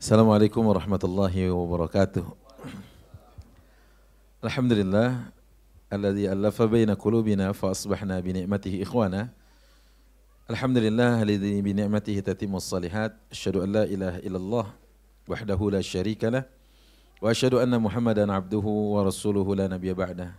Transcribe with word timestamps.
Assalamualaikum 0.00 0.64
warahmatullahi 0.64 1.52
wabarakatuh. 1.52 2.24
Alhamdulillah 4.40 5.28
alladzi 5.92 6.24
allafa 6.24 6.64
baina 6.64 6.96
qulubina 6.96 7.52
fa 7.52 7.68
asbahna 7.68 8.16
bi 8.24 8.32
ni'matihi 8.32 8.80
ikhwana. 8.80 9.28
Alhamdulillah 10.48 11.20
alladzi 11.20 11.60
bi 11.60 11.76
ni'matihi 11.76 12.24
tatimmus 12.24 12.64
salihat. 12.64 13.12
Asyhadu 13.28 13.60
an 13.60 13.76
la 13.76 13.84
ilaha 13.84 14.18
illallah 14.24 14.66
wahdahu 15.28 15.68
la 15.68 15.84
syarika 15.84 16.32
lah 16.32 16.48
wa 17.20 17.28
asyhadu 17.28 17.60
anna 17.60 17.76
Muhammadan 17.76 18.32
abduhu 18.32 18.96
wa 18.96 19.04
rasuluhu 19.04 19.52
la 19.52 19.68
nabiyya 19.68 19.92
ba'da. 19.92 20.32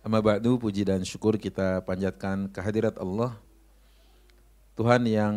Amma 0.00 0.24
ba'du 0.24 0.56
puji 0.56 0.88
dan 0.88 1.04
syukur 1.04 1.36
kita 1.36 1.84
panjatkan 1.84 2.48
kehadirat 2.48 2.96
Allah 2.96 3.36
Tuhan 4.72 5.04
yang 5.04 5.36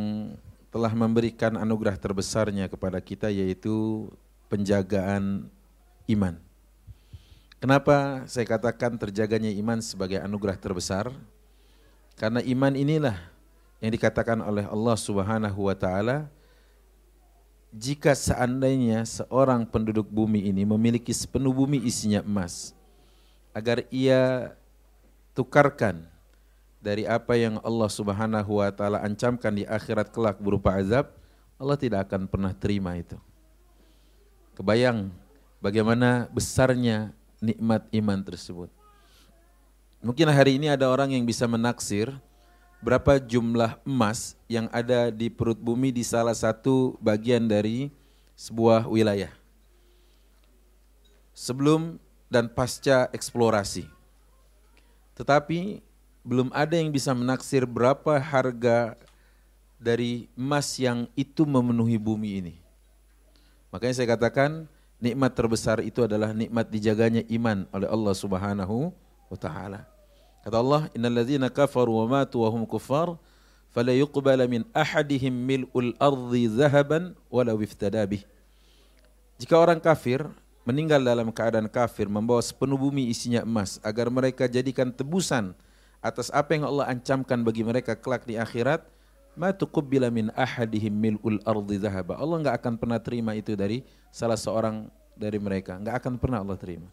telah 0.73 0.89
memberikan 0.89 1.53
anugerah 1.53 1.93
terbesarnya 2.01 2.65
kepada 2.65 2.97
kita 2.97 3.29
yaitu 3.29 4.09
penjagaan 4.49 5.45
iman. 6.09 6.41
Kenapa 7.61 8.25
saya 8.25 8.49
katakan 8.49 8.97
terjaganya 8.97 9.53
iman 9.53 9.77
sebagai 9.85 10.17
anugerah 10.17 10.57
terbesar? 10.57 11.13
Karena 12.17 12.41
iman 12.41 12.73
inilah 12.73 13.15
yang 13.79 13.93
dikatakan 13.93 14.41
oleh 14.41 14.65
Allah 14.65 14.97
Subhanahu 14.97 15.69
wa 15.69 15.77
taala 15.77 16.25
jika 17.73 18.17
seandainya 18.17 19.05
seorang 19.05 19.65
penduduk 19.69 20.09
bumi 20.09 20.49
ini 20.49 20.65
memiliki 20.65 21.09
sepenuh 21.09 21.53
bumi 21.53 21.81
isinya 21.85 22.21
emas 22.25 22.73
agar 23.53 23.85
ia 23.89 24.53
tukarkan 25.33 26.05
dari 26.83 27.07
apa 27.07 27.39
yang 27.39 27.63
Allah 27.63 27.87
Subhanahu 27.87 28.59
wa 28.59 28.67
taala 28.75 28.99
ancamkan 28.99 29.55
di 29.55 29.63
akhirat 29.63 30.11
kelak 30.11 30.35
berupa 30.43 30.75
azab, 30.75 31.15
Allah 31.55 31.79
tidak 31.79 32.11
akan 32.11 32.27
pernah 32.27 32.51
terima 32.51 32.91
itu. 32.99 33.15
Kebayang 34.59 35.07
bagaimana 35.63 36.27
besarnya 36.27 37.15
nikmat 37.39 37.87
iman 37.95 38.19
tersebut. 38.19 38.67
Mungkin 40.03 40.27
hari 40.27 40.59
ini 40.59 40.67
ada 40.67 40.91
orang 40.91 41.15
yang 41.15 41.23
bisa 41.23 41.47
menaksir 41.47 42.11
berapa 42.83 43.15
jumlah 43.15 43.79
emas 43.87 44.35
yang 44.51 44.67
ada 44.67 45.07
di 45.07 45.31
perut 45.31 45.55
bumi 45.55 45.95
di 45.95 46.03
salah 46.03 46.35
satu 46.35 46.99
bagian 46.99 47.47
dari 47.47 47.87
sebuah 48.35 48.91
wilayah. 48.91 49.31
Sebelum 51.31 51.95
dan 52.27 52.51
pasca 52.51 53.07
eksplorasi. 53.15 53.87
Tetapi 55.15 55.79
belum 56.23 56.49
ada 56.55 56.79
yang 56.79 56.89
bisa 56.89 57.11
menaksir 57.11 57.67
berapa 57.67 58.15
harga 58.15 58.95
dari 59.75 60.31
emas 60.39 60.79
yang 60.79 61.11
itu 61.19 61.43
memenuhi 61.43 61.99
bumi 61.99 62.39
ini. 62.39 62.55
Makanya 63.67 63.93
saya 63.99 64.07
katakan 64.15 64.71
nikmat 65.03 65.35
terbesar 65.35 65.83
itu 65.83 66.07
adalah 66.07 66.31
nikmat 66.31 66.71
dijaganya 66.71 67.27
iman 67.27 67.67
oleh 67.75 67.91
Allah 67.91 68.15
Subhanahu 68.15 68.95
wa 69.27 69.37
taala. 69.37 69.83
Kata 70.47 70.55
Allah, 70.63 70.87
"Innal 70.95 71.11
ladzina 71.11 71.51
kafaru 71.51 71.91
wa 71.91 72.05
matu 72.07 72.39
wa 72.39 72.47
hum 72.47 72.63
kuffar 72.63 73.19
fala 73.75 73.91
yuqbala 73.91 74.47
min 74.47 74.63
ahadihim 74.71 75.35
mil'ul 75.35 75.91
ardi 75.99 76.47
zahaban 76.47 77.11
walau 77.27 77.59
iftada 77.59 77.99
bih." 78.07 78.23
Jika 79.35 79.59
orang 79.59 79.83
kafir 79.83 80.23
meninggal 80.63 81.03
dalam 81.03 81.27
keadaan 81.35 81.67
kafir 81.67 82.07
membawa 82.07 82.39
sepenuh 82.39 82.79
bumi 82.79 83.11
isinya 83.11 83.43
emas 83.43 83.83
agar 83.83 84.07
mereka 84.07 84.47
jadikan 84.47 84.87
tebusan 84.87 85.51
atas 86.03 86.27
apa 86.35 86.51
yang 86.51 86.67
Allah 86.67 86.91
ancamkan 86.91 87.39
bagi 87.47 87.63
mereka 87.63 87.95
kelak 87.95 88.27
di 88.27 88.35
akhirat, 88.35 88.83
ma 89.39 89.55
tuqabbila 89.55 90.11
min 90.11 90.27
ahadihim 90.35 90.91
mil'ul 90.91 91.39
ardi 91.47 91.79
zahaba. 91.79 92.19
Allah 92.19 92.43
enggak 92.43 92.55
akan 92.59 92.73
pernah 92.75 92.99
terima 92.99 93.31
itu 93.33 93.55
dari 93.55 93.87
salah 94.11 94.35
seorang 94.35 94.91
dari 95.15 95.39
mereka. 95.39 95.79
Enggak 95.79 96.03
akan 96.03 96.19
pernah 96.19 96.43
Allah 96.43 96.59
terima. 96.59 96.91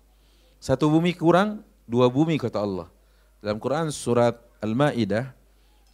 Satu 0.62 0.86
bumi 0.86 1.10
kurang, 1.18 1.66
dua 1.90 2.06
bumi 2.06 2.38
kata 2.38 2.62
Allah. 2.62 2.86
Dalam 3.42 3.58
Quran 3.58 3.90
surat 3.90 4.38
Al-Maidah 4.62 5.34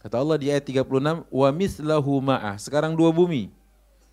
kata 0.03 0.15
Allah 0.21 0.37
di 0.37 0.53
ayat 0.53 0.69
36 0.69 1.25
wa 1.25 1.49
mislahu 1.49 2.13
ma'ah. 2.21 2.55
Sekarang 2.61 2.93
dua 2.93 3.09
bumi. 3.09 3.49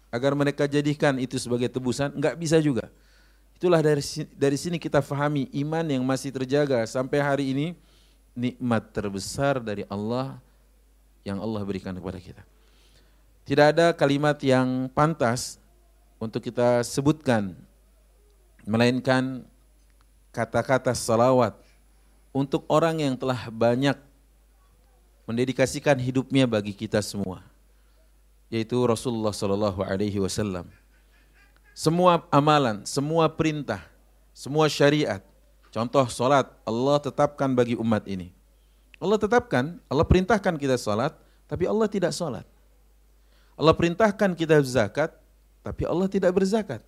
Agar 0.09 0.33
mereka 0.33 0.65
jadikan 0.71 1.19
itu 1.19 1.37
sebagai 1.43 1.67
tebusan, 1.69 2.15
enggak 2.15 2.39
bisa 2.39 2.57
juga. 2.63 2.89
Itulah 3.59 3.83
dari 3.83 4.03
dari 4.39 4.57
sini 4.57 4.79
kita 4.79 5.03
fahami 5.03 5.51
iman 5.61 5.85
yang 5.85 6.03
masih 6.07 6.31
terjaga 6.31 6.87
sampai 6.87 7.19
hari 7.19 7.51
ini 7.51 7.67
nikmat 8.35 8.91
terbesar 8.91 9.63
dari 9.63 9.87
Allah 9.87 10.37
yang 11.23 11.41
Allah 11.41 11.63
berikan 11.63 11.95
kepada 11.95 12.19
kita. 12.21 12.43
Tidak 13.47 13.67
ada 13.77 13.87
kalimat 13.95 14.37
yang 14.43 14.91
pantas 14.91 15.57
untuk 16.19 16.43
kita 16.43 16.83
sebutkan, 16.83 17.55
melainkan 18.67 19.47
kata-kata 20.35 20.93
salawat 20.93 21.55
untuk 22.35 22.67
orang 22.67 22.99
yang 22.99 23.15
telah 23.15 23.47
banyak 23.49 23.95
mendedikasikan 25.25 25.97
hidupnya 25.97 26.45
bagi 26.45 26.75
kita 26.75 27.01
semua, 27.01 27.41
yaitu 28.51 28.77
Rasulullah 28.85 29.33
Sallallahu 29.33 29.81
Alaihi 29.81 30.21
Wasallam. 30.21 30.69
Semua 31.75 32.23
amalan, 32.31 32.87
semua 32.87 33.27
perintah, 33.27 33.83
semua 34.33 34.71
syariat 34.71 35.23
Contoh 35.75 36.07
solat 36.07 36.47
Allah 36.63 37.03
tetapkan 37.03 37.51
bagi 37.51 37.75
umat 37.75 38.07
ini. 38.07 38.31
Allah 39.03 39.19
tetapkan, 39.19 39.83
Allah 39.91 40.07
perintahkan 40.07 40.55
kita 40.55 40.79
solat, 40.79 41.19
tapi 41.51 41.67
Allah 41.67 41.91
tidak 41.91 42.15
solat. 42.15 42.47
Allah 43.59 43.75
perintahkan 43.75 44.39
kita 44.39 44.55
zakat, 44.63 45.11
tapi 45.67 45.83
Allah 45.83 46.07
tidak 46.07 46.31
berzakat. 46.31 46.79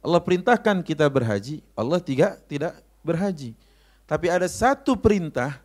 Allah 0.00 0.24
perintahkan 0.24 0.80
kita 0.80 1.04
berhaji, 1.04 1.60
Allah 1.76 2.00
tidak 2.00 2.40
tidak 2.48 2.72
berhaji. 3.04 3.52
Tapi 4.08 4.32
ada 4.32 4.48
satu 4.48 4.96
perintah 4.96 5.60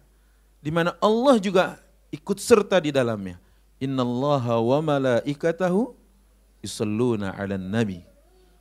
di 0.60 0.68
mana 0.68 1.00
Allah 1.00 1.40
juga 1.40 1.80
ikut 2.12 2.44
serta 2.44 2.76
di 2.84 2.92
dalamnya. 2.92 3.40
Innallaha 3.80 4.60
wa 4.60 4.84
malaikatahu 4.84 5.96
yusalluna 6.60 7.40
'alan 7.40 7.72
nabi. 7.72 8.04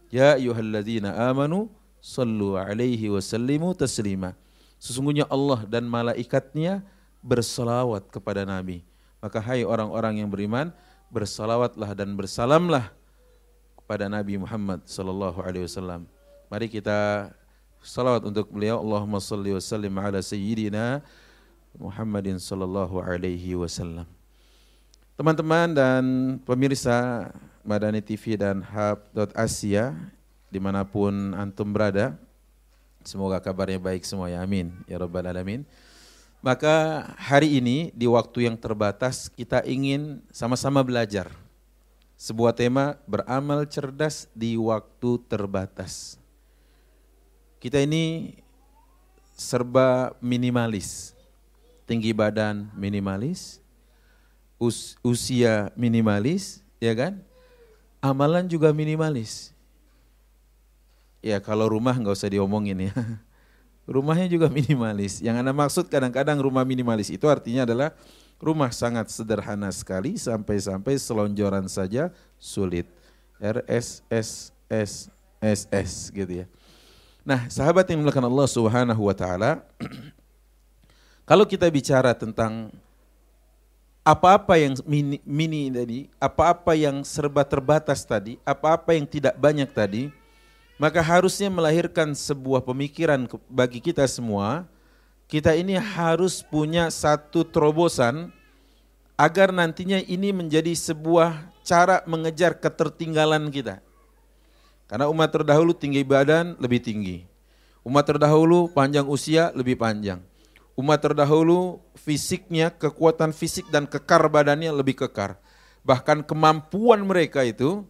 Ya 0.06 0.38
ayyuhalladzina 0.38 1.18
amanu 1.26 1.66
sallu 2.02 2.58
alaihi 2.58 3.06
wasallimu 3.06 3.78
taslima. 3.78 4.34
Sesungguhnya 4.82 5.30
Allah 5.30 5.62
dan 5.70 5.86
malaikatnya 5.86 6.82
bersalawat 7.22 8.10
kepada 8.10 8.42
Nabi. 8.42 8.82
Maka 9.22 9.38
hai 9.38 9.62
orang-orang 9.62 10.18
yang 10.18 10.28
beriman, 10.28 10.74
bersalawatlah 11.14 11.94
dan 11.94 12.18
bersalamlah 12.18 12.90
kepada 13.78 14.10
Nabi 14.10 14.42
Muhammad 14.42 14.82
sallallahu 14.82 15.38
alaihi 15.38 15.70
wasallam. 15.70 16.10
Mari 16.50 16.66
kita 16.66 17.30
salawat 17.78 18.26
untuk 18.26 18.50
beliau. 18.50 18.82
Allahumma 18.82 19.22
salli 19.22 19.54
wa 19.54 19.62
sallim 19.62 19.94
ala 19.94 20.18
sayyidina 20.18 21.06
Muhammadin 21.78 22.42
sallallahu 22.42 22.98
alaihi 22.98 23.54
wasallam. 23.54 24.10
Teman-teman 25.14 25.70
dan 25.70 26.02
pemirsa 26.42 27.30
Madani 27.62 28.02
TV 28.02 28.34
dan 28.34 28.58
Hub.Asia 28.58 29.94
di 30.52 30.60
mana 30.60 30.84
pun 30.84 31.32
antum 31.32 31.72
berada. 31.72 32.12
Semoga 33.00 33.40
kabarnya 33.40 33.80
baik 33.80 34.04
semua 34.04 34.28
ya 34.28 34.44
amin 34.44 34.68
ya 34.84 35.00
rabbal 35.00 35.24
alamin. 35.24 35.64
Maka 36.44 37.08
hari 37.16 37.56
ini 37.62 37.88
di 37.96 38.04
waktu 38.04 38.50
yang 38.50 38.60
terbatas 38.60 39.32
kita 39.32 39.64
ingin 39.64 40.20
sama-sama 40.28 40.84
belajar. 40.84 41.32
Sebuah 42.20 42.52
tema 42.54 43.00
beramal 43.08 43.64
cerdas 43.66 44.28
di 44.36 44.54
waktu 44.60 45.22
terbatas. 45.26 46.20
Kita 47.62 47.78
ini 47.78 48.34
serba 49.38 50.18
minimalis. 50.18 51.14
Tinggi 51.86 52.14
badan 52.14 52.70
minimalis, 52.78 53.58
us 54.58 54.94
usia 55.02 55.74
minimalis, 55.74 56.62
ya 56.78 56.94
kan? 56.94 57.18
Amalan 57.98 58.46
juga 58.46 58.70
minimalis. 58.74 59.51
Ya 61.22 61.38
kalau 61.38 61.70
rumah 61.70 61.94
nggak 61.94 62.18
usah 62.18 62.28
diomongin 62.28 62.90
ya. 62.90 62.92
Rumahnya 63.94 64.26
juga 64.26 64.50
minimalis. 64.50 65.22
Yang 65.22 65.42
Anda 65.42 65.54
maksud 65.54 65.86
kadang-kadang 65.86 66.38
rumah 66.38 66.62
minimalis 66.62 67.10
itu 67.10 67.26
artinya 67.30 67.66
adalah 67.66 67.94
rumah 68.42 68.74
sangat 68.74 69.10
sederhana 69.10 69.70
sekali 69.70 70.18
sampai-sampai 70.18 70.98
selonjoran 70.98 71.66
saja 71.70 72.10
sulit. 72.38 72.90
R 73.42 73.62
S 73.66 74.02
S 74.10 74.50
S 74.70 75.10
S 75.42 75.60
S 75.70 75.90
gitu 76.14 76.42
ya. 76.42 76.46
Nah, 77.22 77.46
sahabat 77.46 77.86
yang 77.86 78.02
melakukan 78.02 78.26
Allah 78.26 78.48
Subhanahu 78.50 79.02
wa 79.06 79.14
taala 79.14 79.62
kalau 81.30 81.46
kita 81.46 81.70
bicara 81.70 82.14
tentang 82.14 82.70
apa-apa 84.02 84.58
yang 84.58 84.74
mini, 84.82 85.22
mini 85.22 85.70
tadi, 85.70 86.10
apa-apa 86.18 86.74
yang 86.74 87.06
serba 87.06 87.46
terbatas 87.46 88.02
tadi, 88.02 88.38
apa-apa 88.42 88.98
yang 88.98 89.06
tidak 89.06 89.38
banyak 89.38 89.70
tadi, 89.70 90.10
maka 90.82 90.98
harusnya 90.98 91.46
melahirkan 91.46 92.10
sebuah 92.10 92.66
pemikiran 92.66 93.30
bagi 93.46 93.78
kita 93.78 94.02
semua, 94.10 94.66
kita 95.30 95.54
ini 95.54 95.78
harus 95.78 96.42
punya 96.42 96.90
satu 96.90 97.46
terobosan 97.46 98.34
agar 99.14 99.54
nantinya 99.54 100.02
ini 100.02 100.34
menjadi 100.34 100.74
sebuah 100.74 101.54
cara 101.62 102.02
mengejar 102.10 102.58
ketertinggalan 102.58 103.46
kita. 103.54 103.78
Karena 104.90 105.06
umat 105.06 105.30
terdahulu 105.30 105.70
tinggi 105.70 106.02
badan 106.02 106.58
lebih 106.58 106.82
tinggi. 106.82 107.30
Umat 107.86 108.02
terdahulu 108.02 108.66
panjang 108.74 109.06
usia 109.06 109.54
lebih 109.54 109.78
panjang. 109.78 110.18
Umat 110.74 110.98
terdahulu 110.98 111.78
fisiknya, 111.94 112.74
kekuatan 112.74 113.30
fisik 113.30 113.70
dan 113.70 113.86
kekar 113.86 114.26
badannya 114.26 114.74
lebih 114.74 114.98
kekar. 115.06 115.38
Bahkan 115.86 116.26
kemampuan 116.26 117.06
mereka 117.06 117.46
itu 117.46 117.86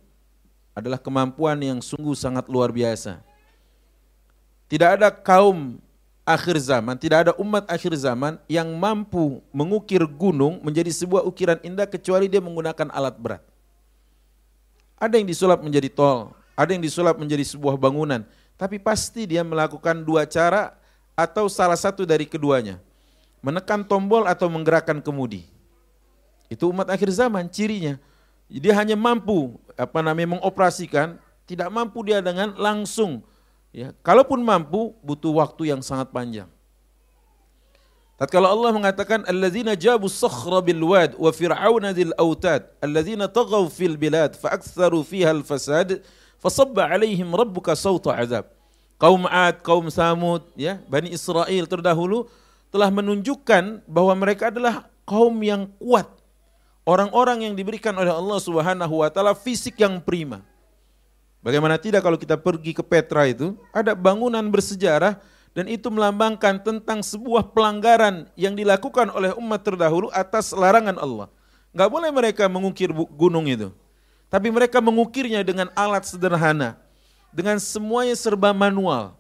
adalah 0.72 1.00
kemampuan 1.00 1.56
yang 1.60 1.78
sungguh 1.84 2.16
sangat 2.16 2.48
luar 2.48 2.72
biasa. 2.72 3.20
Tidak 4.68 4.88
ada 5.00 5.12
kaum 5.12 5.76
akhir 6.24 6.56
zaman, 6.64 6.96
tidak 6.96 7.28
ada 7.28 7.32
umat 7.36 7.68
akhir 7.68 7.92
zaman 7.98 8.40
yang 8.48 8.68
mampu 8.72 9.44
mengukir 9.52 10.00
gunung 10.08 10.64
menjadi 10.64 10.88
sebuah 10.88 11.28
ukiran 11.28 11.60
indah 11.60 11.84
kecuali 11.84 12.30
dia 12.30 12.40
menggunakan 12.40 12.88
alat 12.88 13.14
berat. 13.20 13.42
Ada 14.96 15.18
yang 15.18 15.28
disulap 15.28 15.60
menjadi 15.60 15.90
tol, 15.92 16.32
ada 16.54 16.70
yang 16.72 16.80
disulap 16.80 17.18
menjadi 17.18 17.42
sebuah 17.42 17.74
bangunan, 17.76 18.22
tapi 18.56 18.78
pasti 18.78 19.26
dia 19.26 19.42
melakukan 19.42 20.00
dua 20.06 20.24
cara 20.24 20.78
atau 21.18 21.50
salah 21.50 21.76
satu 21.76 22.06
dari 22.06 22.24
keduanya. 22.24 22.80
Menekan 23.42 23.82
tombol 23.82 24.24
atau 24.30 24.46
menggerakkan 24.46 25.02
kemudi. 25.02 25.50
Itu 26.46 26.70
umat 26.70 26.86
akhir 26.86 27.10
zaman 27.10 27.50
cirinya. 27.50 27.98
Dia 28.60 28.76
hanya 28.76 28.98
mampu 28.98 29.56
apa 29.78 30.04
namanya 30.04 30.36
mengoperasikan, 30.36 31.16
tidak 31.48 31.72
mampu 31.72 32.04
dia 32.04 32.20
dengan 32.20 32.52
langsung 32.60 33.24
Ya, 33.72 33.96
kalaupun 34.04 34.44
mampu 34.44 34.92
butuh 35.00 35.32
waktu 35.32 35.72
yang 35.72 35.80
sangat 35.80 36.12
panjang. 36.12 36.44
Tatkala 38.20 38.52
Allah 38.52 38.68
mengatakan 38.76 39.24
alladzina 39.24 39.72
jabu 39.72 40.12
sakhra 40.12 40.60
bil 40.60 40.84
wad 40.84 41.16
wa 41.16 41.32
fir'auna 41.32 41.96
dzil 41.96 42.12
autad 42.20 42.68
alladzina 42.84 43.32
taghaw 43.32 43.64
fil 43.72 43.96
bilad 43.96 44.36
fa 44.36 44.52
aktsaru 44.60 45.00
fiha 45.00 45.32
al 45.32 45.40
fasad 45.40 46.04
fasabba 46.36 46.84
alaihim 46.84 47.32
rabbuka 47.32 47.72
sawta 47.72 48.12
azab. 48.12 48.44
Kaum 49.00 49.24
Ad, 49.26 49.64
kaum 49.66 49.88
Samud, 49.90 50.46
ya, 50.54 50.78
Bani 50.86 51.10
Israel 51.10 51.64
terdahulu 51.66 52.28
telah 52.70 52.92
menunjukkan 52.92 53.82
bahwa 53.88 54.14
mereka 54.14 54.52
adalah 54.52 54.86
kaum 55.08 55.34
yang 55.42 55.66
kuat. 55.80 56.06
Orang-orang 56.82 57.46
yang 57.46 57.54
diberikan 57.54 57.94
oleh 57.94 58.10
Allah 58.10 58.38
Subhanahu 58.42 59.06
wa 59.06 59.08
taala 59.10 59.38
fisik 59.38 59.78
yang 59.78 60.02
prima. 60.02 60.42
Bagaimana 61.42 61.78
tidak 61.78 62.02
kalau 62.02 62.18
kita 62.18 62.34
pergi 62.38 62.74
ke 62.74 62.82
Petra 62.82 63.26
itu, 63.26 63.54
ada 63.74 63.94
bangunan 63.94 64.42
bersejarah 64.46 65.18
dan 65.54 65.66
itu 65.70 65.90
melambangkan 65.90 66.58
tentang 66.58 67.02
sebuah 67.02 67.54
pelanggaran 67.54 68.26
yang 68.34 68.58
dilakukan 68.58 69.10
oleh 69.14 69.30
umat 69.38 69.62
terdahulu 69.62 70.10
atas 70.10 70.50
larangan 70.50 70.98
Allah. 70.98 71.28
Enggak 71.70 71.90
boleh 71.90 72.10
mereka 72.10 72.44
mengukir 72.50 72.90
gunung 73.14 73.46
itu. 73.46 73.70
Tapi 74.32 74.48
mereka 74.48 74.80
mengukirnya 74.80 75.44
dengan 75.44 75.68
alat 75.76 76.08
sederhana. 76.08 76.80
Dengan 77.30 77.60
semuanya 77.62 78.16
serba 78.16 78.52
manual. 78.52 79.16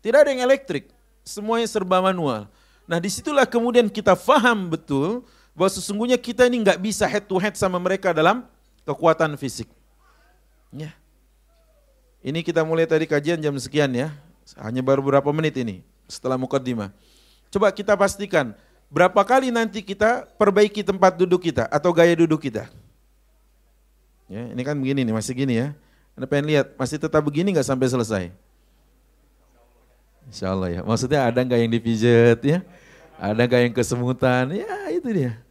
Tidak 0.00 0.16
ada 0.16 0.30
yang 0.32 0.46
elektrik, 0.46 0.88
semuanya 1.26 1.68
serba 1.68 2.00
manual. 2.00 2.48
Nah 2.88 2.96
di 2.96 3.12
situlah 3.12 3.44
kemudian 3.44 3.92
kita 3.92 4.16
faham 4.16 4.72
betul 4.72 5.26
bahwa 5.58 5.74
sesungguhnya 5.74 6.14
kita 6.14 6.46
ini 6.46 6.62
nggak 6.62 6.78
bisa 6.78 7.02
head 7.10 7.26
to 7.26 7.34
head 7.42 7.58
sama 7.58 7.82
mereka 7.82 8.14
dalam 8.14 8.46
kekuatan 8.86 9.34
fisik. 9.34 9.66
Ya. 10.70 10.94
Ini 12.22 12.46
kita 12.46 12.62
mulai 12.62 12.86
tadi 12.86 13.10
kajian 13.10 13.42
jam 13.42 13.58
sekian 13.58 13.90
ya. 13.90 14.14
Hanya 14.54 14.86
baru 14.86 15.02
beberapa 15.02 15.34
menit 15.34 15.58
ini 15.58 15.82
setelah 16.06 16.38
mukaddimah. 16.38 16.94
Coba 17.50 17.74
kita 17.74 17.98
pastikan 17.98 18.54
berapa 18.86 19.18
kali 19.26 19.50
nanti 19.50 19.82
kita 19.82 20.30
perbaiki 20.38 20.86
tempat 20.86 21.18
duduk 21.18 21.50
kita 21.50 21.66
atau 21.68 21.90
gaya 21.90 22.14
duduk 22.14 22.38
kita. 22.38 22.70
Ya, 24.30 24.44
ini 24.52 24.62
kan 24.62 24.76
begini 24.78 25.08
nih, 25.08 25.14
masih 25.16 25.34
gini 25.34 25.58
ya. 25.58 25.74
Anda 26.12 26.28
pengen 26.28 26.52
lihat, 26.52 26.76
masih 26.76 27.00
tetap 27.00 27.24
begini 27.24 27.50
nggak 27.56 27.64
sampai 27.64 27.88
selesai? 27.88 28.24
Insya 30.28 30.52
Allah 30.52 30.68
ya. 30.68 30.80
Maksudnya 30.84 31.24
ada 31.24 31.40
nggak 31.40 31.58
yang 31.64 31.72
dipijet 31.72 32.40
ya? 32.44 32.60
Ada 33.16 33.40
nggak 33.48 33.60
yang 33.64 33.74
kesemutan? 33.74 34.44
Ya 34.52 34.92
itu 34.92 35.08
dia. 35.08 35.47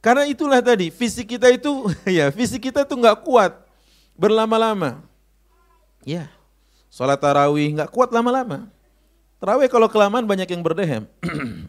Karena 0.00 0.24
itulah 0.24 0.64
tadi, 0.64 0.88
fisik 0.88 1.36
kita 1.36 1.52
itu, 1.52 1.68
ya 2.18 2.32
fisik 2.32 2.72
kita 2.72 2.88
tuh 2.88 2.96
nggak 2.96 3.20
kuat 3.20 3.52
berlama-lama. 4.16 5.04
Ya, 6.04 6.32
sholat 6.88 7.20
tarawih 7.20 7.76
nggak 7.76 7.92
kuat 7.92 8.08
lama-lama. 8.08 8.68
Tarawih 9.40 9.68
kalau 9.68 9.88
kelamaan 9.92 10.24
banyak 10.24 10.48
yang 10.48 10.64
berdehem. 10.64 11.04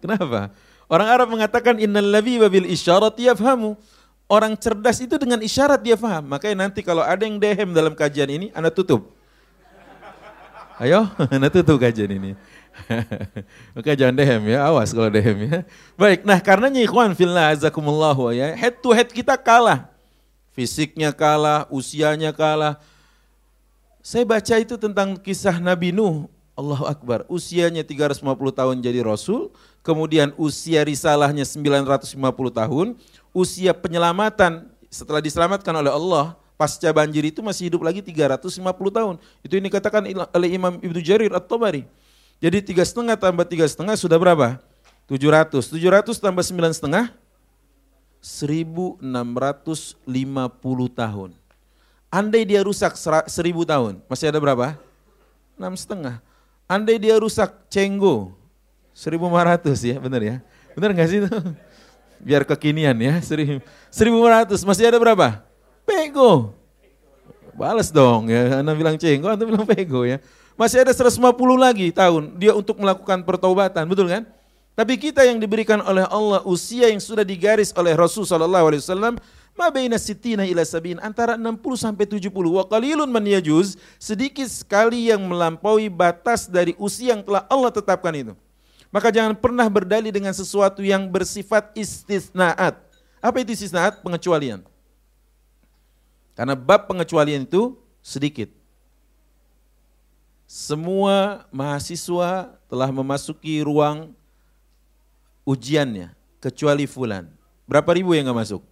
Kenapa? 0.00 0.48
Orang 0.88 1.08
Arab 1.12 1.28
mengatakan 1.28 1.76
innal 1.76 2.08
ladzi 2.08 2.40
bil 2.48 2.68
isyarat 2.68 3.16
yafhamu. 3.20 3.76
Orang 4.30 4.54
cerdas 4.54 5.02
itu 5.02 5.18
dengan 5.18 5.42
isyarat 5.42 5.82
dia 5.82 5.98
faham. 5.98 6.22
Makanya 6.22 6.66
nanti 6.66 6.86
kalau 6.86 7.02
ada 7.02 7.26
yang 7.26 7.36
dehem 7.42 7.74
dalam 7.74 7.98
kajian 7.98 8.30
ini, 8.30 8.46
Anda 8.54 8.70
tutup. 8.70 9.10
Ayo, 10.78 11.10
Anda 11.34 11.50
tutup 11.50 11.82
kajian 11.82 12.14
ini. 12.14 12.38
Oke 13.78 13.92
jangan 13.96 14.14
dehem 14.16 14.42
ya, 14.50 14.66
awas 14.66 14.90
kalau 14.94 15.10
dehem 15.10 15.36
ya. 15.46 15.58
Baik, 15.94 16.24
nah 16.24 16.38
karenanya 16.38 16.80
ikhwan 16.82 17.12
fillah 17.14 17.54
azakumullahu 17.54 18.32
ya, 18.34 18.54
head 18.54 18.78
to 18.80 18.90
head 18.94 19.08
kita 19.10 19.34
kalah. 19.38 19.90
Fisiknya 20.50 21.14
kalah, 21.14 21.64
usianya 21.70 22.34
kalah. 22.34 22.76
Saya 24.02 24.26
baca 24.26 24.54
itu 24.58 24.74
tentang 24.80 25.14
kisah 25.20 25.60
Nabi 25.60 25.92
Nuh, 25.94 26.26
Allahu 26.58 26.84
Akbar. 26.88 27.24
Usianya 27.30 27.86
350 27.86 28.24
tahun 28.52 28.76
jadi 28.82 29.00
Rasul, 29.04 29.52
kemudian 29.80 30.34
usia 30.36 30.82
risalahnya 30.84 31.46
950 31.46 32.18
tahun, 32.50 32.86
usia 33.32 33.72
penyelamatan 33.72 34.68
setelah 34.90 35.22
diselamatkan 35.22 35.72
oleh 35.72 35.92
Allah, 35.92 36.34
pasca 36.60 36.92
banjir 36.92 37.24
itu 37.24 37.40
masih 37.40 37.72
hidup 37.72 37.80
lagi 37.80 38.04
350 38.04 38.60
tahun. 38.92 39.14
Itu 39.40 39.56
ini 39.56 39.72
katakan 39.72 40.04
oleh 40.04 40.50
Imam 40.52 40.76
Ibnu 40.76 41.00
Jarir 41.00 41.32
At-Tabari. 41.32 41.88
Jadi 42.40 42.64
tiga 42.64 42.80
setengah 42.80 43.20
tambah 43.20 43.44
tiga 43.44 43.68
setengah 43.68 43.94
sudah 44.00 44.16
berapa? 44.16 44.56
700. 45.04 45.68
700 45.68 46.16
tambah 46.16 46.40
sembilan 46.40 46.72
setengah 46.72 47.12
1650 48.20 49.20
tahun. 50.92 51.30
Andai 52.10 52.42
dia 52.42 52.60
rusak 52.66 52.98
1000 52.98 53.30
tahun, 53.62 54.02
masih 54.10 54.34
ada 54.34 54.42
berapa? 54.42 54.74
Enam 55.54 55.78
setengah. 55.78 56.18
Andai 56.66 56.98
dia 56.98 57.14
rusak 57.20 57.54
cenggo, 57.70 58.34
1500 58.90 59.78
ya, 59.86 59.96
benar 60.02 60.18
ya? 60.18 60.36
Benar 60.74 60.90
nggak 60.90 61.08
sih 61.08 61.18
itu? 61.22 61.30
Biar 62.26 62.42
kekinian 62.42 62.98
ya, 62.98 63.22
1500, 63.22 63.62
masih 64.66 64.84
ada 64.90 64.98
berapa? 64.98 65.38
Pego. 65.86 66.52
Balas 67.54 67.94
dong 67.94 68.26
ya, 68.26 68.58
Anda 68.58 68.74
bilang 68.74 68.98
cenggo, 68.98 69.30
Anda 69.30 69.46
bilang 69.46 69.62
pego 69.68 70.02
ya. 70.02 70.18
Masih 70.60 70.84
ada 70.84 70.92
150 70.92 71.16
lagi 71.56 71.88
tahun 71.88 72.36
dia 72.36 72.52
untuk 72.52 72.76
melakukan 72.76 73.24
pertobatan, 73.24 73.88
betul 73.88 74.12
kan? 74.12 74.28
Tapi 74.76 75.00
kita 75.00 75.24
yang 75.24 75.40
diberikan 75.40 75.80
oleh 75.80 76.04
Allah 76.04 76.44
usia 76.44 76.92
yang 76.92 77.00
sudah 77.00 77.24
digaris 77.24 77.72
oleh 77.72 77.96
Rasul 77.96 78.28
sallallahu 78.28 78.68
alaihi 78.68 78.84
wasallam 78.84 79.16
ma 79.56 79.72
baina 79.72 79.96
sittina 79.96 80.44
ila 80.44 80.60
sabin 80.68 81.00
antara 81.00 81.40
60 81.40 81.56
sampai 81.80 82.04
70 82.04 82.28
wa 82.28 82.60
qalilun 82.68 83.08
man 83.08 83.24
yajuz 83.24 83.80
sedikit 83.96 84.44
sekali 84.52 85.08
yang 85.08 85.24
melampaui 85.24 85.88
batas 85.88 86.44
dari 86.44 86.76
usia 86.76 87.16
yang 87.16 87.24
telah 87.24 87.48
Allah 87.48 87.72
tetapkan 87.72 88.12
itu. 88.12 88.36
Maka 88.92 89.08
jangan 89.08 89.32
pernah 89.40 89.64
berdalih 89.64 90.12
dengan 90.12 90.36
sesuatu 90.36 90.84
yang 90.84 91.08
bersifat 91.08 91.72
istisnaat. 91.72 92.76
Apa 93.24 93.36
itu 93.40 93.56
istisnaat? 93.56 94.04
Pengecualian. 94.04 94.60
Karena 96.36 96.52
bab 96.52 96.84
pengecualian 96.84 97.48
itu 97.48 97.80
sedikit. 98.04 98.59
Semua 100.50 101.46
mahasiswa 101.54 102.50
telah 102.66 102.90
memasuki 102.90 103.62
ruang 103.62 104.10
ujiannya, 105.46 106.10
kecuali 106.42 106.90
fulan. 106.90 107.30
Berapa 107.70 107.94
ribu 107.94 108.18
yang 108.18 108.34
gak 108.34 108.50
masuk? 108.50 108.62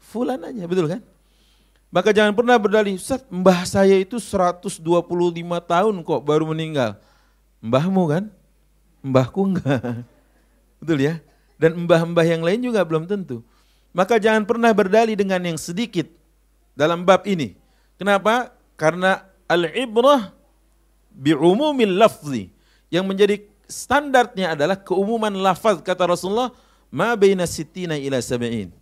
Fulan 0.00 0.40
aja, 0.40 0.64
betul 0.64 0.88
kan? 0.88 1.04
Maka 1.92 2.16
jangan 2.16 2.32
pernah 2.32 2.56
berdalih, 2.56 2.96
Ustaz, 2.96 3.20
mbah 3.28 3.68
saya 3.68 3.92
itu 4.00 4.16
125 4.16 4.80
tahun 5.68 5.94
kok 6.00 6.22
baru 6.24 6.48
meninggal. 6.48 6.96
Mbahmu 7.60 8.02
kan? 8.08 8.24
Mbahku 9.04 9.52
enggak. 9.52 9.84
Betul 10.80 11.04
ya? 11.04 11.20
Dan 11.60 11.84
mbah-mbah 11.84 12.24
yang 12.24 12.40
lain 12.40 12.72
juga 12.72 12.80
belum 12.88 13.04
tentu. 13.04 13.44
Maka 13.92 14.16
jangan 14.16 14.48
pernah 14.48 14.72
berdalih 14.72 15.12
dengan 15.12 15.44
yang 15.44 15.60
sedikit 15.60 16.08
dalam 16.72 17.04
bab 17.04 17.28
ini. 17.28 17.52
Kenapa? 18.00 18.56
Karena 18.80 19.28
al-ibrah 19.44 20.39
bi'umumil 21.14 21.94
lafzi. 21.98 22.50
Yang 22.90 23.04
menjadi 23.06 23.36
standarnya 23.70 24.58
adalah 24.58 24.74
keumuman 24.74 25.30
lafaz 25.30 25.78
kata 25.78 26.10
Rasulullah 26.10 26.50
ma 26.90 27.14
baina 27.14 27.46
sittina 27.46 27.94
ila 27.94 28.18
sab'in. 28.18 28.74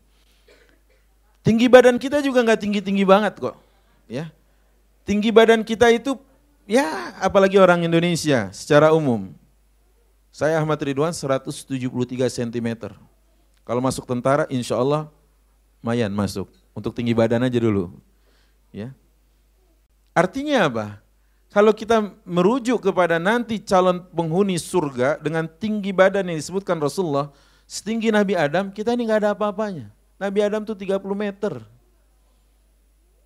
Tinggi 1.44 1.68
badan 1.68 1.96
kita 2.00 2.20
juga 2.24 2.44
nggak 2.44 2.60
tinggi-tinggi 2.60 3.04
banget 3.04 3.40
kok. 3.40 3.56
Ya. 4.08 4.32
Tinggi 5.04 5.32
badan 5.32 5.64
kita 5.64 5.88
itu 5.92 6.16
ya 6.68 7.16
apalagi 7.20 7.56
orang 7.56 7.84
Indonesia 7.84 8.52
secara 8.52 8.92
umum. 8.92 9.32
Saya 10.28 10.60
Ahmad 10.60 10.76
Ridwan 10.80 11.12
173 11.12 11.88
cm. 12.28 12.68
Kalau 13.64 13.80
masuk 13.80 14.04
tentara 14.04 14.44
insya 14.52 14.76
Allah 14.76 15.08
mayan 15.80 16.12
masuk. 16.12 16.48
Untuk 16.76 16.94
tinggi 16.94 17.16
badan 17.16 17.42
aja 17.42 17.58
dulu. 17.58 17.90
Ya. 18.70 18.92
Artinya 20.14 20.68
apa? 20.68 20.86
Kalau 21.58 21.74
kita 21.74 22.14
merujuk 22.22 22.78
kepada 22.86 23.18
nanti 23.18 23.58
calon 23.58 23.98
penghuni 24.14 24.54
surga 24.62 25.18
dengan 25.18 25.42
tinggi 25.50 25.90
badan 25.90 26.30
yang 26.30 26.38
disebutkan 26.38 26.78
Rasulullah, 26.78 27.34
setinggi 27.66 28.14
Nabi 28.14 28.38
Adam, 28.38 28.70
kita 28.70 28.94
ini 28.94 29.10
nggak 29.10 29.26
ada 29.26 29.30
apa-apanya. 29.34 29.90
Nabi 30.22 30.38
Adam 30.38 30.62
itu 30.62 30.70
30 30.78 31.02
meter. 31.18 31.58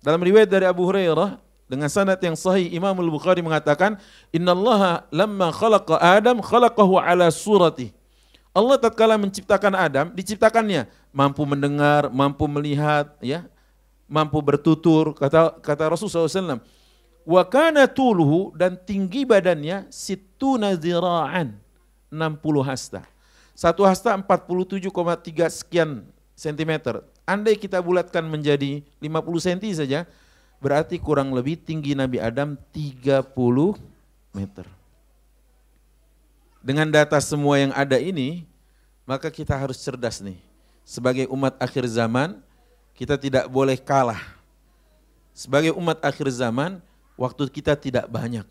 Dalam 0.01 0.17
riwayat 0.17 0.49
dari 0.49 0.65
Abu 0.65 0.81
Hurairah, 0.81 1.37
dengan 1.69 1.85
sanad 1.93 2.17
yang 2.25 2.33
sahih 2.33 2.73
Imam 2.73 2.97
Al-Bukhari 2.97 3.45
mengatakan, 3.45 4.01
"Innallaha 4.33 5.05
lamma 5.13 5.53
khalaqa 5.53 6.01
Adam 6.01 6.41
khalaqahu 6.41 6.97
ala 6.97 7.29
surati." 7.29 7.93
Allah 8.49 8.81
tatkala 8.81 9.13
menciptakan 9.13 9.77
Adam, 9.77 10.09
diciptakannya 10.09 10.89
mampu 11.13 11.45
mendengar, 11.45 12.09
mampu 12.09 12.49
melihat, 12.49 13.13
ya, 13.21 13.45
mampu 14.09 14.41
bertutur, 14.41 15.13
kata 15.13 15.53
kata 15.61 15.93
Rasulullah 15.93 16.25
SAW 16.25 16.81
Wa 17.23 17.47
kana 17.47 17.87
tuluhu 17.87 18.51
dan 18.59 18.75
tinggi 18.75 19.23
badannya 19.23 19.87
situna 19.87 20.75
zira'an 20.75 21.55
60 22.11 22.67
hasta. 22.67 23.01
Satu 23.55 23.87
hasta 23.87 24.11
47,3 24.11 24.91
sekian 25.49 26.03
sentimeter. 26.35 26.99
Andai 27.23 27.55
kita 27.55 27.79
bulatkan 27.79 28.25
menjadi 28.27 28.83
50 28.99 29.39
senti 29.39 29.71
saja, 29.71 30.03
berarti 30.59 30.99
kurang 30.99 31.31
lebih 31.31 31.55
tinggi 31.55 31.95
Nabi 31.95 32.19
Adam 32.19 32.59
30 32.75 33.31
meter. 34.35 34.67
Dengan 36.63 36.87
data 36.91 37.19
semua 37.23 37.59
yang 37.59 37.71
ada 37.75 37.95
ini, 37.99 38.47
maka 39.07 39.31
kita 39.31 39.55
harus 39.55 39.79
cerdas 39.79 40.19
nih. 40.19 40.39
Sebagai 40.83 41.27
umat 41.31 41.55
akhir 41.59 41.87
zaman, 41.87 42.39
kita 42.95 43.15
tidak 43.15 43.47
boleh 43.47 43.79
kalah. 43.79 44.19
Sebagai 45.31 45.71
umat 45.75 45.99
akhir 46.03 46.27
zaman, 46.31 46.83
waktu 47.19 47.49
kita 47.49 47.77
tidak 47.77 48.05
banyak. 48.09 48.45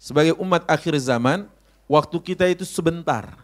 Sebagai 0.00 0.32
umat 0.40 0.64
akhir 0.64 0.96
zaman, 1.02 1.44
waktu 1.84 2.16
kita 2.22 2.48
itu 2.48 2.64
sebentar. 2.64 3.36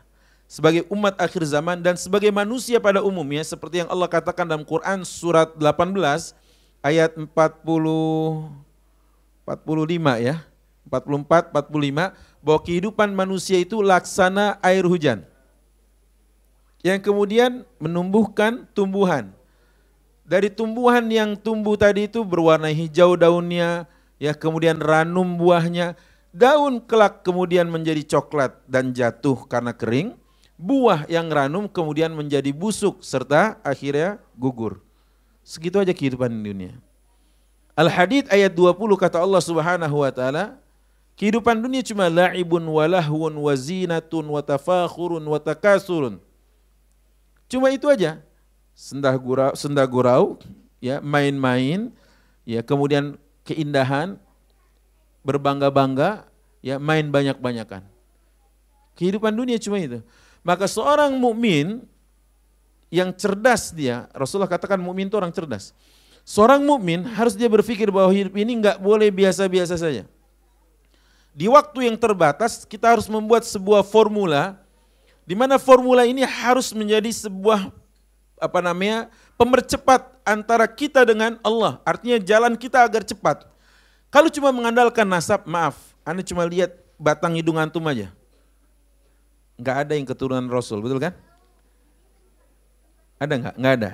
Sebagai 0.47 0.87
umat 0.95 1.19
akhir 1.19 1.43
zaman 1.43 1.83
dan 1.83 1.99
sebagai 1.99 2.31
manusia 2.31 2.79
pada 2.79 3.03
umumnya 3.03 3.43
seperti 3.43 3.83
yang 3.83 3.91
Allah 3.91 4.07
katakan 4.07 4.47
dalam 4.47 4.63
Quran 4.63 5.03
surat 5.03 5.51
18 5.59 5.99
ayat 6.87 7.11
40 7.19 7.29
45 9.43 10.23
ya. 10.23 10.47
44 10.87 11.51
45 11.51 12.15
bahwa 12.47 12.61
kehidupan 12.63 13.11
manusia 13.11 13.59
itu 13.59 13.83
laksana 13.83 14.55
air 14.63 14.87
hujan. 14.87 15.27
Yang 16.87 17.11
kemudian 17.11 17.67
menumbuhkan 17.83 18.71
tumbuhan. 18.71 19.35
Dari 20.23 20.47
tumbuhan 20.47 21.03
yang 21.11 21.35
tumbuh 21.35 21.75
tadi 21.75 22.07
itu 22.07 22.23
berwarna 22.23 22.71
hijau 22.71 23.19
daunnya, 23.19 23.91
ya 24.17 24.33
kemudian 24.37 24.81
ranum 24.81 25.37
buahnya, 25.37 25.97
daun 26.33 26.81
kelak 26.85 27.25
kemudian 27.25 27.69
menjadi 27.69 28.05
coklat 28.17 28.61
dan 28.69 28.93
jatuh 28.93 29.49
karena 29.49 29.73
kering, 29.73 30.17
buah 30.57 31.05
yang 31.09 31.29
ranum 31.29 31.69
kemudian 31.69 32.13
menjadi 32.13 32.53
busuk 32.53 33.05
serta 33.05 33.61
akhirnya 33.61 34.21
gugur. 34.37 34.81
Segitu 35.47 35.79
aja 35.79 35.93
kehidupan 35.95 36.33
di 36.33 36.41
dunia. 36.43 36.75
Al-Hadid 37.77 38.33
ayat 38.33 38.57
20 38.57 38.73
kata 38.97 39.21
Allah 39.21 39.43
Subhanahu 39.45 40.01
wa 40.01 40.11
taala, 40.11 40.57
kehidupan 41.15 41.61
dunia 41.61 41.85
cuma 41.85 42.09
la'ibun 42.09 42.65
walahun 42.65 43.37
wazinatun 43.37 44.25
watafakhurun 44.33 45.21
watakasurun. 45.21 46.17
Cuma 47.47 47.71
itu 47.71 47.87
aja. 47.87 48.25
Sendah 48.77 49.17
gurau, 49.17 49.53
sendah 49.57 49.89
gurau, 49.89 50.37
ya 50.85 51.01
main-main, 51.01 51.93
ya 52.45 52.61
kemudian 52.61 53.17
keindahan, 53.47 54.19
berbangga-bangga, 55.23 56.27
ya 56.61 56.83
main 56.83 57.07
banyak-banyakan. 57.09 57.87
Kehidupan 58.99 59.31
dunia 59.31 59.57
cuma 59.63 59.79
itu. 59.79 60.03
Maka 60.43 60.67
seorang 60.67 61.15
mukmin 61.15 61.87
yang 62.91 63.15
cerdas 63.15 63.71
dia, 63.71 64.11
Rasulullah 64.11 64.51
katakan 64.51 64.79
mukmin 64.83 65.07
itu 65.07 65.15
orang 65.15 65.31
cerdas. 65.31 65.71
Seorang 66.27 66.63
mukmin 66.67 67.07
harus 67.07 67.39
dia 67.39 67.47
berpikir 67.47 67.87
bahwa 67.95 68.11
hidup 68.11 68.35
ini 68.35 68.59
nggak 68.59 68.83
boleh 68.83 69.15
biasa-biasa 69.15 69.79
saja. 69.79 70.03
Di 71.37 71.47
waktu 71.47 71.87
yang 71.87 71.95
terbatas 71.95 72.67
kita 72.67 72.97
harus 72.97 73.07
membuat 73.07 73.47
sebuah 73.47 73.87
formula 73.87 74.59
di 75.27 75.35
mana 75.37 75.61
formula 75.61 76.07
ini 76.07 76.25
harus 76.25 76.73
menjadi 76.73 77.11
sebuah 77.13 77.69
apa 78.41 78.59
namanya 78.65 79.11
pemercepat 79.37 80.17
antara 80.25 80.67
kita 80.67 81.05
dengan 81.05 81.39
Allah. 81.45 81.79
Artinya 81.85 82.19
jalan 82.21 82.57
kita 82.57 82.83
agar 82.83 83.05
cepat. 83.05 83.47
Kalau 84.11 84.33
cuma 84.33 84.51
mengandalkan 84.51 85.05
nasab, 85.07 85.45
maaf, 85.45 85.77
Anda 86.03 86.25
cuma 86.25 86.49
lihat 86.49 86.73
batang 86.97 87.37
hidung 87.37 87.61
antum 87.61 87.85
aja. 87.87 88.11
Enggak 89.57 89.77
ada 89.87 89.93
yang 89.97 90.05
keturunan 90.09 90.47
Rasul, 90.49 90.81
betul 90.85 91.01
kan? 91.01 91.17
Ada 93.17 93.33
enggak? 93.37 93.55
Enggak 93.57 93.75
ada. 93.81 93.91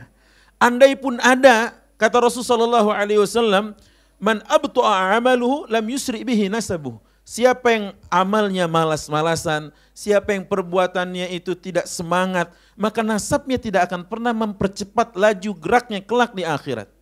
Andai 0.63 0.95
pun 0.95 1.19
ada, 1.19 1.75
kata 1.99 2.23
Rasulullah 2.23 2.87
SAW, 2.87 3.75
man 4.23 4.39
abtu'a 4.47 5.19
amaluhu 5.19 5.67
lam 5.67 5.85
yusri 5.91 6.23
bihi 6.23 6.47
nasabuh. 6.47 6.99
Siapa 7.33 7.73
yang 7.73 7.87
amalnya 8.13 8.69
malas-malasan, 8.69 9.73
siapa 9.97 10.37
yang 10.37 10.45
perbuatannya 10.45 11.33
itu 11.33 11.57
tidak 11.57 11.89
semangat, 11.89 12.53
maka 12.77 13.01
nasabnya 13.01 13.57
tidak 13.57 13.89
akan 13.89 14.05
pernah 14.05 14.37
mempercepat 14.37 15.17
laju 15.17 15.51
geraknya 15.57 16.05
kelak 16.05 16.37
di 16.37 16.45
akhirat. 16.45 16.93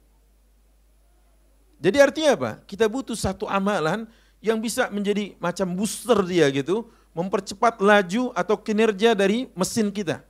Jadi 1.82 1.98
artinya 1.98 2.30
apa? 2.38 2.50
Kita 2.62 2.86
butuh 2.86 3.18
satu 3.18 3.50
amalan 3.50 4.06
yang 4.38 4.62
bisa 4.62 4.86
menjadi 4.94 5.34
macam 5.42 5.66
booster 5.74 6.22
dia 6.22 6.46
gitu, 6.54 6.86
mempercepat 7.10 7.82
laju 7.82 8.30
atau 8.30 8.54
kinerja 8.54 9.18
dari 9.18 9.50
mesin 9.58 9.90
kita. 9.90 10.22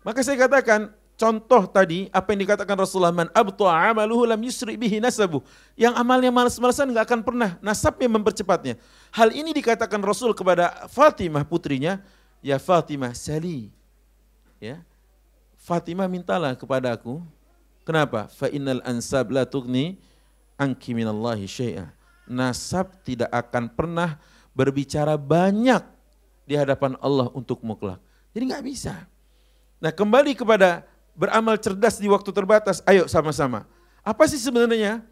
Maka 0.00 0.24
saya 0.24 0.40
katakan, 0.40 0.96
Contoh 1.16 1.64
tadi 1.64 2.12
apa 2.12 2.36
yang 2.36 2.44
dikatakan 2.44 2.76
Rasulullah 2.76 3.08
man 3.08 3.32
abta'a 3.32 3.96
amaluhu 3.96 4.28
lam 4.28 4.36
yusri 4.44 4.76
bihi 4.76 5.00
nasabu. 5.00 5.40
Yang 5.72 5.96
amalnya 5.96 6.28
malas-malasan 6.28 6.92
enggak 6.92 7.08
akan 7.08 7.20
pernah 7.24 7.50
nasabnya 7.64 8.04
mempercepatnya. 8.04 8.76
Hal 9.16 9.32
ini 9.32 9.56
dikatakan 9.56 9.96
Rasul 10.04 10.36
kepada 10.36 10.84
Fatimah 10.92 11.48
putrinya, 11.48 12.04
ya 12.44 12.60
Fatimah 12.60 13.16
sali. 13.16 13.72
Ya. 14.60 14.84
Fatimah 15.56 16.04
mintalah 16.04 16.52
kepada 16.52 16.92
aku. 16.92 17.24
Kenapa? 17.88 18.28
Fa 18.28 18.52
innal 18.52 18.84
ansab 18.84 19.32
la 19.32 19.48
tughni 19.48 19.96
anki 20.60 20.92
minallahi 20.92 21.48
syai'a. 21.48 21.96
Nasab 22.28 22.92
tidak 23.08 23.32
akan 23.32 23.72
pernah 23.72 24.20
berbicara 24.52 25.16
banyak 25.16 25.80
di 26.44 26.60
hadapan 26.60 26.92
Allah 27.00 27.32
untuk 27.32 27.64
muklak. 27.64 28.04
Jadi 28.36 28.52
nggak 28.52 28.64
bisa. 28.68 29.08
Nah 29.80 29.92
kembali 29.92 30.36
kepada 30.36 30.84
beramal 31.16 31.56
cerdas 31.56 31.96
di 31.96 32.06
waktu 32.06 32.30
terbatas. 32.30 32.84
Ayo 32.84 33.08
sama-sama. 33.08 33.64
Apa 34.04 34.28
sih 34.28 34.38
sebenarnya? 34.38 35.02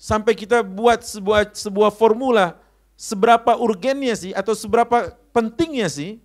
Sampai 0.00 0.34
kita 0.34 0.64
buat 0.64 1.04
sebuah 1.04 1.52
sebuah 1.52 1.92
formula 1.92 2.58
seberapa 2.96 3.54
urgennya 3.60 4.16
sih 4.16 4.32
atau 4.32 4.56
seberapa 4.56 5.14
pentingnya 5.30 5.86
sih? 5.92 6.18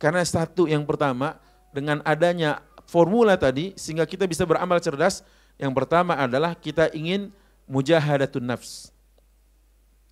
Karena 0.00 0.24
satu 0.24 0.68
yang 0.68 0.84
pertama 0.84 1.40
dengan 1.72 2.00
adanya 2.04 2.64
formula 2.88 3.36
tadi 3.36 3.76
sehingga 3.76 4.04
kita 4.04 4.24
bisa 4.28 4.44
beramal 4.44 4.80
cerdas, 4.80 5.24
yang 5.56 5.72
pertama 5.72 6.16
adalah 6.16 6.52
kita 6.56 6.92
ingin 6.92 7.32
mujahadatun 7.64 8.44
nafs. 8.44 8.92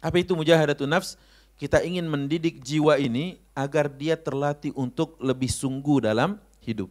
Apa 0.00 0.20
itu 0.20 0.37
mujahadatun 0.37 0.88
nafs? 0.88 1.16
Kita 1.54 1.80
ingin 1.84 2.04
mendidik 2.08 2.61
jiwa 2.61 2.99
ini 2.99 3.40
agar 3.54 3.87
dia 3.87 4.18
terlatih 4.18 4.75
untuk 4.75 5.16
lebih 5.23 5.49
sungguh 5.49 6.02
dalam 6.02 6.40
hidup. 6.64 6.90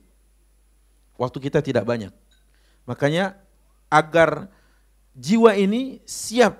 Waktu 1.17 1.37
kita 1.39 1.61
tidak 1.61 1.85
banyak. 1.85 2.11
Makanya 2.83 3.37
agar 3.87 4.49
jiwa 5.13 5.53
ini 5.53 6.01
siap 6.03 6.57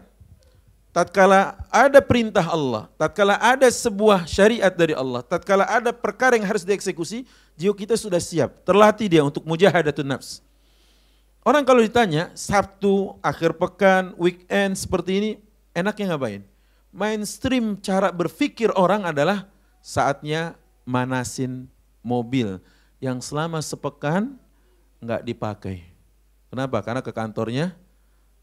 tatkala 0.94 1.58
ada 1.74 2.00
perintah 2.00 2.46
Allah, 2.46 2.86
tatkala 2.96 3.36
ada 3.42 3.66
sebuah 3.66 4.30
syariat 4.30 4.70
dari 4.70 4.94
Allah, 4.94 5.26
tatkala 5.26 5.66
ada 5.66 5.90
perkara 5.90 6.38
yang 6.38 6.46
harus 6.46 6.62
dieksekusi, 6.62 7.26
jiwa 7.58 7.74
kita 7.74 7.98
sudah 7.98 8.22
siap, 8.22 8.62
terlatih 8.62 9.10
dia 9.10 9.26
untuk 9.26 9.42
mujahadatun 9.44 10.06
nafs. 10.06 10.46
Orang 11.44 11.68
kalau 11.68 11.84
ditanya 11.84 12.32
Sabtu, 12.38 13.20
akhir 13.20 13.60
pekan, 13.60 14.16
weekend 14.16 14.80
seperti 14.80 15.12
ini, 15.20 15.32
enaknya 15.76 16.16
ngapain? 16.16 16.42
Mainstream 16.94 17.76
cara 17.82 18.14
berpikir 18.14 18.72
orang 18.78 19.04
adalah 19.04 19.50
saatnya 19.84 20.56
manasin 20.86 21.68
mobil 22.06 22.62
yang 23.02 23.20
selama 23.20 23.60
sepekan 23.60 24.40
nggak 25.04 25.22
dipakai. 25.28 25.84
Kenapa? 26.48 26.80
Karena 26.82 27.02
ke 27.04 27.12
kantornya 27.12 27.76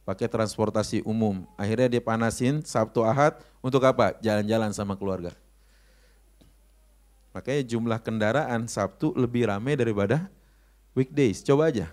pakai 0.04 0.26
transportasi 0.26 1.00
umum. 1.06 1.46
Akhirnya 1.54 1.86
dia 1.86 2.02
panasin 2.02 2.60
Sabtu 2.66 3.06
Ahad 3.06 3.38
untuk 3.64 3.80
apa? 3.86 4.18
Jalan-jalan 4.20 4.74
sama 4.74 4.98
keluarga. 4.98 5.32
Makanya 7.30 7.62
jumlah 7.62 7.98
kendaraan 8.02 8.66
Sabtu 8.66 9.14
lebih 9.14 9.46
ramai 9.46 9.78
daripada 9.78 10.26
weekdays. 10.98 11.46
Coba 11.46 11.70
aja. 11.70 11.86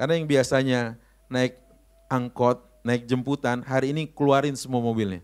Karena 0.00 0.16
yang 0.16 0.24
biasanya 0.24 0.80
naik 1.28 1.60
angkot, 2.08 2.64
naik 2.80 3.04
jemputan, 3.04 3.60
hari 3.60 3.92
ini 3.92 4.08
keluarin 4.08 4.56
semua 4.56 4.80
mobilnya. 4.80 5.20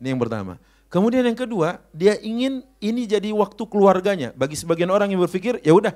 Ini 0.00 0.16
yang 0.16 0.20
pertama. 0.22 0.56
Kemudian 0.88 1.26
yang 1.26 1.36
kedua, 1.36 1.82
dia 1.90 2.14
ingin 2.22 2.62
ini 2.78 3.04
jadi 3.04 3.34
waktu 3.34 3.62
keluarganya. 3.66 4.30
Bagi 4.32 4.54
sebagian 4.54 4.88
orang 4.94 5.10
yang 5.10 5.20
berpikir, 5.26 5.58
ya 5.60 5.74
udah, 5.74 5.92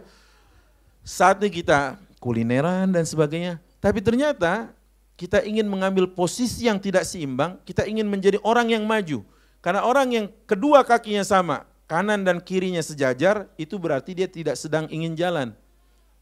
saatnya 1.09 1.49
kita 1.49 1.79
kulineran 2.21 2.93
dan 2.93 3.09
sebagainya. 3.09 3.57
Tapi 3.81 4.05
ternyata 4.05 4.69
kita 5.17 5.41
ingin 5.41 5.65
mengambil 5.65 6.05
posisi 6.05 6.69
yang 6.69 6.77
tidak 6.77 7.09
seimbang, 7.09 7.57
kita 7.65 7.89
ingin 7.89 8.05
menjadi 8.05 8.37
orang 8.45 8.69
yang 8.69 8.85
maju. 8.85 9.25
Karena 9.65 9.89
orang 9.89 10.09
yang 10.13 10.27
kedua 10.45 10.85
kakinya 10.85 11.25
sama, 11.25 11.65
kanan 11.89 12.21
dan 12.21 12.39
kirinya 12.45 12.85
sejajar, 12.85 13.49
itu 13.57 13.81
berarti 13.81 14.13
dia 14.13 14.29
tidak 14.29 14.61
sedang 14.61 14.85
ingin 14.93 15.17
jalan. 15.17 15.57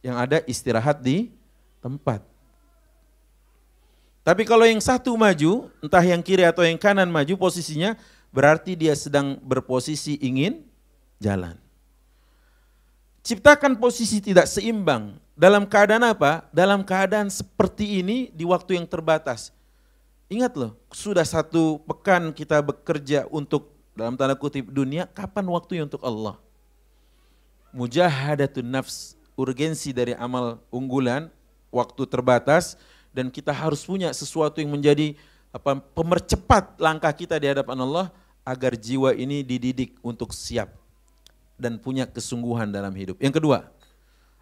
Yang 0.06 0.16
ada 0.22 0.38
istirahat 0.46 1.02
di 1.02 1.34
tempat. 1.82 2.22
Tapi 4.22 4.42
kalau 4.46 4.66
yang 4.66 4.78
satu 4.78 5.18
maju, 5.18 5.66
entah 5.82 6.02
yang 6.02 6.22
kiri 6.22 6.46
atau 6.46 6.62
yang 6.62 6.78
kanan 6.78 7.10
maju 7.10 7.34
posisinya, 7.34 7.98
berarti 8.30 8.78
dia 8.78 8.94
sedang 8.94 9.38
berposisi 9.42 10.18
ingin 10.22 10.62
jalan. 11.18 11.65
Ciptakan 13.26 13.74
posisi 13.74 14.22
tidak 14.22 14.46
seimbang. 14.46 15.18
Dalam 15.34 15.66
keadaan 15.66 16.14
apa? 16.14 16.46
Dalam 16.54 16.86
keadaan 16.86 17.26
seperti 17.26 17.98
ini 17.98 18.30
di 18.30 18.46
waktu 18.46 18.78
yang 18.78 18.86
terbatas. 18.86 19.50
Ingat 20.30 20.54
loh, 20.54 20.78
sudah 20.94 21.26
satu 21.26 21.82
pekan 21.90 22.30
kita 22.30 22.62
bekerja 22.62 23.26
untuk 23.34 23.74
dalam 23.98 24.14
tanda 24.14 24.38
kutip 24.38 24.70
dunia, 24.70 25.10
kapan 25.10 25.42
waktunya 25.50 25.82
untuk 25.82 26.06
Allah? 26.06 26.38
Mujahadatun 27.74 28.62
nafs, 28.62 29.18
urgensi 29.34 29.90
dari 29.90 30.14
amal 30.14 30.62
unggulan, 30.70 31.26
waktu 31.74 32.06
terbatas, 32.06 32.78
dan 33.10 33.26
kita 33.26 33.50
harus 33.50 33.82
punya 33.82 34.14
sesuatu 34.14 34.62
yang 34.62 34.70
menjadi 34.70 35.18
apa 35.50 35.82
pemercepat 35.98 36.78
langkah 36.78 37.10
kita 37.10 37.42
di 37.42 37.50
hadapan 37.50 37.74
Allah, 37.82 38.06
agar 38.46 38.78
jiwa 38.78 39.18
ini 39.18 39.42
dididik 39.42 39.98
untuk 39.98 40.30
siap 40.30 40.85
dan 41.56 41.80
punya 41.80 42.04
kesungguhan 42.04 42.68
dalam 42.68 42.92
hidup. 42.92 43.16
Yang 43.20 43.40
kedua, 43.40 43.58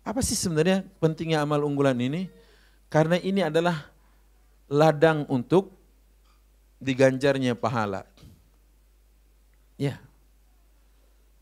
apa 0.05 0.21
sih 0.21 0.37
sebenarnya 0.37 0.85
pentingnya 0.99 1.41
amal 1.41 1.63
unggulan 1.65 1.97
ini? 1.97 2.29
Karena 2.93 3.17
ini 3.19 3.41
adalah 3.43 3.89
ladang 4.69 5.25
untuk 5.31 5.73
diganjarnya 6.83 7.57
pahala. 7.57 8.05
Ya. 9.81 9.99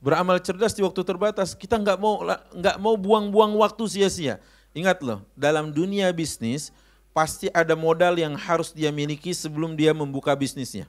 Beramal 0.02 0.42
cerdas 0.42 0.74
di 0.74 0.82
waktu 0.82 1.02
terbatas, 1.06 1.54
kita 1.54 1.78
nggak 1.78 1.98
mau 1.98 2.22
nggak 2.54 2.76
mau 2.78 2.94
buang-buang 2.98 3.54
waktu 3.58 3.84
sia-sia. 3.86 4.42
Ingat 4.72 5.04
loh, 5.04 5.22
dalam 5.36 5.70
dunia 5.70 6.10
bisnis 6.10 6.72
pasti 7.12 7.52
ada 7.52 7.76
modal 7.76 8.16
yang 8.16 8.34
harus 8.34 8.72
dia 8.72 8.88
miliki 8.88 9.36
sebelum 9.36 9.76
dia 9.76 9.92
membuka 9.92 10.32
bisnisnya. 10.32 10.88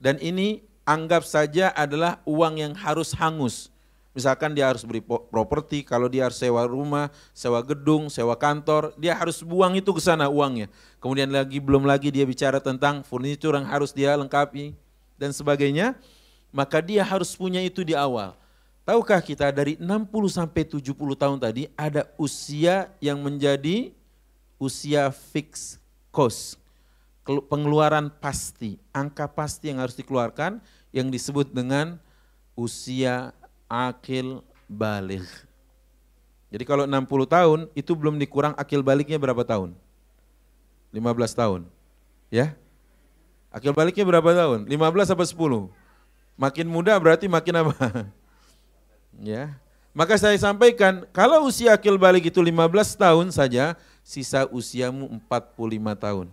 Dan 0.00 0.16
ini 0.22 0.64
anggap 0.88 1.26
saja 1.26 1.74
adalah 1.74 2.22
uang 2.24 2.54
yang 2.56 2.72
harus 2.72 3.12
hangus. 3.12 3.68
Misalkan 4.10 4.50
dia 4.50 4.66
harus 4.66 4.82
beri 4.82 4.98
properti, 5.06 5.86
kalau 5.86 6.10
dia 6.10 6.26
harus 6.26 6.34
sewa 6.34 6.66
rumah, 6.66 7.14
sewa 7.30 7.62
gedung, 7.62 8.10
sewa 8.10 8.34
kantor, 8.34 8.90
dia 8.98 9.14
harus 9.14 9.38
buang 9.38 9.78
itu 9.78 9.94
ke 9.94 10.02
sana 10.02 10.26
uangnya. 10.26 10.66
Kemudian 10.98 11.30
lagi 11.30 11.62
belum 11.62 11.86
lagi 11.86 12.10
dia 12.10 12.26
bicara 12.26 12.58
tentang 12.58 13.06
furnitur 13.06 13.54
yang 13.54 13.70
harus 13.70 13.94
dia 13.94 14.18
lengkapi 14.18 14.74
dan 15.14 15.30
sebagainya, 15.30 15.94
maka 16.50 16.82
dia 16.82 17.06
harus 17.06 17.38
punya 17.38 17.62
itu 17.62 17.86
di 17.86 17.94
awal. 17.94 18.34
Tahukah 18.82 19.22
kita 19.22 19.54
dari 19.54 19.78
60 19.78 20.10
sampai 20.26 20.66
70 20.66 20.90
tahun 21.14 21.38
tadi 21.38 21.70
ada 21.78 22.10
usia 22.18 22.90
yang 22.98 23.22
menjadi 23.22 23.94
usia 24.58 25.14
fix 25.14 25.78
cost 26.10 26.58
pengeluaran 27.24 28.10
pasti, 28.10 28.80
angka 28.90 29.30
pasti 29.30 29.70
yang 29.70 29.78
harus 29.78 29.94
dikeluarkan 29.94 30.58
yang 30.90 31.06
disebut 31.12 31.54
dengan 31.54 32.00
usia 32.58 33.30
akil 33.70 34.42
balik. 34.66 35.22
Jadi 36.50 36.66
kalau 36.66 36.82
60 36.82 37.06
tahun 37.30 37.60
itu 37.78 37.94
belum 37.94 38.18
dikurang 38.18 38.58
akil 38.58 38.82
baliknya 38.82 39.14
berapa 39.22 39.46
tahun? 39.46 39.78
15 40.90 41.38
tahun. 41.38 41.60
Ya? 42.26 42.58
Akil 43.54 43.70
baliknya 43.70 44.02
berapa 44.02 44.26
tahun? 44.34 44.66
15 44.66 45.14
apa 45.14 45.22
10? 45.22 45.70
Makin 46.34 46.66
muda 46.66 46.98
berarti 46.98 47.30
makin 47.30 47.54
apa? 47.62 47.74
ya. 49.22 49.54
Maka 49.94 50.18
saya 50.18 50.34
sampaikan, 50.38 51.06
kalau 51.14 51.46
usia 51.46 51.74
akil 51.74 51.94
balik 51.98 52.30
itu 52.30 52.38
15 52.42 52.98
tahun 52.98 53.26
saja, 53.30 53.78
sisa 54.02 54.46
usiamu 54.50 55.06
45 55.26 55.54
tahun. 55.98 56.26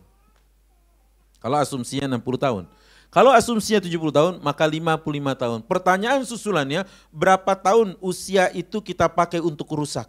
Kalau 1.37 1.57
asumsinya 1.61 2.17
60 2.17 2.37
tahun. 2.41 2.63
Kalau 3.07 3.31
asumsinya 3.31 3.79
70 3.79 4.11
tahun, 4.11 4.33
maka 4.43 4.67
55 4.67 5.41
tahun. 5.41 5.59
Pertanyaan 5.63 6.21
susulannya, 6.27 6.83
berapa 7.09 7.55
tahun 7.55 7.95
usia 8.03 8.51
itu 8.51 8.83
kita 8.83 9.07
pakai 9.07 9.39
untuk 9.39 9.67
rusak? 9.71 10.07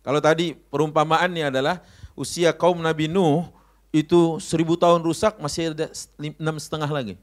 Kalau 0.00 0.18
tadi 0.18 0.56
perumpamaannya 0.72 1.52
adalah 1.52 1.84
usia 2.16 2.56
kaum 2.56 2.80
Nabi 2.80 3.04
Nuh 3.04 3.52
itu 3.92 4.40
1000 4.40 4.64
tahun 4.80 5.00
rusak 5.04 5.36
masih 5.36 5.76
ada 5.76 5.92
enam 6.16 6.56
setengah 6.56 6.88
lagi. 6.88 7.14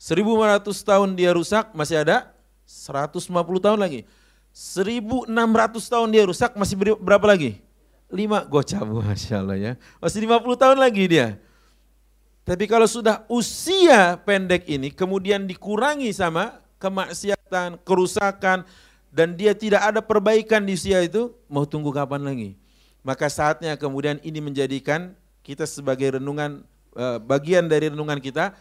1500 0.00 0.74
tahun 0.82 1.08
dia 1.14 1.30
rusak 1.30 1.70
masih 1.70 2.02
ada 2.02 2.34
150 2.66 3.30
tahun 3.62 3.78
lagi. 3.78 4.02
1600 4.50 5.30
tahun 5.86 6.08
dia 6.10 6.26
rusak 6.26 6.50
masih 6.58 6.74
berapa 6.98 7.26
lagi? 7.30 7.62
lima 8.10 8.42
gocamu 8.42 9.00
Masya 9.06 9.38
Allah 9.40 9.56
ya. 9.56 9.72
Masih 10.02 10.26
50 10.26 10.42
tahun 10.58 10.78
lagi 10.82 11.04
dia. 11.06 11.38
Tapi 12.42 12.64
kalau 12.66 12.88
sudah 12.88 13.22
usia 13.30 14.18
pendek 14.26 14.66
ini 14.66 14.90
kemudian 14.90 15.46
dikurangi 15.46 16.10
sama 16.10 16.58
kemaksiatan, 16.80 17.78
kerusakan, 17.84 18.64
dan 19.12 19.36
dia 19.36 19.52
tidak 19.52 19.84
ada 19.84 20.00
perbaikan 20.00 20.64
di 20.64 20.74
usia 20.74 21.04
itu, 21.04 21.30
mau 21.46 21.68
tunggu 21.68 21.92
kapan 21.92 22.24
lagi? 22.24 22.50
Maka 23.04 23.28
saatnya 23.28 23.76
kemudian 23.76 24.18
ini 24.24 24.40
menjadikan 24.40 25.12
kita 25.44 25.68
sebagai 25.68 26.16
renungan, 26.16 26.64
eh, 26.96 27.18
bagian 27.20 27.68
dari 27.68 27.92
renungan 27.92 28.18
kita, 28.18 28.56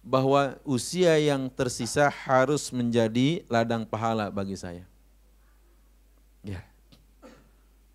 bahwa 0.00 0.56
usia 0.64 1.16
yang 1.20 1.46
tersisa 1.52 2.08
harus 2.08 2.72
menjadi 2.72 3.44
ladang 3.46 3.84
pahala 3.84 4.32
bagi 4.32 4.56
saya. 4.56 4.88
Ya. 6.40 6.64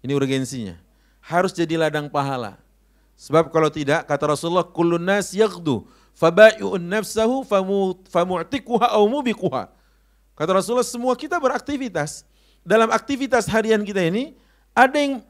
Ini 0.06 0.14
urgensinya 0.14 0.86
harus 1.26 1.50
jadi 1.50 1.82
ladang 1.82 2.06
pahala. 2.06 2.62
Sebab 3.16 3.48
kalau 3.48 3.72
tidak, 3.72 4.04
kata 4.06 4.36
Rasulullah, 4.36 4.68
kullun 4.68 5.00
nas 5.00 5.32
yaghdu 5.32 5.88
fabai'un 6.16 6.84
nafsahu 6.84 7.48
famu'tikuha 8.12 8.92
au 8.92 9.08
mubikuha. 9.08 9.72
Kata 10.36 10.52
Rasulullah, 10.52 10.84
semua 10.84 11.16
kita 11.16 11.40
beraktivitas. 11.40 12.28
Dalam 12.60 12.92
aktivitas 12.92 13.48
harian 13.48 13.80
kita 13.88 14.04
ini, 14.04 14.36
ada 14.76 15.00
yang 15.00 15.24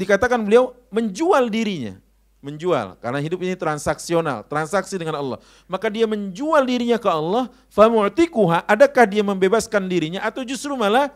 dikatakan 0.00 0.40
beliau 0.40 0.72
menjual 0.88 1.52
dirinya. 1.52 2.00
Menjual, 2.40 2.96
karena 3.04 3.20
hidup 3.20 3.36
ini 3.44 3.52
transaksional, 3.52 4.48
transaksi 4.48 4.96
dengan 4.96 5.20
Allah. 5.20 5.38
Maka 5.68 5.92
dia 5.92 6.08
menjual 6.08 6.64
dirinya 6.64 6.96
ke 6.96 7.04
Allah, 7.04 7.52
famu'tikuha, 7.68 8.64
adakah 8.64 9.04
dia 9.04 9.20
membebaskan 9.20 9.84
dirinya 9.84 10.24
atau 10.24 10.40
justru 10.40 10.72
malah 10.72 11.12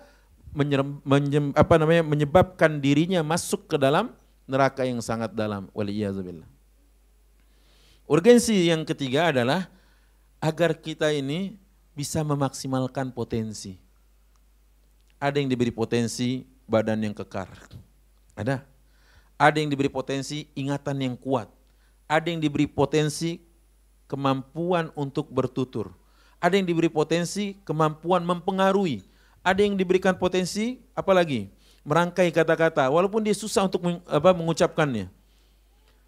menyerem, 0.52 1.00
menyem, 1.00 1.44
apa 1.56 1.80
namanya 1.80 2.04
menyebabkan 2.04 2.76
dirinya 2.76 3.24
masuk 3.24 3.64
ke 3.72 3.80
dalam 3.80 4.12
neraka 4.44 4.85
yang 4.85 5.00
sangat 5.00 5.33
dalam. 5.33 5.68
Waliyazubillah. 5.72 6.46
Urgensi 8.04 8.68
yang 8.68 8.85
ketiga 8.85 9.33
adalah 9.33 9.68
agar 10.40 10.76
kita 10.76 11.09
ini 11.12 11.57
bisa 11.96 12.20
memaksimalkan 12.20 13.09
potensi. 13.11 13.80
Ada 15.16 15.40
yang 15.40 15.48
diberi 15.48 15.72
potensi 15.72 16.44
badan 16.68 17.00
yang 17.00 17.16
kekar. 17.16 17.48
Ada. 18.37 18.61
Ada 19.40 19.57
yang 19.57 19.72
diberi 19.72 19.88
potensi 19.88 20.44
ingatan 20.52 21.00
yang 21.00 21.16
kuat. 21.16 21.48
Ada 22.04 22.28
yang 22.28 22.44
diberi 22.44 22.68
potensi 22.68 23.40
kemampuan 24.04 24.92
untuk 24.92 25.33
bertutur. 25.33 25.96
Ada 26.37 26.61
yang 26.61 26.68
diberi 26.68 26.92
potensi 26.92 27.57
kemampuan 27.64 28.20
mempengaruhi 28.20 29.14
ada 29.44 29.61
yang 29.61 29.76
diberikan 29.76 30.16
potensi, 30.16 30.80
apalagi 30.96 31.52
merangkai 31.85 32.33
kata-kata, 32.33 32.88
walaupun 32.88 33.20
dia 33.20 33.37
susah 33.37 33.68
untuk 33.68 33.85
apa, 34.09 34.31
mengucapkannya. 34.33 35.12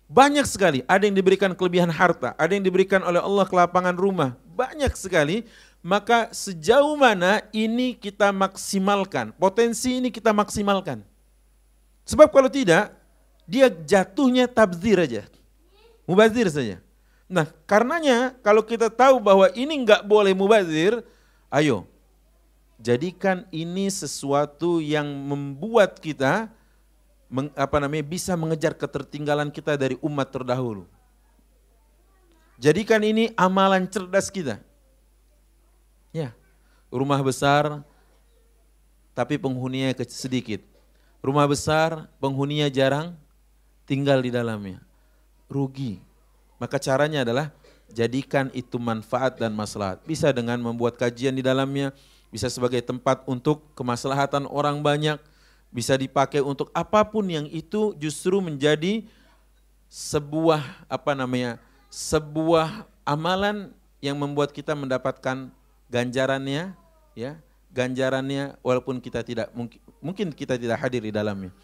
Banyak 0.09 0.47
sekali, 0.49 0.81
ada 0.89 1.05
yang 1.05 1.15
diberikan 1.15 1.53
kelebihan 1.53 1.93
harta, 1.93 2.33
ada 2.35 2.53
yang 2.57 2.65
diberikan 2.65 3.05
oleh 3.05 3.21
Allah 3.21 3.45
kelapangan 3.47 3.95
rumah, 3.95 4.35
banyak 4.57 4.91
sekali. 4.97 5.45
Maka 5.87 6.35
sejauh 6.35 6.99
mana 6.99 7.47
ini 7.55 7.95
kita 7.95 8.35
maksimalkan, 8.35 9.31
potensi 9.39 10.03
ini 10.03 10.11
kita 10.11 10.35
maksimalkan. 10.35 10.99
Sebab 12.03 12.27
kalau 12.35 12.51
tidak, 12.51 12.91
dia 13.47 13.71
jatuhnya 13.71 14.51
tabzir 14.51 14.99
aja, 14.99 15.23
mubazir 16.03 16.51
saja. 16.51 16.83
Nah 17.31 17.47
karenanya 17.71 18.35
kalau 18.43 18.67
kita 18.67 18.91
tahu 18.91 19.23
bahwa 19.23 19.47
ini 19.55 19.87
enggak 19.87 20.03
boleh 20.03 20.35
mubazir, 20.35 21.07
ayo 21.55 21.87
Jadikan 22.77 23.49
ini 23.49 23.89
sesuatu 23.89 24.85
yang 24.85 25.09
membuat 25.09 25.97
kita 25.97 26.53
meng, 27.33 27.49
apa 27.57 27.77
namanya 27.81 28.05
bisa 28.05 28.37
mengejar 28.37 28.77
ketertinggalan 28.77 29.49
kita 29.49 29.75
dari 29.81 29.97
umat 30.05 30.29
terdahulu. 30.29 30.85
Jadikan 32.61 33.01
ini 33.05 33.33
amalan 33.37 33.85
cerdas 33.89 34.29
kita. 34.29 34.61
Ya, 36.13 36.33
rumah 36.89 37.21
besar 37.21 37.85
tapi 39.17 39.41
penghuninya 39.41 39.97
sedikit. 40.05 40.61
Rumah 41.25 41.49
besar, 41.49 42.05
penghuninya 42.21 42.69
jarang, 42.69 43.17
tinggal 43.89 44.21
di 44.21 44.29
dalamnya. 44.29 44.85
Rugi. 45.49 46.05
Maka 46.61 46.77
caranya 46.77 47.25
adalah 47.25 47.49
jadikan 47.89 48.53
itu 48.53 48.77
manfaat 48.77 49.41
dan 49.41 49.57
maslahat. 49.57 50.05
Bisa 50.05 50.29
dengan 50.37 50.61
membuat 50.61 51.01
kajian 51.01 51.33
di 51.33 51.41
dalamnya, 51.41 51.97
bisa 52.31 52.51
sebagai 52.51 52.83
tempat 52.83 53.23
untuk 53.25 53.63
kemaslahatan 53.79 54.47
orang 54.51 54.83
banyak, 54.83 55.19
bisa 55.71 55.95
dipakai 55.95 56.43
untuk 56.43 56.71
apa 56.73 57.05
pun 57.07 57.27
yang 57.27 57.47
itu 57.51 57.95
justru 58.01 58.39
menjadi 58.43 59.07
sebuah 59.91 60.63
apa 60.91 61.13
namanya? 61.15 61.63
sebuah 61.87 62.85
amalan 63.09 63.73
yang 64.05 64.19
membuat 64.21 64.53
kita 64.53 64.77
mendapatkan 64.77 65.49
ganjarannya 65.89 66.77
ya, 67.17 67.41
ganjarannya 67.73 68.59
walaupun 68.61 69.01
kita 69.01 69.25
tidak 69.25 69.49
mungkin 69.57 69.81
mungkin 70.03 70.27
kita 70.35 70.61
tidak 70.61 70.77
hadir 70.83 71.01
di 71.01 71.13
dalamnya. 71.15 71.55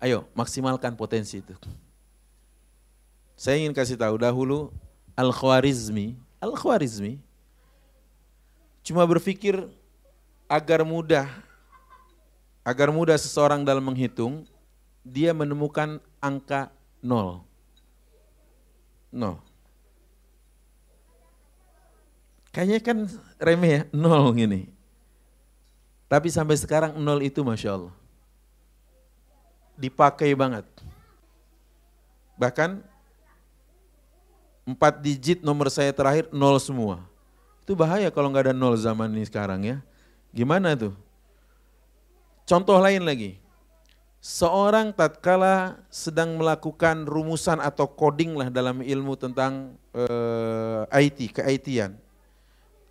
Ayo, 0.00 0.24
maksimalkan 0.32 0.96
potensi 0.96 1.44
itu. 1.44 1.52
Saya 3.36 3.60
ingin 3.60 3.76
kasih 3.76 4.00
tahu 4.00 4.16
dahulu 4.16 4.72
Al-Khwarizmi, 5.12 6.16
Al-Khwarizmi 6.40 7.20
cuma 8.80 9.04
berpikir 9.04 9.60
agar 10.50 10.82
mudah 10.82 11.30
agar 12.66 12.90
mudah 12.92 13.16
seseorang 13.16 13.64
dalam 13.64 13.80
menghitung, 13.80 14.44
dia 15.00 15.32
menemukan 15.32 15.96
angka 16.20 16.68
nol. 17.00 17.40
Nol. 19.10 19.40
Kayaknya 22.50 22.78
kan 22.82 22.98
remeh 23.38 23.70
ya, 23.70 23.82
nol 23.94 24.30
gini. 24.34 24.68
Tapi 26.10 26.28
sampai 26.28 26.58
sekarang 26.58 26.98
nol 26.98 27.22
itu 27.22 27.40
Masya 27.46 27.78
Allah. 27.78 27.94
Dipakai 29.78 30.34
banget. 30.36 30.66
Bahkan 32.36 32.82
empat 34.66 35.00
digit 35.00 35.40
nomor 35.40 35.72
saya 35.72 35.94
terakhir 35.94 36.28
nol 36.34 36.58
semua. 36.60 37.00
Itu 37.62 37.72
bahaya 37.78 38.10
kalau 38.10 38.28
nggak 38.28 38.50
ada 38.50 38.54
nol 38.54 38.76
zaman 38.76 39.14
ini 39.14 39.24
sekarang 39.24 39.62
ya. 39.64 39.78
Gimana 40.30 40.78
tuh? 40.78 40.94
Contoh 42.46 42.78
lain 42.82 43.06
lagi. 43.06 43.38
Seorang 44.20 44.92
tatkala 44.92 45.80
sedang 45.88 46.36
melakukan 46.36 47.08
rumusan 47.08 47.56
atau 47.56 47.88
coding 47.88 48.36
lah 48.36 48.52
dalam 48.52 48.84
ilmu 48.84 49.16
tentang 49.16 49.78
uh, 49.96 50.84
eh, 50.92 51.08
IT, 51.08 51.40
ke-IT-an. 51.40 51.96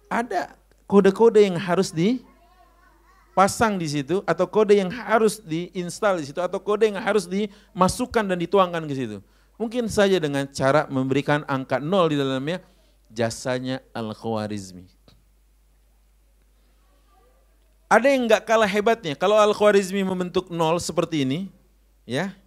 Ada 0.10 0.58
kode-kode 0.89 1.45
yang 1.45 1.54
harus 1.62 1.93
dipasang 1.93 3.78
di 3.78 3.86
situ 3.86 4.25
atau 4.25 4.49
kode 4.49 4.73
yang 4.73 4.89
harus 4.89 5.38
diinstal 5.38 6.17
di 6.17 6.25
situ 6.34 6.41
atau 6.41 6.58
kode 6.58 6.89
yang 6.89 6.97
harus 6.97 7.30
dimasukkan 7.30 8.25
dan 8.25 8.38
dituangkan 8.41 8.89
ke 8.89 8.97
situ. 8.97 9.21
Mungkin 9.62 9.86
saja 9.86 10.17
dengan 10.17 10.49
cara 10.49 10.89
memberikan 10.89 11.45
angka 11.45 11.78
nol 11.78 12.10
di 12.10 12.17
dalamnya, 12.17 12.58
jasanya 13.13 13.86
Al-Khwarizmi. 13.93 14.88
Ada 17.89 18.06
yang 18.13 18.30
nggak 18.30 18.45
kalah 18.45 18.69
hebatnya, 18.69 19.17
kalau 19.17 19.34
Al-Khwarizmi 19.34 20.06
membentuk 20.06 20.54
nol 20.54 20.78
seperti 20.78 21.25
ini, 21.25 21.49
ya, 22.06 22.38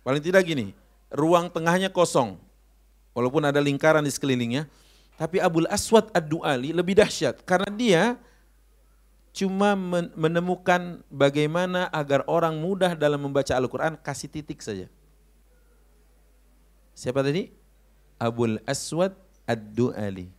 paling 0.00 0.24
tidak 0.24 0.48
gini, 0.48 0.72
ruang 1.12 1.52
tengahnya 1.52 1.92
kosong, 1.92 2.40
walaupun 3.12 3.44
ada 3.44 3.60
lingkaran 3.60 4.00
di 4.00 4.08
sekelilingnya, 4.08 4.64
tapi 5.20 5.44
Abul 5.44 5.68
Aswad 5.68 6.08
Ad-Du'ali 6.16 6.72
lebih 6.72 6.96
dahsyat, 6.96 7.44
karena 7.44 7.68
dia 7.68 8.02
cuma 9.36 9.76
menemukan 10.16 11.04
bagaimana 11.12 11.92
agar 11.92 12.24
orang 12.24 12.56
mudah 12.56 12.96
dalam 12.96 13.20
membaca 13.20 13.52
Al-Quran, 13.52 13.92
kasih 14.00 14.32
titik 14.32 14.64
saja. 14.64 14.88
Siapa 16.96 17.20
tadi? 17.20 17.52
Abul 18.16 18.56
Aswad 18.64 19.12
Ad-Du'ali. 19.44 20.32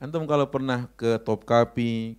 Antum 0.00 0.24
kalau 0.24 0.48
pernah 0.48 0.88
ke 0.96 1.20
Topkapi, 1.20 2.16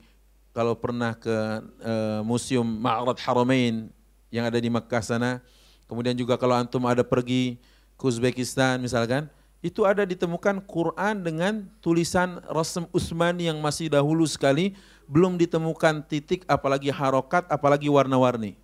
kalau 0.59 0.75
pernah 0.75 1.15
ke 1.15 1.31
uh, 1.79 2.19
Museum 2.27 2.67
Ma'rad 2.67 3.15
Haramain 3.23 3.87
yang 4.27 4.43
ada 4.43 4.59
di 4.59 4.67
Makkah 4.67 4.99
sana, 4.99 5.39
kemudian 5.87 6.11
juga 6.19 6.35
kalau 6.35 6.51
antum 6.51 6.83
ada 6.83 6.99
pergi 6.99 7.55
ke 7.95 8.03
Uzbekistan 8.03 8.75
misalkan, 8.83 9.31
itu 9.63 9.87
ada 9.87 10.03
ditemukan 10.03 10.59
Quran 10.67 11.23
dengan 11.23 11.63
tulisan 11.79 12.43
Rasm 12.51 12.91
Utsmani 12.91 13.47
yang 13.47 13.55
masih 13.63 13.87
dahulu 13.87 14.27
sekali, 14.27 14.75
belum 15.07 15.39
ditemukan 15.39 16.03
titik 16.11 16.43
apalagi 16.43 16.91
harokat 16.91 17.47
apalagi 17.47 17.87
warna-warni. 17.87 18.59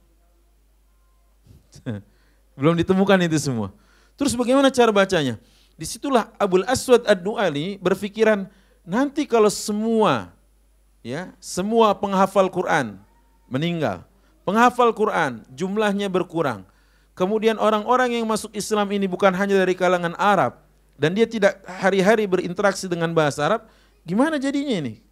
belum 2.59 2.75
ditemukan 2.75 3.23
itu 3.23 3.39
semua. 3.39 3.71
Terus 4.19 4.35
bagaimana 4.35 4.67
cara 4.67 4.91
bacanya? 4.91 5.39
Di 5.79 5.87
situlah 5.87 6.27
Abul 6.35 6.67
Aswad 6.67 7.07
Ad-Du'ali 7.07 7.79
berpikiran, 7.79 8.51
nanti 8.83 9.23
kalau 9.23 9.47
semua 9.47 10.34
ya 11.05 11.29
semua 11.37 11.93
penghafal 11.93 12.49
Quran 12.49 12.97
meninggal, 13.45 14.01
penghafal 14.41 14.89
Quran 14.89 15.45
jumlahnya 15.53 16.09
berkurang, 16.09 16.65
kemudian 17.13 17.61
orang-orang 17.61 18.17
yang 18.17 18.25
masuk 18.25 18.49
Islam 18.57 18.89
ini 18.89 19.05
bukan 19.05 19.29
hanya 19.37 19.53
dari 19.61 19.77
kalangan 19.77 20.17
Arab, 20.17 20.65
dan 20.97 21.13
dia 21.13 21.29
tidak 21.29 21.61
hari-hari 21.69 22.25
berinteraksi 22.25 22.89
dengan 22.89 23.13
bahasa 23.13 23.45
Arab, 23.45 23.61
gimana 24.01 24.41
jadinya 24.41 24.81
ini? 24.81 25.05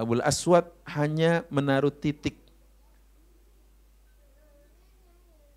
Abul 0.00 0.24
Aswad 0.24 0.66
hanya 0.88 1.44
menaruh 1.52 1.92
titik. 1.92 2.40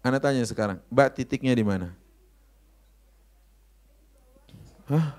Anda 0.04 0.20
tanya 0.20 0.44
sekarang, 0.44 0.84
mbak 0.92 1.16
titiknya 1.16 1.56
di 1.56 1.64
mana? 1.64 1.96
Hah? 4.92 5.16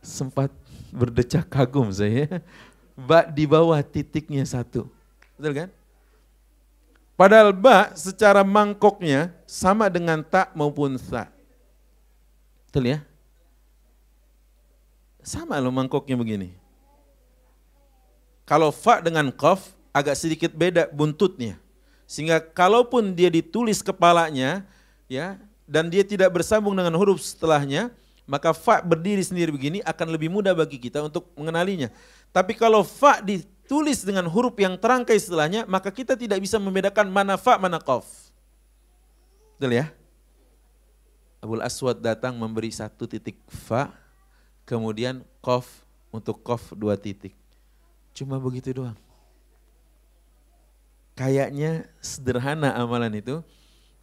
Sempat 0.00 0.48
berdecak 0.96 1.44
kagum 1.52 1.92
saya. 1.92 2.40
Ba 2.96 3.28
di 3.28 3.44
bawah 3.44 3.76
titiknya 3.84 4.40
satu. 4.48 4.88
Betul 5.36 5.52
kan? 5.52 5.68
Padahal 7.12 7.52
ba 7.52 7.92
secara 7.92 8.40
mangkoknya 8.40 9.36
sama 9.44 9.92
dengan 9.92 10.24
tak 10.24 10.56
maupun 10.56 10.96
sa. 10.96 11.28
Betul 12.68 12.96
ya? 12.96 13.04
Sama 15.20 15.60
loh 15.60 15.72
mangkoknya 15.72 16.16
begini. 16.16 16.56
Kalau 18.48 18.72
fa 18.72 19.04
dengan 19.04 19.28
kof 19.28 19.76
agak 19.92 20.16
sedikit 20.16 20.52
beda 20.56 20.88
buntutnya. 20.88 21.60
Sehingga 22.06 22.38
kalaupun 22.38 23.12
dia 23.12 23.26
ditulis 23.26 23.82
kepalanya, 23.82 24.62
ya 25.10 25.36
dan 25.66 25.90
dia 25.90 26.06
tidak 26.06 26.30
bersambung 26.30 26.78
dengan 26.78 26.94
huruf 26.94 27.18
setelahnya, 27.18 27.90
maka 28.26 28.50
fa 28.50 28.82
berdiri 28.82 29.22
sendiri 29.22 29.54
begini 29.54 29.78
akan 29.86 30.10
lebih 30.10 30.26
mudah 30.28 30.52
bagi 30.52 30.82
kita 30.82 30.98
untuk 31.06 31.30
mengenalinya. 31.38 31.88
Tapi 32.34 32.58
kalau 32.58 32.82
fa 32.82 33.22
ditulis 33.22 34.02
dengan 34.02 34.26
huruf 34.26 34.58
yang 34.58 34.74
terangkai 34.74 35.14
setelahnya, 35.16 35.62
maka 35.70 35.94
kita 35.94 36.18
tidak 36.18 36.42
bisa 36.42 36.58
membedakan 36.58 37.06
mana 37.06 37.38
fa, 37.38 37.56
mana 37.56 37.78
qaf. 37.78 38.04
Betul 39.56 39.78
ya? 39.78 39.88
Abul 41.40 41.62
Aswad 41.62 42.02
datang 42.02 42.34
memberi 42.34 42.74
satu 42.74 43.06
titik 43.06 43.38
fa, 43.46 43.94
kemudian 44.66 45.22
qaf 45.38 45.86
untuk 46.10 46.42
qaf 46.42 46.74
dua 46.74 46.98
titik. 46.98 47.32
Cuma 48.10 48.42
begitu 48.42 48.74
doang. 48.74 48.98
Kayaknya 51.16 51.88
sederhana 52.02 52.76
amalan 52.76 53.16
itu, 53.16 53.40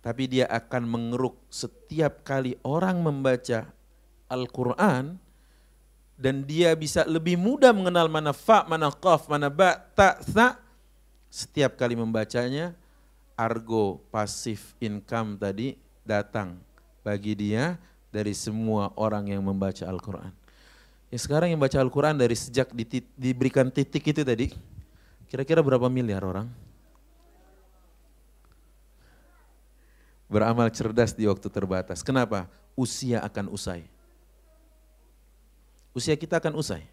tapi 0.02 0.26
dia 0.26 0.50
akan 0.50 0.88
mengeruk 0.88 1.38
setiap 1.52 2.26
kali 2.26 2.58
orang 2.66 3.04
membaca 3.04 3.70
Al-Quran 4.34 5.22
dan 6.18 6.42
dia 6.42 6.74
bisa 6.74 7.06
lebih 7.06 7.38
mudah 7.38 7.70
mengenal 7.70 8.10
mana 8.10 8.34
fa, 8.34 8.66
mana 8.66 8.90
qaf, 8.90 9.30
mana 9.30 9.54
ba, 9.54 9.78
ta, 9.94 10.18
sa 10.26 10.58
setiap 11.30 11.78
kali 11.78 11.94
membacanya 11.94 12.74
argo 13.38 14.02
pasif 14.10 14.74
income 14.82 15.38
tadi 15.38 15.78
datang 16.02 16.58
bagi 17.06 17.38
dia 17.38 17.78
dari 18.10 18.34
semua 18.34 18.90
orang 18.98 19.30
yang 19.30 19.46
membaca 19.46 19.86
Al-Quran. 19.86 20.34
Ya 21.14 21.18
sekarang 21.22 21.54
yang 21.54 21.62
baca 21.62 21.78
Al-Quran 21.78 22.18
dari 22.18 22.34
sejak 22.34 22.74
diberikan 23.14 23.70
titik 23.70 24.02
itu 24.02 24.26
tadi, 24.26 24.50
kira-kira 25.30 25.62
berapa 25.62 25.86
miliar 25.86 26.26
orang? 26.26 26.50
beramal 30.34 30.74
cerdas 30.74 31.14
di 31.14 31.30
waktu 31.30 31.46
terbatas. 31.46 32.02
Kenapa? 32.02 32.50
Usia 32.74 33.22
akan 33.22 33.54
usai. 33.54 33.86
Usia 35.94 36.18
kita 36.18 36.42
akan 36.42 36.58
usai. 36.58 36.90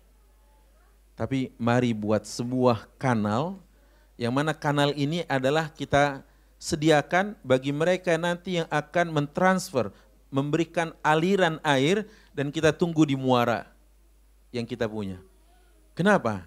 Tapi 1.16 1.52
mari 1.56 1.92
buat 1.92 2.24
sebuah 2.24 2.88
kanal 2.96 3.60
yang 4.20 4.32
mana 4.32 4.52
kanal 4.52 4.92
ini 4.96 5.24
adalah 5.24 5.72
kita 5.72 6.24
sediakan 6.60 7.40
bagi 7.40 7.72
mereka 7.72 8.20
nanti 8.20 8.60
yang 8.60 8.68
akan 8.68 9.08
mentransfer, 9.16 9.88
memberikan 10.28 10.92
aliran 11.00 11.56
air 11.64 12.04
dan 12.36 12.52
kita 12.52 12.76
tunggu 12.76 13.08
di 13.08 13.16
muara 13.16 13.64
yang 14.52 14.68
kita 14.68 14.84
punya. 14.84 15.16
Kenapa? 15.96 16.44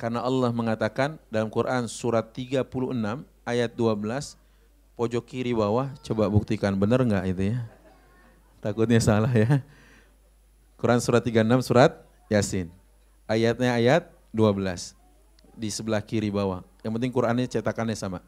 Karena 0.00 0.24
Allah 0.24 0.48
mengatakan 0.48 1.20
dalam 1.28 1.52
Quran 1.52 1.84
surat 1.90 2.24
36 2.32 2.64
ayat 3.44 3.70
12 3.76 4.36
pojok 4.96 5.24
kiri 5.28 5.52
bawah 5.52 5.92
coba 6.00 6.28
buktikan 6.32 6.72
benar 6.76 7.04
nggak 7.04 7.24
itu 7.28 7.52
ya? 7.52 7.60
Takutnya 8.64 8.98
salah 8.98 9.30
ya. 9.30 9.60
Quran 10.78 11.02
surat 11.02 11.18
36 11.26 11.66
surat 11.66 12.06
Yasin. 12.30 12.70
Ayatnya 13.26 13.74
ayat 13.74 14.14
12 14.30 14.94
di 15.58 15.74
sebelah 15.74 15.98
kiri 15.98 16.30
bawah. 16.30 16.62
Yang 16.86 16.92
penting 16.94 17.12
Qurannya 17.12 17.50
cetakannya 17.50 17.98
sama. 17.98 18.22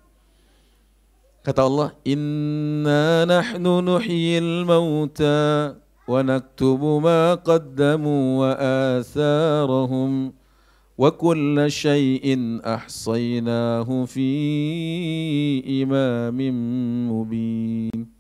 Kata 1.47 1.63
Allah, 1.63 1.95
Inna 2.03 3.23
nahnu 3.23 3.81
nuhyil 3.81 4.67
mauta 4.67 5.79
wa 6.11 6.21
naktubu 6.27 6.99
ma 6.99 7.39
qaddamu 7.39 8.43
wa 8.43 8.51
atharahum 8.99 10.35
wa 10.99 11.09
kulla 11.15 11.71
syai'in 11.71 12.59
ahsaynahu 12.67 14.11
fi 14.11 14.29
imamin 15.87 16.55
mubin. 17.15 18.11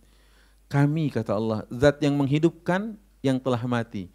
Kami 0.71 1.11
kata 1.11 1.35
Allah, 1.35 1.67
zat 1.67 1.99
yang 1.99 2.15
menghidupkan 2.15 2.95
yang 3.27 3.43
telah 3.43 3.61
mati 3.67 4.09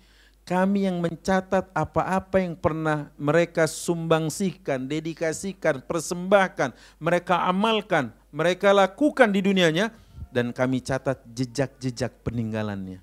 kami 0.46 0.86
yang 0.86 1.02
mencatat 1.02 1.74
apa-apa 1.74 2.38
yang 2.38 2.54
pernah 2.54 3.10
mereka 3.18 3.66
sumbangsikan, 3.66 4.86
dedikasikan, 4.86 5.82
persembahkan, 5.82 6.70
mereka 7.02 7.50
amalkan, 7.50 8.14
mereka 8.30 8.70
lakukan 8.70 9.34
di 9.34 9.42
dunianya, 9.42 9.90
dan 10.30 10.54
kami 10.54 10.86
catat 10.86 11.18
jejak-jejak 11.34 12.22
peninggalannya. 12.22 13.02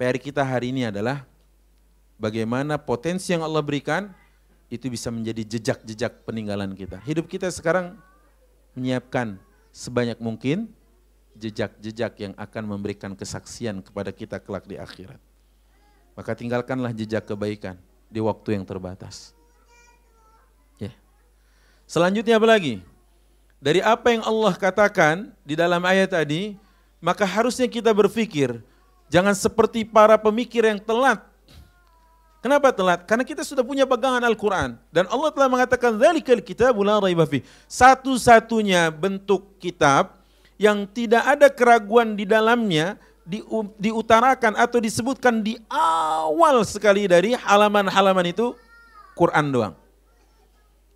PR 0.00 0.16
kita 0.16 0.40
hari 0.40 0.72
ini 0.72 0.88
adalah 0.88 1.28
bagaimana 2.16 2.80
potensi 2.80 3.36
yang 3.36 3.44
Allah 3.44 3.60
berikan 3.60 4.08
itu 4.72 4.88
bisa 4.88 5.12
menjadi 5.12 5.44
jejak-jejak 5.44 6.24
peninggalan 6.24 6.72
kita. 6.72 6.96
Hidup 7.04 7.28
kita 7.28 7.52
sekarang 7.52 8.00
menyiapkan 8.72 9.36
sebanyak 9.68 10.16
mungkin 10.16 10.72
jejak-jejak 11.36 12.16
yang 12.24 12.32
akan 12.40 12.64
memberikan 12.64 13.12
kesaksian 13.12 13.84
kepada 13.84 14.16
kita 14.16 14.40
kelak 14.40 14.64
di 14.64 14.80
akhirat. 14.80 15.27
Maka 16.18 16.34
tinggalkanlah 16.34 16.90
jejak 16.90 17.22
kebaikan 17.30 17.78
di 18.10 18.18
waktu 18.18 18.58
yang 18.58 18.66
terbatas. 18.66 19.30
Ya. 20.74 20.90
Selanjutnya 21.86 22.42
apa 22.42 22.58
lagi? 22.58 22.82
Dari 23.62 23.78
apa 23.78 24.10
yang 24.10 24.26
Allah 24.26 24.50
katakan 24.58 25.30
di 25.46 25.54
dalam 25.54 25.78
ayat 25.86 26.18
tadi, 26.18 26.58
maka 26.98 27.22
harusnya 27.22 27.70
kita 27.70 27.94
berpikir, 27.94 28.58
jangan 29.06 29.30
seperti 29.30 29.86
para 29.86 30.18
pemikir 30.18 30.66
yang 30.66 30.82
telat. 30.82 31.22
Kenapa 32.42 32.74
telat? 32.74 33.06
Karena 33.06 33.22
kita 33.22 33.46
sudah 33.46 33.62
punya 33.62 33.86
pegangan 33.86 34.22
Al-Quran. 34.22 34.74
Dan 34.90 35.06
Allah 35.10 35.30
telah 35.30 35.46
mengatakan, 35.50 35.94
Zalikal 36.02 36.42
kitabul 36.42 36.86
la 36.86 36.98
Satu-satunya 37.70 38.90
bentuk 38.90 39.58
kitab 39.62 40.18
yang 40.58 40.82
tidak 40.86 41.22
ada 41.22 41.46
keraguan 41.46 42.18
di 42.18 42.26
dalamnya, 42.26 42.98
di, 43.28 43.44
diutarakan 43.76 44.56
atau 44.56 44.80
disebutkan 44.80 45.44
di 45.44 45.60
awal 45.68 46.64
sekali 46.64 47.04
dari 47.04 47.36
halaman-halaman 47.36 48.32
itu 48.32 48.56
Quran 49.12 49.52
doang. 49.52 49.74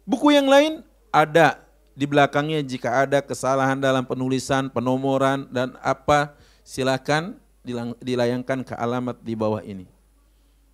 Buku 0.08 0.32
yang 0.32 0.48
lain 0.48 0.80
ada 1.12 1.60
di 1.92 2.08
belakangnya 2.08 2.64
jika 2.64 3.04
ada 3.04 3.20
kesalahan 3.20 3.76
dalam 3.76 4.08
penulisan, 4.08 4.72
penomoran 4.72 5.44
dan 5.52 5.76
apa 5.84 6.32
silakan 6.64 7.36
dilayangkan 8.00 8.64
ke 8.64 8.72
alamat 8.80 9.20
di 9.20 9.36
bawah 9.36 9.60
ini. 9.60 9.84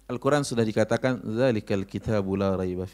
Al-Quran 0.09 0.47
sudah 0.47 0.62
dikatakan 0.62 1.21
zalikal 1.27 1.85
kitabul 1.85 2.38
la 2.38 2.55
raiba 2.55 2.87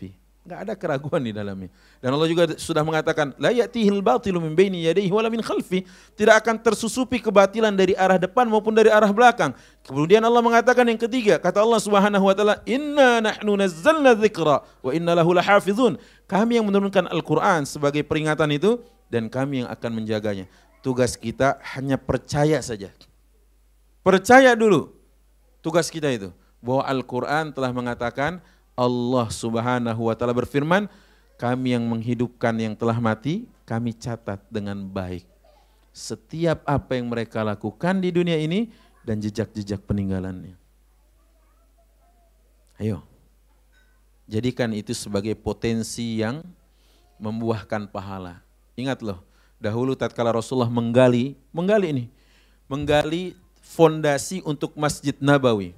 Enggak 0.45 0.61
ada 0.61 0.75
keraguan 0.77 1.25
di 1.25 1.33
dalamnya. 1.33 1.73
Dan 2.05 2.13
Allah 2.13 2.29
juga 2.29 2.45
sudah 2.61 2.85
mengatakan, 2.85 3.33
la 3.41 3.49
ya'tihil 3.49 4.05
batilu 4.05 4.45
min 4.45 4.53
baini 4.53 4.85
yadayhi 4.85 5.09
wala 5.09 5.33
min 5.33 5.41
khalfi. 5.41 5.89
Tidak 6.13 6.37
akan 6.37 6.61
tersusupi 6.61 7.17
kebatilan 7.17 7.73
dari 7.73 7.97
arah 7.97 8.21
depan 8.21 8.45
maupun 8.45 8.77
dari 8.77 8.93
arah 8.93 9.09
belakang. 9.09 9.57
Kemudian 9.89 10.21
Allah 10.21 10.45
mengatakan 10.45 10.85
yang 10.85 11.01
ketiga, 11.01 11.41
kata 11.41 11.65
Allah 11.65 11.81
Subhanahu 11.81 12.29
wa 12.29 12.37
taala, 12.37 12.61
"Inna 12.69 13.25
nahnu 13.25 13.57
nazzalna 13.57 14.13
dzikra 14.13 14.61
wa 14.85 14.91
inna 14.93 15.17
lahu 15.17 15.33
lahafizun." 15.33 15.97
Kami 16.29 16.61
yang 16.61 16.69
menurunkan 16.69 17.09
Al-Qur'an 17.09 17.65
sebagai 17.65 18.05
peringatan 18.05 18.53
itu 18.53 18.85
dan 19.09 19.33
kami 19.33 19.65
yang 19.65 19.73
akan 19.73 19.91
menjaganya. 19.97 20.45
Tugas 20.85 21.17
kita 21.17 21.57
hanya 21.73 21.97
percaya 21.97 22.61
saja. 22.61 22.93
Percaya 24.05 24.53
dulu. 24.53 24.93
Tugas 25.65 25.89
kita 25.89 26.13
itu 26.13 26.29
bahwa 26.61 26.85
Al-Qur'an 26.85 27.49
telah 27.57 27.73
mengatakan 27.73 28.45
Allah 28.75 29.31
Subhanahu 29.31 30.11
wa 30.11 30.15
taala 30.19 30.35
berfirman, 30.35 30.91
kami 31.39 31.75
yang 31.79 31.87
menghidupkan 31.87 32.55
yang 32.59 32.75
telah 32.75 32.99
mati, 32.99 33.47
kami 33.67 33.95
catat 33.95 34.43
dengan 34.51 34.83
baik. 34.87 35.27
Setiap 35.95 36.67
apa 36.67 36.99
yang 36.99 37.07
mereka 37.07 37.47
lakukan 37.47 38.03
di 38.03 38.11
dunia 38.11 38.35
ini 38.35 38.71
dan 39.07 39.23
jejak-jejak 39.23 39.79
peninggalannya. 39.87 40.59
Ayo. 42.83 43.07
Jadikan 44.27 44.73
itu 44.75 44.91
sebagai 44.97 45.37
potensi 45.39 46.19
yang 46.19 46.43
membuahkan 47.21 47.87
pahala. 47.93 48.43
Ingat 48.75 49.05
loh, 49.05 49.23
dahulu 49.61 49.95
tatkala 49.95 50.35
Rasulullah 50.35 50.73
menggali, 50.73 51.39
menggali 51.55 51.93
ini, 51.95 52.05
menggali 52.67 53.39
fondasi 53.63 54.43
untuk 54.43 54.75
Masjid 54.75 55.15
Nabawi 55.21 55.77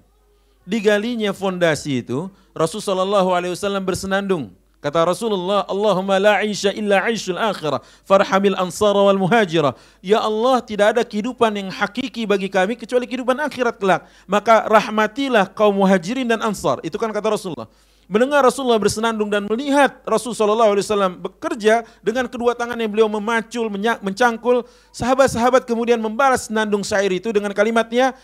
digalinya 0.66 1.30
fondasi 1.30 2.02
itu, 2.02 2.28
Rasulullah 2.52 3.22
SAW 3.22 3.80
bersenandung. 3.80 4.50
Kata 4.76 5.02
Rasulullah, 5.02 5.66
Allahumma 5.66 6.20
la 6.20 6.32
aisha 6.44 6.70
illa 6.70 7.02
aishul 7.08 7.40
akhirah, 7.40 7.80
farhamil 8.06 8.54
ansara 8.54 9.00
wal 9.02 9.18
muhajirah. 9.18 9.74
Ya 9.98 10.20
Allah, 10.20 10.62
tidak 10.62 10.94
ada 10.94 11.02
kehidupan 11.02 11.48
yang 11.58 11.68
hakiki 11.72 12.22
bagi 12.28 12.46
kami 12.46 12.76
kecuali 12.78 13.08
kehidupan 13.08 13.34
akhirat 13.40 13.80
kelak. 13.80 14.06
Maka 14.28 14.68
rahmatilah 14.68 15.50
kaum 15.50 15.74
muhajirin 15.80 16.28
dan 16.28 16.38
ansar. 16.44 16.78
Itu 16.86 17.00
kan 17.02 17.10
kata 17.10 17.34
Rasulullah. 17.34 17.66
Mendengar 18.06 18.46
Rasulullah 18.46 18.78
bersenandung 18.78 19.26
dan 19.26 19.50
melihat 19.50 19.98
Rasulullah 20.06 20.70
SAW 20.70 21.18
bekerja 21.18 21.82
dengan 21.98 22.30
kedua 22.30 22.54
tangan 22.54 22.78
yang 22.78 22.86
beliau 22.86 23.10
memacul, 23.10 23.66
mencangkul, 23.98 24.62
sahabat-sahabat 24.94 25.66
kemudian 25.66 25.98
membalas 25.98 26.46
senandung 26.46 26.86
syair 26.86 27.10
itu 27.10 27.34
dengan 27.34 27.50
kalimatnya, 27.50 28.14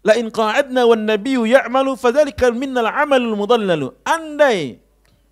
La 0.00 0.16
in 0.16 0.32
qa'adna 0.32 0.88
wan 0.88 1.04
nabiyyu 1.04 1.44
ya'malu 1.44 1.92
fadzalika 1.96 2.48
minnal 2.52 2.88
amalul 2.88 3.36
mudallalu. 3.36 3.92
Andai 4.04 4.80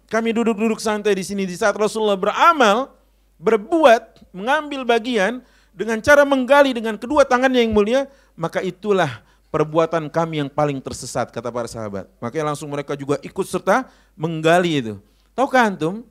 kami 0.09 0.33
duduk-duduk 0.33 0.81
santai 0.81 1.17
di 1.17 1.25
sini 1.25 1.45
di 1.45 1.57
saat 1.57 1.77
Rasulullah 1.77 2.17
beramal, 2.17 2.93
berbuat, 3.41 4.33
mengambil 4.33 4.85
bagian 4.85 5.41
dengan 5.73 6.01
cara 6.01 6.25
menggali 6.25 6.73
dengan 6.77 6.97
kedua 6.97 7.25
tangannya 7.25 7.65
yang 7.65 7.73
mulia, 7.73 8.09
maka 8.37 8.65
itulah 8.65 9.25
perbuatan 9.49 10.09
kami 10.13 10.45
yang 10.45 10.51
paling 10.53 10.81
tersesat 10.81 11.33
kata 11.33 11.49
para 11.49 11.69
sahabat. 11.69 12.09
Makanya 12.21 12.53
langsung 12.53 12.69
mereka 12.69 12.93
juga 12.97 13.17
ikut 13.25 13.47
serta 13.49 13.89
menggali 14.17 14.85
itu. 14.85 14.95
Tahukah 15.33 15.71
antum 15.71 16.05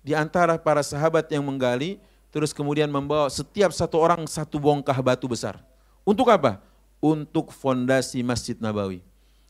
di 0.00 0.16
antara 0.16 0.56
para 0.56 0.80
sahabat 0.80 1.28
yang 1.28 1.44
menggali 1.44 2.00
terus 2.32 2.56
kemudian 2.56 2.88
membawa 2.88 3.28
setiap 3.28 3.72
satu 3.76 4.00
orang 4.00 4.24
satu 4.24 4.56
bongkah 4.56 4.96
batu 5.04 5.28
besar. 5.28 5.60
Untuk 6.02 6.32
apa? 6.32 6.58
Untuk 7.02 7.50
fondasi 7.50 8.22
Masjid 8.22 8.54
Nabawi. 8.54 9.02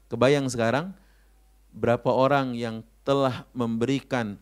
Kebayang 0.09 0.49
sekarang 0.49 0.97
berapa 1.69 2.09
orang 2.09 2.57
yang 2.57 2.81
telah 3.05 3.45
memberikan 3.53 4.41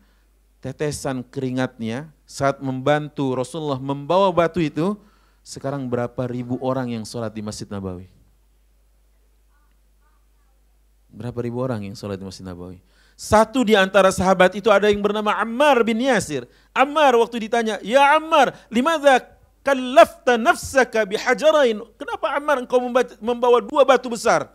tetesan 0.63 1.25
keringatnya 1.27 2.07
saat 2.23 2.63
membantu 2.63 3.35
Rasulullah 3.35 3.81
membawa 3.81 4.31
batu 4.31 4.63
itu, 4.63 4.95
sekarang 5.43 5.91
berapa 5.91 6.23
ribu 6.29 6.55
orang 6.63 6.95
yang 6.95 7.03
sholat 7.03 7.35
di 7.35 7.43
Masjid 7.43 7.67
Nabawi? 7.67 8.07
Berapa 11.11 11.43
ribu 11.43 11.59
orang 11.59 11.83
yang 11.83 11.95
sholat 11.99 12.15
di 12.15 12.23
Masjid 12.23 12.47
Nabawi? 12.47 12.79
Satu 13.19 13.67
di 13.67 13.75
antara 13.75 14.09
sahabat 14.09 14.55
itu 14.55 14.71
ada 14.71 14.87
yang 14.87 15.03
bernama 15.03 15.35
Ammar 15.35 15.83
bin 15.83 15.99
Yasir. 15.99 16.47
Ammar 16.71 17.13
waktu 17.19 17.43
ditanya, 17.43 17.77
Ya 17.83 18.15
Ammar, 18.15 18.55
limadha 18.71 19.40
kallafta 19.61 20.37
nafsaka 20.37 21.05
bihajarain. 21.05 21.81
Kenapa 21.97 22.27
Ammar 22.37 22.61
engkau 22.61 22.81
membawa 23.21 23.61
dua 23.61 23.85
batu 23.85 24.09
besar? 24.09 24.49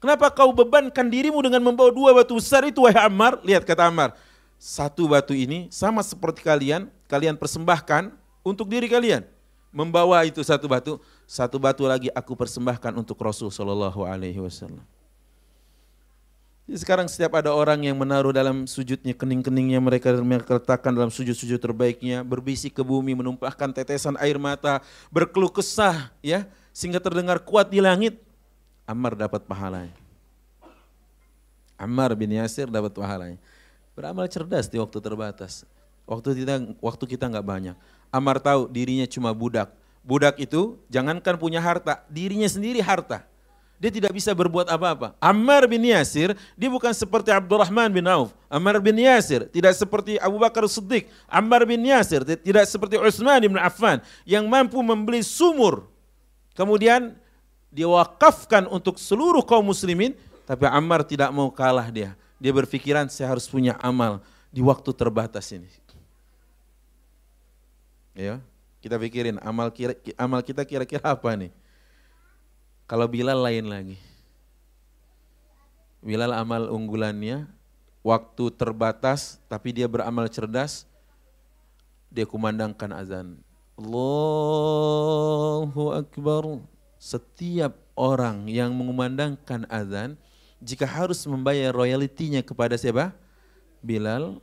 Kenapa 0.00 0.32
kau 0.32 0.48
bebankan 0.56 1.04
dirimu 1.04 1.36
dengan 1.44 1.60
membawa 1.60 1.92
dua 1.92 2.16
batu 2.16 2.36
besar 2.40 2.64
itu 2.64 2.80
wahai 2.84 3.04
Ammar? 3.04 3.36
Lihat 3.44 3.68
kata 3.68 3.84
Ammar, 3.84 4.16
satu 4.56 5.04
batu 5.04 5.36
ini 5.36 5.68
sama 5.68 6.00
seperti 6.00 6.40
kalian, 6.40 6.88
kalian 7.04 7.36
persembahkan 7.36 8.12
untuk 8.40 8.68
diri 8.68 8.88
kalian. 8.88 9.28
Membawa 9.70 10.24
itu 10.24 10.40
satu 10.42 10.66
batu, 10.66 10.98
satu 11.28 11.60
batu 11.60 11.84
lagi 11.86 12.08
aku 12.16 12.32
persembahkan 12.34 12.90
untuk 12.96 13.20
Rasul 13.20 13.52
Shallallahu 13.52 14.02
Alaihi 14.02 14.40
Wasallam. 14.40 14.82
Sekarang 16.70 17.10
setiap 17.10 17.34
ada 17.34 17.50
orang 17.50 17.82
yang 17.82 17.98
menaruh 17.98 18.30
dalam 18.30 18.62
sujudnya 18.62 19.10
kening-keningnya 19.10 19.82
mereka 19.82 20.14
mereka 20.22 20.54
letakkan 20.54 20.94
dalam 20.94 21.10
sujud-sujud 21.10 21.58
terbaiknya, 21.58 22.22
berbisik 22.22 22.78
ke 22.78 22.82
bumi, 22.86 23.18
menumpahkan 23.18 23.74
tetesan 23.74 24.14
air 24.22 24.38
mata, 24.38 24.78
berkeluh 25.10 25.50
kesah 25.50 26.14
ya, 26.22 26.46
sehingga 26.70 27.02
terdengar 27.02 27.42
kuat 27.42 27.74
di 27.74 27.82
langit. 27.82 28.22
Ammar 28.86 29.18
dapat 29.18 29.42
pahalanya. 29.42 29.90
Ammar 31.74 32.14
bin 32.14 32.30
Yasir 32.38 32.70
dapat 32.70 32.94
pahalanya. 32.94 33.38
Beramal 33.98 34.30
cerdas 34.30 34.70
di 34.70 34.78
waktu 34.78 34.98
terbatas. 35.02 35.66
Waktu 36.06 36.46
kita 36.46 36.54
waktu 36.78 37.04
kita 37.10 37.24
nggak 37.34 37.46
banyak. 37.46 37.76
Ammar 38.14 38.38
tahu 38.38 38.70
dirinya 38.70 39.10
cuma 39.10 39.34
budak. 39.34 39.74
Budak 40.06 40.38
itu 40.38 40.78
jangankan 40.86 41.34
punya 41.34 41.58
harta, 41.58 42.06
dirinya 42.06 42.46
sendiri 42.46 42.78
harta 42.78 43.29
dia 43.80 43.88
tidak 43.88 44.12
bisa 44.12 44.28
berbuat 44.36 44.68
apa-apa. 44.68 45.16
Ammar 45.16 45.64
bin 45.64 45.80
Yasir, 45.80 46.36
dia 46.52 46.68
bukan 46.68 46.92
seperti 46.92 47.32
Abdurrahman 47.32 47.88
bin 47.88 48.04
Auf. 48.04 48.36
Ammar 48.52 48.76
bin 48.76 48.92
Yasir 49.00 49.48
tidak 49.48 49.72
seperti 49.72 50.20
Abu 50.20 50.36
Bakar 50.36 50.68
Siddiq. 50.68 51.08
Ammar 51.24 51.64
bin 51.64 51.80
Yasir 51.80 52.20
tidak 52.44 52.68
seperti 52.68 53.00
Utsman 53.00 53.40
bin 53.40 53.56
Affan 53.56 54.04
yang 54.28 54.44
mampu 54.44 54.76
membeli 54.84 55.24
sumur. 55.24 55.88
Kemudian 56.52 57.16
dia 57.72 57.88
wakafkan 57.88 58.68
untuk 58.68 59.00
seluruh 59.00 59.40
kaum 59.40 59.64
muslimin, 59.64 60.12
tapi 60.44 60.68
Ammar 60.68 61.00
tidak 61.00 61.32
mau 61.32 61.48
kalah 61.48 61.88
dia. 61.88 62.12
Dia 62.36 62.52
berpikiran 62.52 63.08
saya 63.08 63.32
harus 63.32 63.48
punya 63.48 63.80
amal 63.80 64.20
di 64.52 64.60
waktu 64.60 64.92
terbatas 64.92 65.48
ini. 65.56 65.72
Ya, 68.12 68.44
kita 68.84 69.00
pikirin 69.00 69.40
amal 69.40 69.72
kira, 69.72 69.96
amal 70.20 70.44
kita 70.44 70.68
kira-kira 70.68 71.00
apa 71.16 71.32
nih? 71.32 71.48
Kalau 72.90 73.06
Bilal 73.06 73.38
lain 73.38 73.70
lagi. 73.70 73.94
Bilal 76.02 76.34
amal 76.34 76.74
unggulannya, 76.74 77.46
waktu 78.02 78.50
terbatas 78.58 79.38
tapi 79.46 79.70
dia 79.70 79.86
beramal 79.86 80.26
cerdas, 80.26 80.90
dia 82.10 82.26
kumandangkan 82.26 82.90
azan. 82.90 83.38
Allahu 83.78 84.74
Akbar. 85.94 86.66
Setiap 86.98 87.78
orang 87.94 88.50
yang 88.50 88.74
mengumandangkan 88.74 89.70
azan, 89.70 90.18
jika 90.58 90.82
harus 90.82 91.22
membayar 91.30 91.70
royaltinya 91.70 92.42
kepada 92.42 92.74
siapa? 92.74 93.14
Bilal, 93.78 94.42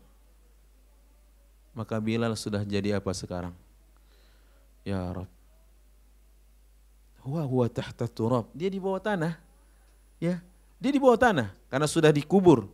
maka 1.76 2.00
Bilal 2.00 2.32
sudah 2.40 2.64
jadi 2.64 2.96
apa 2.96 3.12
sekarang? 3.12 3.52
Ya 4.88 5.04
Rabb, 5.12 5.37
Huwa 7.28 7.44
huwa 7.44 7.68
tahta 7.68 8.08
turab. 8.08 8.48
Dia 8.56 8.72
di 8.72 8.80
bawah 8.80 9.04
tanah. 9.04 9.36
Ya, 10.16 10.40
dia 10.80 10.92
di 10.96 11.00
bawah 11.04 11.20
tanah 11.20 11.52
karena 11.68 11.84
sudah 11.84 12.08
dikubur. 12.16 12.72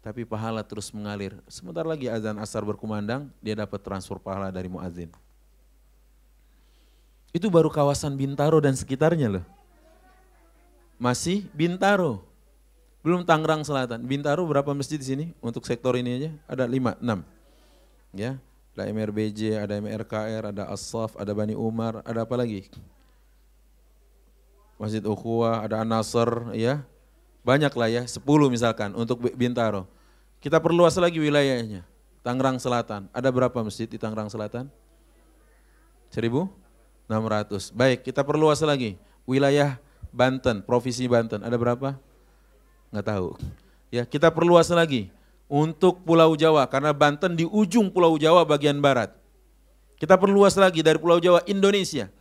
Tapi 0.00 0.24
pahala 0.24 0.64
terus 0.64 0.88
mengalir. 0.96 1.36
Sebentar 1.44 1.84
lagi 1.84 2.08
azan 2.08 2.40
asar 2.40 2.64
berkumandang, 2.64 3.28
dia 3.44 3.52
dapat 3.52 3.84
transfer 3.84 4.16
pahala 4.16 4.48
dari 4.48 4.72
muazin. 4.72 5.12
Itu 7.36 7.52
baru 7.52 7.68
kawasan 7.68 8.16
Bintaro 8.16 8.56
dan 8.64 8.72
sekitarnya 8.72 9.28
loh. 9.28 9.44
Masih 10.96 11.44
Bintaro. 11.52 12.24
Belum 13.04 13.28
Tangerang 13.28 13.60
Selatan. 13.60 14.00
Bintaro 14.08 14.40
berapa 14.48 14.72
masjid 14.72 14.96
di 14.96 15.04
sini 15.04 15.24
untuk 15.44 15.68
sektor 15.68 16.00
ini 16.00 16.16
aja? 16.16 16.30
Ada 16.48 16.64
lima, 16.64 16.96
enam. 16.96 17.20
Ya, 18.16 18.40
ada 18.76 18.92
MRBJ, 18.92 19.56
ada 19.56 19.80
MRKR, 19.80 20.52
ada 20.52 20.68
Asaf, 20.68 21.16
ada 21.16 21.32
Bani 21.32 21.56
Umar, 21.56 22.04
ada 22.04 22.28
apa 22.28 22.36
lagi? 22.36 22.68
Masjid 24.76 25.00
Ukhuwah, 25.00 25.64
ada 25.64 25.80
An-Nasr, 25.80 26.52
ya. 26.52 26.84
Banyak 27.40 27.72
lah 27.72 27.88
ya, 27.88 28.04
10 28.04 28.20
misalkan 28.52 28.92
untuk 28.92 29.24
Bintaro. 29.32 29.88
Kita 30.44 30.60
perluas 30.60 30.92
lagi 31.00 31.16
wilayahnya. 31.16 31.88
Tangerang 32.20 32.60
Selatan, 32.60 33.08
ada 33.16 33.28
berapa 33.32 33.56
masjid 33.64 33.88
di 33.88 33.96
Tangerang 33.96 34.28
Selatan? 34.28 34.68
1600. 36.12 37.72
Baik, 37.72 38.04
kita 38.04 38.20
perluas 38.28 38.60
lagi. 38.60 39.00
Wilayah 39.24 39.80
Banten, 40.12 40.60
Provinsi 40.60 41.08
Banten, 41.08 41.40
ada 41.40 41.56
berapa? 41.56 41.96
Nggak 42.92 43.06
tahu. 43.08 43.40
Ya, 43.88 44.04
kita 44.04 44.28
perluas 44.28 44.68
lagi 44.68 45.15
untuk 45.46 46.02
Pulau 46.02 46.34
Jawa 46.34 46.66
karena 46.66 46.90
Banten 46.90 47.38
di 47.38 47.46
ujung 47.46 47.90
Pulau 47.90 48.18
Jawa 48.18 48.42
bagian 48.42 48.78
barat. 48.82 49.14
Kita 49.96 50.20
perluas 50.20 50.54
lagi 50.58 50.84
dari 50.84 51.00
Pulau 51.00 51.16
Jawa 51.22 51.40
Indonesia. 51.48 52.12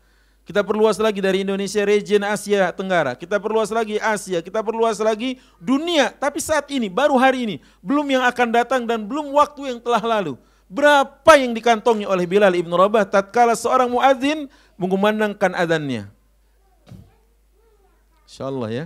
Kita 0.45 0.61
perluas 0.61 1.01
lagi 1.01 1.25
dari 1.25 1.41
Indonesia 1.41 1.81
region 1.81 2.21
Asia 2.21 2.69
Tenggara. 2.69 3.17
Kita 3.17 3.41
perluas 3.41 3.73
lagi 3.73 3.97
Asia, 3.97 4.45
kita 4.45 4.61
perluas 4.61 5.01
lagi 5.01 5.41
dunia. 5.57 6.13
Tapi 6.13 6.37
saat 6.37 6.69
ini, 6.69 6.85
baru 6.85 7.17
hari 7.17 7.49
ini, 7.49 7.55
belum 7.81 8.05
yang 8.05 8.23
akan 8.29 8.53
datang 8.53 8.85
dan 8.85 9.09
belum 9.09 9.33
waktu 9.33 9.73
yang 9.73 9.79
telah 9.81 10.05
lalu. 10.05 10.37
Berapa 10.69 11.33
yang 11.41 11.49
dikantongi 11.57 12.05
oleh 12.05 12.29
Bilal 12.29 12.53
ibn 12.53 12.69
Rabah 12.69 13.09
tatkala 13.09 13.57
seorang 13.57 13.89
muadzin 13.89 14.45
mengumandangkan 14.77 15.57
adhannya. 15.57 16.13
Insya 18.29 18.45
Allah 18.45 18.69
ya. 18.69 18.85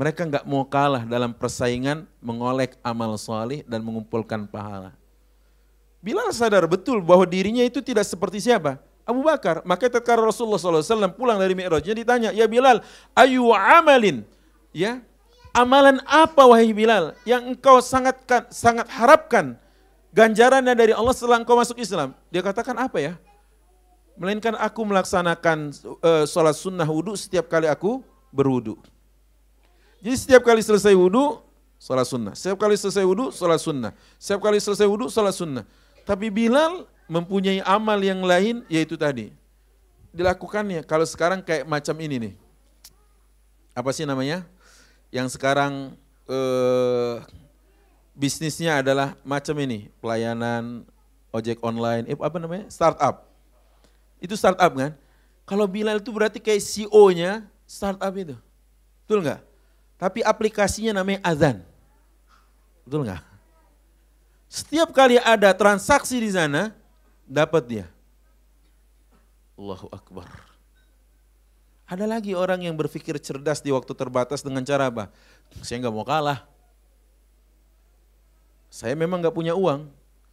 Mereka 0.00 0.24
nggak 0.32 0.48
mau 0.48 0.64
kalah 0.64 1.04
dalam 1.04 1.36
persaingan 1.36 2.08
mengolek 2.24 2.80
amal 2.80 3.20
soleh 3.20 3.60
dan 3.68 3.84
mengumpulkan 3.84 4.48
pahala. 4.48 4.96
Bilal 6.00 6.32
sadar 6.32 6.64
betul 6.64 7.04
bahwa 7.04 7.28
dirinya 7.28 7.60
itu 7.60 7.84
tidak 7.84 8.08
seperti 8.08 8.40
siapa? 8.40 8.80
Abu 9.04 9.20
Bakar. 9.20 9.60
Maka 9.68 9.92
ketika 9.92 10.16
Rasulullah 10.16 10.56
SAW 10.56 11.12
pulang 11.12 11.36
dari 11.36 11.52
Mi'rajnya 11.52 11.92
ditanya, 11.92 12.30
ya 12.32 12.48
Bilal, 12.48 12.80
ayu 13.12 13.52
amalin? 13.52 14.24
Ya, 14.72 15.04
amalan 15.52 16.00
apa 16.08 16.48
wahai 16.48 16.72
Bilal 16.72 17.12
yang 17.28 17.52
engkau 17.52 17.84
sangat 17.84 18.24
sangat 18.48 18.88
harapkan 18.88 19.52
ganjarannya 20.16 20.72
dari 20.72 20.96
Allah 20.96 21.12
setelah 21.12 21.44
engkau 21.44 21.60
masuk 21.60 21.76
Islam? 21.76 22.16
Dia 22.32 22.40
katakan 22.40 22.72
apa 22.80 23.04
ya? 23.04 23.20
Melainkan 24.16 24.56
aku 24.56 24.80
melaksanakan 24.80 25.76
uh, 26.00 26.24
sholat 26.24 26.56
sunnah 26.56 26.88
wudhu 26.88 27.12
setiap 27.20 27.52
kali 27.52 27.68
aku 27.68 28.00
berwudhu. 28.32 28.80
Jadi 30.00 30.16
setiap 30.16 30.42
kali 30.42 30.64
selesai 30.64 30.96
wudhu, 30.96 31.44
sholat 31.76 32.08
sunnah. 32.08 32.32
Setiap 32.32 32.56
kali 32.56 32.76
selesai 32.76 33.04
wudhu, 33.04 33.28
sholat 33.28 33.60
sunnah. 33.60 33.92
Setiap 34.16 34.40
kali 34.40 34.56
selesai 34.56 34.88
wudhu, 34.88 35.12
sholat 35.12 35.36
sunnah. 35.36 35.64
Tapi 36.08 36.32
Bilal 36.32 36.88
mempunyai 37.04 37.60
amal 37.68 38.00
yang 38.00 38.24
lain, 38.24 38.64
yaitu 38.72 38.96
tadi. 38.96 39.36
Dilakukannya, 40.10 40.80
kalau 40.88 41.04
sekarang 41.04 41.44
kayak 41.44 41.68
macam 41.68 41.92
ini 42.00 42.16
nih. 42.16 42.34
Apa 43.76 43.92
sih 43.92 44.08
namanya? 44.08 44.48
Yang 45.12 45.36
sekarang 45.36 45.92
eh, 46.24 47.14
bisnisnya 48.16 48.80
adalah 48.80 49.12
macam 49.20 49.54
ini. 49.60 49.92
Pelayanan, 50.00 50.88
ojek 51.28 51.60
online, 51.60 52.08
eh, 52.08 52.16
apa 52.16 52.40
namanya? 52.40 52.72
Startup. 52.72 53.28
Itu 54.16 54.32
startup 54.32 54.72
kan? 54.72 54.96
Kalau 55.44 55.68
Bilal 55.68 56.00
itu 56.00 56.08
berarti 56.08 56.40
kayak 56.40 56.64
CEO-nya 56.64 57.44
startup 57.68 58.12
itu. 58.16 58.36
Betul 59.04 59.28
nggak? 59.28 59.49
Tapi 60.00 60.24
aplikasinya 60.24 60.96
namanya 60.96 61.20
azan. 61.20 61.60
Betul 62.88 63.04
nggak? 63.04 63.20
Setiap 64.48 64.88
kali 64.96 65.20
ada 65.20 65.52
transaksi 65.52 66.16
di 66.16 66.32
sana, 66.32 66.72
dapat 67.28 67.62
dia. 67.68 67.86
Allahu 69.60 69.92
Akbar. 69.92 70.26
Ada 71.84 72.08
lagi 72.08 72.32
orang 72.32 72.64
yang 72.64 72.72
berpikir 72.72 73.20
cerdas 73.20 73.60
di 73.60 73.68
waktu 73.68 73.92
terbatas 73.92 74.40
dengan 74.40 74.64
cara 74.64 74.88
apa? 74.88 75.12
Saya 75.60 75.84
nggak 75.84 75.92
mau 75.92 76.06
kalah. 76.06 76.48
Saya 78.72 78.96
memang 78.96 79.20
nggak 79.20 79.36
punya 79.36 79.52
uang. 79.52 79.84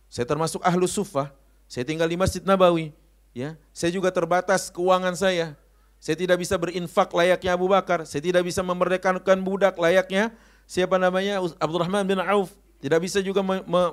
Saya 0.08 0.24
termasuk 0.24 0.64
ahlu 0.64 0.88
sufah. 0.88 1.28
Saya 1.68 1.84
tinggal 1.84 2.08
di 2.08 2.16
Masjid 2.16 2.40
Nabawi. 2.40 2.96
Ya, 3.36 3.60
saya 3.76 3.92
juga 3.92 4.08
terbatas 4.16 4.72
keuangan 4.72 5.14
saya. 5.14 5.60
Saya 5.98 6.14
tidak 6.14 6.38
bisa 6.38 6.56
berinfak 6.56 7.10
layaknya 7.10 7.58
Abu 7.58 7.66
Bakar. 7.70 8.06
Saya 8.06 8.22
tidak 8.22 8.46
bisa 8.46 8.62
memerdekakan 8.62 9.42
budak 9.42 9.76
layaknya 9.82 10.30
siapa 10.70 11.02
namanya 11.02 11.42
Abdurrahman 11.58 12.06
bin 12.06 12.22
Auf. 12.22 12.54
Tidak 12.78 13.02
bisa 13.02 13.18
juga 13.26 13.42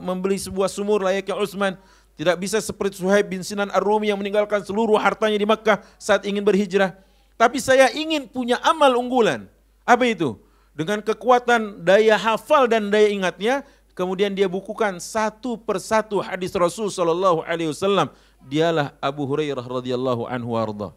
membeli 0.04 0.36
sebuah 0.36 0.68
sumur 0.68 1.00
layaknya 1.00 1.32
Utsman. 1.40 1.80
Tidak 2.14 2.36
bisa 2.38 2.60
seperti 2.60 3.00
Suhaib 3.00 3.26
bin 3.26 3.40
Sinan 3.40 3.72
Ar-Rumi 3.72 4.12
yang 4.12 4.20
meninggalkan 4.20 4.62
seluruh 4.62 5.00
hartanya 5.00 5.40
di 5.40 5.48
Makkah 5.48 5.82
saat 5.96 6.22
ingin 6.28 6.44
berhijrah. 6.44 6.94
Tapi 7.34 7.58
saya 7.58 7.90
ingin 7.90 8.30
punya 8.30 8.60
amal 8.62 8.94
unggulan. 8.94 9.50
Apa 9.82 10.06
itu? 10.06 10.38
Dengan 10.76 11.02
kekuatan 11.02 11.82
daya 11.82 12.14
hafal 12.14 12.70
dan 12.70 12.92
daya 12.92 13.10
ingatnya, 13.10 13.66
kemudian 13.98 14.30
dia 14.30 14.46
bukukan 14.46 15.02
satu 15.02 15.58
persatu 15.58 16.22
hadis 16.22 16.54
Rasul 16.54 16.92
Shallallahu 16.92 17.42
Alaihi 17.42 17.74
Wasallam. 17.74 18.12
Dialah 18.44 18.94
Abu 19.02 19.26
Hurairah 19.26 19.64
radhiyallahu 19.64 20.28
anhu 20.28 20.54
arda 20.54 20.92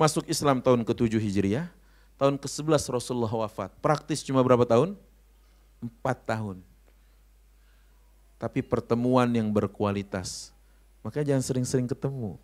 masuk 0.00 0.24
Islam 0.32 0.64
tahun 0.64 0.80
ke-7 0.80 1.20
Hijriah, 1.20 1.68
tahun 2.16 2.40
ke-11 2.40 2.88
Rasulullah 2.88 3.28
wafat. 3.28 3.68
Praktis 3.84 4.24
cuma 4.24 4.40
berapa 4.40 4.64
tahun? 4.64 4.96
Empat 5.76 6.24
tahun. 6.24 6.64
Tapi 8.40 8.64
pertemuan 8.64 9.28
yang 9.28 9.52
berkualitas. 9.52 10.56
Makanya 11.04 11.36
jangan 11.36 11.44
sering-sering 11.44 11.84
ketemu. 11.84 12.40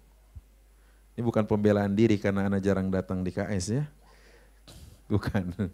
Ini 1.17 1.25
bukan 1.25 1.49
pembelaan 1.49 1.97
diri 1.97 2.21
karena 2.21 2.45
anak 2.45 2.61
jarang 2.61 2.93
datang 2.93 3.25
di 3.25 3.33
KS 3.33 3.73
ya. 3.73 3.85
Bukan. 5.09 5.73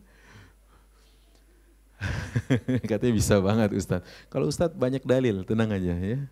Katanya 2.91 3.15
bisa 3.15 3.43
banget 3.43 3.75
Ustadz. 3.75 4.07
Kalau 4.31 4.47
Ustadz 4.47 4.79
banyak 4.79 5.03
dalil, 5.03 5.43
tenang 5.43 5.75
aja 5.75 5.99
ya. 5.99 6.23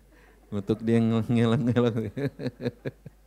Untuk 0.47 0.79
dia 0.79 1.03
ngelak-ngelak. 1.03 2.15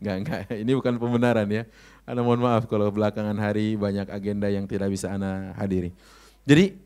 Enggak, 0.00 0.16
enggak. 0.22 0.40
Ini 0.52 0.72
bukan 0.76 0.94
pembenaran 0.96 1.48
ya. 1.48 1.64
Anda 2.06 2.22
mohon 2.22 2.40
maaf 2.40 2.64
kalau 2.70 2.88
belakangan 2.88 3.36
hari 3.36 3.74
banyak 3.74 4.08
agenda 4.08 4.46
yang 4.48 4.64
tidak 4.64 4.92
bisa 4.92 5.10
Anda 5.12 5.52
hadiri. 5.58 5.92
Jadi 6.46 6.78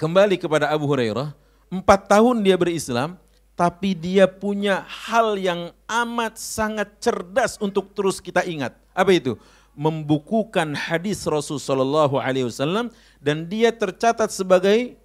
kembali 0.00 0.40
kepada 0.40 0.72
Abu 0.72 0.88
Hurairah. 0.88 1.36
Empat 1.72 2.04
tahun 2.04 2.44
dia 2.44 2.60
berislam, 2.60 3.16
tapi 3.56 3.96
dia 3.96 4.28
punya 4.28 4.84
hal 4.84 5.40
yang 5.40 5.72
amat 5.88 6.36
sangat 6.36 7.00
cerdas 7.00 7.56
untuk 7.60 7.96
terus 7.96 8.20
kita 8.20 8.44
ingat. 8.44 8.76
Apa 8.92 9.12
itu? 9.16 9.40
Membukukan 9.72 10.76
hadis 10.76 11.24
Rasul 11.24 11.56
Wasallam 11.56 12.92
dan 13.24 13.48
dia 13.48 13.72
tercatat 13.72 14.28
sebagai 14.28 15.00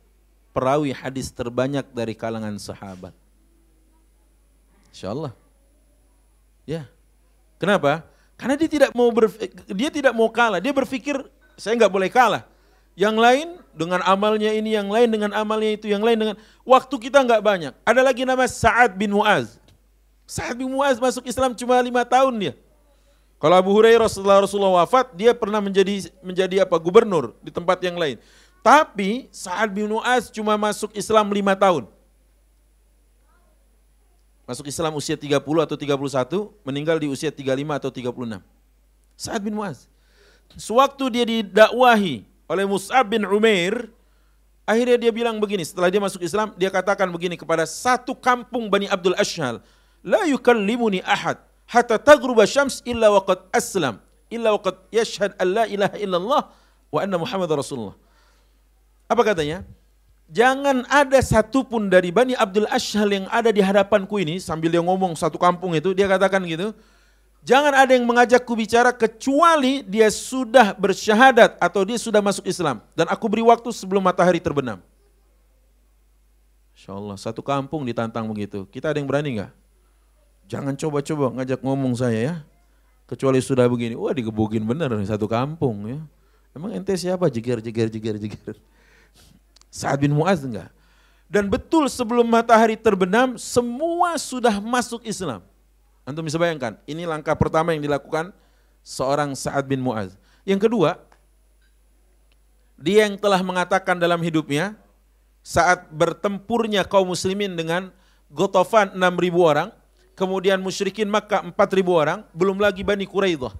perawi 0.52 0.91
hadis 0.91 1.32
terbanyak 1.32 1.88
dari 1.95 2.12
kalangan 2.12 2.60
sahabat. 2.60 3.16
Insya 4.91 5.16
Allah. 5.16 5.32
Ya. 6.68 6.84
Kenapa? 7.57 8.03
Karena 8.36 8.59
dia 8.59 8.70
tidak 8.70 8.91
mau 8.93 9.09
dia 9.72 9.89
tidak 9.89 10.13
mau 10.13 10.28
kalah. 10.30 10.59
Dia 10.59 10.76
berpikir 10.76 11.15
saya 11.57 11.74
nggak 11.80 11.89
boleh 11.89 12.11
kalah. 12.11 12.45
Yang 12.93 13.15
lain 13.18 13.47
dengan 13.74 14.01
amalnya 14.03 14.51
ini, 14.53 14.74
yang 14.76 14.89
lain 14.89 15.09
dengan 15.09 15.32
amalnya 15.34 15.78
itu, 15.78 15.88
yang 15.89 16.03
lain 16.03 16.18
dengan 16.18 16.36
waktu 16.68 16.95
kita 16.97 17.24
nggak 17.24 17.41
banyak. 17.41 17.74
Ada 17.86 18.01
lagi 18.01 18.26
nama 18.26 18.45
Sa'ad 18.45 18.93
bin 18.97 19.13
Muaz. 19.13 19.57
Sa'ad 20.28 20.57
bin 20.57 20.70
Muaz 20.70 20.97
masuk 20.97 21.26
Islam 21.26 21.55
cuma 21.55 21.78
lima 21.80 22.03
tahun 22.03 22.34
dia. 22.38 22.53
Kalau 23.38 23.53
Abu 23.53 23.70
Hurairah 23.70 24.09
setelah 24.09 24.41
Rasulullah 24.41 24.82
wafat, 24.82 25.13
dia 25.13 25.30
pernah 25.30 25.61
menjadi 25.61 26.09
menjadi 26.26 26.65
apa 26.65 26.74
gubernur 26.82 27.38
di 27.45 27.53
tempat 27.53 27.78
yang 27.86 27.93
lain. 27.97 28.18
Tapi 28.65 29.30
Sa'ad 29.30 29.70
bin 29.70 29.88
Muaz 29.88 30.34
cuma 30.34 30.57
masuk 30.57 30.91
Islam 30.97 31.30
lima 31.30 31.53
tahun. 31.53 31.86
Masuk 34.48 34.72
Islam 34.72 34.95
usia 34.95 35.20
30 35.20 35.43
atau 35.43 35.76
31, 35.76 36.56
meninggal 36.64 36.95
di 37.04 37.12
usia 37.12 37.28
35 37.28 37.68
atau 37.68 37.91
36. 37.91 38.39
Sa'ad 39.20 39.43
bin 39.43 39.60
Muaz. 39.60 39.91
Sewaktu 40.56 41.04
dia 41.12 41.28
didakwahi 41.28 42.24
oleh 42.48 42.64
Mus'ab 42.64 43.12
bin 43.12 43.28
Umair, 43.28 43.91
akhirnya 44.64 44.95
dia 44.95 45.12
bilang 45.12 45.36
begini, 45.43 45.68
setelah 45.68 45.91
dia 45.91 46.00
masuk 46.00 46.24
Islam, 46.24 46.56
dia 46.56 46.72
katakan 46.72 47.12
begini 47.12 47.36
kepada 47.36 47.68
satu 47.68 48.16
kampung 48.16 48.72
Bani 48.72 48.88
Abdul 48.88 49.20
Ashhal, 49.20 49.60
La 50.00 50.24
yukallimuni 50.24 51.04
ahad, 51.04 51.43
hatta 51.68 52.00
tagruba 52.00 52.48
syams 52.48 52.80
illa 52.88 53.12
waqad 53.12 53.43
aslam, 53.52 54.00
illa 54.32 54.56
waqad 54.56 54.80
yashhad 54.95 55.36
an 55.36 55.48
la 55.52 55.64
ilaha 55.68 55.95
illallah 56.00 56.41
wa 56.88 57.00
anna 57.04 57.20
Muhammad 57.20 57.52
Rasulullah. 57.52 58.00
Apa 59.12 59.28
katanya? 59.28 59.68
Jangan 60.28 60.84
ada 60.91 61.23
satupun 61.23 61.88
dari 61.88 62.11
Bani 62.11 62.36
Abdul 62.36 62.67
Ashhal 62.67 63.07
yang 63.15 63.25
ada 63.32 63.47
di 63.47 63.63
hadapanku 63.63 64.19
ini, 64.19 64.43
sambil 64.43 64.67
dia 64.67 64.84
ngomong 64.84 65.15
satu 65.15 65.39
kampung 65.39 65.71
itu, 65.71 65.95
dia 65.95 66.03
katakan 66.03 66.43
gitu, 66.43 66.75
Jangan 67.47 67.71
ada 67.71 67.95
yang 67.95 68.03
mengajakku 68.03 68.59
bicara 68.59 68.91
kecuali 68.91 69.80
dia 69.80 70.11
sudah 70.11 70.75
bersyahadat 70.75 71.55
atau 71.63 71.88
dia 71.88 71.95
sudah 71.95 72.19
masuk 72.19 72.43
Islam. 72.43 72.84
Dan 72.91 73.07
aku 73.07 73.23
beri 73.32 73.39
waktu 73.39 73.71
sebelum 73.71 74.03
matahari 74.03 74.43
terbenam. 74.43 74.84
Insya 76.75 76.91
Allah, 76.91 77.15
satu 77.15 77.39
kampung 77.39 77.88
ditantang 77.88 78.28
begitu. 78.28 78.67
Kita 78.67 78.91
ada 78.91 78.99
yang 78.99 79.07
berani 79.07 79.39
nggak? 79.39 79.51
Jangan 80.51 80.75
coba-coba 80.75 81.39
ngajak 81.39 81.63
ngomong 81.63 81.95
saya 81.95 82.19
ya. 82.19 82.36
Kecuali 83.07 83.39
sudah 83.39 83.63
begini, 83.71 83.95
wah 83.95 84.11
digebukin 84.11 84.67
bener 84.67 84.91
satu 85.07 85.32
kampung 85.32 85.88
ya. 85.88 85.99
Emang 86.51 86.75
ente 86.75 86.91
siapa? 86.99 87.32
Jeger, 87.32 87.63
jeger, 87.63 87.88
jeger, 87.88 88.15
jeger. 88.19 88.55
Saad 89.78 90.01
bin 90.01 90.17
Muaz 90.17 90.41
enggak? 90.41 90.73
Dan 91.30 91.45
betul 91.53 91.86
sebelum 91.86 92.25
matahari 92.25 92.73
terbenam, 92.73 93.38
semua 93.38 94.17
sudah 94.17 94.57
masuk 94.57 95.05
Islam. 95.05 95.45
Antum 96.07 96.23
bisa 96.23 96.39
bayangkan, 96.39 96.80
ini 96.88 97.03
langkah 97.03 97.36
pertama 97.36 97.75
yang 97.75 97.84
dilakukan 97.84 98.32
seorang 98.80 99.36
Sa'ad 99.36 99.67
bin 99.67 99.84
Mu'az. 99.84 100.15
Yang 100.47 100.71
kedua, 100.71 100.95
dia 102.80 103.03
yang 103.03 103.19
telah 103.19 103.43
mengatakan 103.43 103.99
dalam 103.99 104.23
hidupnya, 104.23 104.80
saat 105.43 105.84
bertempurnya 105.91 106.88
kaum 106.88 107.11
muslimin 107.11 107.59
dengan 107.59 107.91
Gotofan 108.32 108.95
6.000 108.95 109.36
orang, 109.36 109.69
kemudian 110.15 110.63
musyrikin 110.63 111.11
Makkah 111.11 111.43
4.000 111.43 111.84
orang, 111.91 112.19
belum 112.32 112.55
lagi 112.63 112.88
Bani 112.88 113.03
Quraidah. 113.03 113.51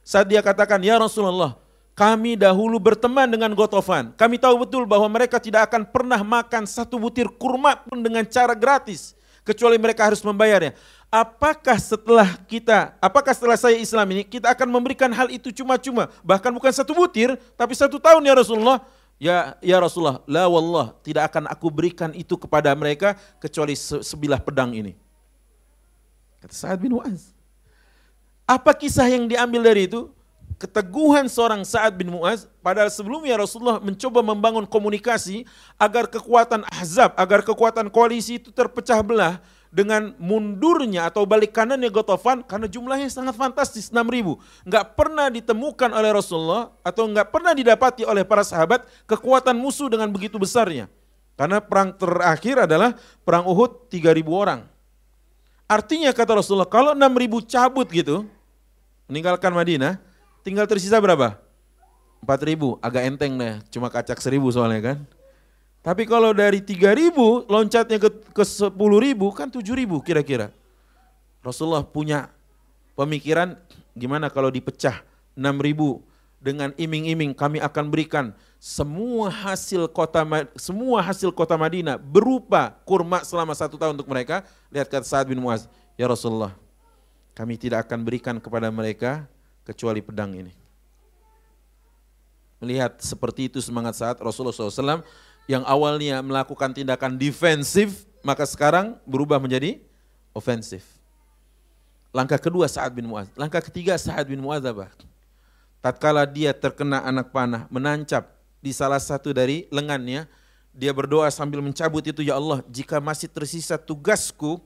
Saat 0.00 0.32
dia 0.32 0.40
katakan, 0.40 0.80
Ya 0.80 0.96
Rasulullah, 0.96 1.60
kami 1.96 2.36
dahulu 2.36 2.76
berteman 2.76 3.24
dengan 3.24 3.48
Gotofan. 3.56 4.12
Kami 4.14 4.36
tahu 4.36 4.68
betul 4.68 4.84
bahwa 4.84 5.08
mereka 5.08 5.40
tidak 5.40 5.72
akan 5.72 5.88
pernah 5.88 6.20
makan 6.20 6.68
satu 6.68 7.00
butir 7.00 7.26
kurma 7.40 7.80
pun 7.80 8.04
dengan 8.04 8.22
cara 8.28 8.52
gratis. 8.52 9.16
Kecuali 9.46 9.78
mereka 9.78 10.04
harus 10.04 10.20
membayarnya 10.20 10.74
apakah 11.10 11.78
setelah 11.78 12.28
kita, 12.46 12.94
apakah 12.98 13.32
setelah 13.32 13.58
saya 13.58 13.78
Islam 13.78 14.06
ini, 14.12 14.22
kita 14.26 14.50
akan 14.52 14.68
memberikan 14.68 15.10
hal 15.14 15.30
itu 15.30 15.48
cuma-cuma, 15.54 16.10
bahkan 16.20 16.50
bukan 16.50 16.72
satu 16.72 16.92
butir, 16.92 17.34
tapi 17.54 17.72
satu 17.72 17.96
tahun 17.96 18.22
ya 18.22 18.34
Rasulullah. 18.36 18.78
Ya, 19.16 19.56
ya 19.64 19.80
Rasulullah, 19.80 20.20
la 20.28 20.44
wallah, 20.44 20.92
tidak 21.00 21.32
akan 21.32 21.48
aku 21.48 21.72
berikan 21.72 22.12
itu 22.12 22.36
kepada 22.36 22.68
mereka 22.76 23.16
kecuali 23.40 23.72
sebilah 24.04 24.36
pedang 24.36 24.76
ini. 24.76 24.92
Kata 26.36 26.52
Sa'ad 26.52 26.76
bin 26.76 26.92
Mu'az. 26.92 27.32
Apa 28.44 28.76
kisah 28.76 29.08
yang 29.08 29.24
diambil 29.24 29.64
dari 29.64 29.88
itu? 29.88 30.12
Keteguhan 30.56 31.28
seorang 31.28 31.60
Sa'ad 31.68 32.00
bin 32.00 32.08
Mu'az, 32.08 32.48
padahal 32.64 32.88
sebelumnya 32.88 33.36
Rasulullah 33.36 33.76
mencoba 33.76 34.24
membangun 34.24 34.64
komunikasi 34.64 35.44
agar 35.76 36.08
kekuatan 36.08 36.64
ahzab, 36.72 37.12
agar 37.12 37.44
kekuatan 37.44 37.92
koalisi 37.92 38.40
itu 38.40 38.48
terpecah 38.48 39.04
belah, 39.04 39.36
dengan 39.76 40.16
mundurnya 40.16 41.12
atau 41.12 41.28
balik 41.28 41.52
kanannya 41.52 41.92
Gotofan 41.92 42.40
karena 42.40 42.64
jumlahnya 42.64 43.12
sangat 43.12 43.36
fantastis 43.36 43.92
6 43.92 44.00
ribu. 44.08 44.40
Nggak 44.64 44.96
pernah 44.96 45.28
ditemukan 45.28 45.92
oleh 45.92 46.10
Rasulullah 46.16 46.72
atau 46.80 47.04
nggak 47.04 47.28
pernah 47.28 47.52
didapati 47.52 48.08
oleh 48.08 48.24
para 48.24 48.40
sahabat 48.40 48.88
kekuatan 49.04 49.52
musuh 49.52 49.92
dengan 49.92 50.08
begitu 50.08 50.40
besarnya. 50.40 50.88
Karena 51.36 51.60
perang 51.60 51.92
terakhir 51.92 52.64
adalah 52.64 52.96
perang 53.20 53.44
Uhud 53.44 53.92
3 53.92 54.16
ribu 54.16 54.32
orang. 54.32 54.64
Artinya 55.68 56.08
kata 56.16 56.40
Rasulullah 56.40 56.70
kalau 56.70 56.96
6 56.96 57.02
ribu 57.20 57.44
cabut 57.44 57.84
gitu 57.92 58.24
meninggalkan 59.12 59.52
Madinah 59.52 60.00
tinggal 60.46 60.70
tersisa 60.70 61.02
berapa? 61.02 61.34
4 62.22 62.30
ribu 62.46 62.78
agak 62.78 63.02
enteng 63.02 63.34
deh 63.34 63.58
cuma 63.74 63.90
kacak 63.90 64.22
seribu 64.22 64.46
soalnya 64.54 64.94
kan. 64.94 64.98
Tapi 65.82 66.06
kalau 66.06 66.30
dari 66.30 66.62
3 66.62 66.94
ribu 66.94 67.42
loncatnya 67.50 67.98
ke, 67.98 68.10
ke 68.30 68.44
10 68.46 68.70
ribu 68.78 69.34
kan 69.34 69.50
7 69.50 69.58
ribu 69.74 69.98
kira-kira. 69.98 70.54
Rasulullah 71.42 71.82
punya 71.82 72.30
pemikiran 72.94 73.58
gimana 73.98 74.30
kalau 74.30 74.50
dipecah 74.54 75.02
6 75.34 75.42
ribu 75.58 75.98
dengan 76.38 76.70
iming-iming 76.78 77.34
kami 77.34 77.58
akan 77.58 77.90
berikan 77.90 78.30
semua 78.62 79.30
hasil 79.30 79.90
kota 79.90 80.22
semua 80.58 81.02
hasil 81.02 81.30
kota 81.34 81.58
Madinah 81.58 81.98
berupa 81.98 82.74
kurma 82.86 83.22
selama 83.26 83.54
satu 83.54 83.74
tahun 83.74 83.98
untuk 83.98 84.10
mereka. 84.10 84.46
Lihat 84.70 84.90
kata 84.90 85.06
Sa'ad 85.06 85.26
bin 85.26 85.38
Muaz, 85.38 85.70
ya 85.94 86.06
Rasulullah, 86.10 86.54
kami 87.34 87.54
tidak 87.58 87.86
akan 87.86 88.02
berikan 88.02 88.36
kepada 88.42 88.70
mereka 88.74 89.26
kecuali 89.66 89.98
pedang 89.98 90.30
ini. 90.38 90.54
Melihat 92.62 93.02
seperti 93.02 93.50
itu 93.50 93.58
semangat 93.58 93.98
saat 93.98 94.16
Rasulullah 94.22 94.54
SAW 94.54 95.04
yang 95.50 95.66
awalnya 95.66 96.22
melakukan 96.22 96.72
tindakan 96.72 97.18
defensif, 97.18 98.06
maka 98.22 98.46
sekarang 98.46 98.96
berubah 99.04 99.42
menjadi 99.42 99.82
ofensif. 100.30 100.86
Langkah 102.14 102.40
kedua 102.40 102.64
Sa'ad 102.64 102.96
bin 102.96 103.04
Mu'az. 103.10 103.28
Langkah 103.36 103.60
ketiga 103.60 103.98
Sa'ad 104.00 104.24
bin 104.24 104.40
Mu'az 104.40 104.64
apa? 104.64 104.88
Tatkala 105.84 106.24
dia 106.24 106.56
terkena 106.56 107.04
anak 107.04 107.28
panah, 107.28 107.68
menancap 107.68 108.32
di 108.64 108.72
salah 108.72 108.98
satu 108.98 109.36
dari 109.36 109.68
lengannya, 109.68 110.24
dia 110.72 110.92
berdoa 110.96 111.28
sambil 111.28 111.60
mencabut 111.60 112.02
itu, 112.02 112.24
Ya 112.24 112.40
Allah, 112.40 112.64
jika 112.72 112.98
masih 112.98 113.28
tersisa 113.28 113.76
tugasku 113.76 114.64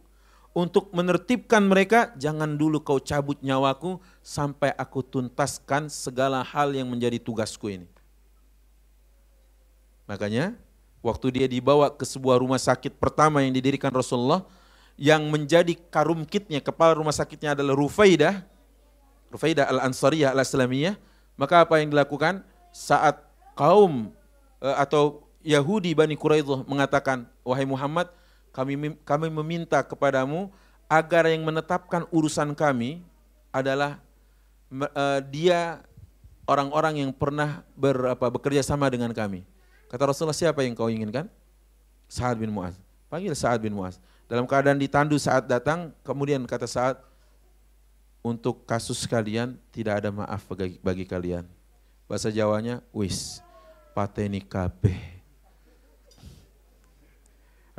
untuk 0.51 0.91
menertibkan 0.91 1.63
mereka, 1.63 2.11
jangan 2.19 2.59
dulu 2.59 2.83
kau 2.83 2.99
cabut 2.99 3.39
nyawaku 3.39 4.03
sampai 4.21 4.75
aku 4.75 5.03
tuntaskan 5.07 5.87
segala 5.87 6.43
hal 6.43 6.75
yang 6.75 6.91
menjadi 6.91 7.23
tugasku 7.23 7.71
ini. 7.71 7.87
Makanya 10.11 10.59
Waktu 11.01 11.41
dia 11.41 11.47
dibawa 11.49 11.89
ke 11.89 12.05
sebuah 12.05 12.37
rumah 12.45 12.61
sakit 12.61 13.01
pertama 13.01 13.41
yang 13.41 13.57
didirikan 13.57 13.89
Rasulullah, 13.89 14.45
yang 15.01 15.25
menjadi 15.33 15.73
karum 15.89 16.29
kitnya, 16.29 16.61
kepala 16.61 16.93
rumah 16.93 17.17
sakitnya 17.17 17.57
adalah 17.57 17.73
Rufaidah, 17.73 18.45
Rufaidah 19.33 19.65
al-Ansariyah 19.73 20.37
al-Islamiyah, 20.37 21.01
maka 21.41 21.65
apa 21.65 21.81
yang 21.81 21.89
dilakukan? 21.89 22.45
Saat 22.69 23.25
kaum 23.57 24.13
eh, 24.61 24.77
atau 24.77 25.25
Yahudi 25.41 25.97
Bani 25.97 26.21
Quraidah 26.21 26.69
mengatakan, 26.69 27.25
wahai 27.41 27.65
Muhammad, 27.65 28.13
kami 28.51 28.99
kami 29.07 29.27
meminta 29.31 29.83
kepadamu 29.83 30.51
agar 30.91 31.31
yang 31.31 31.47
menetapkan 31.47 32.07
urusan 32.11 32.51
kami 32.55 33.03
adalah 33.55 34.03
uh, 34.71 35.23
dia 35.31 35.83
orang-orang 36.51 37.07
yang 37.07 37.11
pernah 37.15 37.63
ber, 37.79 38.15
bekerja 38.19 38.67
sama 38.67 38.91
dengan 38.91 39.15
kami. 39.15 39.47
Kata 39.87 40.11
Rasulullah, 40.11 40.35
siapa 40.35 40.63
yang 40.67 40.75
kau 40.75 40.91
inginkan? 40.91 41.31
Sa'ad 42.11 42.39
bin 42.39 42.51
Mu'az. 42.51 42.79
Panggil 43.07 43.35
Sa'ad 43.35 43.63
bin 43.63 43.75
Mu'az. 43.75 44.03
Dalam 44.27 44.47
keadaan 44.47 44.79
ditandu 44.79 45.19
saat 45.19 45.47
datang, 45.47 45.95
kemudian 46.03 46.43
kata 46.47 46.67
Sa'ad, 46.67 46.99
untuk 48.23 48.67
kasus 48.69 49.07
kalian 49.09 49.57
tidak 49.73 50.03
ada 50.03 50.11
maaf 50.13 50.45
bagi, 50.51 50.79
bagi 50.83 51.05
kalian. 51.07 51.47
Bahasa 52.07 52.29
Jawanya, 52.31 52.83
wis, 52.91 53.43
pateni 53.95 54.43
kabeh. 54.43 55.20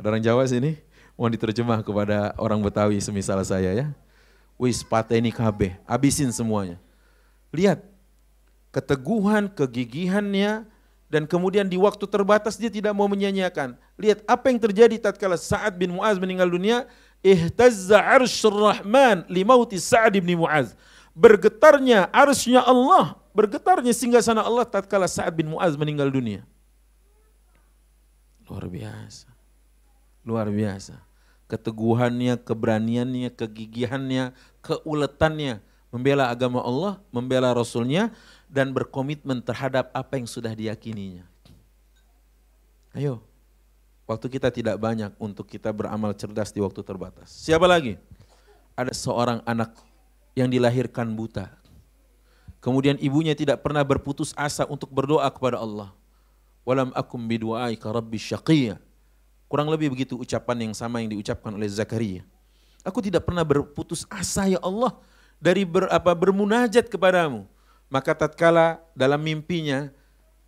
Ada 0.02 0.18
orang 0.18 0.24
Jawa 0.26 0.42
sini? 0.50 0.82
Mau 1.14 1.30
diterjemah 1.30 1.78
kepada 1.86 2.34
orang 2.34 2.58
Betawi 2.58 2.98
semisal 2.98 3.38
saya 3.46 3.70
ya. 3.70 3.86
Wis 4.58 4.82
pateni 4.82 5.30
kabeh, 5.30 5.78
habisin 5.86 6.34
semuanya. 6.34 6.82
Lihat, 7.54 7.86
keteguhan, 8.74 9.46
kegigihannya, 9.46 10.66
dan 11.06 11.22
kemudian 11.22 11.70
di 11.70 11.78
waktu 11.78 12.02
terbatas 12.10 12.58
dia 12.58 12.66
tidak 12.66 12.90
mau 12.98 13.06
menyanyiakan. 13.06 13.78
Lihat 13.94 14.26
apa 14.26 14.50
yang 14.50 14.58
terjadi 14.58 14.98
tatkala 14.98 15.38
Sa'ad 15.38 15.78
bin 15.78 15.94
Mu'az 15.94 16.18
meninggal 16.18 16.50
dunia, 16.50 16.90
ihtazza 17.22 18.02
arsyur 18.02 18.74
rahman 18.74 19.22
limauti 19.30 19.78
Sa'ad 19.78 20.18
bin 20.18 20.34
Mu'az. 20.34 20.74
Bergetarnya 21.14 22.10
arsy 22.10 22.58
Allah, 22.58 23.14
bergetarnya 23.30 23.94
singgasana 23.94 24.42
Allah 24.42 24.66
tatkala 24.66 25.06
Sa'ad 25.06 25.30
bin 25.30 25.46
Mu'az 25.54 25.78
meninggal 25.78 26.10
dunia. 26.10 26.42
Luar 28.50 28.66
biasa. 28.66 29.31
Luar 30.22 30.48
biasa. 30.48 30.98
Keteguhannya, 31.50 32.40
keberaniannya, 32.40 33.28
kegigihannya, 33.34 34.32
keuletannya 34.64 35.60
membela 35.92 36.32
agama 36.32 36.64
Allah, 36.64 36.96
membela 37.12 37.52
Rasulnya, 37.52 38.08
dan 38.48 38.72
berkomitmen 38.72 39.44
terhadap 39.44 39.92
apa 39.92 40.16
yang 40.16 40.24
sudah 40.24 40.56
diyakininya. 40.56 41.28
Ayo, 42.96 43.20
waktu 44.08 44.32
kita 44.32 44.48
tidak 44.48 44.80
banyak 44.80 45.12
untuk 45.20 45.44
kita 45.44 45.68
beramal 45.68 46.16
cerdas 46.16 46.48
di 46.48 46.64
waktu 46.64 46.80
terbatas. 46.80 47.28
Siapa 47.28 47.68
lagi? 47.68 48.00
Ada 48.72 48.96
seorang 48.96 49.44
anak 49.44 49.76
yang 50.32 50.48
dilahirkan 50.48 51.12
buta. 51.12 51.52
Kemudian 52.64 52.96
ibunya 52.96 53.36
tidak 53.36 53.60
pernah 53.60 53.84
berputus 53.84 54.32
asa 54.32 54.64
untuk 54.64 54.88
berdoa 54.88 55.28
kepada 55.28 55.60
Allah. 55.60 55.92
Walam 56.64 56.94
akum 56.96 57.20
bidu'aika 57.20 57.90
rabbi 57.92 58.16
syaqiyya. 58.16 58.80
Kurang 59.52 59.68
lebih 59.68 59.92
begitu 59.92 60.16
ucapan 60.16 60.64
yang 60.64 60.72
sama 60.72 61.04
yang 61.04 61.12
diucapkan 61.12 61.52
oleh 61.52 61.68
Zakaria. 61.68 62.24
Aku 62.80 63.04
tidak 63.04 63.28
pernah 63.28 63.44
berputus 63.44 64.08
asa 64.08 64.48
ya 64.48 64.56
Allah 64.64 64.96
dari 65.36 65.68
ber, 65.68 65.92
apa, 65.92 66.16
bermunajat 66.16 66.88
kepadamu. 66.88 67.44
Maka 67.92 68.16
tatkala 68.16 68.80
dalam 68.96 69.20
mimpinya 69.20 69.92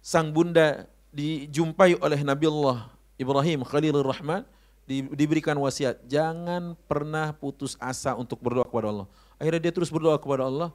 sang 0.00 0.32
bunda 0.32 0.88
dijumpai 1.12 2.00
oleh 2.00 2.24
Nabi 2.24 2.48
Allah 2.48 2.88
Ibrahim 3.20 3.60
Khalilur 3.60 4.08
Rahman 4.08 4.40
di, 4.88 5.04
diberikan 5.12 5.52
wasiat 5.60 6.00
jangan 6.08 6.72
pernah 6.88 7.36
putus 7.36 7.76
asa 7.76 8.16
untuk 8.16 8.40
berdoa 8.40 8.64
kepada 8.64 8.88
Allah. 8.88 9.06
Akhirnya 9.36 9.68
dia 9.68 9.72
terus 9.76 9.92
berdoa 9.92 10.16
kepada 10.16 10.48
Allah 10.48 10.72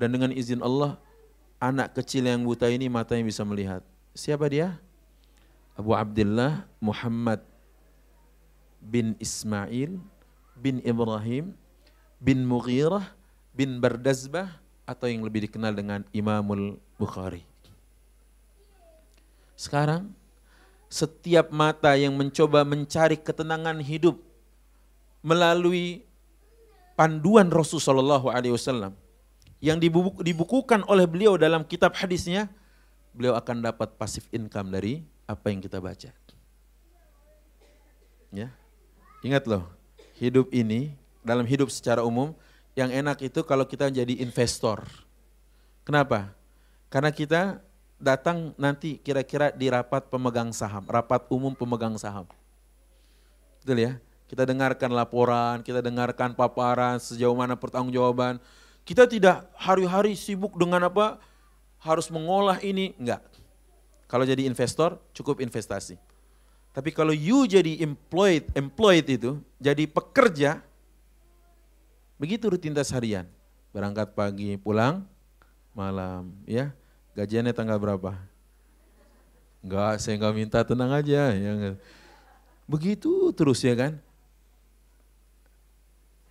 dan 0.00 0.16
dengan 0.16 0.32
izin 0.32 0.64
Allah 0.64 0.96
anak 1.60 1.92
kecil 1.92 2.24
yang 2.24 2.40
buta 2.40 2.72
ini 2.72 2.88
matanya 2.88 3.28
bisa 3.28 3.44
melihat. 3.44 3.84
Siapa 4.16 4.48
dia? 4.48 4.80
Abu 5.76 5.92
Abdullah 5.92 6.64
Muhammad 6.80 7.44
bin 8.86 9.18
Ismail 9.18 9.98
bin 10.54 10.78
Ibrahim 10.86 11.52
bin 12.22 12.46
Mughirah 12.46 13.10
bin 13.50 13.82
Bardazbah 13.82 14.62
atau 14.86 15.10
yang 15.10 15.26
lebih 15.26 15.50
dikenal 15.50 15.74
dengan 15.74 16.06
Imamul 16.14 16.78
Bukhari. 16.94 17.42
Sekarang 19.58 20.14
setiap 20.86 21.50
mata 21.50 21.98
yang 21.98 22.14
mencoba 22.14 22.62
mencari 22.62 23.18
ketenangan 23.18 23.82
hidup 23.82 24.22
melalui 25.26 26.06
panduan 26.94 27.50
Rasulullah 27.50 28.22
SAW 28.22 28.94
yang 29.58 29.82
dibukukan 30.22 30.86
oleh 30.86 31.08
beliau 31.08 31.34
dalam 31.34 31.66
kitab 31.66 31.96
hadisnya, 31.98 32.46
beliau 33.10 33.34
akan 33.34 33.64
dapat 33.64 33.98
pasif 33.98 34.28
income 34.30 34.70
dari 34.70 35.02
apa 35.26 35.50
yang 35.50 35.58
kita 35.64 35.82
baca. 35.82 36.12
Ya, 38.30 38.52
ingat 39.24 39.44
loh, 39.48 39.68
hidup 40.20 40.52
ini 40.52 40.92
dalam 41.24 41.44
hidup 41.44 41.68
secara 41.72 42.04
umum 42.04 42.36
yang 42.76 42.92
enak 42.92 43.24
itu 43.24 43.40
kalau 43.42 43.64
kita 43.64 43.88
jadi 43.88 44.20
investor. 44.20 44.84
Kenapa? 45.86 46.34
Karena 46.92 47.10
kita 47.10 47.62
datang 47.96 48.52
nanti 48.60 49.00
kira-kira 49.00 49.48
di 49.52 49.72
rapat 49.72 50.06
pemegang 50.12 50.52
saham, 50.52 50.84
rapat 50.84 51.24
umum 51.32 51.56
pemegang 51.56 51.96
saham. 51.96 52.28
Betul 53.64 53.82
ya? 53.82 53.92
Kita 54.26 54.42
dengarkan 54.42 54.90
laporan, 54.90 55.62
kita 55.62 55.78
dengarkan 55.80 56.34
paparan, 56.34 56.98
sejauh 56.98 57.34
mana 57.34 57.54
pertanggungjawaban. 57.54 58.42
Kita 58.86 59.06
tidak 59.06 59.46
hari-hari 59.54 60.14
sibuk 60.18 60.54
dengan 60.58 60.86
apa? 60.86 61.18
Harus 61.78 62.10
mengolah 62.10 62.58
ini, 62.62 62.94
enggak. 62.98 63.22
Kalau 64.06 64.22
jadi 64.22 64.46
investor, 64.46 64.98
cukup 65.14 65.42
investasi. 65.42 65.98
Tapi 66.76 66.92
kalau 66.92 67.16
you 67.16 67.48
jadi 67.48 67.80
employed, 67.80 68.52
employed 68.52 69.08
itu, 69.08 69.40
jadi 69.56 69.88
pekerja, 69.88 70.60
Begitu 72.16 72.48
rutinitas 72.48 72.88
harian. 72.92 73.28
Berangkat 73.72 74.16
pagi, 74.16 74.56
pulang 74.56 75.04
malam, 75.76 76.32
ya. 76.48 76.72
Gajiannya 77.12 77.52
tanggal 77.52 77.76
berapa? 77.76 78.16
Enggak, 79.60 80.00
saya 80.00 80.16
enggak 80.16 80.36
minta 80.36 80.60
tenang 80.64 80.92
aja. 80.92 81.32
Ya. 81.32 81.76
Begitu 82.64 83.32
terus 83.36 83.60
ya 83.60 83.76
kan. 83.76 83.92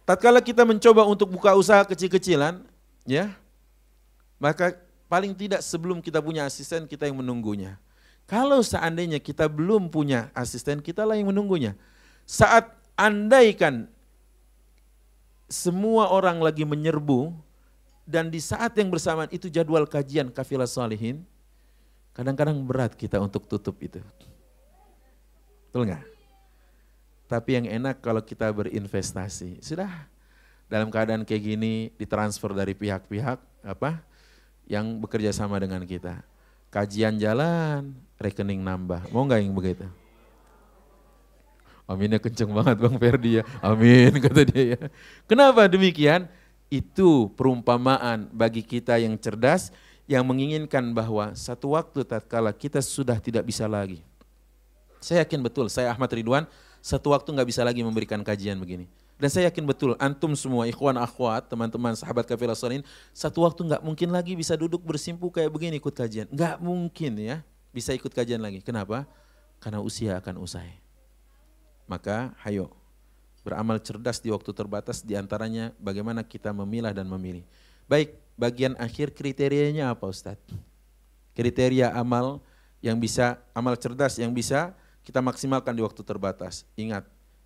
Tatkala 0.05 0.41
kita 0.41 0.61
mencoba 0.65 1.05
untuk 1.05 1.33
buka 1.33 1.57
usaha 1.57 1.81
kecil-kecilan, 1.81 2.61
ya, 3.09 3.33
maka 4.37 4.77
paling 5.09 5.33
tidak 5.33 5.65
sebelum 5.65 5.97
kita 5.97 6.21
punya 6.21 6.45
asisten 6.45 6.85
kita 6.85 7.09
yang 7.09 7.17
menunggunya. 7.17 7.77
Kalau 8.25 8.65
seandainya 8.65 9.21
kita 9.21 9.45
belum 9.45 9.93
punya 9.93 10.33
asisten, 10.33 10.81
kita 10.81 11.05
lah 11.05 11.13
yang 11.13 11.29
menunggunya. 11.29 11.77
Saat 12.25 12.73
andaikan 12.97 13.85
semua 15.45 16.09
orang 16.09 16.41
lagi 16.41 16.65
menyerbu 16.65 17.29
dan 18.09 18.33
di 18.33 18.41
saat 18.41 18.73
yang 18.77 18.89
bersamaan 18.89 19.29
itu 19.29 19.45
jadwal 19.45 19.85
kajian 19.85 20.33
kafilah 20.33 20.65
salihin, 20.65 21.21
kadang-kadang 22.17 22.57
berat 22.65 22.97
kita 22.97 23.21
untuk 23.21 23.45
tutup 23.45 23.77
itu. 23.77 24.01
Betul 25.69 25.93
nggak? 25.93 26.05
Tapi 27.25 27.49
yang 27.61 27.65
enak 27.69 28.01
kalau 28.01 28.21
kita 28.25 28.49
berinvestasi. 28.49 29.61
Sudah 29.61 29.89
dalam 30.65 30.89
keadaan 30.89 31.25
kayak 31.25 31.43
gini 31.45 31.73
ditransfer 31.97 32.53
dari 32.57 32.73
pihak-pihak 32.73 33.37
apa 33.65 34.01
yang 34.65 34.97
bekerja 34.97 35.29
sama 35.29 35.61
dengan 35.61 35.85
kita. 35.85 36.25
Kajian 36.73 37.17
jalan, 37.17 37.95
rekening 38.19 38.59
nambah. 38.61 39.07
Mau 39.11 39.23
nggak 39.23 39.39
yang 39.41 39.55
begitu? 39.55 39.87
Aminnya 41.85 42.17
kenceng 42.17 42.49
banget 42.49 42.81
Bang 42.81 42.97
Ferdi 42.97 43.39
ya. 43.39 43.43
Amin 43.61 44.09
kata 44.25 44.41
dia 44.41 44.63
ya. 44.73 44.79
Kenapa 45.29 45.69
demikian? 45.69 46.25
Itu 46.65 47.29
perumpamaan 47.37 48.25
bagi 48.33 48.65
kita 48.65 48.97
yang 48.97 49.13
cerdas 49.21 49.69
yang 50.09 50.25
menginginkan 50.25 50.81
bahwa 50.93 51.33
satu 51.37 51.77
waktu 51.77 52.01
tatkala 52.01 52.49
kita 52.53 52.81
sudah 52.81 53.21
tidak 53.21 53.45
bisa 53.45 53.69
lagi. 53.69 54.01
Saya 54.97 55.21
yakin 55.21 55.45
betul, 55.45 55.69
saya 55.69 55.93
Ahmad 55.93 56.09
Ridwan, 56.09 56.49
satu 56.81 57.13
waktu 57.13 57.29
nggak 57.29 57.49
bisa 57.53 57.61
lagi 57.61 57.85
memberikan 57.85 58.21
kajian 58.25 58.57
begini. 58.57 58.89
Dan 59.15 59.31
saya 59.31 59.47
yakin 59.47 59.63
betul, 59.63 59.95
antum 59.95 60.35
semua 60.35 60.67
ikhwan 60.67 60.99
akhwat, 60.99 61.47
teman-teman 61.47 61.95
sahabat 61.95 62.27
kafilah 62.27 62.55
salin, 62.55 62.83
satu 63.15 63.47
waktu 63.47 63.63
nggak 63.63 63.81
mungkin 63.83 64.11
lagi 64.11 64.35
bisa 64.35 64.59
duduk 64.59 64.83
bersimpu 64.83 65.31
kayak 65.31 65.47
begini 65.47 65.79
ikut 65.79 65.95
kajian. 65.95 66.27
Nggak 66.27 66.59
mungkin 66.59 67.15
ya, 67.23 67.39
bisa 67.71 67.95
ikut 67.95 68.11
kajian 68.11 68.43
lagi. 68.43 68.59
Kenapa? 68.59 69.07
Karena 69.63 69.79
usia 69.79 70.19
akan 70.19 70.43
usai. 70.43 70.83
Maka 71.87 72.35
hayo 72.43 72.75
beramal 73.45 73.77
cerdas 73.79 74.19
di 74.19 74.33
waktu 74.33 74.51
terbatas 74.51 75.05
di 75.05 75.13
antaranya 75.13 75.71
bagaimana 75.77 76.25
kita 76.25 76.51
memilah 76.51 76.91
dan 76.91 77.07
memilih. 77.07 77.45
Baik, 77.85 78.17
bagian 78.35 78.73
akhir 78.81 79.13
kriterianya 79.13 79.93
apa 79.93 80.09
Ustadz? 80.09 80.41
Kriteria 81.37 81.93
amal 81.93 82.41
yang 82.83 82.97
bisa, 82.97 83.39
amal 83.53 83.77
cerdas 83.77 84.17
yang 84.17 84.33
bisa 84.33 84.73
kita 85.05 85.21
maksimalkan 85.21 85.77
di 85.77 85.85
waktu 85.85 86.01
terbatas. 86.01 86.65
Ingat, 86.73 87.05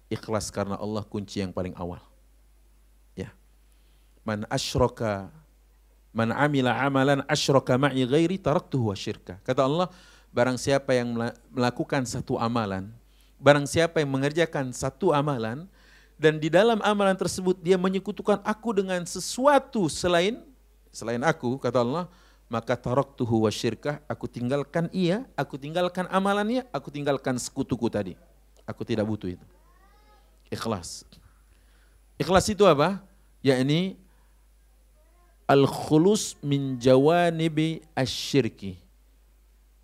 ikhlas 0.09 0.49
karena 0.49 0.75
Allah 0.75 1.05
kunci 1.05 1.39
yang 1.39 1.53
paling 1.53 1.77
awal. 1.77 2.01
Ya. 3.15 3.31
Man 4.25 4.43
asyraka 4.49 5.29
man 6.11 6.33
amila 6.33 6.73
amalan 6.73 7.21
asyraka 7.29 7.77
ma'i 7.77 8.03
ghairi 8.03 8.41
taraktuhu 8.41 8.89
wa 8.89 8.97
syirka. 8.97 9.37
Kata 9.45 9.63
Allah, 9.63 9.87
barang 10.33 10.57
siapa 10.57 10.97
yang 10.97 11.13
melakukan 11.53 12.03
satu 12.03 12.35
amalan 12.35 12.89
Barang 13.39 13.63
siapa 13.63 14.03
yang 14.03 14.11
mengerjakan 14.11 14.75
satu 14.75 15.15
amalan 15.15 15.63
dan 16.19 16.35
di 16.35 16.51
dalam 16.51 16.83
amalan 16.83 17.15
tersebut 17.15 17.55
dia 17.63 17.79
menyekutukan 17.79 18.43
aku 18.43 18.75
dengan 18.75 18.99
sesuatu 19.07 19.87
selain 19.87 20.43
selain 20.91 21.23
aku 21.23 21.55
kata 21.55 21.79
Allah, 21.79 22.11
maka 22.51 22.75
taraktuhu 22.75 23.47
wa 23.47 23.51
syirkah, 23.53 24.03
aku 24.11 24.27
tinggalkan 24.27 24.91
ia, 24.91 25.23
aku 25.39 25.55
tinggalkan 25.55 26.03
amalannya, 26.11 26.67
aku 26.75 26.91
tinggalkan 26.91 27.39
sekutuku 27.39 27.87
tadi. 27.87 28.19
Aku 28.67 28.83
tidak 28.83 29.07
butuh 29.07 29.31
itu. 29.31 29.45
Ikhlas. 30.49 31.05
Ikhlas 32.19 32.45
itu 32.49 32.65
apa? 32.65 32.99
Yakni 33.45 33.95
al-khulus 35.47 36.35
min 36.43 36.77
jawanibi 36.77 37.85
asyirki. 37.95 38.77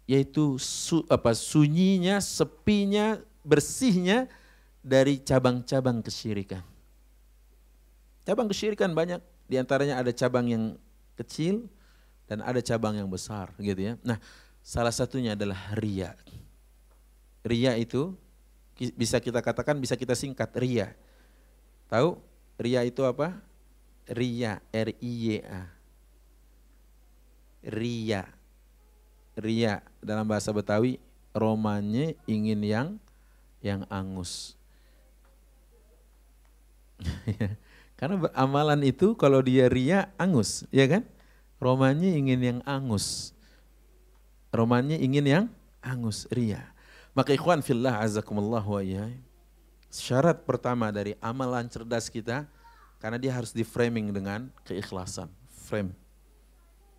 Yaitu 0.06 0.62
su, 0.62 1.02
apa 1.10 1.34
sunyinya, 1.34 2.22
sepinya, 2.22 3.18
bersihnya 3.42 4.30
dari 4.86 5.18
cabang-cabang 5.18 6.06
kesyirikan. 6.06 6.62
Cabang 8.26 8.46
kesyirikan 8.50 8.94
banyak, 8.94 9.22
di 9.50 9.58
antaranya 9.58 9.98
ada 9.98 10.14
cabang 10.14 10.46
yang 10.46 10.78
kecil, 11.18 11.66
dan 12.26 12.42
ada 12.42 12.62
cabang 12.62 12.98
yang 12.98 13.10
besar 13.10 13.54
gitu 13.58 13.82
ya. 13.82 13.94
Nah, 14.02 14.18
salah 14.66 14.94
satunya 14.94 15.38
adalah 15.38 15.58
ria. 15.78 16.14
Ria 17.46 17.78
itu 17.78 18.18
bisa 18.76 19.24
kita 19.24 19.40
katakan 19.40 19.80
bisa 19.80 19.96
kita 19.96 20.14
singkat 20.14 20.52
ria. 20.60 20.92
Tahu 21.88 22.20
ria 22.60 22.84
itu 22.84 23.02
apa? 23.08 23.40
Ria, 24.06 24.62
R 24.70 24.90
I 25.02 25.12
Y 25.26 25.42
A. 25.42 25.64
Ria. 27.66 28.24
Ria 29.36 29.82
dalam 30.00 30.28
bahasa 30.28 30.54
Betawi 30.54 31.02
romannya 31.36 32.16
ingin 32.30 32.62
yang 32.64 32.88
yang 33.60 33.84
angus. 33.90 34.56
Karena 38.00 38.28
amalan 38.36 38.84
itu 38.84 39.16
kalau 39.16 39.40
dia 39.40 39.72
ria 39.72 40.12
angus, 40.20 40.68
ya 40.72 40.84
kan? 40.88 41.04
Romannya 41.64 42.12
ingin 42.20 42.40
yang 42.44 42.60
angus. 42.68 43.32
Romannya 44.52 45.00
ingin 45.00 45.26
yang 45.26 45.46
angus, 45.80 46.28
ria. 46.32 46.75
Maka 47.16 47.32
ikhwan 47.32 47.64
fillah 47.64 48.04
azakumullah 48.04 48.60
wa 48.60 48.84
Syarat 49.88 50.44
pertama 50.44 50.92
dari 50.92 51.16
amalan 51.24 51.72
cerdas 51.72 52.12
kita, 52.12 52.44
karena 53.00 53.16
dia 53.16 53.32
harus 53.32 53.56
di 53.56 53.64
framing 53.64 54.12
dengan 54.12 54.52
keikhlasan. 54.68 55.32
Frame. 55.48 55.96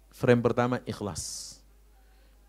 Frame 0.09 0.41
pertama 0.41 0.81
ikhlas. 0.89 1.55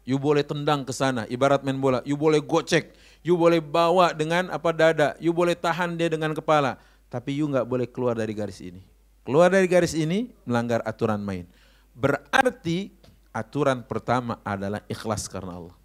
You 0.07 0.15
boleh 0.15 0.47
tendang 0.47 0.87
ke 0.87 0.95
sana, 0.95 1.27
ibarat 1.27 1.67
main 1.67 1.75
bola. 1.75 1.99
You 2.07 2.15
boleh 2.15 2.39
gocek, 2.39 2.95
you 3.19 3.35
boleh 3.35 3.59
bawa 3.59 4.15
dengan 4.15 4.47
apa 4.47 4.71
dada, 4.71 5.19
you 5.19 5.35
boleh 5.35 5.51
tahan 5.51 5.99
dia 5.99 6.07
dengan 6.07 6.31
kepala. 6.31 6.79
Tapi 7.11 7.43
you 7.43 7.51
nggak 7.51 7.67
boleh 7.67 7.83
keluar 7.91 8.15
dari 8.15 8.31
garis 8.31 8.63
ini. 8.63 8.79
Keluar 9.27 9.51
dari 9.51 9.67
garis 9.67 9.91
ini 9.91 10.31
melanggar 10.47 10.79
aturan 10.87 11.19
main. 11.19 11.43
Berarti 11.91 12.95
aturan 13.35 13.83
pertama 13.83 14.39
adalah 14.47 14.79
ikhlas 14.87 15.27
karena 15.27 15.59
Allah. 15.59 15.75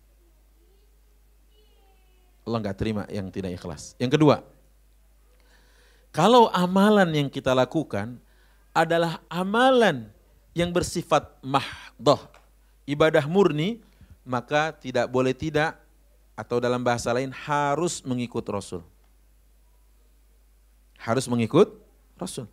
Allah 2.43 2.59
nggak 2.59 2.78
terima 2.78 3.03
yang 3.07 3.30
tidak 3.30 3.55
ikhlas. 3.55 3.95
Yang 3.97 4.18
kedua, 4.18 4.36
kalau 6.12 6.53
amalan 6.53 7.09
yang 7.14 7.28
kita 7.32 7.57
lakukan 7.57 8.20
adalah 8.76 9.22
amalan 9.32 10.11
yang 10.53 10.68
bersifat 10.68 11.24
mahdoh, 11.40 12.20
ibadah 12.84 13.24
murni, 13.24 13.80
maka 14.26 14.74
tidak 14.76 15.09
boleh 15.09 15.32
tidak 15.32 15.80
atau 16.36 16.61
dalam 16.61 16.84
bahasa 16.84 17.09
lain 17.14 17.32
harus 17.32 18.05
mengikut 18.05 18.45
Rasul. 18.51 18.82
Harus 21.01 21.26
mengikut 21.30 21.72
Rasul. 22.20 22.47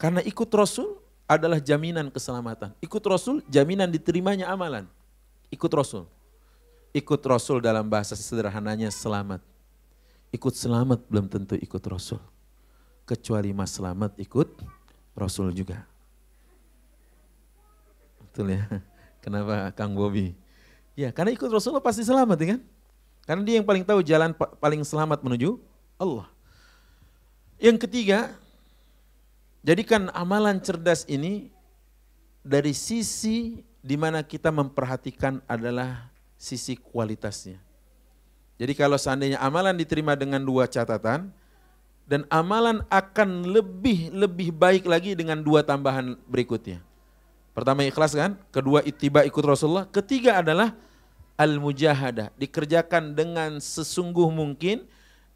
Karena 0.00 0.20
ikut 0.24 0.48
Rasul 0.52 0.96
adalah 1.26 1.58
jaminan 1.58 2.08
keselamatan. 2.08 2.72
Ikut 2.78 3.02
Rasul, 3.04 3.42
jaminan 3.50 3.90
diterimanya 3.90 4.48
amalan. 4.48 4.86
Ikut 5.50 5.70
Rasul. 5.72 6.06
Ikut 6.94 7.20
Rasul 7.26 7.62
dalam 7.62 7.86
bahasa 7.86 8.14
sederhananya 8.18 8.90
selamat. 8.90 9.42
Ikut 10.34 10.54
selamat 10.54 11.06
belum 11.06 11.26
tentu 11.30 11.54
ikut 11.56 11.82
Rasul. 11.86 12.20
Kecuali 13.06 13.54
mas 13.54 13.74
selamat 13.74 14.18
ikut 14.18 14.48
Rasul 15.14 15.54
juga. 15.54 15.86
Betul 18.22 18.58
ya. 18.58 18.66
Kenapa 19.22 19.70
Kang 19.74 19.94
Bobi? 19.94 20.34
Ya 20.98 21.10
karena 21.10 21.34
ikut 21.34 21.48
Rasulullah 21.48 21.84
pasti 21.84 22.02
selamat 22.02 22.36
ya 22.42 22.46
kan. 22.56 22.60
Karena 23.26 23.42
dia 23.42 23.54
yang 23.58 23.66
paling 23.66 23.82
tahu 23.82 24.00
jalan 24.06 24.30
paling 24.62 24.82
selamat 24.86 25.22
menuju 25.22 25.58
Allah. 25.98 26.30
Yang 27.58 27.88
ketiga, 27.88 28.36
Jadikan 29.66 30.14
amalan 30.14 30.62
cerdas 30.62 31.02
ini 31.10 31.50
dari 32.46 32.70
sisi 32.70 33.66
di 33.82 33.98
mana 33.98 34.22
kita 34.22 34.54
memperhatikan 34.54 35.42
adalah 35.50 36.06
sisi 36.36 36.76
kualitasnya. 36.76 37.58
Jadi 38.56 38.72
kalau 38.72 38.96
seandainya 38.96 39.36
amalan 39.40 39.76
diterima 39.76 40.16
dengan 40.16 40.40
dua 40.40 40.64
catatan, 40.64 41.28
dan 42.06 42.22
amalan 42.30 42.86
akan 42.86 43.50
lebih 43.50 44.14
lebih 44.14 44.54
baik 44.54 44.86
lagi 44.86 45.18
dengan 45.18 45.42
dua 45.42 45.66
tambahan 45.66 46.14
berikutnya. 46.30 46.78
Pertama 47.50 47.82
ikhlas 47.82 48.14
kan, 48.14 48.38
kedua 48.54 48.80
ittiba 48.86 49.26
ikut 49.26 49.42
Rasulullah, 49.42 49.88
ketiga 49.90 50.38
adalah 50.38 50.76
al-mujahadah, 51.40 52.32
dikerjakan 52.38 53.16
dengan 53.16 53.58
sesungguh 53.58 54.28
mungkin 54.30 54.86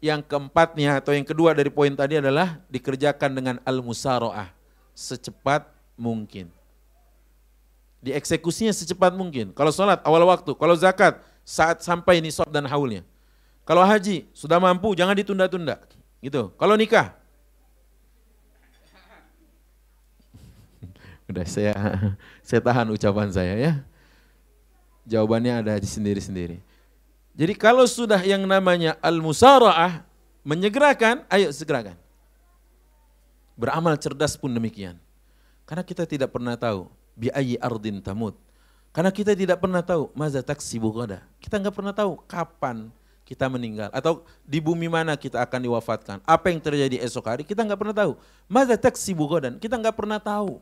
yang 0.01 0.25
keempatnya 0.25 0.97
atau 0.97 1.13
yang 1.13 1.25
kedua 1.27 1.53
dari 1.53 1.69
poin 1.69 1.93
tadi 1.93 2.17
adalah 2.17 2.57
dikerjakan 2.71 3.37
dengan 3.37 3.55
al-musaroah, 3.67 4.49
secepat 4.93 5.69
mungkin. 5.97 6.49
Dieksekusinya 8.01 8.73
secepat 8.73 9.13
mungkin. 9.13 9.53
Kalau 9.53 9.69
sholat 9.69 10.01
awal 10.01 10.25
waktu, 10.25 10.57
kalau 10.57 10.73
zakat 10.73 11.21
saat 11.45 11.85
sampai 11.85 12.17
nisab 12.17 12.49
dan 12.49 12.65
haulnya. 12.65 13.05
Kalau 13.61 13.85
haji 13.85 14.25
sudah 14.33 14.57
mampu 14.57 14.97
jangan 14.97 15.13
ditunda-tunda. 15.13 15.77
Gitu. 16.21 16.49
Kalau 16.57 16.73
nikah 16.73 17.13
Udah 21.29 21.45
saya 21.45 21.77
saya 22.47 22.61
tahan 22.61 22.89
ucapan 22.89 23.29
saya 23.29 23.53
ya. 23.53 23.73
Jawabannya 25.05 25.65
ada 25.65 25.73
di 25.77 25.89
sendiri-sendiri. 25.89 26.61
Jadi 27.31 27.53
kalau 27.55 27.87
sudah 27.87 28.21
yang 28.21 28.43
namanya 28.45 28.99
al-musara'ah, 28.99 30.03
menyegerakan, 30.45 31.25
ayo 31.31 31.49
segerakan. 31.49 31.97
Beramal 33.57 33.97
cerdas 33.97 34.37
pun 34.37 34.51
demikian. 34.51 34.99
Karena 35.65 35.83
kita 35.85 36.03
tidak 36.03 36.29
pernah 36.29 36.59
tahu, 36.59 36.91
bi'ayi 37.17 37.57
ardin 37.61 37.99
tamut. 37.99 38.37
Karena 38.91 39.11
kita 39.11 39.31
tidak 39.31 39.63
pernah 39.63 39.79
tahu, 39.79 40.11
maza 40.11 40.43
taksibu 40.43 40.91
gada. 40.91 41.23
Kita 41.39 41.55
nggak 41.55 41.75
pernah 41.75 41.95
tahu 41.95 42.19
kapan 42.27 42.91
kita 43.31 43.47
meninggal. 43.47 43.87
Atau 43.95 44.27
di 44.43 44.59
bumi 44.59 44.91
mana 44.91 45.15
kita 45.15 45.39
akan 45.39 45.59
diwafatkan. 45.63 46.17
Apa 46.27 46.51
yang 46.51 46.59
terjadi 46.59 46.99
esok 46.99 47.31
hari, 47.31 47.43
kita 47.47 47.63
nggak 47.63 47.79
pernah 47.79 47.95
tahu. 47.95 48.19
Maza 48.51 48.75
taksibu 48.75 49.23
gadan, 49.31 49.55
kita 49.55 49.79
nggak 49.79 49.95
pernah 49.95 50.19
tahu. 50.19 50.59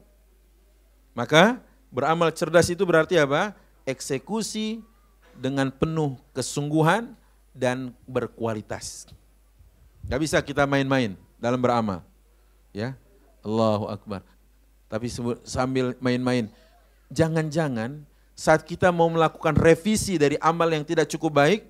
Maka 1.18 1.58
beramal 1.90 2.30
cerdas 2.30 2.70
itu 2.70 2.86
berarti 2.86 3.18
apa? 3.18 3.58
Eksekusi 3.90 4.86
dengan 5.34 5.74
penuh 5.74 6.14
kesungguhan 6.38 7.18
dan 7.58 7.90
berkualitas. 8.06 9.10
Gak 10.06 10.22
bisa 10.22 10.38
kita 10.46 10.70
main-main 10.70 11.18
dalam 11.42 11.58
beramal. 11.58 12.06
Ya, 12.70 12.94
Allahu 13.42 13.90
Akbar. 13.90 14.22
Tapi 14.90 15.08
sambil 15.46 15.94
main-main, 16.02 16.50
jangan-jangan 17.14 18.02
saat 18.34 18.66
kita 18.66 18.90
mau 18.90 19.06
melakukan 19.08 19.54
revisi 19.54 20.18
dari 20.18 20.36
amal 20.42 20.66
yang 20.66 20.82
tidak 20.82 21.06
cukup 21.14 21.38
baik, 21.38 21.62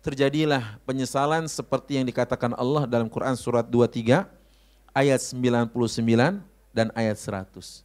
terjadilah 0.00 0.80
penyesalan 0.88 1.44
seperti 1.44 2.00
yang 2.00 2.06
dikatakan 2.08 2.56
Allah 2.56 2.88
dalam 2.88 3.12
Quran 3.12 3.36
surat 3.36 3.68
23 3.68 4.24
ayat 4.96 5.20
99 5.20 5.70
dan 6.72 6.88
ayat 6.96 7.16
100. 7.20 7.84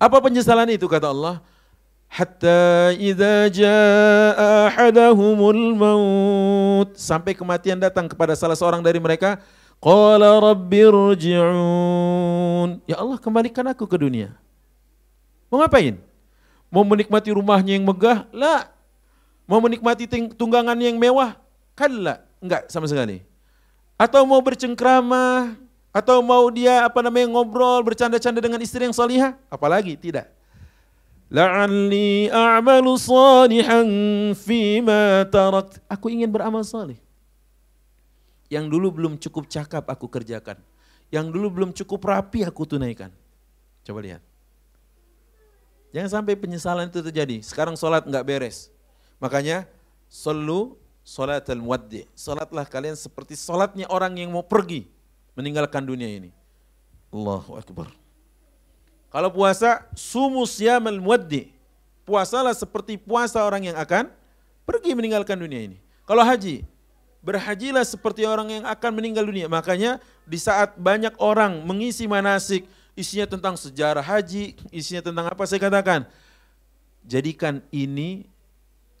Apa 0.00 0.16
penyesalan 0.24 0.72
itu 0.72 0.88
kata 0.88 1.12
Allah? 1.12 1.44
hatta 2.08 2.96
idza 2.96 3.52
jaa 3.52 4.72
ahadahumul 4.72 5.76
maut 5.76 6.96
sampai 6.96 7.36
kematian 7.36 7.76
datang 7.76 8.08
kepada 8.08 8.32
salah 8.32 8.56
seorang 8.56 8.80
dari 8.80 8.96
mereka 8.96 9.36
qala 9.78 10.42
rabbirji'un 10.42 11.18
ya 12.86 12.96
Allah 12.98 13.18
kembalikan 13.18 13.66
aku 13.70 13.86
ke 13.86 13.96
dunia. 13.98 14.34
Mau 15.48 15.58
ngapain? 15.62 15.96
Mau 16.68 16.84
menikmati 16.84 17.32
rumahnya 17.32 17.80
yang 17.80 17.88
megah? 17.88 18.28
La. 18.34 18.68
Mau 19.48 19.56
menikmati 19.64 20.04
tunggangan 20.36 20.76
yang 20.76 21.00
mewah? 21.00 21.40
Kalla 21.72 22.20
enggak 22.44 22.68
sama 22.68 22.84
sekali. 22.84 23.24
Atau 23.96 24.28
mau 24.28 24.44
bercengkrama? 24.44 25.56
Atau 25.88 26.20
mau 26.20 26.52
dia 26.52 26.84
apa 26.84 27.00
namanya 27.00 27.32
ngobrol 27.32 27.80
bercanda-canda 27.80 28.44
dengan 28.44 28.60
istri 28.60 28.84
yang 28.84 28.92
salihah? 28.92 29.34
Apalagi? 29.48 29.96
Tidak. 29.96 30.28
La'alli 31.32 32.28
a'malu 32.28 32.92
salihan 33.00 33.88
fima 34.36 35.24
tarakt. 35.32 35.80
Aku 35.88 36.12
ingin 36.12 36.28
beramal 36.28 36.60
salih. 36.60 37.00
Yang 38.48 38.64
dulu 38.72 38.88
belum 38.92 39.14
cukup 39.20 39.48
cakap 39.48 39.84
aku 39.88 40.08
kerjakan. 40.08 40.56
Yang 41.08 41.26
dulu 41.32 41.46
belum 41.52 41.70
cukup 41.72 42.00
rapi 42.04 42.44
aku 42.44 42.64
tunaikan. 42.64 43.12
Coba 43.84 44.00
lihat. 44.04 44.22
Jangan 45.92 46.20
sampai 46.20 46.36
penyesalan 46.36 46.92
itu 46.92 47.00
terjadi. 47.00 47.40
Sekarang 47.40 47.72
sholat 47.76 48.04
nggak 48.04 48.24
beres. 48.24 48.68
Makanya, 49.20 49.64
solu 50.08 50.76
sholat 51.00 51.48
al-muwaddi. 51.48 52.04
Sholatlah 52.12 52.68
kalian 52.68 52.96
seperti 52.96 53.36
sholatnya 53.36 53.88
orang 53.88 54.16
yang 54.20 54.28
mau 54.28 54.44
pergi 54.44 54.84
meninggalkan 55.32 55.80
dunia 55.80 56.08
ini. 56.08 56.30
Allahu 57.08 57.56
Akbar. 57.56 57.88
Kalau 59.08 59.32
puasa, 59.32 59.88
sumus 59.96 60.60
yamal 60.60 61.00
muwaddi. 61.00 61.48
Puasalah 62.04 62.52
seperti 62.52 63.00
puasa 63.00 63.40
orang 63.40 63.72
yang 63.72 63.76
akan 63.76 64.12
pergi 64.68 64.92
meninggalkan 64.92 65.36
dunia 65.40 65.64
ini. 65.64 65.80
Kalau 66.04 66.20
haji, 66.20 66.64
berhajilah 67.22 67.82
seperti 67.82 68.24
orang 68.24 68.60
yang 68.60 68.64
akan 68.64 68.90
meninggal 68.94 69.26
dunia. 69.26 69.50
Makanya 69.50 69.98
di 70.24 70.38
saat 70.38 70.78
banyak 70.78 71.14
orang 71.18 71.62
mengisi 71.66 72.06
manasik, 72.06 72.66
isinya 72.94 73.26
tentang 73.26 73.54
sejarah 73.54 74.02
haji, 74.02 74.58
isinya 74.70 75.02
tentang 75.02 75.26
apa 75.30 75.42
saya 75.46 75.62
katakan. 75.62 76.06
Jadikan 77.08 77.64
ini 77.72 78.28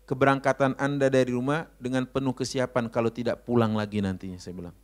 keberangkatan 0.08 0.72
Anda 0.80 1.12
dari 1.12 1.36
rumah 1.36 1.68
dengan 1.76 2.08
penuh 2.08 2.32
kesiapan 2.32 2.88
kalau 2.88 3.12
tidak 3.12 3.44
pulang 3.44 3.76
lagi 3.76 4.00
nantinya 4.00 4.40
saya 4.40 4.56
bilang. 4.56 4.76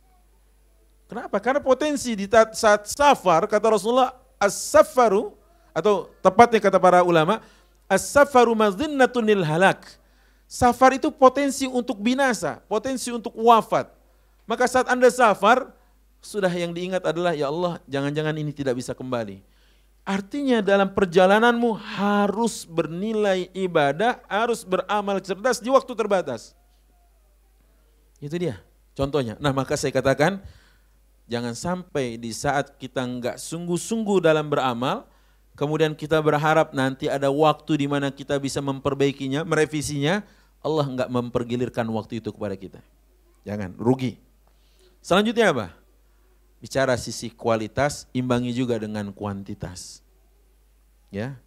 Kenapa? 1.09 1.37
Karena 1.41 1.61
potensi 1.61 2.13
di 2.13 2.25
saat 2.53 2.89
safar 2.89 3.45
kata 3.49 3.65
Rasulullah 3.77 4.13
as-safaru 4.41 5.33
atau 5.73 6.09
tepatnya 6.21 6.61
kata 6.61 6.77
para 6.77 7.01
ulama 7.01 7.41
as-safaru 7.89 8.53
mazinnatunil 8.53 9.45
halak. 9.45 9.85
Safar 10.45 10.93
itu 10.93 11.09
potensi 11.09 11.65
untuk 11.65 11.97
binasa, 11.97 12.61
potensi 12.69 13.09
untuk 13.09 13.33
wafat. 13.33 13.89
Maka 14.45 14.69
saat 14.69 14.85
Anda 14.85 15.09
safar, 15.09 15.73
sudah 16.21 16.49
yang 16.53 16.73
diingat 16.73 17.01
adalah 17.01 17.33
ya 17.33 17.49
Allah, 17.49 17.81
jangan-jangan 17.89 18.37
ini 18.37 18.53
tidak 18.53 18.77
bisa 18.77 18.93
kembali. 18.93 19.41
Artinya 20.05 20.61
dalam 20.61 20.93
perjalananmu 20.93 21.73
harus 21.97 22.61
bernilai 22.69 23.49
ibadah, 23.57 24.21
harus 24.29 24.61
beramal 24.61 25.17
cerdas 25.17 25.57
di 25.57 25.73
waktu 25.73 25.97
terbatas. 25.97 26.53
Itu 28.21 28.37
dia 28.37 28.61
contohnya. 28.93 29.33
Nah 29.41 29.49
maka 29.49 29.73
saya 29.73 29.89
katakan, 29.89 30.45
jangan 31.25 31.57
sampai 31.57 32.21
di 32.21 32.29
saat 32.29 32.77
kita 32.77 33.01
nggak 33.01 33.41
sungguh-sungguh 33.41 34.21
dalam 34.21 34.45
beramal, 34.45 35.09
kemudian 35.55 35.95
kita 35.95 36.19
berharap 36.21 36.75
nanti 36.75 37.07
ada 37.09 37.31
waktu 37.31 37.83
di 37.83 37.87
mana 37.89 38.11
kita 38.11 38.37
bisa 38.37 38.61
memperbaikinya, 38.61 39.41
merevisinya, 39.47 40.21
Allah 40.61 40.85
nggak 40.85 41.09
mempergilirkan 41.09 41.87
waktu 41.91 42.23
itu 42.23 42.29
kepada 42.29 42.53
kita. 42.59 42.79
Jangan, 43.47 43.73
rugi. 43.79 44.19
Selanjutnya 45.01 45.53
apa? 45.53 45.67
bicara 46.65 46.97
sisi 46.97 47.29
kualitas, 47.29 48.09
imbangi 48.09 48.49
juga 48.49 48.81
dengan 48.81 49.13
kuantitas. 49.13 50.01
Ya. 51.13 51.37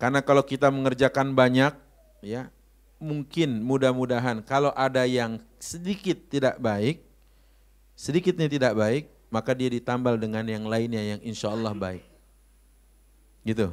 Karena 0.00 0.24
kalau 0.24 0.40
kita 0.40 0.72
mengerjakan 0.72 1.36
banyak, 1.36 1.76
ya, 2.24 2.48
mungkin 2.96 3.60
mudah-mudahan 3.60 4.40
kalau 4.40 4.72
ada 4.72 5.04
yang 5.04 5.36
sedikit 5.60 6.16
tidak 6.32 6.56
baik, 6.56 7.04
sedikitnya 7.92 8.48
tidak 8.48 8.72
baik, 8.72 9.04
maka 9.28 9.52
dia 9.52 9.68
ditambal 9.68 10.16
dengan 10.16 10.48
yang 10.48 10.64
lainnya 10.64 11.04
yang 11.04 11.20
insya 11.20 11.52
Allah 11.52 11.76
baik. 11.76 12.13
Gitu. 13.44 13.70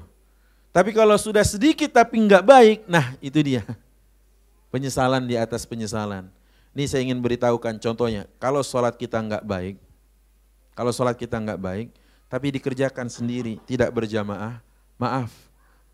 Tapi 0.72 0.92
kalau 0.92 1.16
sudah 1.16 1.44
sedikit 1.44 1.92
tapi 1.92 2.20
enggak 2.20 2.44
baik, 2.44 2.84
nah 2.88 3.16
itu 3.24 3.40
dia. 3.40 3.64
Penyesalan 4.72 5.24
di 5.28 5.36
atas 5.36 5.68
penyesalan. 5.68 6.28
Ini 6.72 6.88
saya 6.88 7.04
ingin 7.04 7.20
beritahukan 7.20 7.76
contohnya, 7.80 8.24
kalau 8.40 8.64
sholat 8.64 8.96
kita 8.96 9.20
enggak 9.20 9.44
baik, 9.44 9.76
kalau 10.72 10.92
sholat 10.96 11.20
kita 11.20 11.36
nggak 11.36 11.60
baik, 11.60 11.88
tapi 12.32 12.48
dikerjakan 12.56 13.12
sendiri, 13.12 13.60
tidak 13.68 13.92
berjamaah, 13.92 14.64
maaf. 14.96 15.32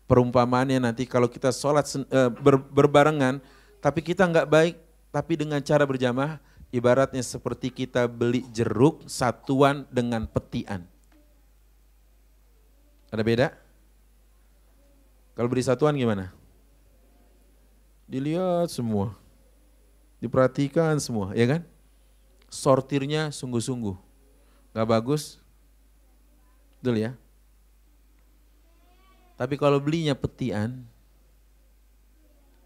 Perumpamaannya 0.08 0.80
nanti 0.80 1.04
kalau 1.04 1.28
kita 1.28 1.52
sholat 1.52 1.84
eh, 2.08 2.30
ber, 2.30 2.62
berbarengan, 2.62 3.42
tapi 3.82 4.00
kita 4.00 4.24
nggak 4.24 4.48
baik, 4.48 4.74
tapi 5.10 5.32
dengan 5.34 5.60
cara 5.60 5.84
berjamaah, 5.84 6.38
ibaratnya 6.70 7.20
seperti 7.20 7.68
kita 7.74 8.06
beli 8.06 8.46
jeruk 8.54 9.04
satuan 9.10 9.84
dengan 9.90 10.24
petian. 10.24 10.86
Ada 13.10 13.22
beda? 13.26 13.48
Kalau 15.38 15.46
beli 15.46 15.62
satuan 15.62 15.94
gimana? 15.94 16.34
Dilihat 18.10 18.74
semua. 18.74 19.14
Diperhatikan 20.18 20.98
semua, 20.98 21.30
ya 21.38 21.46
kan? 21.46 21.62
Sortirnya 22.50 23.30
sungguh-sungguh. 23.30 23.94
Gak 24.74 24.88
bagus? 24.90 25.38
Betul 26.82 27.06
ya? 27.06 27.14
Tapi 29.38 29.54
kalau 29.54 29.78
belinya 29.78 30.18
petian, 30.18 30.82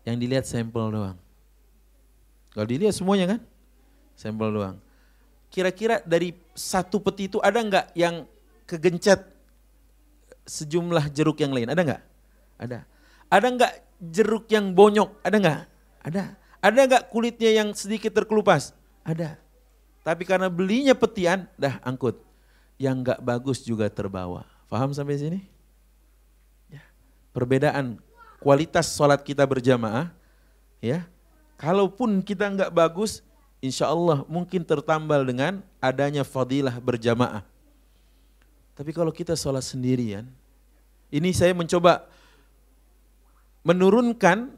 yang 0.08 0.16
dilihat 0.16 0.48
sampel 0.48 0.88
doang. 0.88 1.18
Kalau 2.56 2.64
dilihat 2.64 2.96
semuanya 2.96 3.36
kan? 3.36 3.40
Sampel 4.16 4.48
doang. 4.48 4.76
Kira-kira 5.52 6.00
dari 6.08 6.32
satu 6.56 7.04
peti 7.04 7.28
itu 7.28 7.36
ada 7.44 7.60
nggak 7.60 7.92
yang 7.92 8.24
kegencet 8.64 9.20
sejumlah 10.48 11.12
jeruk 11.12 11.36
yang 11.44 11.52
lain? 11.52 11.68
Ada 11.68 11.82
nggak? 11.84 12.02
Ada. 12.62 12.86
Ada 13.26 13.46
nggak 13.50 13.72
jeruk 14.14 14.46
yang 14.54 14.70
bonyok? 14.70 15.18
Ada 15.26 15.36
nggak? 15.42 15.60
Ada. 16.06 16.22
Ada 16.62 16.80
nggak 16.86 17.04
kulitnya 17.10 17.50
yang 17.50 17.74
sedikit 17.74 18.14
terkelupas? 18.14 18.70
Ada. 19.02 19.34
Tapi 20.06 20.22
karena 20.22 20.46
belinya 20.46 20.94
petian, 20.94 21.50
dah 21.58 21.82
angkut. 21.82 22.22
Yang 22.78 22.96
nggak 23.02 23.20
bagus 23.26 23.66
juga 23.66 23.90
terbawa. 23.90 24.46
Faham 24.70 24.94
sampai 24.94 25.18
sini? 25.18 25.40
Ya. 26.70 26.82
Perbedaan 27.34 27.98
kualitas 28.38 28.94
sholat 28.94 29.22
kita 29.26 29.42
berjamaah, 29.42 30.14
ya. 30.78 31.06
Kalaupun 31.58 32.22
kita 32.22 32.50
nggak 32.50 32.74
bagus, 32.74 33.22
insya 33.62 33.90
Allah 33.90 34.26
mungkin 34.26 34.66
tertambal 34.66 35.22
dengan 35.22 35.62
adanya 35.78 36.26
fadilah 36.26 36.74
berjamaah. 36.82 37.46
Tapi 38.74 38.90
kalau 38.90 39.14
kita 39.14 39.38
sholat 39.38 39.62
sendirian, 39.62 40.26
ini 41.12 41.30
saya 41.30 41.54
mencoba 41.54 42.02
menurunkan, 43.62 44.50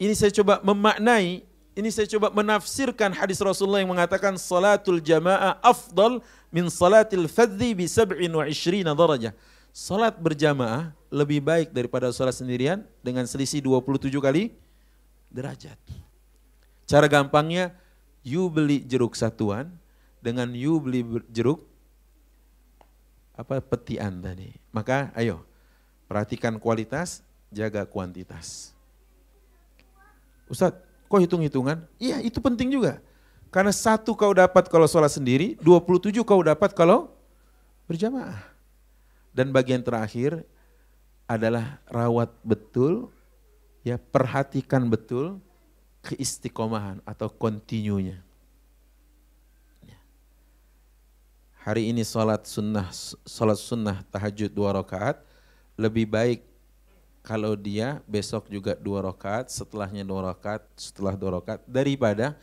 ini 0.00 0.12
saya 0.16 0.32
coba 0.32 0.60
memaknai 0.64 1.44
ini 1.72 1.88
saya 1.88 2.04
coba 2.04 2.28
menafsirkan 2.28 3.16
hadis 3.16 3.40
Rasulullah 3.40 3.80
yang 3.80 3.88
mengatakan 3.88 4.36
salatul 4.36 5.00
jamaah 5.00 5.56
afdal 5.64 6.20
min 6.52 6.68
salatil 6.68 7.24
fadhi 7.32 7.72
bi 7.72 7.88
sab'in 7.88 8.28
wa 8.28 8.44
ishrina 8.44 8.92
darajah. 8.92 9.32
Salat 9.72 10.20
berjamaah 10.20 10.92
lebih 11.08 11.40
baik 11.40 11.72
daripada 11.72 12.12
salat 12.12 12.36
sendirian 12.36 12.84
dengan 13.00 13.24
selisih 13.24 13.64
27 13.64 14.12
kali 14.20 14.52
derajat. 15.32 15.80
Cara 16.84 17.08
gampangnya, 17.08 17.72
you 18.20 18.52
beli 18.52 18.84
jeruk 18.84 19.16
satuan 19.16 19.72
dengan 20.20 20.52
you 20.52 20.76
beli 20.76 21.24
jeruk 21.32 21.64
apa 23.32 23.64
petian 23.64 24.20
tadi. 24.20 24.52
Maka 24.76 25.08
ayo 25.16 25.40
perhatikan 26.04 26.60
kualitas, 26.60 27.24
jaga 27.52 27.84
kuantitas. 27.84 28.72
Ustadz, 30.48 30.92
Kok 31.12 31.20
hitung-hitungan? 31.20 31.84
Iya 32.00 32.24
itu 32.24 32.40
penting 32.40 32.72
juga. 32.72 32.96
Karena 33.52 33.68
satu 33.68 34.16
kau 34.16 34.32
dapat 34.32 34.64
kalau 34.72 34.88
sholat 34.88 35.12
sendiri, 35.12 35.60
27 35.60 36.24
kau 36.24 36.40
dapat 36.40 36.72
kalau 36.72 37.12
berjamaah. 37.84 38.40
Dan 39.36 39.52
bagian 39.52 39.84
terakhir 39.84 40.40
adalah 41.28 41.76
rawat 41.84 42.32
betul, 42.40 43.12
ya 43.84 44.00
perhatikan 44.00 44.88
betul 44.88 45.36
keistiqomahan 46.00 47.04
atau 47.04 47.28
kontinunya. 47.28 48.16
Ya. 49.84 50.00
Hari 51.60 51.92
ini 51.92 52.08
sholat 52.08 52.48
sunnah, 52.48 52.88
sholat 53.28 53.60
sunnah 53.60 54.00
tahajud 54.08 54.48
dua 54.48 54.80
rakaat 54.80 55.20
lebih 55.76 56.08
baik 56.08 56.40
kalau 57.22 57.54
dia 57.54 58.02
besok 58.10 58.50
juga 58.50 58.74
dua 58.74 59.06
rakaat, 59.06 59.46
setelahnya 59.46 60.02
dua 60.02 60.34
rakaat, 60.34 60.66
setelah 60.74 61.14
dua 61.14 61.38
rakaat, 61.38 61.62
daripada 61.70 62.34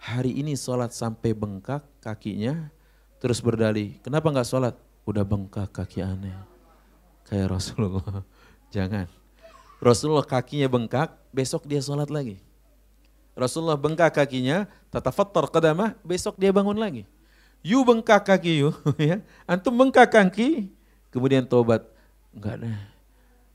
hari 0.00 0.32
ini 0.40 0.56
sholat 0.56 0.96
sampai 0.96 1.36
bengkak 1.36 1.84
kakinya, 2.00 2.72
terus 3.20 3.44
berdalih, 3.44 4.00
kenapa 4.00 4.32
nggak 4.32 4.48
sholat? 4.48 4.74
Udah 5.04 5.20
bengkak 5.20 5.68
kaki 5.68 6.00
aneh. 6.00 6.32
Kayak 7.28 7.60
Rasulullah. 7.60 8.24
Jangan. 8.74 9.04
Rasulullah 9.84 10.24
kakinya 10.24 10.72
bengkak, 10.72 11.12
besok 11.28 11.68
dia 11.68 11.84
sholat 11.84 12.08
lagi. 12.08 12.40
Rasulullah 13.36 13.76
bengkak 13.76 14.16
kakinya, 14.16 14.64
tatafattar 14.88 15.44
qadamah, 15.52 15.92
besok 16.00 16.40
dia 16.40 16.48
bangun 16.48 16.80
lagi. 16.80 17.04
You 17.60 17.84
bengkak 17.84 18.24
kaki 18.24 18.64
you, 18.64 18.72
ya. 18.96 19.20
Antum 19.44 19.76
bengkak 19.76 20.08
kaki, 20.08 20.72
kemudian 21.12 21.44
tobat. 21.44 21.84
Enggak 22.32 22.64
deh, 22.64 22.78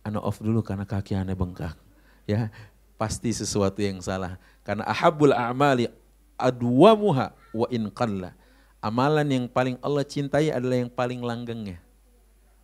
anda 0.10 0.20
off 0.20 0.42
dulu 0.42 0.66
karena 0.66 0.84
kaki 0.84 1.14
anda 1.14 1.38
bengkak. 1.38 1.78
Ya, 2.26 2.50
pasti 3.00 3.32
sesuatu 3.32 3.80
yang 3.80 4.04
salah. 4.04 4.36
Karena 4.66 4.84
ahabul 4.90 5.32
a'mali 5.32 5.88
adwamuha 6.36 7.32
wa 7.56 7.68
in 7.72 7.88
qalla. 7.94 8.36
Amalan 8.80 9.28
yang 9.28 9.46
paling 9.52 9.76
Allah 9.84 10.08
cintai 10.08 10.52
adalah 10.52 10.80
yang 10.80 10.92
paling 10.92 11.20
langgengnya. 11.20 11.80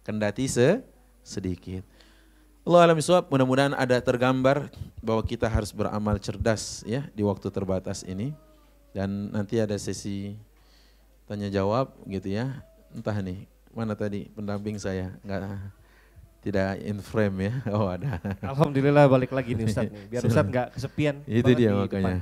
Kendati 0.03 0.47
se 0.47 0.79
sedikit. 1.25 1.83
Allah 2.65 2.89
alam 2.89 2.97
suap, 2.97 3.29
mudah-mudahan 3.29 3.77
ada 3.77 4.01
tergambar 4.01 4.73
bahwa 4.97 5.21
kita 5.21 5.45
harus 5.45 5.69
beramal 5.69 6.17
cerdas 6.17 6.81
ya 6.81 7.05
di 7.13 7.21
waktu 7.21 7.51
terbatas 7.53 8.01
ini. 8.01 8.33
Dan 8.95 9.29
nanti 9.29 9.59
ada 9.59 9.75
sesi 9.75 10.39
tanya 11.27 11.51
jawab 11.51 11.93
gitu 12.07 12.31
ya. 12.31 12.63
Entah 12.95 13.19
nih, 13.19 13.43
mana 13.75 13.91
tadi 13.93 14.31
pendamping 14.31 14.79
saya? 14.79 15.13
Enggak 15.21 15.61
tidak 16.45 16.77
in 16.85 17.01
frame 17.01 17.49
ya. 17.49 17.53
Oh 17.73 17.89
ada. 17.89 18.21
Alhamdulillah 18.45 19.09
balik 19.09 19.33
lagi 19.33 19.57
nih 19.57 19.65
Ustaz. 19.65 19.89
Biar 20.13 20.21
Ustaz 20.21 20.45
nggak 20.45 20.67
kesepian. 20.77 21.25
Itu 21.25 21.49
dia 21.57 21.73
di 21.73 21.81
makanya. 21.81 22.21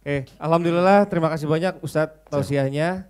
Oke, 0.00 0.26
Alhamdulillah 0.40 1.06
terima 1.06 1.30
kasih 1.30 1.46
banyak 1.46 1.78
Ustadz 1.86 2.26
tausiahnya. 2.26 3.06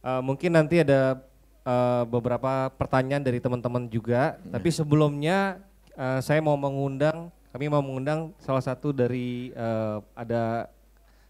Uh, 0.00 0.24
mungkin 0.24 0.50
nanti 0.56 0.82
ada 0.82 1.20
uh, 1.62 2.02
beberapa 2.08 2.72
pertanyaan 2.74 3.22
dari 3.22 3.38
teman-teman 3.38 3.86
juga. 3.86 4.40
Ya. 4.40 4.58
Tapi 4.58 4.68
sebelumnya 4.74 5.62
uh, 5.94 6.18
saya 6.24 6.40
mau 6.42 6.56
mengundang, 6.56 7.30
kami 7.54 7.70
mau 7.70 7.84
mengundang 7.84 8.34
salah 8.40 8.64
satu 8.64 8.90
dari 8.90 9.54
uh, 9.54 10.02
ada 10.16 10.72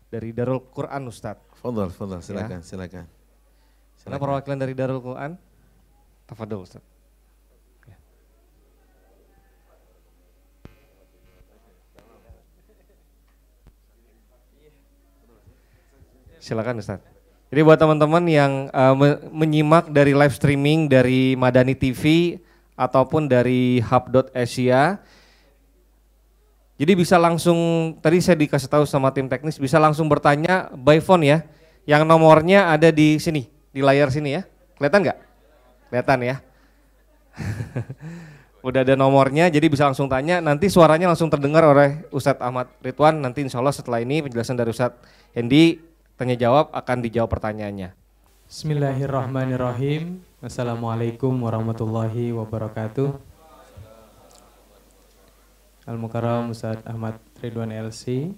dari 0.09 0.33
Darul 0.33 0.63
Quran 0.73 1.11
Ustadz. 1.11 1.59
Fadol, 1.61 1.93
fadol, 1.93 2.25
silakan, 2.25 2.65
ya. 2.65 2.67
silakan. 2.67 3.05
silakan. 4.01 4.19
perwakilan 4.23 4.59
dari 4.59 4.73
Darul 4.73 5.05
Quran? 5.05 5.37
Tafadol 6.25 6.65
Ustadz. 6.65 6.90
Silakan 16.41 16.81
Ustadz. 16.81 17.05
Jadi 17.51 17.61
buat 17.67 17.77
teman-teman 17.77 18.25
yang 18.31 18.73
uh, 18.73 18.95
menyimak 19.29 19.91
dari 19.93 20.15
live 20.15 20.33
streaming 20.33 20.89
dari 20.89 21.35
Madani 21.37 21.75
TV 21.75 22.39
ataupun 22.79 23.29
dari 23.29 23.83
hub.asia, 23.85 25.03
jadi 26.81 26.97
bisa 26.97 27.21
langsung, 27.21 27.93
tadi 28.01 28.25
saya 28.25 28.41
dikasih 28.41 28.73
tahu 28.73 28.89
sama 28.89 29.13
tim 29.13 29.29
teknis, 29.29 29.61
bisa 29.61 29.77
langsung 29.77 30.09
bertanya 30.09 30.73
by 30.73 30.97
phone 31.05 31.29
ya, 31.29 31.45
yang 31.85 32.09
nomornya 32.09 32.73
ada 32.73 32.89
di 32.89 33.21
sini, 33.21 33.53
di 33.69 33.85
layar 33.85 34.09
sini 34.09 34.41
ya, 34.41 34.49
kelihatan 34.81 35.05
nggak? 35.05 35.19
Kelihatan 35.93 36.19
ya. 36.25 36.37
Udah 38.65 38.81
ada 38.81 38.97
nomornya, 38.97 39.53
jadi 39.53 39.69
bisa 39.69 39.85
langsung 39.93 40.09
tanya. 40.09 40.41
Nanti 40.41 40.73
suaranya 40.73 41.13
langsung 41.13 41.29
terdengar 41.29 41.69
oleh 41.69 42.09
Ustadz 42.09 42.41
Ahmad 42.41 42.73
Ridwan. 42.81 43.21
Nanti 43.21 43.45
insya 43.45 43.61
Allah 43.61 43.77
setelah 43.77 44.01
ini 44.01 44.25
penjelasan 44.25 44.57
dari 44.57 44.73
Ustadz 44.73 45.05
Hendi 45.37 45.90
tanya 46.21 46.37
jawab 46.37 46.69
akan 46.77 47.01
dijawab 47.01 47.33
pertanyaannya. 47.33 47.97
Bismillahirrahmanirrahim. 48.45 50.21
Assalamualaikum 50.45 51.33
warahmatullahi 51.33 52.37
wabarakatuh. 52.37 53.17
Al-Mukarram 55.89 56.53
Ustaz 56.53 56.77
Ahmad 56.85 57.17
Ridwan 57.41 57.73
LC. 57.73 58.37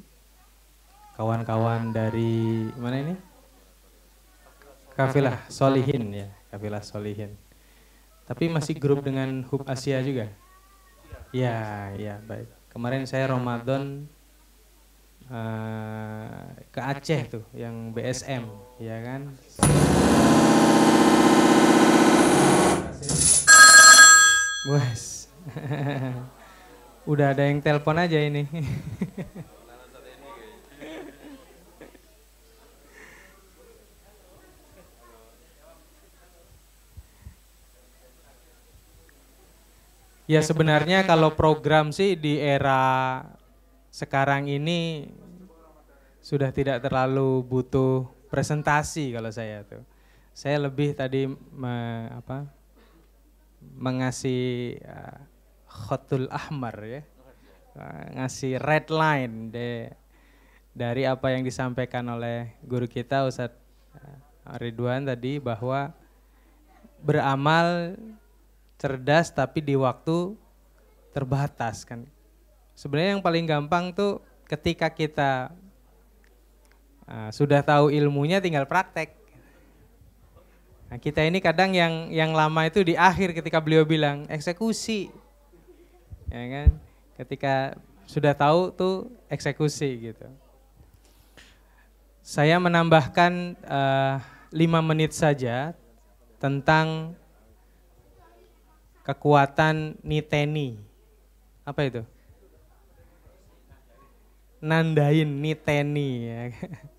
Kawan-kawan 1.18 1.90
dari 1.90 2.70
mana 2.78 3.02
ini? 3.02 3.14
Kafilah 4.94 5.42
Solihin 5.50 6.14
ya, 6.14 6.30
Kafilah 6.54 6.86
Solihin. 6.86 7.34
Tapi 8.30 8.46
masih 8.46 8.78
grup 8.78 9.02
dengan 9.02 9.42
Hub 9.50 9.66
Asia 9.66 9.98
juga? 10.06 10.30
Ya, 11.34 11.90
ya 11.98 12.22
baik. 12.30 12.46
Kemarin 12.70 13.10
saya 13.10 13.34
Ramadan 13.34 14.06
uh, 15.32 16.52
ke 16.68 16.80
Aceh 16.80 17.22
tuh 17.32 17.44
yang 17.56 17.96
BSM 17.96 18.44
ya 18.78 19.00
kan 19.00 19.32
Wes. 24.62 25.26
Udah 27.10 27.34
ada 27.34 27.50
yang 27.50 27.58
telepon 27.58 27.98
aja 27.98 28.14
ini. 28.14 28.46
ya 40.30 40.38
sebenarnya 40.46 41.02
kalau 41.10 41.34
program 41.34 41.90
sih 41.90 42.14
di 42.14 42.38
era 42.38 43.18
sekarang 43.90 44.46
ini 44.46 45.10
sudah 46.22 46.54
tidak 46.54 46.78
terlalu 46.80 47.42
butuh 47.42 48.06
presentasi 48.30 49.10
kalau 49.10 49.28
saya 49.34 49.66
tuh. 49.66 49.82
Saya 50.32 50.62
lebih 50.62 50.96
tadi 50.96 51.28
me, 51.28 52.08
apa, 52.08 52.48
mengasih 53.76 54.78
uh, 54.86 55.18
khotul 55.68 56.30
ahmar 56.32 56.78
ya, 56.86 57.02
uh, 57.76 58.04
ngasih 58.16 58.56
red 58.56 58.88
line 58.88 59.52
de, 59.52 59.92
dari 60.72 61.04
apa 61.04 61.36
yang 61.36 61.44
disampaikan 61.44 62.08
oleh 62.08 62.56
guru 62.64 62.88
kita 62.88 63.28
Ustadz 63.28 63.60
uh, 64.00 64.56
Ridwan 64.56 65.04
tadi 65.04 65.36
bahwa 65.36 65.92
beramal 67.04 67.98
cerdas 68.80 69.28
tapi 69.34 69.60
di 69.60 69.76
waktu 69.76 70.32
terbatas 71.12 71.84
kan 71.84 72.08
Sebenarnya 72.72 73.20
yang 73.20 73.24
paling 73.24 73.44
gampang 73.44 73.92
tuh 73.92 74.24
ketika 74.48 74.88
kita 74.88 75.52
uh, 77.12 77.28
sudah 77.28 77.60
tahu 77.60 77.92
ilmunya 77.92 78.40
tinggal 78.40 78.64
praktek. 78.64 79.12
Nah, 80.88 80.96
kita 80.96 81.20
ini 81.24 81.40
kadang 81.44 81.76
yang 81.76 82.08
yang 82.08 82.32
lama 82.32 82.64
itu 82.64 82.80
di 82.80 82.96
akhir 82.96 83.36
ketika 83.36 83.60
beliau 83.60 83.84
bilang 83.84 84.24
eksekusi. 84.32 85.12
Ya 86.32 86.44
kan? 86.48 86.68
Ketika 87.20 87.76
sudah 88.08 88.32
tahu 88.32 88.72
tuh 88.72 89.12
eksekusi 89.28 90.12
gitu. 90.12 90.28
Saya 92.24 92.56
menambahkan 92.56 93.56
uh, 93.68 94.16
lima 94.48 94.80
menit 94.80 95.12
saja 95.12 95.76
tentang 96.40 97.12
kekuatan 99.04 100.00
niteni. 100.00 100.78
Apa 101.64 101.88
itu? 101.88 102.02
nandain 104.62 105.26
niteni 105.42 106.08
ya. 106.30 106.40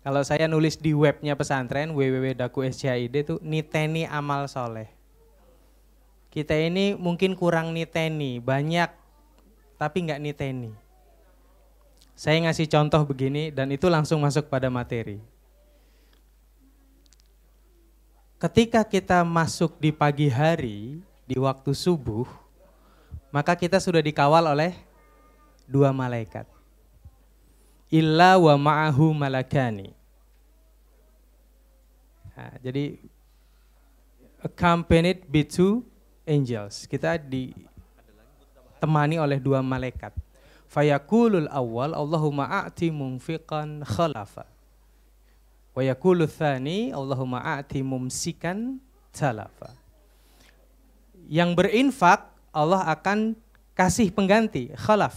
Kalau 0.00 0.24
saya 0.24 0.48
nulis 0.48 0.80
di 0.80 0.96
webnya 0.96 1.36
pesantren 1.36 1.92
www.daku.scid 1.92 3.12
itu 3.12 3.36
niteni 3.44 4.08
amal 4.08 4.48
soleh. 4.48 4.88
Kita 6.32 6.56
ini 6.56 6.96
mungkin 6.96 7.36
kurang 7.36 7.76
niteni, 7.76 8.40
banyak 8.40 8.88
tapi 9.76 9.96
nggak 10.08 10.22
niteni. 10.24 10.72
Saya 12.16 12.36
ngasih 12.44 12.68
contoh 12.68 13.04
begini 13.04 13.52
dan 13.52 13.68
itu 13.72 13.92
langsung 13.92 14.24
masuk 14.24 14.48
pada 14.48 14.72
materi. 14.72 15.20
Ketika 18.40 18.80
kita 18.88 19.20
masuk 19.20 19.76
di 19.76 19.92
pagi 19.92 20.32
hari, 20.32 21.04
di 21.28 21.36
waktu 21.36 21.76
subuh, 21.76 22.24
maka 23.28 23.52
kita 23.52 23.76
sudah 23.76 24.00
dikawal 24.00 24.48
oleh 24.48 24.72
dua 25.68 25.92
malaikat 25.92 26.49
illa 27.90 28.38
wa 28.38 28.54
ma'ahu 28.54 29.10
malakani. 29.10 29.90
Nah, 32.38 32.54
jadi 32.62 32.96
accompanied 34.40 35.26
by 35.28 35.44
two 35.44 35.84
angels. 36.24 36.86
Kita 36.86 37.18
ditemani 37.20 39.18
oleh 39.20 39.42
dua 39.42 39.60
malaikat. 39.60 40.14
Fayakulul 40.70 41.50
awal 41.50 41.92
Allahumma 41.92 42.46
a'ti 42.46 42.94
munfiqan 42.94 43.82
khalafa. 43.82 44.46
Wa 45.74 45.82
yakulu 45.82 46.30
thani 46.30 46.94
Allahumma 46.94 47.42
a'ti 47.58 47.82
mumsikan 47.82 48.78
talafa. 49.10 49.74
Yang 51.26 51.50
berinfak 51.58 52.30
Allah 52.54 52.86
akan 52.90 53.34
kasih 53.74 54.10
pengganti 54.14 54.74
khalaf 54.78 55.14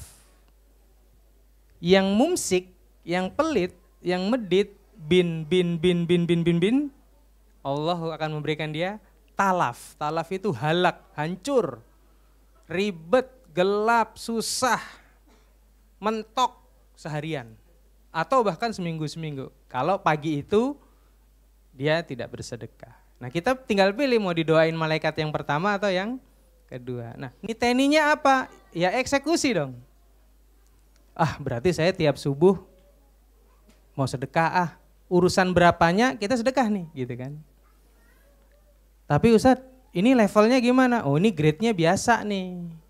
yang 1.84 2.16
mumsik, 2.16 2.72
yang 3.04 3.28
pelit, 3.28 3.76
yang 4.00 4.32
medit, 4.32 4.72
bin, 4.96 5.44
bin, 5.44 5.76
bin, 5.76 6.08
bin, 6.08 6.24
bin, 6.24 6.48
bin, 6.48 6.58
bin, 6.64 6.78
Allah 7.60 8.00
akan 8.16 8.40
memberikan 8.40 8.72
dia 8.72 9.04
talaf. 9.36 10.00
Talaf 10.00 10.32
itu 10.32 10.56
halak, 10.56 11.04
hancur, 11.12 11.84
ribet, 12.72 13.28
gelap, 13.52 14.16
susah, 14.16 14.80
mentok 16.00 16.56
seharian. 16.96 17.52
Atau 18.16 18.48
bahkan 18.48 18.72
seminggu-seminggu. 18.72 19.52
Kalau 19.68 20.00
pagi 20.00 20.40
itu 20.40 20.80
dia 21.76 22.00
tidak 22.00 22.32
bersedekah. 22.32 22.96
Nah 23.20 23.28
kita 23.28 23.60
tinggal 23.60 23.92
pilih 23.92 24.24
mau 24.24 24.32
didoain 24.32 24.76
malaikat 24.76 25.20
yang 25.20 25.36
pertama 25.36 25.76
atau 25.76 25.92
yang 25.92 26.16
kedua. 26.72 27.12
Nah 27.20 27.36
ini 27.44 27.52
teninya 27.52 28.16
apa? 28.16 28.48
Ya 28.72 28.94
eksekusi 28.96 29.52
dong 29.52 29.76
ah 31.14 31.38
berarti 31.38 31.74
saya 31.74 31.94
tiap 31.94 32.18
subuh 32.18 32.58
mau 33.94 34.10
sedekah 34.10 34.50
ah 34.50 34.70
urusan 35.10 35.54
berapanya 35.54 36.18
kita 36.18 36.38
sedekah 36.38 36.68
nih 36.70 36.86
gitu 36.94 37.14
kan 37.18 37.38
tapi 39.06 39.34
Ustadz 39.34 39.66
ini 39.94 40.18
levelnya 40.18 40.58
gimana 40.58 41.06
oh 41.06 41.22
ini 41.22 41.30
grade-nya 41.30 41.72
biasa 41.72 42.26
nih 42.26 42.82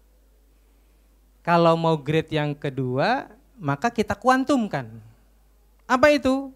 Kalau 1.44 1.76
mau 1.76 2.00
grade 2.00 2.32
yang 2.32 2.56
kedua, 2.56 3.28
maka 3.60 3.92
kita 3.92 4.16
kuantumkan. 4.16 4.88
Apa 5.84 6.16
itu? 6.16 6.56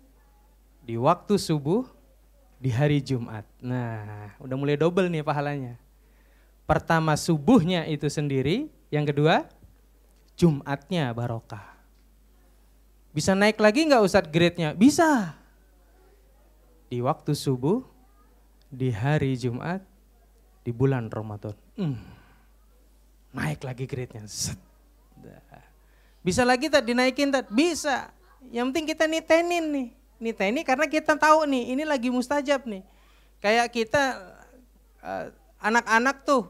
Di 0.87 0.95
waktu 0.95 1.35
subuh, 1.35 1.83
di 2.55 2.71
hari 2.71 3.03
Jumat. 3.03 3.43
Nah, 3.59 4.31
udah 4.39 4.55
mulai 4.55 4.79
double 4.79 5.11
nih 5.11 5.27
pahalanya. 5.27 5.75
Pertama 6.63 7.19
subuhnya 7.19 7.83
itu 7.83 8.07
sendiri, 8.07 8.71
yang 8.87 9.03
kedua 9.03 9.43
Jumatnya 10.37 11.09
barokah. 11.17 11.73
Bisa 13.09 13.33
naik 13.33 13.57
lagi 13.57 13.89
nggak 13.89 14.05
Ustadz 14.05 14.29
grade-nya? 14.29 14.77
Bisa. 14.77 15.33
Di 16.87 17.01
waktu 17.01 17.33
subuh, 17.33 17.81
di 18.69 18.93
hari 18.93 19.33
Jumat, 19.33 19.81
di 20.61 20.69
bulan 20.69 21.09
Ramadan. 21.09 21.57
Hmm. 21.73 21.97
Naik 23.33 23.65
lagi 23.65 23.89
grade-nya. 23.89 24.29
Bisa 26.21 26.45
lagi 26.45 26.69
tak 26.69 26.85
dinaikin 26.85 27.33
tak? 27.33 27.49
Bisa. 27.49 28.13
Yang 28.53 28.65
penting 28.69 28.85
kita 28.93 29.05
nitenin 29.09 29.65
nih. 29.73 29.87
Nitenin 30.21 30.61
karena 30.61 30.85
kita 30.85 31.17
tahu 31.17 31.49
nih 31.49 31.73
ini 31.73 31.83
lagi 31.87 32.13
mustajab 32.13 32.69
nih. 32.69 32.85
Kayak 33.41 33.73
kita 33.73 34.03
eh, 35.01 35.25
anak-anak 35.57 36.17
uh, 36.21 36.25
tuh 36.25 36.43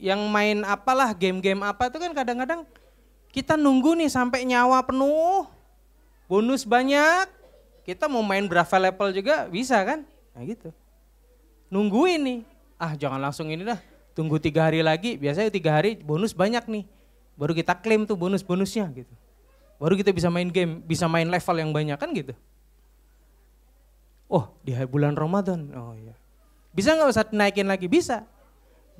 yang 0.00 0.20
main 0.32 0.64
apalah 0.64 1.12
game-game 1.12 1.60
apa 1.60 1.92
itu 1.92 1.96
kan 2.00 2.12
kadang-kadang 2.16 2.64
kita 3.30 3.58
nunggu 3.58 3.98
nih 3.98 4.10
sampai 4.10 4.46
nyawa 4.46 4.82
penuh, 4.82 5.46
bonus 6.30 6.66
banyak, 6.66 7.26
kita 7.86 8.06
mau 8.06 8.22
main 8.22 8.46
berapa 8.46 8.76
level 8.78 9.14
juga 9.14 9.50
bisa 9.50 9.78
kan? 9.82 10.06
Nah 10.34 10.42
gitu. 10.46 10.70
Nungguin 11.70 12.20
nih, 12.22 12.38
ah 12.78 12.94
jangan 12.98 13.22
langsung 13.22 13.50
ini 13.50 13.62
dah, 13.62 13.78
tunggu 14.14 14.42
tiga 14.42 14.66
hari 14.66 14.82
lagi, 14.82 15.14
biasanya 15.14 15.50
tiga 15.54 15.74
hari 15.74 15.98
bonus 15.98 16.34
banyak 16.34 16.66
nih 16.66 16.84
Baru 17.40 17.56
kita 17.56 17.72
klaim 17.72 18.04
tuh 18.04 18.20
bonus-bonusnya 18.20 18.84
gitu. 18.92 19.14
Baru 19.80 19.96
kita 19.96 20.12
bisa 20.12 20.28
main 20.28 20.52
game, 20.52 20.84
bisa 20.84 21.08
main 21.08 21.24
level 21.24 21.56
yang 21.56 21.72
banyak 21.72 21.96
kan 21.96 22.12
gitu. 22.12 22.36
Oh 24.28 24.52
di 24.60 24.76
bulan 24.84 25.16
Ramadan, 25.16 25.72
oh 25.72 25.96
iya. 25.96 26.12
Bisa 26.76 26.92
nggak 26.92 27.08
usah 27.08 27.24
naikin 27.32 27.64
lagi? 27.64 27.88
Bisa. 27.88 28.28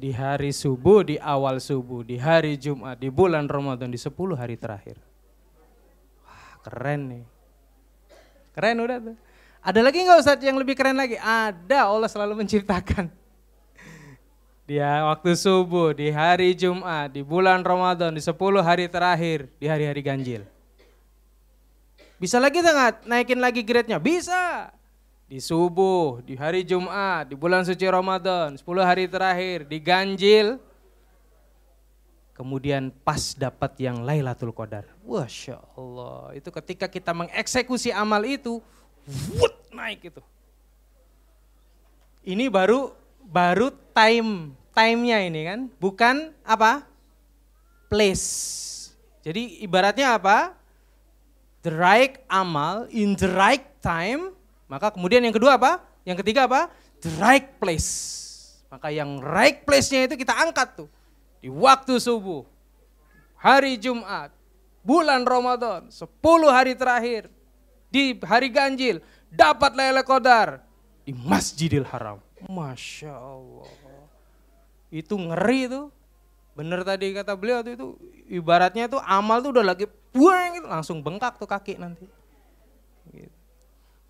Di 0.01 0.17
hari 0.17 0.49
subuh, 0.49 1.05
di 1.05 1.21
awal 1.21 1.61
subuh, 1.61 2.01
di 2.01 2.17
hari 2.17 2.57
Jumat, 2.57 2.97
di 2.97 3.13
bulan 3.13 3.45
Ramadan, 3.45 3.93
di 3.93 4.01
10 4.01 4.17
hari 4.33 4.57
terakhir. 4.57 4.97
Wah 6.25 6.57
keren 6.65 7.01
nih. 7.13 7.25
Keren 8.57 8.81
udah 8.81 8.97
tuh. 8.97 9.17
Ada 9.61 9.81
lagi 9.85 10.01
nggak 10.01 10.25
Ustadz 10.25 10.41
yang 10.41 10.57
lebih 10.57 10.73
keren 10.73 10.97
lagi? 10.97 11.21
Ada, 11.21 11.85
Allah 11.85 12.09
selalu 12.09 12.33
menciptakan. 12.41 13.13
Dia 14.65 15.05
waktu 15.05 15.37
subuh, 15.37 15.93
di 15.93 16.09
hari 16.09 16.57
Jumat, 16.57 17.13
di 17.13 17.21
bulan 17.21 17.61
Ramadan, 17.61 18.17
di 18.17 18.25
10 18.25 18.65
hari 18.65 18.89
terakhir, 18.89 19.53
di 19.61 19.69
hari-hari 19.69 20.01
ganjil. 20.01 20.43
Bisa 22.17 22.41
lagi 22.41 22.65
nggak 22.65 23.05
naikin 23.05 23.37
lagi 23.37 23.61
grade-nya? 23.61 24.01
Bisa. 24.01 24.73
Di 25.31 25.39
subuh, 25.39 26.18
di 26.26 26.35
hari 26.35 26.66
Jumat, 26.66 27.31
di 27.31 27.39
bulan 27.39 27.62
suci 27.62 27.87
Ramadan, 27.87 28.59
10 28.59 28.66
hari 28.83 29.07
terakhir, 29.07 29.62
di 29.62 29.78
ganjil. 29.78 30.59
Kemudian 32.35 32.91
pas 33.07 33.39
dapat 33.39 33.78
yang 33.78 34.03
Lailatul 34.03 34.51
Qadar. 34.51 34.91
Masya 35.07 35.62
Allah, 35.78 36.35
itu 36.35 36.51
ketika 36.51 36.91
kita 36.91 37.14
mengeksekusi 37.14 37.95
amal 37.95 38.26
itu, 38.26 38.59
wut, 39.39 39.55
naik 39.70 40.11
itu. 40.11 40.22
Ini 42.26 42.51
baru 42.51 42.91
baru 43.22 43.70
time 43.95 44.59
time-nya 44.74 45.22
ini 45.22 45.47
kan, 45.47 45.61
bukan 45.78 46.35
apa? 46.43 46.83
Place. 47.87 48.26
Jadi 49.22 49.62
ibaratnya 49.62 50.18
apa? 50.18 50.59
The 51.62 51.70
right 51.70 52.18
amal 52.26 52.91
in 52.91 53.14
the 53.14 53.31
right 53.31 53.62
time, 53.78 54.35
maka 54.71 54.95
kemudian 54.95 55.18
yang 55.27 55.35
kedua 55.35 55.59
apa? 55.59 55.83
Yang 56.07 56.23
ketiga 56.23 56.47
apa? 56.47 56.71
The 57.03 57.11
right 57.18 57.59
place. 57.59 57.91
Maka 58.71 58.95
yang 58.95 59.18
right 59.18 59.66
place-nya 59.66 60.07
itu 60.07 60.14
kita 60.14 60.31
angkat 60.31 60.79
tuh. 60.79 60.89
Di 61.43 61.51
waktu 61.51 61.99
subuh, 61.99 62.47
hari 63.35 63.75
Jumat, 63.75 64.31
bulan 64.87 65.27
Ramadan, 65.27 65.91
10 65.91 66.07
hari 66.55 66.79
terakhir, 66.79 67.27
di 67.91 68.14
hari 68.23 68.47
ganjil, 68.47 69.03
dapat 69.27 69.75
lele 69.75 70.07
kodar 70.07 70.62
di 71.03 71.11
Masjidil 71.11 71.83
Haram. 71.91 72.23
Masya 72.47 73.11
Allah 73.11 73.68
itu 74.91 75.14
ngeri 75.14 75.71
tuh. 75.71 75.87
Bener 76.55 76.83
tadi 76.83 77.14
kata 77.14 77.39
beliau 77.39 77.62
tuh 77.62 77.73
itu 77.73 77.87
ibaratnya 78.27 78.91
tuh 78.91 79.01
amal 79.07 79.41
tuh 79.41 79.55
udah 79.55 79.64
lagi 79.64 79.87
buang 80.12 80.59
gitu, 80.59 80.66
langsung 80.66 80.99
bengkak 81.01 81.39
tuh 81.39 81.47
kaki 81.47 81.79
nanti. 81.79 82.05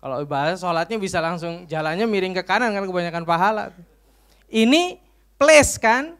Kalau 0.01 0.17
ibarat 0.17 0.57
sholatnya 0.57 0.97
bisa 0.97 1.21
langsung 1.21 1.69
jalannya 1.69 2.09
miring 2.09 2.33
ke 2.33 2.41
kanan 2.41 2.73
kan 2.73 2.89
kebanyakan 2.89 3.21
pahala. 3.21 3.69
Ini 4.49 4.97
place 5.37 5.77
kan, 5.77 6.17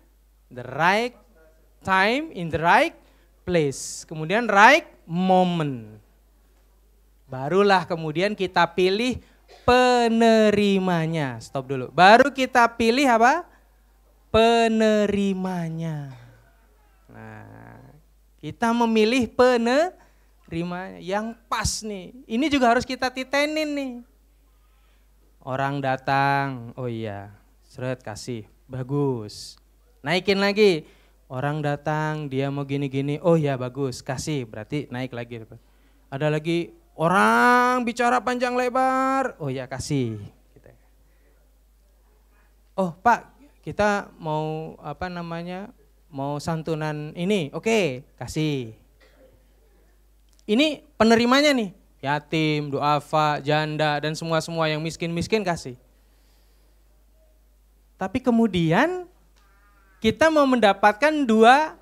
the 0.54 0.62
right 0.62 1.18
time 1.82 2.30
in 2.38 2.54
the 2.54 2.62
right 2.62 2.94
place. 3.42 4.06
Kemudian 4.06 4.46
right 4.46 4.86
moment. 5.10 5.98
Barulah 7.26 7.90
kemudian 7.90 8.38
kita 8.38 8.70
pilih 8.70 9.18
penerimanya. 9.66 11.42
Stop 11.42 11.66
dulu. 11.66 11.90
Baru 11.90 12.30
kita 12.30 12.70
pilih 12.70 13.10
apa? 13.10 13.50
penerimanya. 14.32 16.16
Nah, 17.12 17.84
kita 18.40 18.72
memilih 18.72 19.28
penerimanya 19.28 20.01
yang 21.00 21.34
pas 21.48 21.82
nih. 21.82 22.12
Ini 22.28 22.46
juga 22.52 22.76
harus 22.76 22.84
kita 22.84 23.08
titenin 23.08 23.70
nih. 23.72 23.94
Orang 25.42 25.82
datang, 25.82 26.76
oh 26.78 26.86
iya, 26.86 27.34
seret 27.66 28.04
kasih, 28.06 28.46
bagus. 28.70 29.58
Naikin 30.06 30.38
lagi, 30.38 30.86
orang 31.32 31.66
datang, 31.66 32.30
dia 32.30 32.54
mau 32.54 32.62
gini-gini, 32.62 33.18
oh 33.26 33.34
iya 33.34 33.58
bagus, 33.58 34.06
kasih, 34.06 34.46
berarti 34.46 34.86
naik 34.94 35.16
lagi. 35.16 35.42
Ada 36.14 36.30
lagi 36.30 36.70
orang 36.94 37.82
bicara 37.82 38.22
panjang 38.22 38.54
lebar, 38.54 39.34
oh 39.42 39.50
iya 39.50 39.66
kasih. 39.66 40.22
Gitu. 40.54 40.70
Oh 42.78 42.94
pak, 43.02 43.34
kita 43.66 44.14
mau 44.22 44.78
apa 44.82 45.10
namanya 45.10 45.74
mau 46.12 46.38
santunan 46.44 47.16
ini 47.16 47.48
oke 47.56 47.64
okay, 47.64 47.86
kasih 48.20 48.76
ini 50.46 50.82
penerimanya 50.96 51.52
nih 51.52 51.74
yatim 52.02 52.74
duafa 52.74 53.42
janda 53.42 54.02
dan 54.02 54.18
semua 54.18 54.42
semua 54.42 54.66
yang 54.70 54.82
miskin 54.82 55.10
miskin 55.14 55.46
kasih 55.46 55.78
tapi 57.98 58.18
kemudian 58.18 59.06
kita 60.02 60.34
mau 60.34 60.50
mendapatkan 60.50 61.14
dua 61.26 61.78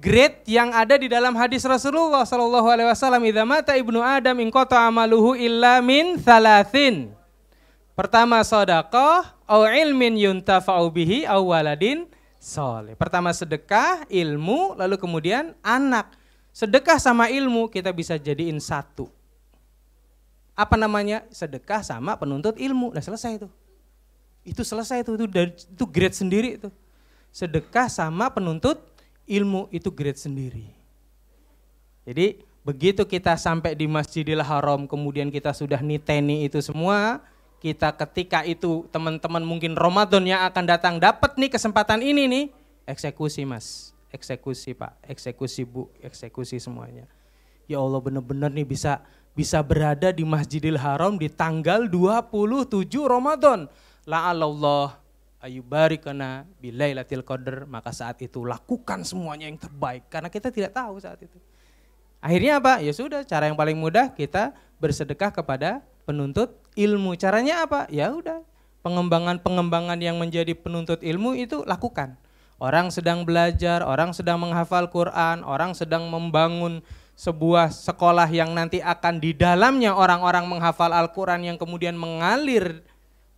grade 0.00 0.40
yang 0.48 0.72
ada 0.72 0.96
di 0.96 1.12
dalam 1.12 1.36
hadis 1.36 1.60
Rasulullah 1.62 2.24
Shallallahu 2.24 2.68
Alaihi 2.72 2.88
Wasallam 2.88 3.22
idamata 3.28 3.76
ibnu 3.76 4.00
Adam 4.00 4.40
ingkoto 4.40 4.72
amaluhu 4.72 5.36
illa 5.36 5.84
min 5.84 6.16
thalathin 6.16 7.12
Pertama 7.94 8.42
sodakoh, 8.42 9.22
au 9.46 9.62
ilmin 9.70 10.18
yuntafa'u 10.18 10.90
bihi, 10.90 11.22
au 11.30 11.54
waladin 11.54 12.10
soleh. 12.42 12.98
Pertama 12.98 13.30
sedekah, 13.30 14.02
ilmu, 14.10 14.74
lalu 14.74 14.98
kemudian 14.98 15.54
anak. 15.62 16.10
Sedekah 16.54 17.02
sama 17.02 17.26
ilmu 17.34 17.66
kita 17.66 17.90
bisa 17.90 18.14
jadiin 18.14 18.62
satu. 18.62 19.10
Apa 20.54 20.78
namanya? 20.78 21.26
Sedekah 21.34 21.82
sama 21.82 22.14
penuntut 22.14 22.54
ilmu. 22.54 22.94
Nah 22.94 23.02
selesai 23.02 23.42
itu. 23.42 23.48
Itu 24.46 24.62
selesai 24.62 25.02
itu, 25.02 25.18
itu, 25.18 25.26
itu 25.50 25.84
grade 25.90 26.14
sendiri 26.14 26.62
itu. 26.62 26.70
Sedekah 27.34 27.90
sama 27.90 28.30
penuntut 28.30 28.78
ilmu 29.26 29.66
itu 29.74 29.90
grade 29.90 30.20
sendiri. 30.20 30.70
Jadi 32.04 32.44
begitu 32.62 33.02
kita 33.02 33.34
sampai 33.34 33.72
di 33.74 33.88
Masjidil 33.88 34.44
Haram, 34.44 34.84
kemudian 34.84 35.32
kita 35.32 35.56
sudah 35.56 35.80
niteni 35.80 36.44
itu 36.46 36.60
semua, 36.60 37.24
kita 37.64 37.96
ketika 37.96 38.44
itu 38.44 38.84
teman-teman 38.92 39.40
mungkin 39.40 39.72
Ramadan 39.72 40.22
yang 40.28 40.44
akan 40.44 40.64
datang 40.68 40.94
dapat 41.00 41.34
nih 41.40 41.48
kesempatan 41.48 42.04
ini 42.04 42.28
nih, 42.28 42.44
eksekusi 42.84 43.48
mas, 43.48 43.93
eksekusi 44.14 44.78
pak, 44.78 45.02
eksekusi 45.10 45.66
bu, 45.66 45.90
eksekusi 45.98 46.62
semuanya. 46.62 47.10
Ya 47.66 47.82
Allah 47.82 47.98
benar-benar 47.98 48.54
nih 48.54 48.62
bisa 48.62 49.02
bisa 49.34 49.58
berada 49.66 50.14
di 50.14 50.22
Masjidil 50.22 50.78
Haram 50.78 51.18
di 51.18 51.26
tanggal 51.26 51.90
27 51.90 52.86
Ramadan. 53.02 53.66
La 54.06 54.30
Allah 54.30 54.94
ayubarikana 55.42 56.46
bilailatil 56.62 57.26
qadar 57.26 57.66
maka 57.66 57.90
saat 57.90 58.22
itu 58.22 58.46
lakukan 58.46 59.02
semuanya 59.02 59.50
yang 59.50 59.58
terbaik 59.58 60.06
karena 60.06 60.30
kita 60.30 60.54
tidak 60.54 60.70
tahu 60.70 61.02
saat 61.02 61.18
itu. 61.18 61.36
Akhirnya 62.24 62.56
apa? 62.56 62.80
Ya 62.80 62.88
sudah, 62.96 63.20
cara 63.28 63.52
yang 63.52 63.58
paling 63.58 63.76
mudah 63.76 64.08
kita 64.16 64.56
bersedekah 64.80 65.28
kepada 65.28 65.84
penuntut 66.08 66.56
ilmu. 66.72 67.12
Caranya 67.20 67.68
apa? 67.68 67.84
Ya 67.92 68.08
udah, 68.08 68.40
pengembangan-pengembangan 68.80 70.00
yang 70.00 70.16
menjadi 70.16 70.56
penuntut 70.56 71.04
ilmu 71.04 71.36
itu 71.36 71.60
lakukan. 71.68 72.16
Orang 72.62 72.94
sedang 72.94 73.26
belajar, 73.26 73.82
orang 73.82 74.14
sedang 74.14 74.38
menghafal 74.38 74.86
Quran, 74.88 75.42
orang 75.42 75.74
sedang 75.74 76.06
membangun 76.06 76.80
sebuah 77.14 77.70
sekolah 77.70 78.26
yang 78.30 78.54
nanti 78.54 78.82
akan 78.82 79.22
di 79.22 79.34
dalamnya 79.34 79.94
orang-orang 79.94 80.50
menghafal 80.50 80.90
Al-Quran 80.90 81.46
yang 81.46 81.56
kemudian 81.58 81.94
mengalir 81.94 82.82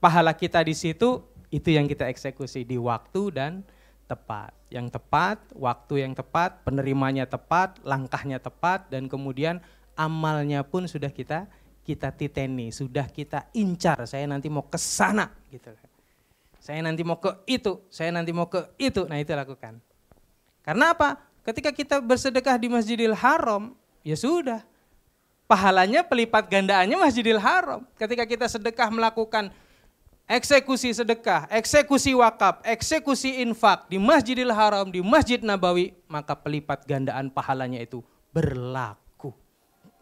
pahala 0.01 0.33
kita 0.33 0.65
di 0.65 0.73
situ, 0.73 1.25
itu 1.53 1.69
yang 1.73 1.85
kita 1.89 2.09
eksekusi 2.09 2.65
di 2.65 2.81
waktu 2.81 3.23
dan 3.33 3.53
tepat. 4.09 4.53
Yang 4.73 4.99
tepat, 4.99 5.39
waktu 5.55 6.09
yang 6.09 6.13
tepat, 6.17 6.65
penerimanya 6.65 7.25
tepat, 7.29 7.79
langkahnya 7.85 8.41
tepat, 8.41 8.89
dan 8.89 9.07
kemudian 9.07 9.61
amalnya 9.97 10.65
pun 10.65 10.85
sudah 10.85 11.09
kita 11.13 11.49
kita 11.87 12.11
titeni, 12.11 12.75
sudah 12.75 13.07
kita 13.07 13.47
incar. 13.55 14.03
Saya 14.11 14.27
nanti 14.27 14.51
mau 14.51 14.67
ke 14.67 14.75
sana, 14.75 15.31
gitu. 15.55 15.71
Saya 16.67 16.83
nanti 16.83 17.07
mau 17.07 17.23
ke 17.23 17.31
itu, 17.47 17.79
saya 17.95 18.11
nanti 18.11 18.35
mau 18.35 18.51
ke 18.51 18.67
itu. 18.75 19.07
Nah 19.07 19.23
itu 19.23 19.31
lakukan. 19.31 19.79
Karena 20.67 20.91
apa? 20.99 21.23
Ketika 21.47 21.71
kita 21.71 22.03
bersedekah 22.03 22.59
di 22.59 22.67
Masjidil 22.67 23.15
Haram, 23.15 23.71
ya 24.03 24.19
sudah. 24.19 24.67
Pahalanya 25.47 26.03
pelipat 26.03 26.51
gandaannya 26.51 26.99
Masjidil 26.99 27.39
Haram. 27.39 27.87
Ketika 27.95 28.27
kita 28.27 28.51
sedekah 28.51 28.91
melakukan 28.91 29.55
eksekusi 30.27 30.91
sedekah, 30.91 31.47
eksekusi 31.55 32.19
wakaf, 32.19 32.59
eksekusi 32.67 33.47
infak 33.47 33.87
di 33.87 34.03
Masjidil 34.03 34.51
Haram, 34.51 34.91
di 34.91 34.99
Masjid 35.07 35.39
Nabawi, 35.39 35.95
maka 36.11 36.35
pelipat 36.35 36.83
gandaan 36.83 37.31
pahalanya 37.31 37.79
itu 37.79 38.03
berlaku. 38.35 39.31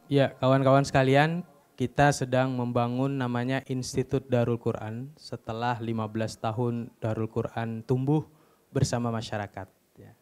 Ya, 0.08 0.32
kawan-kawan 0.40 0.88
sekalian, 0.88 1.44
kita 1.74 2.14
sedang 2.14 2.54
membangun 2.54 3.10
namanya 3.10 3.58
Institut 3.66 4.30
Darul 4.30 4.62
Quran 4.62 5.10
setelah 5.18 5.74
15 5.82 6.38
tahun 6.38 6.74
Darul 7.02 7.26
Quran 7.26 7.82
tumbuh 7.82 8.22
bersama 8.70 9.10
masyarakat. 9.10 9.66
Ya. 9.98 10.14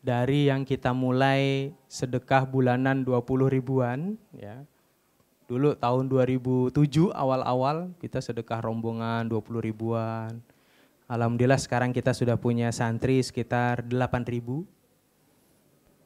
Dari 0.00 0.48
yang 0.48 0.64
kita 0.64 0.96
mulai 0.96 1.76
sedekah 1.84 2.48
bulanan 2.48 3.04
20 3.04 3.52
ribuan, 3.52 4.16
ya. 4.32 4.64
dulu 5.44 5.76
tahun 5.76 6.08
2007 6.08 6.72
awal-awal 7.12 7.92
kita 8.00 8.24
sedekah 8.24 8.64
rombongan 8.64 9.28
20 9.28 9.60
ribuan. 9.60 10.40
Alhamdulillah 11.10 11.60
sekarang 11.60 11.92
kita 11.92 12.16
sudah 12.16 12.40
punya 12.40 12.72
santri 12.72 13.20
sekitar 13.20 13.84
8 13.84 14.32
ribu. 14.32 14.64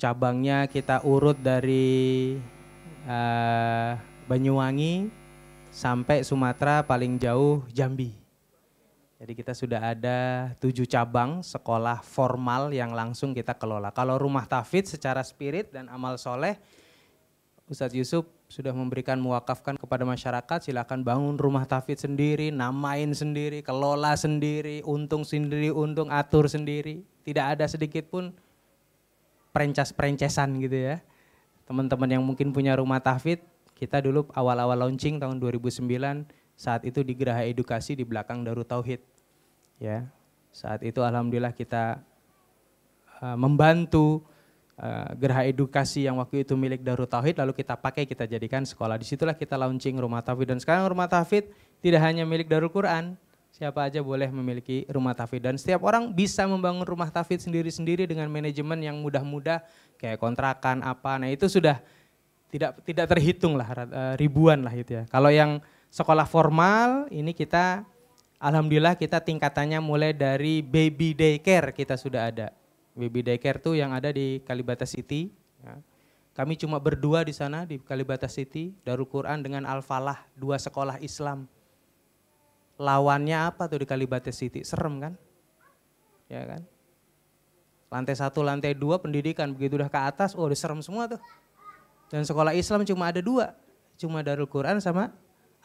Cabangnya 0.03 0.67
kita 0.67 1.07
urut 1.07 1.39
dari 1.39 2.35
uh, 3.07 4.14
Banyuwangi 4.25 5.13
sampai 5.69 6.25
Sumatera 6.25 6.81
paling 6.81 7.21
jauh 7.21 7.61
Jambi. 7.69 8.17
Jadi 9.21 9.33
kita 9.37 9.53
sudah 9.53 9.81
ada 9.93 10.53
tujuh 10.65 10.89
cabang 10.89 11.45
sekolah 11.45 12.01
formal 12.01 12.73
yang 12.73 12.97
langsung 12.97 13.37
kita 13.37 13.53
kelola. 13.53 13.93
Kalau 13.93 14.17
rumah 14.17 14.49
tafid 14.49 14.89
secara 14.89 15.21
spirit 15.21 15.73
dan 15.73 15.93
amal 15.93 16.17
soleh, 16.17 16.57
Ustadz 17.69 17.97
Yusuf 17.97 18.25
sudah 18.49 18.73
memberikan 18.73 19.17
mewakafkan 19.21 19.77
kepada 19.77 20.05
masyarakat 20.09 20.69
silakan 20.69 21.05
bangun 21.05 21.37
rumah 21.37 21.65
tafid 21.65 22.01
sendiri, 22.01 22.53
namain 22.53 23.13
sendiri, 23.13 23.61
kelola 23.61 24.17
sendiri, 24.17 24.85
untung 24.85 25.25
sendiri, 25.25 25.69
untung 25.69 26.09
atur 26.09 26.49
sendiri. 26.49 27.05
Tidak 27.25 27.45
ada 27.57 27.65
sedikit 27.65 28.09
pun 28.09 28.33
perencas-perencesan 29.53 30.49
gitu 30.65 30.81
ya. 30.81 30.97
Teman-teman 31.65 32.09
yang 32.09 32.25
mungkin 32.25 32.53
punya 32.53 32.77
rumah 32.77 33.01
tafid 33.01 33.41
kita 33.85 34.01
dulu 34.01 34.25
awal-awal 34.33 34.89
launching 34.89 35.21
tahun 35.21 35.37
2009 35.37 35.85
saat 36.57 36.89
itu 36.89 37.05
di 37.05 37.13
Geraha 37.13 37.45
Edukasi 37.45 37.93
di 37.93 38.09
belakang 38.09 38.41
Darut 38.41 38.65
Tauhid. 38.65 39.05
Ya. 39.77 40.09
Saat 40.49 40.81
itu 40.81 41.05
alhamdulillah 41.05 41.53
kita 41.53 42.01
uh, 43.21 43.37
membantu 43.37 44.25
uh, 44.81 45.13
Geraha 45.21 45.45
Edukasi 45.45 46.09
yang 46.09 46.17
waktu 46.17 46.49
itu 46.49 46.57
milik 46.57 46.81
Darut 46.81 47.13
Tauhid 47.13 47.37
lalu 47.37 47.53
kita 47.53 47.77
pakai 47.77 48.09
kita 48.09 48.25
jadikan 48.25 48.65
sekolah. 48.65 48.97
Di 48.97 49.05
situlah 49.05 49.37
kita 49.37 49.61
launching 49.61 50.01
rumah 50.01 50.25
tauhid 50.25 50.57
dan 50.57 50.59
sekarang 50.65 50.89
rumah 50.89 51.05
tauhid 51.05 51.53
tidak 51.85 52.01
hanya 52.01 52.25
milik 52.25 52.49
Darul 52.49 52.73
Quran, 52.73 53.21
siapa 53.55 53.87
aja 53.87 54.03
boleh 54.03 54.27
memiliki 54.35 54.83
rumah 54.91 55.15
tafid 55.15 55.39
dan 55.39 55.55
setiap 55.55 55.87
orang 55.87 56.11
bisa 56.11 56.43
membangun 56.43 56.83
rumah 56.83 57.07
tafid 57.07 57.39
sendiri-sendiri 57.39 58.03
dengan 58.03 58.27
manajemen 58.27 58.83
yang 58.83 58.99
mudah-mudah 58.99 59.63
kayak 59.95 60.19
kontrakan 60.19 60.83
apa. 60.83 61.23
Nah, 61.23 61.31
itu 61.31 61.47
sudah 61.47 61.79
tidak 62.55 62.87
tidak 62.87 63.11
terhitung 63.11 63.59
lah 63.59 63.67
eh, 63.67 64.15
ribuan 64.15 64.63
lah 64.63 64.71
itu 64.71 64.95
ya. 64.95 65.03
Kalau 65.11 65.27
yang 65.27 65.59
sekolah 65.91 66.23
formal 66.23 67.11
ini 67.11 67.35
kita 67.35 67.83
alhamdulillah 68.39 68.95
kita 68.95 69.19
tingkatannya 69.19 69.83
mulai 69.83 70.15
dari 70.15 70.63
baby 70.63 71.19
daycare 71.19 71.75
kita 71.75 71.99
sudah 71.99 72.31
ada. 72.31 72.55
Baby 72.95 73.27
daycare 73.27 73.59
tuh 73.59 73.75
yang 73.75 73.91
ada 73.91 74.15
di 74.15 74.39
Kalibata 74.47 74.87
City. 74.87 75.35
Ya. 75.67 75.83
Kami 76.35 76.55
cuma 76.55 76.79
berdua 76.79 77.27
di 77.27 77.35
sana 77.35 77.67
di 77.67 77.83
Kalibata 77.83 78.31
City, 78.31 78.71
Darul 78.87 79.07
Quran 79.07 79.43
dengan 79.43 79.67
Al-Falah, 79.67 80.23
dua 80.39 80.59
sekolah 80.59 81.03
Islam. 81.03 81.47
Lawannya 82.79 83.51
apa 83.51 83.67
tuh 83.71 83.83
di 83.83 83.87
Kalibata 83.87 84.31
City? 84.35 84.67
Serem 84.67 84.99
kan? 84.99 85.15
Ya 86.27 86.43
kan? 86.43 86.63
Lantai 87.87 88.19
satu, 88.19 88.43
lantai 88.43 88.75
dua 88.75 88.99
pendidikan, 88.99 89.55
begitu 89.55 89.79
udah 89.79 89.87
ke 89.87 90.01
atas, 90.03 90.35
oh 90.35 90.43
udah 90.47 90.59
serem 90.59 90.83
semua 90.83 91.07
tuh. 91.07 91.23
Dan 92.15 92.23
sekolah 92.23 92.55
Islam 92.55 92.87
cuma 92.87 93.11
ada 93.11 93.19
dua. 93.19 93.59
Cuma 93.99 94.23
Darul 94.23 94.47
Quran 94.47 94.79
sama 94.79 95.11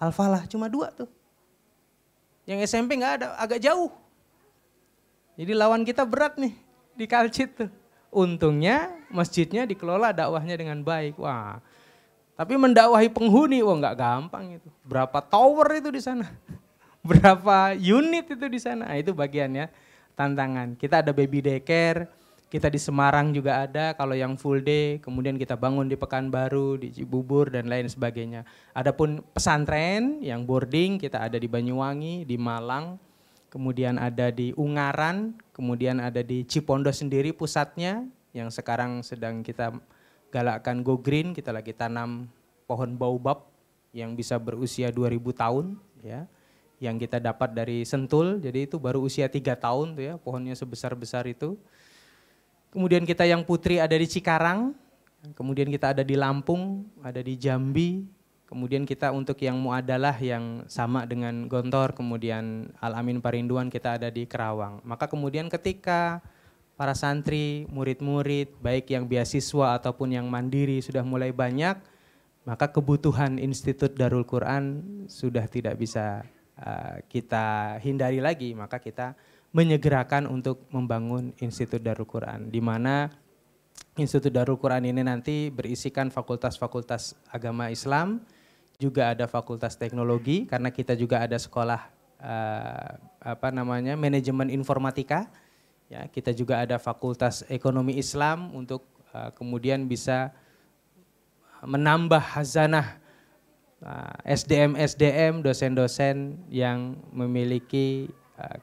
Al-Falah. 0.02 0.50
Cuma 0.50 0.66
dua 0.66 0.90
tuh. 0.90 1.06
Yang 2.50 2.66
SMP 2.74 2.98
nggak 2.98 3.22
ada, 3.22 3.38
agak 3.38 3.62
jauh. 3.62 3.94
Jadi 5.38 5.54
lawan 5.54 5.86
kita 5.86 6.10
berat 6.10 6.42
nih 6.42 6.58
di 6.98 7.06
Kalcit 7.06 7.54
tuh. 7.54 7.70
Untungnya 8.10 8.90
masjidnya 9.14 9.70
dikelola 9.70 10.10
dakwahnya 10.10 10.58
dengan 10.58 10.82
baik. 10.82 11.22
Wah, 11.22 11.62
tapi 12.34 12.58
mendakwahi 12.58 13.14
penghuni, 13.14 13.62
wah 13.62 13.78
nggak 13.78 13.98
gampang 14.02 14.58
itu. 14.58 14.70
Berapa 14.82 15.22
tower 15.22 15.78
itu 15.78 15.94
di 15.94 16.02
sana? 16.02 16.26
Berapa 17.06 17.78
unit 17.78 18.26
itu 18.34 18.46
di 18.50 18.58
sana? 18.58 18.90
Nah, 18.90 18.98
itu 18.98 19.14
bagiannya 19.14 19.70
tantangan. 20.18 20.74
Kita 20.74 21.06
ada 21.06 21.14
baby 21.14 21.46
daycare, 21.46 22.10
kita 22.50 22.66
di 22.66 22.82
Semarang 22.82 23.30
juga 23.30 23.62
ada 23.62 23.94
kalau 23.94 24.18
yang 24.18 24.34
full 24.34 24.66
day, 24.66 24.98
kemudian 24.98 25.38
kita 25.38 25.54
bangun 25.54 25.86
di 25.86 25.94
Pekanbaru, 25.94 26.82
di 26.82 26.90
Cibubur 26.90 27.54
dan 27.54 27.70
lain 27.70 27.86
sebagainya. 27.86 28.42
Adapun 28.74 29.22
pesantren 29.38 30.18
yang 30.26 30.50
boarding 30.50 30.98
kita 30.98 31.22
ada 31.30 31.38
di 31.38 31.46
Banyuwangi, 31.46 32.26
di 32.26 32.36
Malang, 32.42 32.98
kemudian 33.54 34.02
ada 34.02 34.34
di 34.34 34.50
Ungaran, 34.58 35.38
kemudian 35.54 36.02
ada 36.02 36.26
di 36.26 36.42
Cipondo 36.42 36.90
sendiri 36.90 37.38
pusatnya 37.38 38.10
yang 38.34 38.50
sekarang 38.50 39.06
sedang 39.06 39.46
kita 39.46 39.78
galakkan 40.34 40.82
go 40.82 40.98
green, 40.98 41.38
kita 41.38 41.54
lagi 41.54 41.78
tanam 41.78 42.26
pohon 42.66 42.98
baobab 42.98 43.46
yang 43.94 44.18
bisa 44.18 44.38
berusia 44.42 44.90
2000 44.90 45.22
tahun 45.34 45.66
ya 46.02 46.26
yang 46.80 46.96
kita 46.96 47.20
dapat 47.20 47.52
dari 47.52 47.84
Sentul, 47.84 48.40
jadi 48.40 48.66
itu 48.66 48.80
baru 48.80 49.04
usia 49.04 49.28
tiga 49.28 49.54
tahun 49.54 50.00
tuh 50.00 50.04
ya, 50.04 50.14
pohonnya 50.16 50.56
sebesar-besar 50.56 51.28
itu. 51.28 51.60
Kemudian 52.70 53.02
kita 53.02 53.26
yang 53.26 53.42
putri 53.42 53.82
ada 53.82 53.98
di 53.98 54.06
Cikarang, 54.06 54.78
kemudian 55.34 55.74
kita 55.74 55.98
ada 55.98 56.06
di 56.06 56.14
Lampung, 56.14 56.86
ada 57.02 57.18
di 57.18 57.34
Jambi, 57.34 58.06
kemudian 58.46 58.86
kita 58.86 59.10
untuk 59.10 59.42
yang 59.42 59.58
muadalah 59.58 60.14
yang 60.22 60.66
sama 60.70 61.06
dengan 61.10 61.50
Gontor, 61.50 61.98
kemudian 61.98 62.70
Al-Amin 62.78 63.22
Parinduan 63.22 63.74
kita 63.74 63.98
ada 63.98 64.14
di 64.14 64.30
Kerawang. 64.30 64.86
Maka 64.86 65.10
kemudian 65.10 65.50
ketika 65.50 66.22
para 66.78 66.94
santri, 66.94 67.66
murid-murid, 67.74 68.56
baik 68.62 68.94
yang 68.94 69.10
beasiswa 69.10 69.78
ataupun 69.82 70.16
yang 70.16 70.30
mandiri 70.30 70.78
sudah 70.80 71.02
mulai 71.02 71.34
banyak, 71.34 71.76
maka 72.48 72.66
kebutuhan 72.72 73.38
Institut 73.42 73.98
Darul 73.98 74.24
Quran 74.24 74.82
sudah 75.12 75.44
tidak 75.46 75.78
bisa 75.78 76.26
uh, 76.58 77.02
kita 77.12 77.78
hindari 77.84 78.24
lagi, 78.24 78.56
maka 78.56 78.80
kita 78.80 79.18
menyegerakan 79.50 80.30
untuk 80.30 80.70
membangun 80.70 81.34
Institut 81.42 81.82
Darul 81.82 82.06
Quran 82.06 82.54
di 82.54 82.62
mana 82.62 83.10
Institut 84.00 84.32
Darul 84.32 84.56
Quran 84.56 84.88
ini 84.88 85.04
nanti 85.04 85.52
berisikan 85.52 86.08
fakultas-fakultas 86.08 87.20
agama 87.28 87.68
Islam, 87.68 88.24
juga 88.80 89.12
ada 89.12 89.28
fakultas 89.28 89.76
teknologi 89.76 90.48
karena 90.48 90.72
kita 90.72 90.96
juga 90.96 91.20
ada 91.20 91.36
sekolah 91.36 91.92
uh, 92.24 92.92
apa 93.20 93.52
namanya 93.52 94.00
manajemen 94.00 94.48
informatika. 94.48 95.28
Ya, 95.92 96.08
kita 96.08 96.32
juga 96.32 96.64
ada 96.64 96.80
fakultas 96.80 97.44
ekonomi 97.52 98.00
Islam 98.00 98.56
untuk 98.56 98.88
uh, 99.12 99.36
kemudian 99.36 99.84
bisa 99.90 100.32
menambah 101.60 102.24
hazanah 102.24 102.96
eh, 103.84 104.32
SDM 104.32 104.80
SDM 104.80 105.44
dosen-dosen 105.44 106.40
yang 106.48 106.96
memiliki 107.12 108.08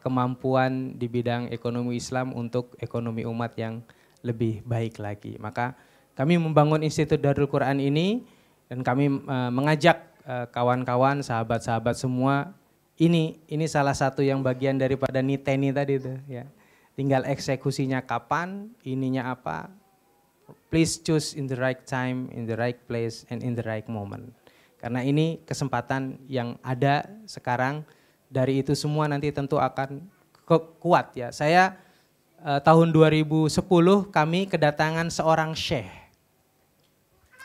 kemampuan 0.01 0.97
di 0.97 1.07
bidang 1.11 1.53
ekonomi 1.53 2.01
Islam 2.01 2.33
untuk 2.33 2.77
ekonomi 2.81 3.29
umat 3.29 3.53
yang 3.61 3.85
lebih 4.25 4.65
baik 4.65 4.99
lagi. 4.99 5.37
Maka 5.37 5.77
kami 6.17 6.41
membangun 6.41 6.81
Institut 6.81 7.21
Darul 7.21 7.47
Quran 7.47 7.79
ini 7.79 8.25
dan 8.67 8.81
kami 8.81 9.07
uh, 9.29 9.53
mengajak 9.53 10.01
uh, 10.25 10.49
kawan-kawan, 10.49 11.21
sahabat-sahabat 11.21 11.95
semua 11.95 12.57
ini 12.97 13.37
ini 13.53 13.69
salah 13.69 13.93
satu 13.93 14.25
yang 14.25 14.41
bagian 14.41 14.81
daripada 14.81 15.21
niteni 15.21 15.71
tadi 15.71 16.01
itu 16.01 16.17
ya. 16.27 16.49
Tinggal 16.97 17.29
eksekusinya 17.29 18.01
kapan, 18.01 18.73
ininya 18.81 19.29
apa. 19.29 19.69
Please 20.73 20.97
choose 20.97 21.37
in 21.37 21.45
the 21.45 21.59
right 21.61 21.85
time, 21.85 22.33
in 22.33 22.49
the 22.49 22.57
right 22.57 22.81
place, 22.89 23.29
and 23.29 23.45
in 23.45 23.53
the 23.53 23.61
right 23.69 23.85
moment. 23.85 24.33
Karena 24.81 25.05
ini 25.05 25.45
kesempatan 25.45 26.17
yang 26.25 26.57
ada 26.65 27.05
sekarang, 27.29 27.85
dari 28.27 28.63
itu 28.63 28.75
semua 28.75 29.07
nanti 29.07 29.31
tentu 29.31 29.59
akan 29.59 30.03
kuat 30.83 31.15
ya. 31.15 31.35
Saya 31.35 31.75
eh, 32.43 32.61
tahun 32.63 32.95
2010 32.95 33.51
kami 34.11 34.41
kedatangan 34.51 35.09
seorang 35.11 35.55
syekh. 35.55 35.91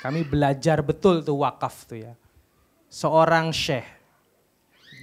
Kami 0.02 0.26
belajar 0.26 0.82
betul 0.82 1.22
tuh 1.22 1.45
wakaf 1.45 1.86
tuh 1.86 2.10
ya. 2.10 2.14
Seorang 2.90 3.53
syekh 3.53 3.86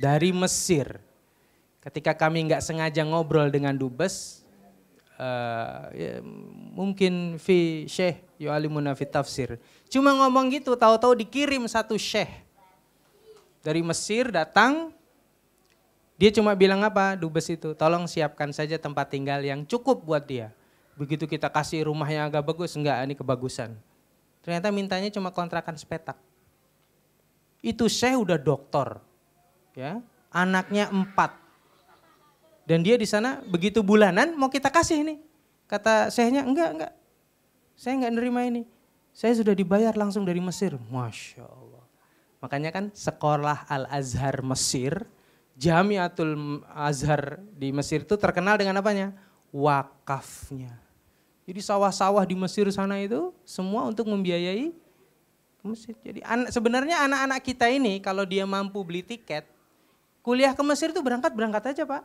dari 0.03 0.31
Mesir. 0.35 0.99
Ketika 1.79 2.15
kami 2.15 2.51
nggak 2.51 2.61
sengaja 2.61 3.07
ngobrol 3.07 3.49
dengan 3.49 3.73
dubes, 3.73 4.43
uh, 5.19 5.91
ya, 5.95 6.23
mungkin 6.75 7.37
fi 7.41 7.87
syekh 7.91 8.23
yu'alimuna 8.39 8.95
fi 8.95 9.05
tafsir. 9.07 9.59
Cuma 9.91 10.15
ngomong 10.15 10.51
gitu, 10.55 10.79
tahu-tahu 10.79 11.19
dikirim 11.19 11.67
satu 11.67 11.99
syekh 11.99 12.31
dari 13.61 13.83
Mesir 13.83 14.31
datang. 14.31 14.95
Dia 16.19 16.35
cuma 16.35 16.53
bilang 16.59 16.83
apa 16.83 17.15
dubes 17.15 17.47
itu, 17.47 17.79
tolong 17.79 18.11
siapkan 18.11 18.51
saja 18.51 18.75
tempat 18.75 19.07
tinggal 19.07 19.39
yang 19.39 19.63
cukup 19.63 20.03
buat 20.03 20.27
dia. 20.27 20.51
Begitu 20.99 21.31
kita 21.31 21.47
kasih 21.47 21.87
rumah 21.87 22.11
yang 22.11 22.27
agak 22.27 22.43
bagus, 22.43 22.75
enggak 22.75 22.99
ini 23.07 23.15
kebagusan. 23.15 23.79
Ternyata 24.43 24.75
mintanya 24.75 25.15
cuma 25.15 25.31
kontrakan 25.31 25.79
sepetak. 25.79 26.19
Itu 27.63 27.87
syekh 27.87 28.19
udah 28.19 28.35
doktor, 28.35 28.99
ya 29.79 30.03
anaknya 30.35 30.91
empat. 30.91 31.39
Dan 32.69 32.85
dia 32.85 33.01
di 33.01 33.09
sana 33.09 33.41
begitu 33.47 33.81
bulanan 33.81 34.37
mau 34.37 34.51
kita 34.53 34.69
kasih 34.69 35.01
nih. 35.01 35.19
Kata 35.69 36.13
syekhnya 36.13 36.45
enggak, 36.45 36.71
enggak. 36.77 36.93
Saya 37.79 37.95
enggak 37.97 38.13
nerima 38.19 38.41
ini. 38.45 38.63
Saya 39.15 39.35
sudah 39.35 39.57
dibayar 39.57 39.95
langsung 39.97 40.23
dari 40.23 40.41
Mesir. 40.41 40.77
Masya 40.77 41.45
Allah. 41.45 41.85
Makanya 42.39 42.71
kan 42.71 42.85
sekolah 42.95 43.67
Al-Azhar 43.67 44.47
Mesir, 44.47 45.09
Jamiatul 45.59 46.63
Azhar 46.71 47.43
di 47.59 47.75
Mesir 47.75 48.07
itu 48.07 48.15
terkenal 48.15 48.55
dengan 48.55 48.79
apanya? 48.79 49.11
Wakafnya. 49.51 50.71
Jadi 51.43 51.59
sawah-sawah 51.59 52.23
di 52.23 52.39
Mesir 52.39 52.71
sana 52.71 53.03
itu 53.03 53.35
semua 53.43 53.83
untuk 53.91 54.07
membiayai 54.07 54.71
Mesir. 55.67 55.99
Jadi 56.07 56.23
an 56.23 56.47
sebenarnya 56.47 57.03
anak-anak 57.11 57.41
kita 57.43 57.67
ini 57.67 57.99
kalau 57.99 58.23
dia 58.23 58.47
mampu 58.47 58.79
beli 58.87 59.03
tiket, 59.03 59.51
kuliah 60.23 60.55
ke 60.55 60.63
Mesir 60.63 60.95
itu 60.95 61.03
berangkat-berangkat 61.03 61.75
aja 61.75 61.83
Pak. 61.83 62.03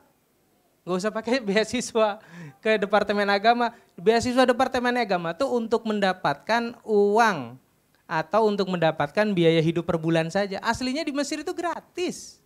Gak 0.83 0.97
usah 0.97 1.13
pakai 1.13 1.39
beasiswa 1.47 2.19
ke 2.57 2.81
Departemen 2.81 3.29
Agama. 3.29 3.71
Beasiswa 3.93 4.43
Departemen 4.49 4.97
Agama 4.97 5.31
itu 5.37 5.45
untuk 5.45 5.85
mendapatkan 5.85 6.73
uang 6.81 7.55
atau 8.03 8.41
untuk 8.51 8.67
mendapatkan 8.67 9.29
biaya 9.31 9.61
hidup 9.63 9.87
per 9.87 10.01
bulan 10.01 10.27
saja. 10.33 10.59
Aslinya 10.59 11.05
di 11.05 11.15
Mesir 11.15 11.39
itu 11.45 11.53
gratis. 11.55 12.42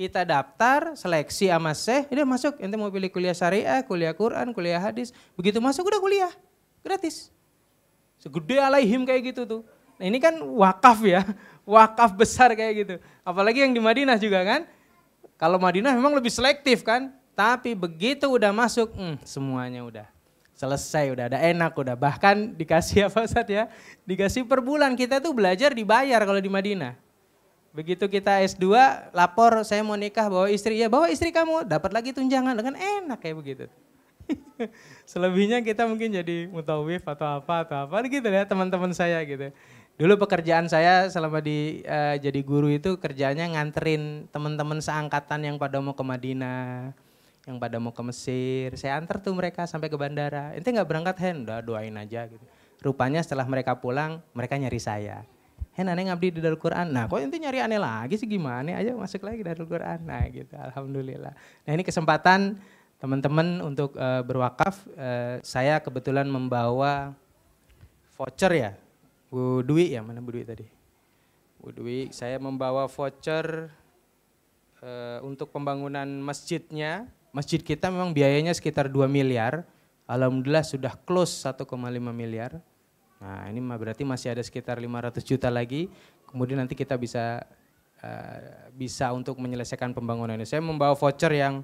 Kita 0.00 0.24
daftar, 0.24 0.96
seleksi 0.96 1.52
sama 1.52 1.76
Syekh, 1.76 2.08
ini 2.08 2.24
masuk. 2.24 2.56
Ente 2.56 2.72
mau 2.80 2.88
pilih 2.88 3.12
kuliah 3.12 3.36
syariah, 3.36 3.84
kuliah 3.84 4.16
Quran, 4.16 4.48
kuliah 4.56 4.80
hadis. 4.80 5.12
Begitu 5.36 5.60
masuk 5.60 5.92
udah 5.92 6.00
kuliah, 6.00 6.32
gratis. 6.80 7.28
Segede 8.16 8.56
alaihim 8.56 9.04
kayak 9.04 9.36
gitu 9.36 9.44
tuh. 9.44 9.62
Nah 10.00 10.08
ini 10.08 10.16
kan 10.16 10.40
wakaf 10.40 11.04
ya, 11.04 11.20
wakaf 11.76 12.16
besar 12.16 12.48
kayak 12.56 12.72
gitu. 12.80 12.94
Apalagi 13.20 13.60
yang 13.60 13.76
di 13.76 13.82
Madinah 13.84 14.16
juga 14.16 14.40
kan. 14.40 14.64
Kalau 15.36 15.60
Madinah 15.60 15.92
memang 15.92 16.16
lebih 16.16 16.32
selektif 16.32 16.80
kan 16.80 17.12
tapi 17.36 17.76
begitu 17.76 18.24
udah 18.24 18.56
masuk, 18.56 18.96
hmm, 18.96 19.20
semuanya 19.20 19.84
udah 19.84 20.08
selesai, 20.56 21.12
udah 21.12 21.28
ada 21.28 21.44
enak, 21.44 21.76
udah 21.76 21.92
bahkan 21.92 22.56
dikasih 22.56 23.04
apa 23.12 23.28
Ustaz 23.28 23.52
ya? 23.52 23.68
Dikasih 24.08 24.48
per 24.48 24.64
bulan. 24.64 24.96
Kita 24.96 25.20
tuh 25.20 25.36
belajar 25.36 25.76
dibayar 25.76 26.24
kalau 26.24 26.40
di 26.40 26.48
Madinah. 26.48 27.09
Begitu 27.70 28.10
kita 28.10 28.42
S2, 28.42 28.66
lapor 29.14 29.62
saya 29.62 29.86
mau 29.86 29.94
nikah 29.94 30.26
bawa 30.26 30.50
istri, 30.50 30.82
ya 30.82 30.90
bawa 30.90 31.06
istri 31.06 31.30
kamu, 31.30 31.70
dapat 31.70 31.94
lagi 31.94 32.10
tunjangan 32.10 32.58
dengan 32.58 32.74
enak 32.74 33.22
kayak 33.22 33.36
begitu. 33.38 33.64
Selebihnya 35.10 35.62
kita 35.62 35.86
mungkin 35.86 36.10
jadi 36.10 36.50
mutawif 36.50 37.06
atau 37.06 37.38
apa 37.38 37.62
atau 37.62 37.86
apa 37.86 38.02
gitu 38.10 38.26
ya 38.26 38.42
teman-teman 38.42 38.90
saya 38.90 39.22
gitu. 39.22 39.54
Dulu 40.00 40.16
pekerjaan 40.16 40.66
saya 40.66 41.06
selama 41.12 41.44
di 41.44 41.84
uh, 41.84 42.16
jadi 42.16 42.40
guru 42.40 42.72
itu 42.72 42.96
kerjanya 42.96 43.46
nganterin 43.52 44.26
teman-teman 44.32 44.80
seangkatan 44.80 45.44
yang 45.44 45.56
pada 45.60 45.78
mau 45.78 45.92
ke 45.92 46.02
Madinah 46.02 46.90
yang 47.48 47.56
pada 47.60 47.76
mau 47.78 47.92
ke 47.92 48.02
Mesir. 48.02 48.74
Saya 48.80 48.98
antar 48.98 49.20
tuh 49.20 49.36
mereka 49.36 49.64
sampai 49.68 49.92
ke 49.92 49.96
bandara. 50.00 50.56
Ente 50.56 50.72
nggak 50.72 50.88
berangkat 50.88 51.16
udah 51.44 51.60
doain 51.62 51.94
aja 51.94 52.26
gitu. 52.26 52.42
Rupanya 52.80 53.20
setelah 53.20 53.44
mereka 53.44 53.76
pulang, 53.76 54.24
mereka 54.32 54.56
nyari 54.56 54.80
saya. 54.80 55.20
Hen 55.80 55.88
aneh 55.88 56.12
ngabdi 56.12 56.36
di 56.36 56.40
Darul 56.44 56.60
Quran. 56.60 56.92
Nah 56.92 57.08
kok 57.08 57.16
ente 57.16 57.40
nyari 57.40 57.64
aneh 57.64 57.80
lagi 57.80 58.20
sih 58.20 58.28
gimana? 58.28 58.76
Ayo 58.76 59.00
masuk 59.00 59.24
lagi 59.24 59.40
Darul 59.40 59.64
Quran. 59.64 60.04
Nah 60.04 60.28
gitu, 60.28 60.52
Alhamdulillah. 60.52 61.32
Nah 61.32 61.70
ini 61.72 61.80
kesempatan 61.80 62.60
teman-teman 63.00 63.64
untuk 63.64 63.96
uh, 63.96 64.20
berwakaf. 64.20 64.84
Uh, 64.92 65.40
saya 65.40 65.80
kebetulan 65.80 66.28
membawa 66.28 67.16
voucher 68.12 68.52
ya. 68.52 68.70
Bu 69.32 69.64
Dwi 69.64 69.96
ya, 69.96 70.04
mana 70.04 70.20
Bu 70.20 70.36
Dwi 70.36 70.44
tadi? 70.44 70.68
Bu 71.56 71.72
Dwi, 71.72 72.12
saya 72.12 72.36
membawa 72.36 72.84
voucher 72.84 73.72
uh, 74.84 75.24
untuk 75.24 75.48
pembangunan 75.48 76.04
masjidnya 76.20 77.08
masjid 77.32 77.62
kita 77.62 77.88
memang 77.88 78.12
biayanya 78.12 78.52
sekitar 78.52 78.90
2 78.90 79.06
miliar. 79.06 79.64
Alhamdulillah 80.10 80.66
sudah 80.66 80.92
close 81.06 81.46
1,5 81.46 81.64
miliar. 82.10 82.58
Nah 83.20 83.46
ini 83.52 83.60
berarti 83.60 84.02
masih 84.02 84.32
ada 84.32 84.42
sekitar 84.42 84.80
500 84.80 85.20
juta 85.20 85.52
lagi. 85.52 85.92
Kemudian 86.24 86.58
nanti 86.64 86.72
kita 86.72 86.96
bisa 86.96 87.44
uh, 88.00 88.38
bisa 88.72 89.12
untuk 89.12 89.36
menyelesaikan 89.36 89.92
pembangunan 89.92 90.40
ini. 90.40 90.48
Saya 90.48 90.64
membawa 90.64 90.96
voucher 90.96 91.36
yang 91.36 91.60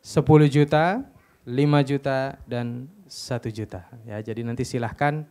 10 0.00 0.24
juta, 0.48 1.04
5 1.44 1.90
juta, 1.90 2.40
dan 2.48 2.88
1 3.06 3.52
juta. 3.52 3.84
Ya, 4.08 4.18
jadi 4.24 4.40
nanti 4.42 4.64
silahkan 4.64 5.28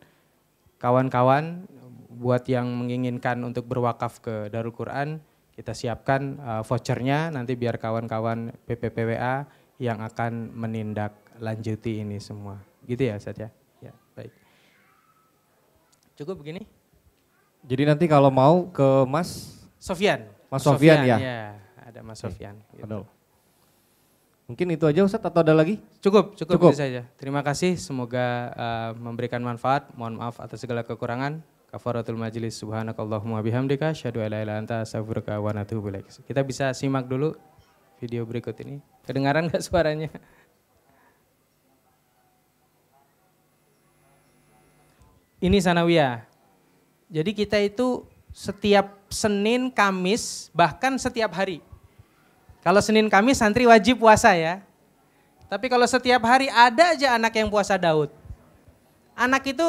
kawan-kawan 0.78 1.66
buat 2.16 2.48
yang 2.48 2.70
menginginkan 2.72 3.42
untuk 3.44 3.68
berwakaf 3.68 4.24
ke 4.24 4.48
Darul 4.48 4.72
Quran, 4.72 5.20
kita 5.56 5.72
siapkan 5.76 6.40
uh, 6.40 6.64
vouchernya 6.64 7.32
nanti 7.32 7.56
biar 7.56 7.80
kawan-kawan 7.80 8.56
PPPWA 8.68 9.48
yang 9.80 10.00
akan 10.04 10.56
menindaklanjuti 10.56 12.04
ini 12.04 12.20
semua. 12.20 12.60
Gitu 12.88 13.08
ya 13.12 13.20
Ustaz 13.20 13.40
ya? 13.40 13.50
Cukup 16.16 16.40
begini? 16.40 16.64
Jadi 17.66 17.84
nanti 17.84 18.06
kalau 18.08 18.32
mau 18.32 18.72
ke 18.72 19.04
Mas 19.04 19.60
Sofian. 19.76 20.32
Mas 20.48 20.64
Sofian, 20.64 21.04
ya? 21.04 21.18
ya. 21.20 21.40
ada 21.84 22.00
Mas 22.00 22.24
Sofian. 22.24 22.56
Gitu. 22.72 23.04
Mungkin 24.46 24.68
itu 24.78 24.86
aja 24.86 25.02
Ustaz 25.02 25.26
atau 25.26 25.42
ada 25.42 25.52
lagi? 25.58 25.82
Cukup, 26.00 26.38
cukup, 26.38 26.56
cukup. 26.56 26.72
itu 26.72 26.80
saja. 26.80 27.02
Terima 27.18 27.42
kasih, 27.42 27.76
semoga 27.82 28.54
uh, 28.54 28.92
memberikan 28.96 29.42
manfaat. 29.42 29.90
Mohon 29.98 30.22
maaf 30.22 30.38
atas 30.38 30.62
segala 30.62 30.86
kekurangan. 30.86 31.42
Kafaratul 31.74 32.16
majlis 32.16 32.56
subhanakallahumma 32.62 33.42
bihamdika 33.42 33.92
asyhadu 33.92 34.24
an 34.24 34.32
la 34.32 34.40
ilaha 34.46 34.58
anta 34.62 34.76
astaghfiruka 34.86 35.42
wa 35.42 35.52
atubu 35.52 35.92
Kita 36.24 36.46
bisa 36.46 36.72
simak 36.78 37.10
dulu 37.10 37.36
video 38.00 38.24
berikut 38.24 38.56
ini. 38.62 38.80
Kedengaran 39.04 39.50
nggak 39.50 39.66
suaranya? 39.66 40.14
Ini 45.46 45.62
Sanawiyah. 45.62 46.26
Jadi 47.06 47.32
kita 47.38 47.62
itu 47.62 48.02
setiap 48.34 48.98
Senin, 49.14 49.70
Kamis, 49.70 50.50
bahkan 50.50 50.98
setiap 50.98 51.38
hari. 51.38 51.62
Kalau 52.66 52.82
Senin, 52.82 53.06
Kamis 53.14 53.38
santri 53.38 53.70
wajib 53.70 54.02
puasa 54.02 54.34
ya. 54.34 54.66
Tapi 55.46 55.70
kalau 55.70 55.86
setiap 55.86 56.26
hari 56.26 56.50
ada 56.50 56.98
aja 56.98 57.14
anak 57.14 57.38
yang 57.38 57.54
puasa 57.54 57.78
Daud. 57.78 58.10
Anak 59.14 59.46
itu 59.46 59.64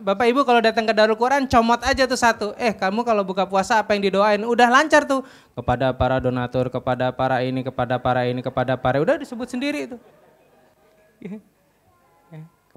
Bapak 0.00 0.26
Ibu 0.26 0.42
kalau 0.42 0.58
datang 0.64 0.88
ke 0.88 0.96
Darul 0.96 1.20
Quran 1.20 1.44
comot 1.46 1.84
aja 1.84 2.08
tuh 2.08 2.18
satu. 2.18 2.48
Eh 2.56 2.72
kamu 2.72 3.04
kalau 3.04 3.22
buka 3.22 3.44
puasa 3.44 3.78
apa 3.78 3.92
yang 3.92 4.08
didoain? 4.08 4.40
Udah 4.42 4.72
lancar 4.72 5.04
tuh. 5.04 5.20
Kepada 5.52 5.92
para 5.92 6.16
donatur, 6.18 6.72
kepada 6.72 7.12
para 7.12 7.44
ini, 7.44 7.60
kepada 7.60 8.00
para 8.00 8.24
ini, 8.24 8.40
kepada 8.40 8.74
para 8.74 8.98
udah 9.04 9.20
disebut 9.20 9.52
sendiri 9.52 9.92
itu. 9.92 9.96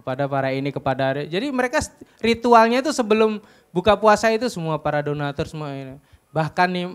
Kepada 0.07 0.23
para 0.23 0.55
ini, 0.55 0.71
kepada 0.71 1.27
jadi 1.27 1.51
mereka 1.51 1.83
ritualnya 2.23 2.79
itu 2.79 2.95
sebelum 2.95 3.43
buka 3.75 3.99
puasa 3.99 4.31
itu 4.31 4.47
semua 4.47 4.79
para 4.79 5.03
donatur 5.03 5.51
semua 5.51 5.75
ini. 5.75 5.99
Bahkan 6.31 6.67
nih 6.71 6.87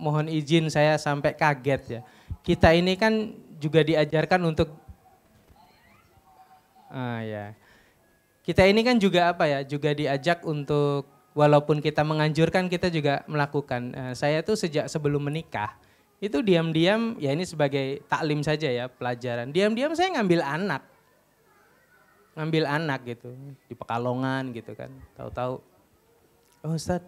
mohon 0.00 0.32
izin 0.32 0.72
saya 0.72 0.96
sampai 0.96 1.36
kaget 1.36 1.82
ya. 1.84 2.00
Kita 2.40 2.72
ini 2.72 2.96
kan 2.96 3.36
juga 3.60 3.84
diajarkan 3.84 4.40
untuk 4.48 4.72
ah 6.88 7.20
ya 7.20 7.52
kita 8.48 8.64
ini 8.64 8.80
kan 8.80 8.96
juga 8.96 9.36
apa 9.36 9.44
ya, 9.44 9.60
juga 9.60 9.92
diajak 9.92 10.40
untuk 10.40 11.04
walaupun 11.36 11.84
kita 11.84 12.00
menganjurkan 12.00 12.72
kita 12.72 12.88
juga 12.88 13.20
melakukan. 13.28 13.92
Uh, 13.92 14.14
saya 14.16 14.40
tuh 14.40 14.56
sejak 14.56 14.88
sebelum 14.88 15.20
menikah 15.28 15.76
itu 16.16 16.40
diam-diam 16.40 17.12
ya 17.20 17.36
ini 17.36 17.44
sebagai 17.44 18.00
taklim 18.08 18.40
saja 18.40 18.72
ya 18.72 18.88
pelajaran. 18.88 19.52
Diam-diam 19.52 19.92
saya 19.92 20.16
ngambil 20.16 20.40
anak 20.40 20.80
ngambil 22.38 22.64
anak 22.70 23.02
gitu 23.02 23.34
di 23.66 23.74
Pekalongan 23.74 24.54
gitu 24.54 24.78
kan. 24.78 24.94
Tahu-tahu 25.18 25.58
oh 26.62 26.74
Ustaz, 26.78 27.02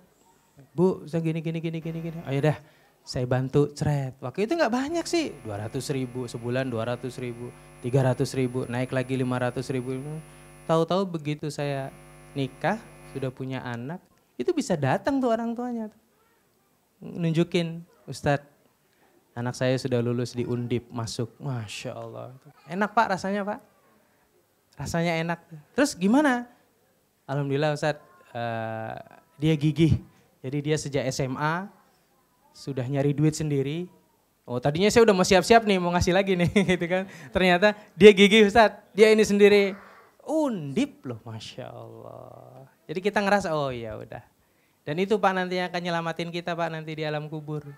Bu, 0.75 1.07
saya 1.07 1.23
gini 1.23 1.39
gini 1.39 1.63
gini 1.63 1.79
gini 1.79 1.99
gini. 2.03 2.19
Ayo 2.27 2.43
dah, 2.43 2.59
saya 3.07 3.25
bantu 3.31 3.71
cret. 3.73 4.19
Waktu 4.19 4.51
itu 4.51 4.59
nggak 4.59 4.75
banyak 4.75 5.07
sih, 5.07 5.31
200 5.47 5.71
ribu 5.95 6.27
sebulan 6.27 6.67
200 6.67 7.07
ribu, 7.23 7.55
300 7.87 8.27
ribu, 8.35 8.67
naik 8.67 8.91
lagi 8.91 9.15
500 9.15 9.71
ribu. 9.71 9.95
Tahu-tahu 10.67 11.07
begitu 11.07 11.47
saya 11.51 11.95
nikah, 12.35 12.79
sudah 13.15 13.31
punya 13.31 13.63
anak, 13.63 14.03
itu 14.35 14.51
bisa 14.51 14.75
datang 14.75 15.19
tuh 15.19 15.31
orang 15.31 15.55
tuanya. 15.55 15.87
Nunjukin, 17.01 17.87
Ustadz, 18.05 18.47
anak 19.35 19.57
saya 19.57 19.75
sudah 19.79 20.03
lulus 20.05 20.37
di 20.37 20.45
Undip, 20.45 20.91
masuk. 20.93 21.33
Masya 21.41 21.97
Allah. 21.97 22.37
Enak 22.69 22.93
pak 22.93 23.17
rasanya 23.17 23.43
pak? 23.47 23.70
Rasanya 24.81 25.21
enak. 25.21 25.45
Terus 25.77 25.93
gimana? 25.93 26.49
Alhamdulillah 27.29 27.77
Ustadz, 27.77 28.01
uh, 28.33 28.97
dia 29.37 29.53
gigih. 29.61 30.01
Jadi 30.41 30.59
dia 30.65 30.77
sejak 30.81 31.05
SMA 31.13 31.69
sudah 32.57 32.89
nyari 32.89 33.13
duit 33.13 33.37
sendiri. 33.37 33.93
Oh 34.49 34.57
tadinya 34.57 34.89
saya 34.89 35.05
udah 35.05 35.13
mau 35.13 35.23
siap-siap 35.29 35.69
nih 35.69 35.77
mau 35.77 35.93
ngasih 35.93 36.17
lagi 36.17 36.33
nih 36.33 36.49
gitu 36.73 36.87
kan. 36.89 37.05
Ternyata 37.29 37.77
dia 37.93 38.11
gigih 38.17 38.49
Ustadz, 38.49 38.81
dia 38.97 39.13
ini 39.13 39.21
sendiri. 39.21 39.77
Undip 40.25 41.05
loh 41.05 41.21
Masya 41.29 41.69
Allah. 41.69 42.65
Jadi 42.89 43.05
kita 43.05 43.21
ngerasa 43.21 43.53
oh 43.53 43.69
ya 43.69 44.01
udah. 44.01 44.25
Dan 44.81 44.97
itu 44.97 45.21
Pak 45.21 45.33
nanti 45.37 45.61
yang 45.61 45.69
akan 45.69 45.83
nyelamatin 45.85 46.33
kita 46.33 46.57
Pak 46.57 46.73
nanti 46.73 46.97
di 46.97 47.05
alam 47.05 47.29
kubur. 47.29 47.69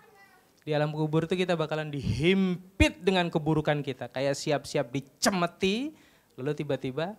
Di 0.63 0.71
alam 0.71 0.95
kubur 0.95 1.27
itu 1.27 1.35
kita 1.35 1.59
bakalan 1.59 1.91
dihimpit 1.91 3.03
dengan 3.03 3.27
keburukan 3.27 3.83
kita. 3.83 4.07
Kayak 4.07 4.39
siap-siap 4.39 4.95
dicemeti, 4.95 5.91
lalu 6.39 6.53
tiba-tiba 6.57 7.15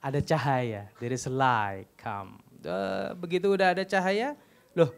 ada 0.00 0.20
cahaya. 0.20 0.92
There 1.00 1.14
is 1.14 1.24
light 1.28 1.88
come. 1.96 2.40
begitu 3.20 3.52
udah 3.52 3.76
ada 3.76 3.84
cahaya, 3.84 4.32
loh 4.72 4.88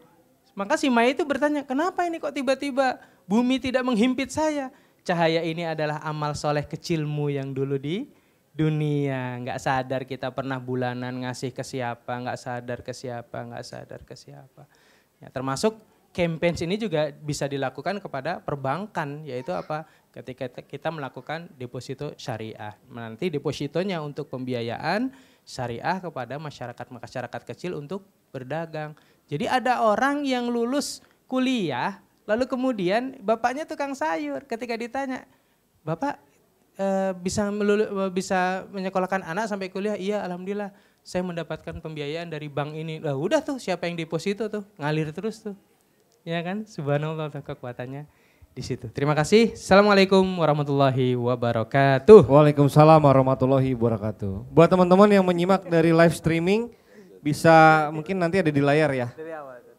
maka 0.57 0.73
si 0.73 0.89
Maya 0.89 1.13
itu 1.13 1.21
bertanya, 1.21 1.61
kenapa 1.61 2.01
ini 2.09 2.17
kok 2.17 2.33
tiba-tiba 2.33 2.97
bumi 3.29 3.61
tidak 3.61 3.85
menghimpit 3.85 4.33
saya? 4.33 4.73
Cahaya 5.05 5.45
ini 5.45 5.61
adalah 5.61 6.01
amal 6.01 6.33
soleh 6.33 6.65
kecilmu 6.65 7.29
yang 7.29 7.53
dulu 7.53 7.77
di 7.77 8.09
dunia, 8.57 9.37
nggak 9.37 9.61
sadar 9.61 10.01
kita 10.09 10.33
pernah 10.33 10.57
bulanan 10.57 11.13
ngasih 11.21 11.53
ke 11.53 11.61
siapa, 11.61 12.09
nggak 12.09 12.39
sadar 12.41 12.81
ke 12.81 12.89
siapa, 12.89 13.37
nggak 13.37 13.63
sadar 13.69 14.01
ke 14.01 14.17
siapa. 14.17 14.65
Ya, 15.21 15.29
termasuk 15.29 15.77
campaign 16.09 16.57
ini 16.65 16.81
juga 16.81 17.13
bisa 17.13 17.45
dilakukan 17.45 18.01
kepada 18.01 18.41
perbankan, 18.41 19.29
yaitu 19.29 19.53
apa? 19.53 19.85
Ketika 20.17 20.49
kita 20.65 20.89
melakukan 20.89 21.45
deposito 21.53 22.17
syariah. 22.17 22.73
Nanti 22.89 23.29
depositonya 23.29 24.01
untuk 24.01 24.33
pembiayaan 24.33 25.13
syariah 25.45 26.01
kepada 26.01 26.41
masyarakat-masyarakat 26.41 27.41
kecil 27.53 27.77
untuk 27.77 28.01
berdagang. 28.33 28.97
Jadi 29.29 29.45
ada 29.45 29.85
orang 29.85 30.25
yang 30.25 30.49
lulus 30.49 31.05
kuliah, 31.29 32.01
lalu 32.25 32.49
kemudian 32.49 33.21
bapaknya 33.21 33.69
tukang 33.69 33.93
sayur. 33.93 34.41
Ketika 34.49 34.73
ditanya, 34.73 35.29
Bapak 35.85 36.17
Eh, 36.77 37.11
bisa 37.25 37.49
melulu, 37.49 37.89
bisa 38.13 38.61
menyekolahkan 38.69 39.25
anak 39.25 39.49
sampai 39.49 39.73
kuliah, 39.73 39.97
iya 39.97 40.21
alhamdulillah 40.21 40.69
saya 41.01 41.25
mendapatkan 41.25 41.81
pembiayaan 41.81 42.29
dari 42.29 42.53
bank 42.53 42.77
ini. 42.77 43.01
Lah 43.01 43.17
udah 43.17 43.41
tuh 43.41 43.57
siapa 43.57 43.89
yang 43.89 43.97
deposito 43.97 44.45
tuh 44.45 44.61
ngalir 44.77 45.09
terus 45.09 45.41
tuh. 45.41 45.57
Ya 46.21 46.37
kan? 46.45 46.69
Subhanallah 46.69 47.33
kekuatannya 47.33 48.05
di 48.57 48.65
situ. 48.65 48.89
Terima 48.89 49.13
kasih. 49.13 49.53
Assalamualaikum 49.53 50.25
warahmatullahi 50.41 51.13
wabarakatuh. 51.13 52.25
Waalaikumsalam 52.25 52.97
warahmatullahi 52.97 53.77
wabarakatuh. 53.77 54.49
Buat 54.49 54.73
teman-teman 54.73 55.05
yang 55.13 55.21
menyimak 55.21 55.69
dari 55.69 55.93
live 55.93 56.17
streaming 56.17 56.73
bisa 57.21 57.87
mungkin 57.93 58.17
nanti 58.17 58.41
ada 58.41 58.49
di 58.49 58.57
layar 58.57 58.89
ya. 58.97 59.13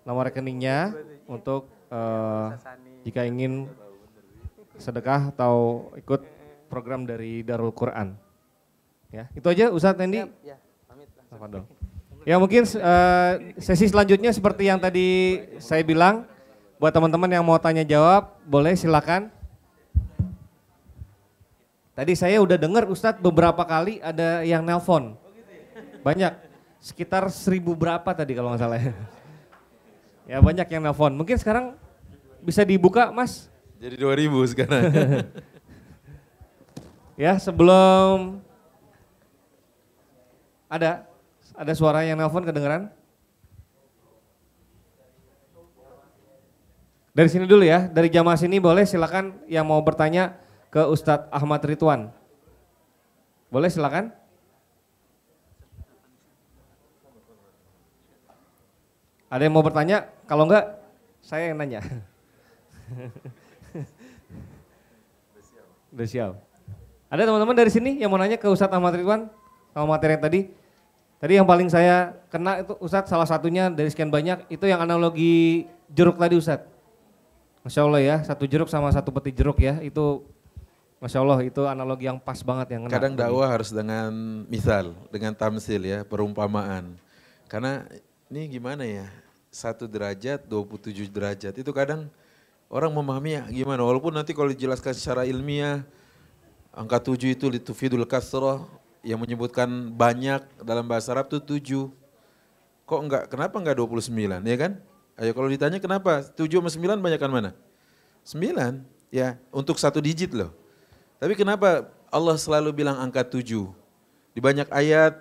Nomor 0.06 0.30
rekeningnya 0.30 0.94
untuk 1.26 1.66
uh, 1.90 2.54
jika 3.02 3.26
ingin 3.26 3.66
sedekah 4.78 5.34
atau 5.34 5.90
ikut 5.98 6.22
program 6.70 7.02
dari 7.02 7.42
Darul 7.42 7.74
Quran. 7.74 8.14
Ya, 9.10 9.26
itu 9.34 9.46
aja 9.50 9.74
Ustadz 9.74 9.98
Nendi. 9.98 10.22
Ya, 10.22 10.54
ya, 10.54 10.56
Ya 12.22 12.36
mungkin 12.38 12.62
uh, 12.62 13.32
sesi 13.58 13.90
selanjutnya 13.90 14.30
seperti 14.30 14.70
yang 14.70 14.78
tadi 14.78 15.40
saya 15.58 15.82
bilang, 15.82 16.28
buat 16.78 16.94
teman-teman 16.94 17.26
yang 17.26 17.42
mau 17.42 17.58
tanya 17.58 17.82
jawab, 17.82 18.38
boleh 18.46 18.78
silakan. 18.78 19.34
Tadi 21.98 22.14
saya 22.14 22.38
udah 22.38 22.54
dengar 22.54 22.86
Ustadz 22.86 23.18
beberapa 23.18 23.66
kali 23.66 23.98
ada 23.98 24.46
yang 24.46 24.62
nelpon. 24.62 25.18
Banyak, 26.06 26.38
sekitar 26.78 27.26
seribu 27.34 27.74
berapa 27.74 28.06
tadi 28.14 28.38
kalau 28.38 28.54
nggak 28.54 28.62
salah 28.62 28.80
ya. 28.80 28.94
Ya 30.28 30.44
banyak 30.44 30.68
yang 30.68 30.84
nelpon. 30.84 31.16
Mungkin 31.16 31.40
sekarang 31.40 31.72
bisa 32.44 32.60
dibuka 32.60 33.08
mas? 33.08 33.48
Jadi 33.80 33.96
dua 33.96 34.12
ribu 34.14 34.44
sekarang. 34.46 34.92
Ya, 37.18 37.34
sebelum 37.34 38.38
ada 40.70 41.02
ada 41.50 41.72
suara 41.74 42.06
yang 42.06 42.14
nelpon 42.14 42.46
kedengeran? 42.46 42.94
Dari 47.18 47.26
sini 47.26 47.50
dulu 47.50 47.66
ya, 47.66 47.90
dari 47.90 48.06
jamaah 48.14 48.38
sini 48.38 48.62
boleh 48.62 48.86
silakan 48.86 49.42
yang 49.50 49.66
mau 49.66 49.82
bertanya 49.82 50.38
ke 50.70 50.86
Ustadz 50.86 51.26
Ahmad 51.34 51.58
Ridwan. 51.66 52.14
Boleh 53.50 53.66
silakan? 53.66 54.14
Ada 59.26 59.42
yang 59.42 59.50
mau 59.50 59.66
bertanya? 59.66 60.06
Kalau 60.30 60.46
enggak, 60.46 60.78
saya 61.18 61.50
yang 61.50 61.58
nanya. 61.58 61.82
Udah. 65.98 66.38
Ada 67.10 67.26
teman-teman 67.26 67.58
dari 67.58 67.74
sini 67.74 67.98
yang 67.98 68.14
mau 68.14 68.22
nanya 68.22 68.38
ke 68.38 68.46
Ustadz 68.46 68.78
Ahmad 68.78 68.94
Ridwan 68.94 69.26
sama 69.74 69.98
materi 69.98 70.14
yang 70.14 70.22
tadi? 70.22 70.54
Tadi 71.18 71.32
yang 71.34 71.50
paling 71.50 71.66
saya 71.66 72.14
kena 72.30 72.62
itu 72.62 72.78
Ustadz 72.78 73.10
salah 73.10 73.26
satunya 73.26 73.66
dari 73.74 73.90
sekian 73.90 74.06
banyak 74.06 74.46
itu 74.54 74.70
yang 74.70 74.86
analogi 74.86 75.66
jeruk 75.90 76.14
tadi 76.14 76.38
Ustadz. 76.38 76.77
Masya 77.68 77.84
Allah 77.84 78.00
ya, 78.00 78.16
satu 78.24 78.48
jeruk 78.48 78.72
sama 78.72 78.88
satu 78.88 79.12
peti 79.12 79.28
jeruk 79.28 79.60
ya, 79.60 79.76
itu 79.84 80.24
Masya 81.04 81.20
Allah 81.20 81.44
itu 81.44 81.68
analogi 81.68 82.08
yang 82.08 82.16
pas 82.16 82.40
banget 82.40 82.72
yang 82.72 82.88
Kadang 82.88 83.12
dakwah 83.12 83.44
harus 83.44 83.68
dengan 83.68 84.08
misal, 84.48 84.96
dengan 85.12 85.36
tamsil 85.36 85.84
ya, 85.84 86.00
perumpamaan. 86.00 86.96
Karena 87.44 87.84
ini 88.32 88.56
gimana 88.56 88.88
ya, 88.88 89.04
satu 89.52 89.84
derajat, 89.84 90.48
27 90.48 91.12
derajat, 91.12 91.52
itu 91.60 91.68
kadang 91.76 92.08
orang 92.72 92.88
memahami 92.88 93.36
ya 93.36 93.44
gimana, 93.52 93.84
walaupun 93.84 94.16
nanti 94.16 94.32
kalau 94.32 94.48
dijelaskan 94.48 94.96
secara 94.96 95.28
ilmiah, 95.28 95.84
Angka 96.72 97.04
tujuh 97.04 97.36
itu 97.36 97.52
litufidul 97.52 98.08
kasroh 98.08 98.64
yang 99.04 99.20
menyebutkan 99.20 99.68
banyak 99.92 100.40
dalam 100.64 100.88
bahasa 100.88 101.12
Arab 101.12 101.28
itu 101.28 101.36
tujuh. 101.36 101.92
Kok 102.88 103.00
enggak, 103.04 103.22
kenapa 103.28 103.60
enggak 103.60 103.76
29 103.76 104.08
ya 104.40 104.56
kan? 104.56 104.72
Ayo 105.18 105.34
kalau 105.34 105.50
ditanya 105.50 105.82
kenapa 105.82 106.22
tujuh 106.30 106.62
sama 106.62 106.70
sembilan 106.70 107.02
banyakkan 107.02 107.26
mana? 107.26 107.50
Sembilan, 108.22 108.86
ya 109.10 109.34
untuk 109.50 109.74
satu 109.74 109.98
digit 109.98 110.30
loh. 110.30 110.54
Tapi 111.18 111.34
kenapa 111.34 111.90
Allah 112.06 112.38
selalu 112.38 112.70
bilang 112.70 112.94
angka 113.02 113.26
tujuh? 113.26 113.66
Di 114.30 114.38
banyak 114.38 114.70
ayat, 114.70 115.18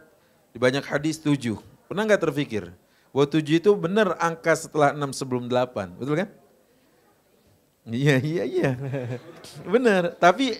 di 0.53 0.61
banyak 0.61 0.85
hadis 0.85 1.17
tujuh. 1.17 1.57
Pernah 1.89 2.05
enggak 2.05 2.29
terpikir? 2.29 2.69
Bahwa 3.09 3.25
tujuh 3.25 3.57
itu 3.57 3.73
benar 3.73 4.13
angka 4.21 4.53
setelah 4.53 4.93
enam 4.93 5.09
sebelum 5.09 5.49
delapan, 5.49 5.89
betul 5.97 6.21
kan? 6.21 6.29
Iya, 7.87 8.19
iya, 8.19 8.43
iya. 8.43 8.71
Benar, 9.73 10.19
tapi 10.19 10.59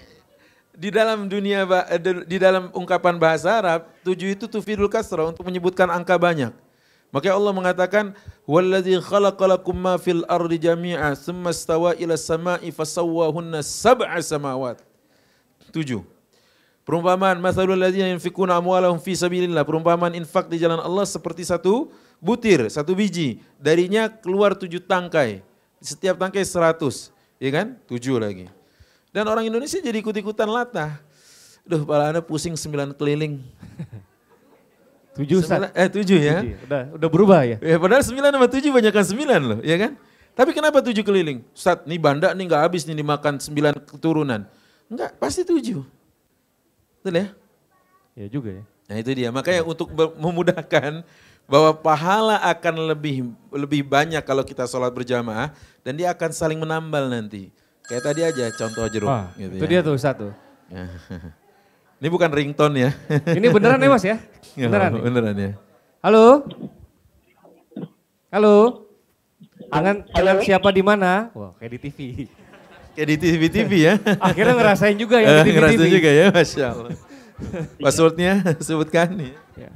di 0.72 0.88
dalam 0.88 1.28
dunia 1.28 1.68
eh, 1.92 2.00
di 2.24 2.38
dalam 2.40 2.72
ungkapan 2.72 3.20
bahasa 3.20 3.60
Arab, 3.60 3.92
tujuh 4.02 4.32
itu 4.32 4.48
tufidul 4.48 4.88
kasra 4.88 5.28
untuk 5.28 5.44
menyebutkan 5.44 5.92
angka 5.92 6.16
banyak. 6.16 6.56
Maka 7.12 7.28
Allah 7.36 7.52
mengatakan 7.52 8.16
wallazi 8.48 8.96
khalaqalakum 9.04 9.76
ma 9.76 10.00
fil 10.00 10.24
ardi 10.32 10.58
jami'a 10.58 11.14
tsumma 11.14 11.52
istawa 11.52 11.92
ila 12.00 12.16
samai 12.16 12.72
fasawwahunna 12.72 13.60
sab'a 13.60 14.18
samawat. 14.24 14.80
Tujuh. 15.76 16.02
Perumpamaan 16.88 17.36
masalul 17.44 17.76
ladzina 17.76 18.08
yunfikuna 18.08 18.56
amwalahum 18.56 18.96
fi 18.96 19.12
sabilillah. 19.12 19.68
Perumpamaan 19.68 20.16
infak 20.16 20.48
di 20.48 20.56
jalan 20.56 20.80
Allah 20.80 21.04
seperti 21.04 21.44
satu 21.44 21.92
butir, 22.24 22.64
satu 22.72 22.96
biji. 22.96 23.44
Darinya 23.60 24.08
keluar 24.08 24.56
tujuh 24.56 24.80
tangkai. 24.80 25.44
Setiap 25.84 26.16
tangkai 26.16 26.48
seratus. 26.48 27.12
Ya 27.44 27.52
kan? 27.52 27.76
Tujuh 27.92 28.16
lagi. 28.16 28.48
Dan 29.12 29.28
orang 29.28 29.44
Indonesia 29.44 29.84
jadi 29.84 30.00
ikut-ikutan 30.00 30.48
latah. 30.48 30.96
Duh, 31.68 31.84
pala 31.84 32.16
anda 32.16 32.24
pusing 32.24 32.56
sembilan 32.56 32.96
keliling. 32.96 33.44
tujuh, 35.18 35.40
sembilan, 35.42 35.70
Eh 35.74 35.88
tujuh 35.90 36.20
ya. 36.22 36.38
Tujuh. 36.42 36.58
Udah, 36.70 36.82
udah 36.96 37.10
berubah 37.10 37.42
ya. 37.44 37.58
Ya 37.60 37.78
padahal 37.82 38.04
sembilan 38.06 38.30
sama 38.30 38.48
tujuh 38.48 38.70
banyakkan 38.70 39.06
sembilan 39.06 39.42
loh, 39.42 39.60
ya 39.66 39.76
kan? 39.82 39.92
Tapi 40.38 40.52
kenapa 40.54 40.86
tujuh 40.86 41.02
keliling? 41.02 41.42
Ustaz, 41.52 41.82
nih 41.90 41.98
banda 41.98 42.30
nih 42.38 42.46
nggak 42.46 42.62
habis 42.62 42.86
nih 42.86 42.94
dimakan 42.94 43.42
sembilan 43.42 43.74
keturunan. 43.90 44.46
Enggak, 44.88 45.18
pasti 45.18 45.42
tujuh. 45.42 45.82
Betul 47.02 47.14
ya? 47.18 47.28
Ya 48.14 48.28
juga 48.30 48.50
ya. 48.62 48.64
Nah 48.88 48.96
itu 49.02 49.12
dia, 49.18 49.30
makanya 49.34 49.66
untuk 49.68 49.92
be- 49.92 50.16
memudahkan 50.16 51.02
bahwa 51.48 51.72
pahala 51.76 52.38
akan 52.54 52.96
lebih 52.96 53.32
lebih 53.50 53.82
banyak 53.84 54.20
kalau 54.24 54.44
kita 54.44 54.68
sholat 54.68 54.92
berjamaah 54.92 55.52
dan 55.82 55.96
dia 55.96 56.12
akan 56.12 56.30
saling 56.32 56.60
menambal 56.60 57.08
nanti. 57.08 57.50
Kayak 57.88 58.04
tadi 58.04 58.22
aja 58.24 58.46
contoh 58.52 58.84
jeruk. 58.92 59.08
Wah, 59.08 59.32
gitu 59.40 59.56
itu 59.56 59.66
ya. 59.66 59.70
dia 59.80 59.82
tuh. 59.88 60.32
Ya. 60.68 60.86
Ini 61.98 62.08
bukan 62.14 62.30
ringtone 62.30 62.78
ya. 62.78 62.92
Ini 63.34 63.48
beneran 63.50 63.82
ya 63.82 63.90
Mas 63.90 64.06
ya? 64.06 64.18
Beneran. 64.58 64.90
nih? 64.94 65.02
beneran 65.02 65.36
ya. 65.36 65.52
Halo? 66.06 66.46
Halo? 68.30 68.56
Dengan, 69.68 69.96
dengan 70.06 70.36
siapa 70.46 70.70
di 70.70 70.86
mana? 70.86 71.34
Wah, 71.34 71.58
kayak 71.58 71.72
di 71.74 71.80
TV. 71.90 72.00
Kayak 72.94 73.08
di 73.10 73.16
TV-TV 73.18 73.72
ya. 73.82 73.94
Akhirnya 74.30 74.54
ngerasain 74.54 74.98
juga 74.98 75.18
ya 75.18 75.42
di 75.42 75.50
TV. 75.50 75.56
Ngerasain 75.58 75.90
juga 75.90 76.10
ya, 76.14 76.26
Masya 76.30 76.66
Allah. 76.70 76.92
Passwordnya 77.86 78.34
sebutkan 78.62 79.18
nih. 79.18 79.34
Ya. 79.58 79.72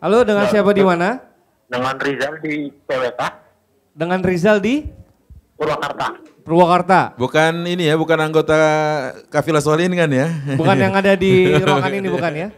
Halo, 0.00 0.24
dengan 0.24 0.48
siapa 0.48 0.72
di 0.72 0.84
mana? 0.84 1.28
dengan 1.68 2.00
Rizal 2.00 2.40
di 2.40 2.72
PWK 2.88 3.20
Dengan 3.92 4.20
Rizal 4.24 4.56
di 4.64 4.88
Purwakarta. 5.58 6.06
Purwakarta. 6.46 7.00
Bukan 7.18 7.66
ini 7.66 7.90
ya, 7.90 7.98
bukan 7.98 8.18
anggota 8.22 8.56
Kafilah 9.26 9.58
Solihin 9.58 9.90
kan 9.98 10.06
ya? 10.06 10.30
Bukan 10.54 10.76
yang 10.78 10.94
ada 10.94 11.18
di 11.18 11.50
ruangan 11.66 11.92
ini 11.92 12.08
bukan 12.08 12.32
ya? 12.32 12.48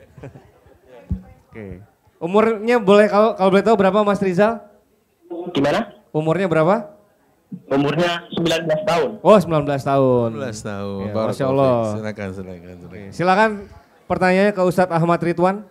Oke. 1.48 1.80
Umurnya 2.20 2.76
boleh 2.76 3.08
kalau 3.08 3.32
kalau 3.32 3.48
boleh 3.48 3.64
tahu 3.64 3.76
berapa 3.80 3.98
Mas 4.04 4.20
Rizal? 4.20 4.60
Gimana? 5.56 5.96
Umurnya 6.12 6.44
berapa? 6.44 7.00
Umurnya 7.72 8.28
19 8.36 8.68
tahun. 8.86 9.10
Oh, 9.24 9.34
19 9.34 9.64
tahun. 9.66 10.28
19 10.38 10.68
tahun. 10.70 11.00
Ya, 11.08 11.12
Masya 11.16 11.44
Allah. 11.50 11.74
Silakan, 11.96 12.28
silakan, 12.30 12.76
silakan. 12.78 13.10
Silakan 13.10 13.50
pertanyaannya 14.06 14.52
ke 14.54 14.62
Ustadz 14.62 14.92
Ahmad 14.94 15.18
Ridwan. 15.18 15.66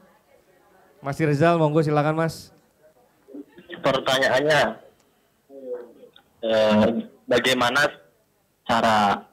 Mas 1.00 1.16
Rizal, 1.16 1.56
monggo 1.56 1.80
silakan 1.80 2.20
Mas. 2.20 2.52
Pertanyaannya, 3.80 4.62
eh, 6.44 6.88
bagaimana 7.30 7.86
cara 8.66 9.24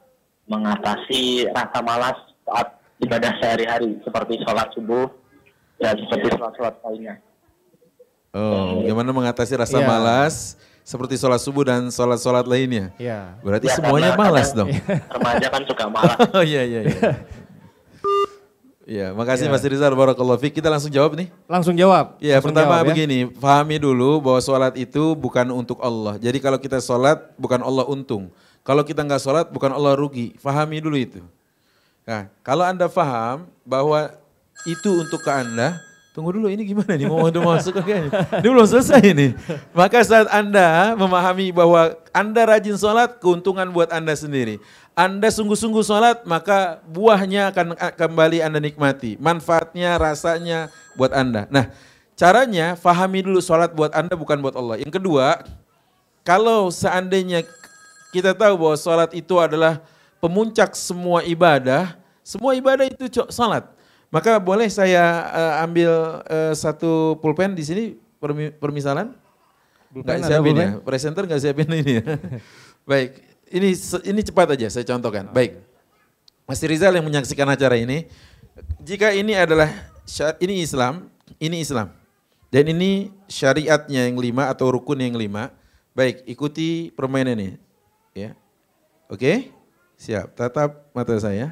mengatasi 0.45 1.49
rasa 1.49 1.79
malas 1.81 2.17
saat 2.45 2.77
ibadah 3.01 3.33
sehari-hari 3.41 3.97
seperti 4.05 4.39
sholat 4.45 4.69
subuh 4.71 5.09
dan 5.77 5.97
seperti 5.99 6.31
sholat-sholat 6.31 6.75
lainnya? 6.85 7.15
Oh, 8.31 8.79
bagaimana 8.79 9.09
mengatasi 9.11 9.57
rasa 9.57 9.81
Iya. 9.81 9.87
malas 9.89 10.35
seperti 10.85 11.17
sholat 11.17 11.41
subuh 11.41 11.65
dan 11.65 11.89
sholat-sholat 11.89 12.45
lainnya? 12.45 12.93
Ya. 12.95 13.35
Berarti 13.41 13.67
Ya, 13.67 13.75
semuanya 13.75 14.13
malas 14.15 14.53
dong. 14.53 14.69
Remaja 14.87 15.47
kan 15.49 15.61
suka 15.65 15.85
malas. 15.89 16.17
Oh 16.37 16.45
iya 16.45 16.63
iya 16.63 16.81
iya. 16.85 17.01
Iya, 18.87 19.11
makasih 19.11 19.51
Mas 19.51 19.67
Rizal 19.67 19.91
barakallahu 19.91 20.39
fiik. 20.39 20.63
Kita 20.63 20.71
langsung 20.71 20.87
jawab 20.87 21.19
nih. 21.19 21.27
Langsung 21.43 21.75
jawab. 21.75 22.15
Ya, 22.23 22.39
Langsung 22.39 22.55
pertama 22.55 22.79
jawab 22.79 22.87
ya. 22.87 22.89
begini, 22.95 23.19
pahami 23.27 23.83
dulu 23.83 24.23
bahwa 24.23 24.39
sholat 24.39 24.79
itu 24.79 25.11
bukan 25.11 25.51
untuk 25.51 25.75
Allah. 25.83 26.15
Jadi 26.15 26.39
kalau 26.39 26.55
kita 26.55 26.79
sholat 26.79 27.19
bukan 27.35 27.59
Allah 27.59 27.83
untung. 27.83 28.31
Kalau 28.63 28.87
kita 28.87 29.03
nggak 29.03 29.19
sholat 29.19 29.51
bukan 29.51 29.75
Allah 29.75 29.91
rugi. 29.99 30.39
Pahami 30.39 30.79
dulu 30.79 30.95
itu. 30.95 31.19
Nah, 32.07 32.31
kalau 32.39 32.63
anda 32.63 32.87
paham 32.87 33.51
bahwa 33.67 34.07
itu 34.63 35.03
untuk 35.03 35.19
ke 35.19 35.31
anda, 35.35 35.75
tunggu 36.15 36.31
dulu 36.39 36.47
ini 36.47 36.63
gimana 36.63 36.95
nih 36.95 37.11
mau 37.11 37.27
udah 37.27 37.43
masuk 37.43 37.83
ke 37.83 37.91
ini. 37.91 38.07
Ini 38.39 38.47
belum 38.47 38.67
selesai 38.71 39.03
ini. 39.03 39.35
Maka 39.75 39.99
saat 40.07 40.31
anda 40.31 40.95
memahami 40.95 41.51
bahwa 41.51 41.91
anda 42.15 42.41
rajin 42.55 42.79
sholat, 42.79 43.19
keuntungan 43.19 43.67
buat 43.67 43.91
anda 43.91 44.15
sendiri. 44.15 44.63
Anda 44.97 45.29
sungguh-sungguh 45.29 45.85
sholat, 45.85 46.25
maka 46.25 46.81
buahnya 46.89 47.53
akan 47.53 47.77
kembali 47.93 48.41
anda 48.41 48.57
nikmati. 48.57 49.13
Manfaatnya, 49.21 49.93
rasanya 50.01 50.73
buat 50.97 51.13
anda. 51.13 51.45
Nah, 51.53 51.69
caranya 52.17 52.73
fahami 52.73 53.21
dulu 53.21 53.37
sholat 53.37 53.77
buat 53.77 53.93
anda 53.93 54.17
bukan 54.17 54.41
buat 54.41 54.57
Allah. 54.57 54.81
Yang 54.81 54.97
kedua, 54.97 55.45
kalau 56.25 56.73
seandainya 56.73 57.45
kita 58.09 58.33
tahu 58.33 58.57
bahwa 58.57 58.73
sholat 58.73 59.13
itu 59.13 59.37
adalah 59.37 59.85
pemuncak 60.17 60.73
semua 60.73 61.21
ibadah, 61.21 61.93
semua 62.25 62.57
ibadah 62.57 62.89
itu 62.89 63.05
sholat. 63.29 63.69
Maka 64.09 64.41
boleh 64.41 64.65
saya 64.65 65.29
eh, 65.29 65.53
ambil 65.61 65.91
eh, 66.25 66.53
satu 66.57 67.21
pulpen 67.21 67.53
di 67.53 67.61
sini 67.61 67.83
permi- 68.17 68.49
permisalan? 68.57 69.13
Pulpen, 69.93 70.09
Nggak 70.09 70.25
ada 70.25 70.27
siapin 70.27 70.55
ya, 70.57 70.69
presenter 70.81 71.23
nggak 71.29 71.41
siapin 71.45 71.69
ini 71.69 72.01
ya. 72.01 72.05
Baik, 72.89 73.21
ini 73.51 73.75
ini 74.05 74.21
cepat 74.23 74.57
aja 74.57 74.67
saya 74.71 74.85
contohkan. 74.87 75.29
Baik, 75.31 75.59
Mas 76.47 76.63
Rizal 76.63 76.95
yang 76.95 77.05
menyaksikan 77.05 77.47
acara 77.47 77.75
ini, 77.75 78.07
jika 78.83 79.11
ini 79.11 79.35
adalah 79.35 79.71
ini 80.39 80.63
Islam, 80.63 81.11
ini 81.37 81.59
Islam, 81.59 81.91
dan 82.47 82.63
ini 82.71 83.11
syariatnya 83.27 84.07
yang 84.07 84.17
lima 84.17 84.47
atau 84.47 84.71
rukun 84.71 85.03
yang 85.03 85.15
lima. 85.15 85.51
Baik, 85.97 86.23
ikuti 86.29 86.93
permainan 86.93 87.35
ini, 87.41 87.57
ya. 88.13 88.37
Oke, 89.09 89.49
siap. 89.97 90.35
Tatap 90.37 90.93
mata 90.93 91.17
saya. 91.17 91.49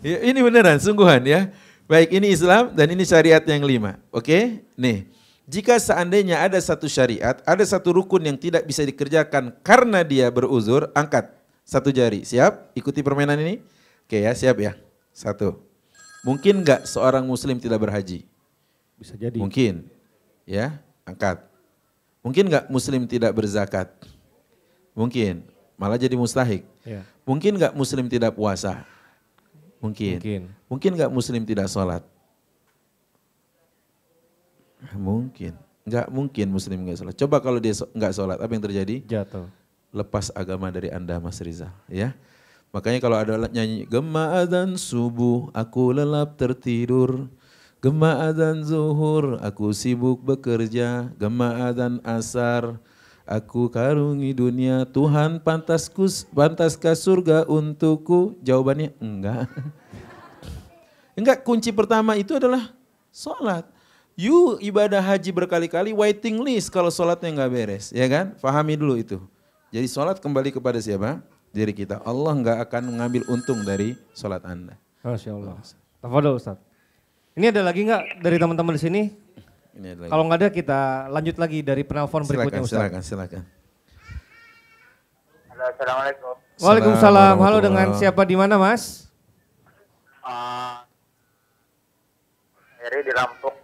Ya, 0.00 0.16
ini 0.24 0.40
beneran, 0.40 0.80
sungguhan 0.80 1.20
ya. 1.26 1.52
Baik, 1.90 2.14
ini 2.14 2.30
Islam 2.30 2.70
dan 2.72 2.86
ini 2.88 3.02
syariat 3.02 3.42
yang 3.42 3.66
lima. 3.66 3.98
Oke, 4.14 4.62
nih. 4.78 5.10
Jika 5.50 5.82
seandainya 5.82 6.46
ada 6.46 6.54
satu 6.62 6.86
syariat, 6.86 7.42
ada 7.42 7.64
satu 7.66 7.90
rukun 7.90 8.22
yang 8.22 8.38
tidak 8.38 8.62
bisa 8.62 8.86
dikerjakan 8.86 9.50
karena 9.66 10.06
dia 10.06 10.30
beruzur, 10.30 10.94
angkat 10.94 11.34
satu 11.66 11.90
jari. 11.90 12.22
Siap? 12.22 12.70
Ikuti 12.78 13.02
permainan 13.02 13.34
ini. 13.42 13.58
Oke 14.06 14.22
ya, 14.22 14.30
siap 14.30 14.62
ya. 14.62 14.78
Satu. 15.10 15.58
Mungkin 16.22 16.62
nggak 16.62 16.86
seorang 16.86 17.26
muslim 17.26 17.58
tidak 17.58 17.82
berhaji? 17.82 18.30
Bisa 18.94 19.18
jadi. 19.18 19.42
Mungkin. 19.42 19.90
Ya, 20.46 20.78
angkat. 21.02 21.42
Mungkin 22.22 22.46
nggak 22.46 22.70
muslim 22.70 23.02
tidak 23.10 23.34
berzakat? 23.34 23.90
Mungkin. 24.94 25.42
Malah 25.74 25.98
jadi 25.98 26.14
mustahik. 26.14 26.62
Ya. 26.86 27.02
Mungkin 27.26 27.58
nggak 27.58 27.74
muslim 27.74 28.06
tidak 28.06 28.38
puasa? 28.38 28.86
Mungkin. 29.82 30.22
Mungkin. 30.22 30.42
Mungkin 30.70 30.90
nggak 30.94 31.10
muslim 31.10 31.42
tidak 31.42 31.66
sholat? 31.66 32.06
Mungkin. 34.96 35.54
Nggak 35.84 36.06
mungkin 36.12 36.46
muslim 36.52 36.84
nggak 36.84 36.98
sholat. 37.00 37.16
Coba 37.16 37.40
kalau 37.40 37.58
dia 37.58 37.74
so- 37.74 37.90
nggak 37.92 38.12
sholat, 38.12 38.38
apa 38.38 38.52
yang 38.52 38.64
terjadi? 38.64 38.96
Jatuh. 39.04 39.48
Lepas 39.90 40.30
agama 40.36 40.70
dari 40.70 40.92
anda 40.92 41.18
Mas 41.18 41.42
Rizal. 41.42 41.72
Ya. 41.90 42.14
Makanya 42.70 43.02
kalau 43.02 43.18
ada 43.18 43.34
nyanyi, 43.50 43.82
Gema 43.90 44.38
adzan 44.38 44.78
subuh, 44.78 45.50
aku 45.50 45.90
lelap 45.90 46.38
tertidur. 46.38 47.26
Gema 47.82 48.30
adzan 48.30 48.62
zuhur, 48.62 49.42
aku 49.42 49.74
sibuk 49.74 50.22
bekerja. 50.22 51.10
Gema 51.18 51.66
adzan 51.66 51.98
asar, 52.06 52.78
aku 53.26 53.66
karungi 53.74 54.30
dunia. 54.30 54.86
Tuhan 54.86 55.42
pantasku, 55.42 56.06
pantaskah 56.30 56.94
surga 56.94 57.50
untukku? 57.50 58.38
Jawabannya 58.46 58.94
enggak. 59.02 59.50
Enggak, 61.18 61.42
kunci 61.44 61.74
pertama 61.74 62.14
itu 62.16 62.38
adalah 62.38 62.70
sholat. 63.10 63.66
You 64.20 64.60
ibadah 64.60 65.00
haji 65.00 65.32
berkali-kali 65.32 65.96
waiting 65.96 66.44
list 66.44 66.68
kalau 66.68 66.92
sholatnya 66.92 67.32
enggak 67.32 67.50
beres, 67.56 67.88
ya 67.88 68.04
kan? 68.04 68.36
Fahami 68.36 68.76
dulu 68.76 69.00
itu. 69.00 69.16
Jadi 69.72 69.88
sholat 69.88 70.20
kembali 70.20 70.52
kepada 70.52 70.76
siapa? 70.76 71.24
Diri 71.56 71.72
kita. 71.72 72.04
Allah 72.04 72.36
enggak 72.36 72.60
akan 72.68 72.92
mengambil 72.92 73.24
untung 73.32 73.64
dari 73.64 73.96
sholat 74.12 74.44
anda. 74.44 74.76
Masya 75.00 75.32
Allah. 75.32 75.56
Tafadol 76.04 76.36
Ustaz. 76.36 76.60
Ini 77.32 77.48
ada 77.48 77.64
lagi 77.64 77.80
nggak 77.88 78.20
dari 78.20 78.36
teman-teman 78.36 78.76
di 78.76 78.82
sini? 78.84 79.02
Ini 79.72 79.96
adalah 79.96 80.08
Kalau 80.12 80.22
nggak 80.28 80.38
ada 80.44 80.48
kita 80.52 80.80
lanjut 81.08 81.36
lagi 81.40 81.58
dari 81.64 81.80
penelpon 81.80 82.20
berikutnya 82.28 82.60
Ustaz. 82.60 82.76
silakan, 82.76 83.00
silakan. 83.00 83.42
Halo, 85.48 85.64
Assalamualaikum. 85.64 86.34
Waalaikumsalam. 86.60 87.36
Halo 87.40 87.58
dengan 87.64 87.88
siapa 87.96 88.20
di 88.28 88.36
mana 88.36 88.60
Mas? 88.60 89.08
Uh, 90.20 90.84
Heri 92.84 93.00
di 93.00 93.16
Lampung. 93.16 93.59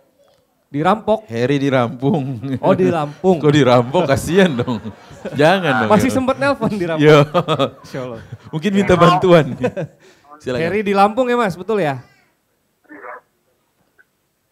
Dirampok. 0.66 1.30
Heri 1.30 1.62
di 1.62 1.70
Rampung. 1.70 2.42
Oh 2.58 2.74
di 2.74 2.90
Lampung. 2.90 3.38
Kok 3.42 3.52
di 3.54 3.62
Rampung 3.62 4.02
kasihan 4.02 4.50
dong. 4.50 4.82
Jangan 5.38 5.86
dong. 5.86 5.90
Masih 5.94 6.10
sempat 6.10 6.36
nelpon 6.42 6.74
di 6.74 6.86
Lampung. 6.90 7.06
Yo. 7.06 7.22
Masya 7.22 7.98
Allah. 8.02 8.20
Mungkin 8.50 8.70
minta 8.74 8.94
bantuan. 8.98 9.54
Silakan. 10.42 10.60
Heri 10.60 10.80
di 10.82 10.92
Lampung 10.92 11.26
ya 11.30 11.38
Mas, 11.38 11.54
betul 11.54 11.80
ya? 11.80 12.02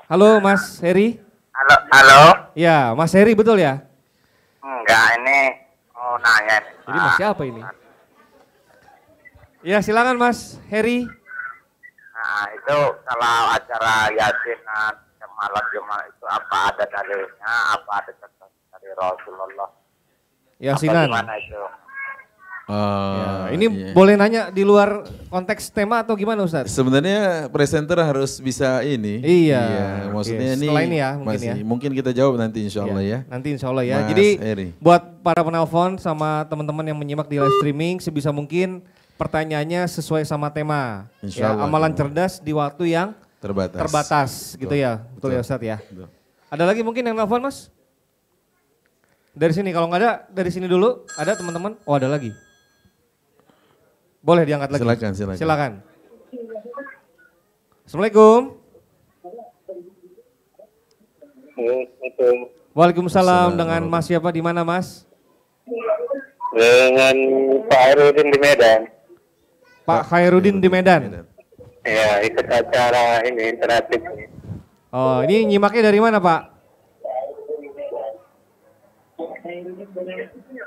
Halo 0.08 0.38
Mas 0.38 0.78
Heri. 0.80 1.18
Halo, 1.54 1.76
halo. 1.92 2.22
Ya, 2.54 2.94
Mas 2.94 3.12
Heri 3.12 3.34
betul 3.34 3.58
ya? 3.60 3.82
Enggak, 4.64 5.18
ini 5.20 5.38
mau 5.92 6.16
nanya. 6.22 6.56
nih, 6.62 6.72
Jadi. 6.88 6.98
Mas 6.98 7.14
siapa 7.18 7.42
ini? 7.44 7.62
Ya 9.64 9.78
silakan 9.84 10.16
Mas 10.16 10.56
Heri. 10.72 11.04
Nah, 12.14 12.46
itu 12.54 12.78
kalau 13.04 13.36
acara 13.52 14.08
yasinan 14.12 15.03
malam 15.44 15.64
Jumat 15.70 16.02
itu 16.06 16.24
apa 16.24 16.58
ada 16.70 16.84
dalilnya, 16.86 17.52
apa 17.74 17.92
ada 18.00 18.12
contoh 18.16 18.48
dari 18.70 18.88
Rasulullah? 18.92 19.68
Yasinan. 20.56 21.06
gimana 21.06 21.34
itu? 21.36 21.60
Oh, 22.64 23.12
Ya, 23.44 23.52
ini 23.52 23.66
iya. 23.68 23.92
boleh 23.92 24.16
nanya 24.16 24.48
di 24.48 24.64
luar 24.64 25.04
konteks 25.28 25.68
tema 25.68 26.00
atau 26.00 26.16
gimana 26.16 26.40
Ustaz? 26.40 26.64
Sebenarnya 26.66 27.44
presenter 27.52 28.00
harus 28.00 28.40
bisa 28.40 28.80
ini. 28.80 29.20
Iya, 29.20 29.64
maksudnya 30.08 30.48
oke. 30.48 30.56
ini 30.56 30.64
Setelah 30.64 30.82
ini 30.82 30.96
ya, 30.96 31.10
mungkin 31.12 31.28
masih, 31.28 31.48
ya. 31.52 31.54
mungkin 31.60 31.90
kita 31.92 32.10
jawab 32.10 32.40
nanti 32.40 32.64
insya 32.64 32.80
Allah 32.82 33.04
ya. 33.04 33.18
Nanti 33.28 33.48
insya 33.52 33.68
Allah 33.68 33.84
ya. 33.84 34.00
Mas 34.00 34.08
Jadi 34.08 34.26
Eri. 34.40 34.68
buat 34.80 35.02
para 35.20 35.44
penelpon 35.44 36.00
sama 36.00 36.48
teman-teman 36.48 36.88
yang 36.88 36.96
menyimak 36.96 37.28
di 37.28 37.36
live 37.36 37.52
streaming 37.60 38.00
sebisa 38.00 38.32
mungkin 38.32 38.80
pertanyaannya 39.14 39.84
sesuai 39.84 40.24
sama 40.24 40.48
tema. 40.48 41.04
Insya 41.20 41.44
Ya, 41.44 41.48
Allah. 41.52 41.68
amalan 41.68 41.92
cerdas 41.92 42.40
di 42.40 42.56
waktu 42.56 42.96
yang 42.96 43.12
Terbatas. 43.44 43.76
terbatas 43.76 44.30
gitu 44.56 44.72
ya. 44.72 45.04
Betul, 45.12 45.36
ya 45.36 45.44
Betul. 45.44 45.44
Ustaz 45.44 45.60
ya. 45.60 45.76
Betul. 45.76 46.08
Ada 46.48 46.64
lagi 46.64 46.80
mungkin 46.80 47.04
yang 47.04 47.12
nelfon 47.12 47.44
Mas? 47.44 47.68
Dari 49.36 49.52
sini 49.52 49.68
kalau 49.68 49.92
nggak 49.92 50.00
ada 50.00 50.12
dari 50.32 50.48
sini 50.48 50.64
dulu. 50.64 51.04
Ada 51.20 51.36
teman-teman? 51.36 51.76
Oh 51.84 51.92
ada 51.92 52.08
lagi. 52.08 52.32
Boleh 54.24 54.48
diangkat 54.48 54.72
lagi. 54.72 54.80
Silakan, 54.80 55.12
silakan. 55.12 55.36
Silakan. 55.36 55.72
Assalamualaikum. 57.84 58.40
Assalamualaikum. 61.52 62.36
Waalaikumsalam 62.74 63.28
Assalamualaikum. 63.28 63.60
dengan 63.60 63.82
Mas 63.92 64.04
siapa 64.08 64.28
di 64.32 64.40
mana 64.40 64.64
Mas? 64.64 65.04
Dengan 66.56 67.16
Pak 67.68 67.82
Herudin 67.92 68.28
di 68.32 68.38
Medan. 68.40 68.80
Pak 69.84 70.02
Khairuddin 70.08 70.64
di 70.64 70.68
Medan. 70.72 71.28
Ya, 71.84 72.24
ikut 72.24 72.46
acara 72.48 73.20
ini 73.28 73.52
interaktif. 73.52 74.00
Oh, 74.88 75.20
ini 75.20 75.44
nyimaknya 75.44 75.92
dari 75.92 76.00
mana, 76.00 76.16
Pak? 76.16 76.40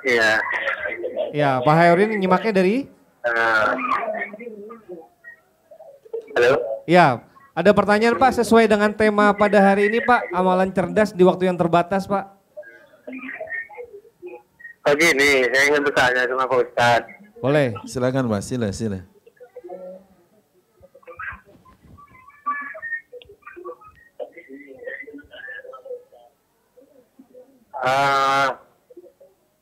Iya. 0.06 0.32
Ya, 1.34 1.50
Pak 1.66 1.74
Khairuddin 1.74 2.22
nyimaknya 2.22 2.54
dari? 2.54 2.86
Eh, 3.26 3.72
halo. 6.38 6.54
Ya, 6.86 7.26
ada 7.58 7.72
pertanyaan 7.74 8.16
Pak 8.16 8.38
sesuai 8.38 8.70
dengan 8.70 8.94
tema 8.94 9.34
pada 9.34 9.58
hari 9.58 9.90
ini, 9.90 10.00
Pak. 10.06 10.30
Amalan 10.30 10.70
cerdas 10.70 11.10
di 11.18 11.26
waktu 11.26 11.50
yang 11.50 11.58
terbatas, 11.58 12.06
Pak. 12.06 12.38
Oh 14.88 14.96
gini, 14.96 15.44
saya 15.52 15.64
ingin 15.68 15.84
bertanya 15.84 16.24
sama 16.30 16.48
Pak 16.48 16.58
Ustadz. 16.64 17.12
Boleh. 17.44 17.76
Silakan 17.90 18.30
Mas, 18.32 18.48
sila, 18.48 18.70
sila. 18.72 19.17
Eh, 27.88 28.48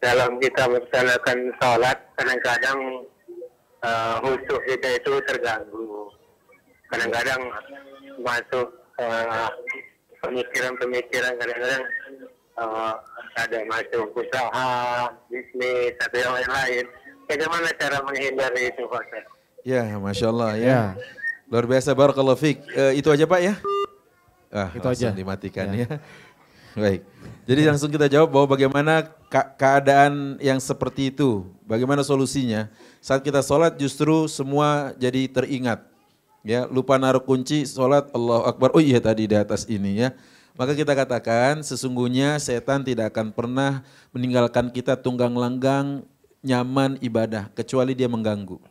dalam 0.02 0.31
kita 0.41 0.64
melaksanakan 0.65 1.38
sholat, 1.61 1.97
kadang-kadang 2.18 2.80
khusyuk 4.26 4.61
kita 4.65 4.97
itu 4.97 5.14
terganggu. 5.30 6.10
Kadang-kadang 6.89 7.41
masuk 8.22 8.68
eh, 8.97 9.49
pemikiran-pemikiran, 10.26 11.34
kadang-kadang 11.38 11.84
eh, 12.57 12.93
ada 13.35 13.60
masuk 13.69 14.10
usaha, 14.15 14.69
bisnis, 15.30 15.93
atau 16.02 16.18
yang 16.18 16.34
lain-lain. 16.34 16.85
Bagaimana 17.26 17.68
cara 17.77 17.97
menghindari 18.06 18.69
itu, 18.69 18.85
Pak? 18.85 19.03
Ya, 19.65 19.81
Masya 19.97 20.30
Allah 20.30 20.52
ya. 20.57 20.65
Ya. 20.65 20.81
Luar 21.49 21.65
biasa, 21.65 21.93
Barakallahu 21.93 22.38
Fik. 22.38 22.57
Eh, 22.73 23.02
itu 23.02 23.10
aja 23.10 23.26
Pak 23.26 23.41
ya? 23.41 23.53
Ah, 24.56 24.69
Itu 24.72 24.88
aja. 24.88 25.11
dimatikan 25.11 25.68
Ya. 25.73 25.84
ya. 25.84 25.97
Baik. 26.76 27.07
Jadi 27.47 27.61
langsung 27.72 27.88
kita 27.88 28.11
jawab 28.11 28.35
bahwa 28.35 28.57
bagaimana 28.57 29.07
keadaan 29.56 30.35
yang 30.43 30.60
seperti 30.60 31.14
itu, 31.14 31.47
bagaimana 31.64 32.03
solusinya. 32.03 32.68
Saat 32.99 33.23
kita 33.23 33.39
sholat 33.39 33.80
justru 33.80 34.27
semua 34.27 34.91
jadi 34.99 35.30
teringat. 35.31 35.88
Ya, 36.45 36.68
lupa 36.69 36.99
naruh 36.99 37.23
kunci 37.23 37.65
sholat 37.65 38.11
Allah 38.11 38.49
Akbar. 38.49 38.76
Oh 38.76 38.84
iya 38.84 38.99
tadi 38.99 39.26
di 39.26 39.38
atas 39.38 39.65
ini 39.65 40.03
ya. 40.03 40.14
Maka 40.56 40.76
kita 40.76 40.95
katakan 40.95 41.64
sesungguhnya 41.64 42.39
setan 42.39 42.84
tidak 42.84 43.11
akan 43.15 43.31
pernah 43.31 43.84
meninggalkan 44.15 44.72
kita 44.72 44.95
tunggang 44.95 45.35
langgang 45.35 46.03
nyaman 46.45 46.95
ibadah 47.02 47.49
kecuali 47.56 47.91
dia 47.91 48.07
mengganggu. 48.07 48.61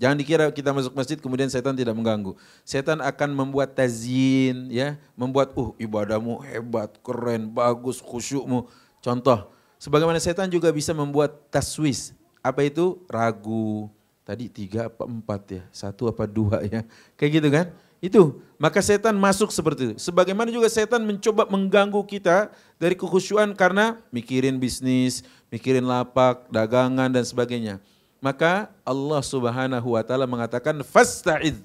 Jangan 0.00 0.16
dikira 0.18 0.44
kita 0.50 0.74
masuk 0.74 0.96
masjid 0.96 1.14
kemudian 1.20 1.46
setan 1.46 1.76
tidak 1.76 1.94
mengganggu. 1.94 2.34
Setan 2.66 2.98
akan 2.98 3.30
membuat 3.32 3.76
tazyin 3.76 4.66
ya, 4.72 4.98
membuat 5.14 5.54
uh 5.54 5.76
ibadahmu 5.78 6.42
hebat, 6.42 6.90
keren, 7.04 7.52
bagus, 7.52 8.02
khusyukmu. 8.02 8.66
Contoh, 8.98 9.52
sebagaimana 9.78 10.18
setan 10.18 10.50
juga 10.50 10.72
bisa 10.74 10.90
membuat 10.90 11.46
taswis. 11.52 12.16
Apa 12.42 12.66
itu? 12.66 12.98
Ragu. 13.06 13.86
Tadi 14.22 14.46
tiga 14.46 14.86
apa 14.86 15.02
empat 15.02 15.42
ya, 15.50 15.62
satu 15.74 16.06
apa 16.06 16.26
dua 16.26 16.62
ya. 16.62 16.86
Kayak 17.18 17.30
gitu 17.38 17.48
kan? 17.50 17.66
Itu. 18.02 18.22
Maka 18.58 18.82
setan 18.82 19.14
masuk 19.14 19.54
seperti 19.54 19.90
itu. 19.90 19.94
Sebagaimana 19.98 20.50
juga 20.50 20.66
setan 20.66 21.06
mencoba 21.06 21.46
mengganggu 21.46 22.02
kita 22.06 22.50
dari 22.78 22.98
kekhusyuan 22.98 23.54
karena 23.54 23.98
mikirin 24.10 24.58
bisnis, 24.58 25.22
mikirin 25.50 25.86
lapak, 25.86 26.50
dagangan 26.50 27.10
dan 27.10 27.22
sebagainya. 27.22 27.78
Maka 28.22 28.70
Allah 28.86 29.18
Subhanahu 29.18 29.98
wa 29.98 30.02
taala 30.06 30.30
mengatakan 30.30 30.78
fasta'id 30.86 31.58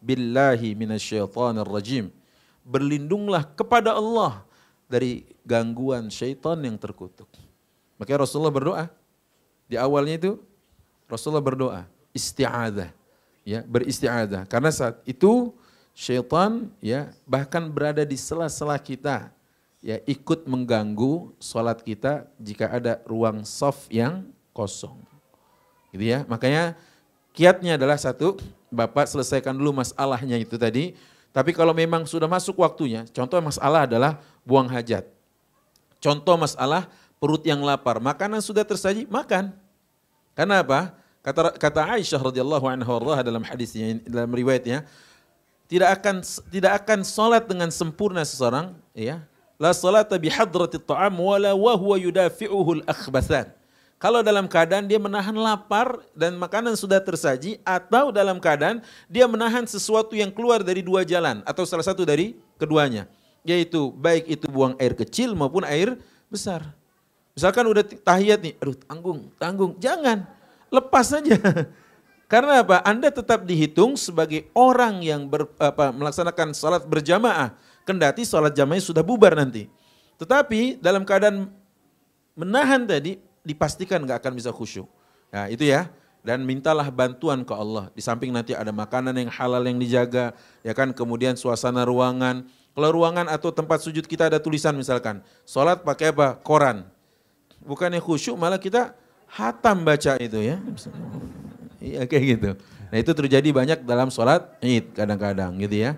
billahi 0.00 0.72
minasyaitonir 0.72 1.68
rajim. 1.68 2.08
Berlindunglah 2.64 3.44
kepada 3.44 3.92
Allah 3.92 4.40
dari 4.88 5.28
gangguan 5.44 6.08
syaitan 6.08 6.56
yang 6.64 6.80
terkutuk. 6.80 7.28
Makanya 8.00 8.24
Rasulullah 8.24 8.54
berdoa. 8.54 8.84
Di 9.68 9.76
awalnya 9.76 10.16
itu 10.16 10.32
Rasulullah 11.04 11.44
berdoa, 11.44 11.84
isti'adah. 12.16 12.96
Ya, 13.44 13.60
beristi'adah. 13.68 14.48
Karena 14.48 14.72
saat 14.72 15.04
itu 15.04 15.52
syaitan 15.92 16.72
ya 16.80 17.12
bahkan 17.28 17.68
berada 17.68 18.08
di 18.08 18.16
sela-sela 18.16 18.80
kita 18.80 19.28
ya 19.84 20.00
ikut 20.08 20.48
mengganggu 20.48 21.36
sholat 21.36 21.84
kita 21.84 22.24
jika 22.40 22.72
ada 22.72 23.04
ruang 23.04 23.44
soft 23.44 23.84
yang 23.92 24.24
kosong 24.56 25.09
gitu 25.94 26.04
ya. 26.04 26.26
Makanya 26.26 26.74
kiatnya 27.34 27.76
adalah 27.78 27.98
satu, 27.98 28.38
Bapak 28.70 29.10
selesaikan 29.10 29.54
dulu 29.54 29.82
masalahnya 29.82 30.38
itu 30.38 30.54
tadi. 30.54 30.94
Tapi 31.30 31.54
kalau 31.54 31.70
memang 31.70 32.06
sudah 32.06 32.26
masuk 32.26 32.58
waktunya, 32.58 33.06
contoh 33.14 33.38
masalah 33.38 33.86
adalah 33.86 34.18
buang 34.42 34.66
hajat. 34.66 35.06
Contoh 36.02 36.34
masalah 36.34 36.90
perut 37.22 37.44
yang 37.46 37.62
lapar, 37.62 38.02
makanan 38.02 38.42
sudah 38.42 38.66
tersaji, 38.66 39.06
makan. 39.06 39.54
Karena 40.34 40.64
apa? 40.64 40.96
Kata 41.20 41.52
kata 41.52 42.00
Aisyah 42.00 42.16
radhiyallahu 42.16 42.64
anha 42.64 43.20
dalam 43.20 43.44
hadisnya 43.44 44.00
dalam 44.08 44.32
riwayatnya, 44.32 44.88
tidak 45.68 46.00
akan 46.00 46.24
tidak 46.48 46.72
akan 46.82 47.04
salat 47.04 47.44
dengan 47.44 47.68
sempurna 47.68 48.24
seseorang, 48.24 48.72
ya. 48.96 49.22
La 49.60 49.76
salata 49.76 50.16
bi 50.16 50.32
hadratit 50.32 50.80
ta'am 50.88 51.12
wala 51.20 51.52
wa 51.52 51.76
huwa 51.76 52.00
yudafi'uhu 52.00 52.80
al-akhbathan. 52.80 53.52
Kalau 54.00 54.24
dalam 54.24 54.48
keadaan 54.48 54.88
dia 54.88 54.96
menahan 54.96 55.36
lapar 55.36 56.00
dan 56.16 56.32
makanan 56.40 56.72
sudah 56.72 57.04
tersaji 57.04 57.60
atau 57.60 58.08
dalam 58.08 58.40
keadaan 58.40 58.80
dia 59.12 59.28
menahan 59.28 59.68
sesuatu 59.68 60.16
yang 60.16 60.32
keluar 60.32 60.64
dari 60.64 60.80
dua 60.80 61.04
jalan 61.04 61.44
atau 61.44 61.68
salah 61.68 61.84
satu 61.84 62.08
dari 62.08 62.32
keduanya. 62.56 63.04
Yaitu 63.44 63.92
baik 63.92 64.24
itu 64.24 64.48
buang 64.48 64.72
air 64.80 64.96
kecil 64.96 65.36
maupun 65.36 65.68
air 65.68 66.00
besar. 66.32 66.72
Misalkan 67.36 67.68
udah 67.68 67.84
tahiyat 67.84 68.40
nih, 68.40 68.54
aduh 68.56 68.76
tanggung, 68.88 69.20
tanggung. 69.36 69.72
Jangan, 69.76 70.24
lepas 70.72 71.04
saja. 71.04 71.36
Karena 72.32 72.64
apa? 72.64 72.80
Anda 72.88 73.12
tetap 73.12 73.44
dihitung 73.44 74.00
sebagai 74.00 74.48
orang 74.56 75.04
yang 75.04 75.28
ber, 75.28 75.44
apa, 75.60 75.92
melaksanakan 75.92 76.56
salat 76.56 76.88
berjamaah. 76.88 77.52
Kendati 77.84 78.24
salat 78.24 78.56
jamaah 78.56 78.80
sudah 78.80 79.04
bubar 79.04 79.36
nanti. 79.36 79.68
Tetapi 80.16 80.80
dalam 80.80 81.04
keadaan 81.04 81.52
menahan 82.32 82.88
tadi, 82.88 83.20
dipastikan 83.46 84.02
nggak 84.04 84.20
akan 84.24 84.32
bisa 84.36 84.50
khusyuk. 84.50 84.88
Nah 85.32 85.48
itu 85.48 85.64
ya. 85.66 85.88
Dan 86.20 86.44
mintalah 86.44 86.84
bantuan 86.92 87.40
ke 87.48 87.54
Allah. 87.56 87.88
Di 87.96 88.04
samping 88.04 88.28
nanti 88.28 88.52
ada 88.52 88.68
makanan 88.68 89.16
yang 89.16 89.32
halal 89.32 89.64
yang 89.64 89.80
dijaga, 89.80 90.36
ya 90.60 90.76
kan. 90.76 90.92
Kemudian 90.92 91.32
suasana 91.32 91.88
ruangan. 91.88 92.44
Kalau 92.76 92.92
ruangan 92.92 93.24
atau 93.24 93.48
tempat 93.48 93.80
sujud 93.80 94.04
kita 94.04 94.28
ada 94.28 94.36
tulisan 94.36 94.76
misalkan, 94.76 95.24
sholat 95.48 95.80
pakai 95.80 96.12
apa? 96.12 96.36
Koran. 96.44 96.84
Bukannya 97.64 98.04
khusyuk, 98.04 98.36
malah 98.36 98.60
kita 98.60 98.92
hatam 99.32 99.80
baca 99.80 100.20
itu 100.20 100.38
ya. 100.44 100.60
Iya 101.80 102.04
kayak 102.04 102.24
gitu. 102.36 102.50
Nah 102.92 102.98
itu 103.00 103.12
terjadi 103.16 103.48
banyak 103.48 103.78
dalam 103.88 104.12
sholat 104.12 104.44
id 104.60 104.92
kadang-kadang 104.92 105.56
gitu 105.56 105.88
ya. 105.88 105.96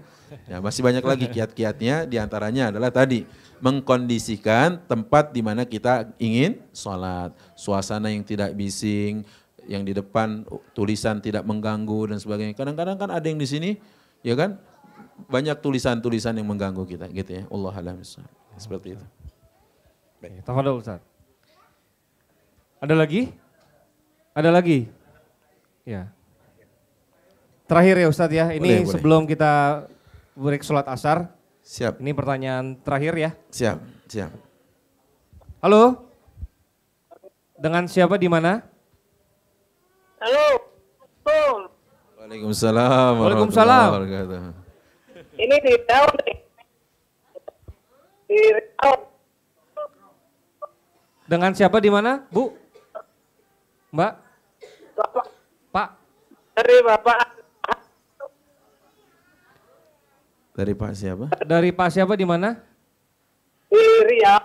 Ya 0.49 0.59
masih 0.61 0.81
banyak 0.85 1.05
lagi 1.05 1.27
kiat-kiatnya. 1.29 2.09
Di 2.09 2.17
antaranya 2.17 2.73
adalah 2.73 2.89
tadi 2.93 3.25
mengkondisikan 3.63 4.83
tempat 4.91 5.31
di 5.31 5.41
mana 5.45 5.63
kita 5.63 6.11
ingin 6.19 6.59
sholat, 6.75 7.31
suasana 7.55 8.11
yang 8.11 8.27
tidak 8.27 8.57
bising, 8.59 9.23
yang 9.71 9.87
di 9.87 9.95
depan 9.95 10.43
tulisan 10.75 11.23
tidak 11.23 11.47
mengganggu 11.47 12.11
dan 12.11 12.19
sebagainya. 12.19 12.59
Kadang-kadang 12.59 12.99
kan 12.99 13.11
ada 13.15 13.23
yang 13.23 13.39
di 13.39 13.47
sini, 13.47 13.71
ya 14.27 14.35
kan, 14.35 14.59
banyak 15.31 15.55
tulisan-tulisan 15.63 16.35
yang 16.35 16.51
mengganggu 16.51 16.83
kita, 16.83 17.07
gitu 17.15 17.31
ya. 17.31 17.43
Allah 17.47 17.75
alam 17.79 18.03
seperti 18.59 18.99
itu. 18.99 19.07
Tafadhol 20.43 20.83
Ustaz. 20.83 20.99
Ada 22.83 22.99
lagi? 22.99 23.31
Ada 24.35 24.51
lagi? 24.51 24.91
Ya. 25.87 26.11
Terakhir 27.71 27.95
ya 28.03 28.07
Ustadz 28.11 28.35
ya, 28.35 28.47
ini 28.51 28.59
Boleh, 28.59 28.79
boleh. 28.83 28.93
sebelum 28.93 29.23
kita 29.31 29.53
break 30.37 30.65
sholat 30.65 30.89
asar, 30.89 31.29
Siap, 31.63 32.03
ini 32.03 32.11
pertanyaan 32.11 32.75
terakhir 32.83 33.15
ya. 33.15 33.31
siap, 33.55 33.79
siap. 34.11 34.35
Halo? 35.63 36.11
Dengan 37.55 37.87
siapa 37.87 38.19
di 38.19 38.27
mana? 38.27 38.67
Halo. 40.19 40.47
Waalaikumsalam. 42.19 43.13
Waalaikumsalam. 43.15 43.91
Ini 45.39 45.57
di 45.63 45.73
nih. 45.79 46.37
Di 48.27 48.39
Riau. 48.59 48.95
Dengan 51.31 51.55
siapa 51.55 51.79
di 51.79 51.95
mana, 51.95 52.27
Bu? 52.27 52.51
Mbak? 53.95 54.13
Bapak, 54.99 55.27
Pak? 55.71 55.89
dari 56.53 56.77
Bapak 56.85 57.42
Dari 60.53 60.73
Pak 60.73 60.93
siapa? 60.93 61.27
Dari 61.43 61.71
Pak 61.73 61.89
siapa 61.89 62.13
di 62.13 62.27
mana? 62.29 62.61
di 63.73 63.81
Riau. 64.05 64.41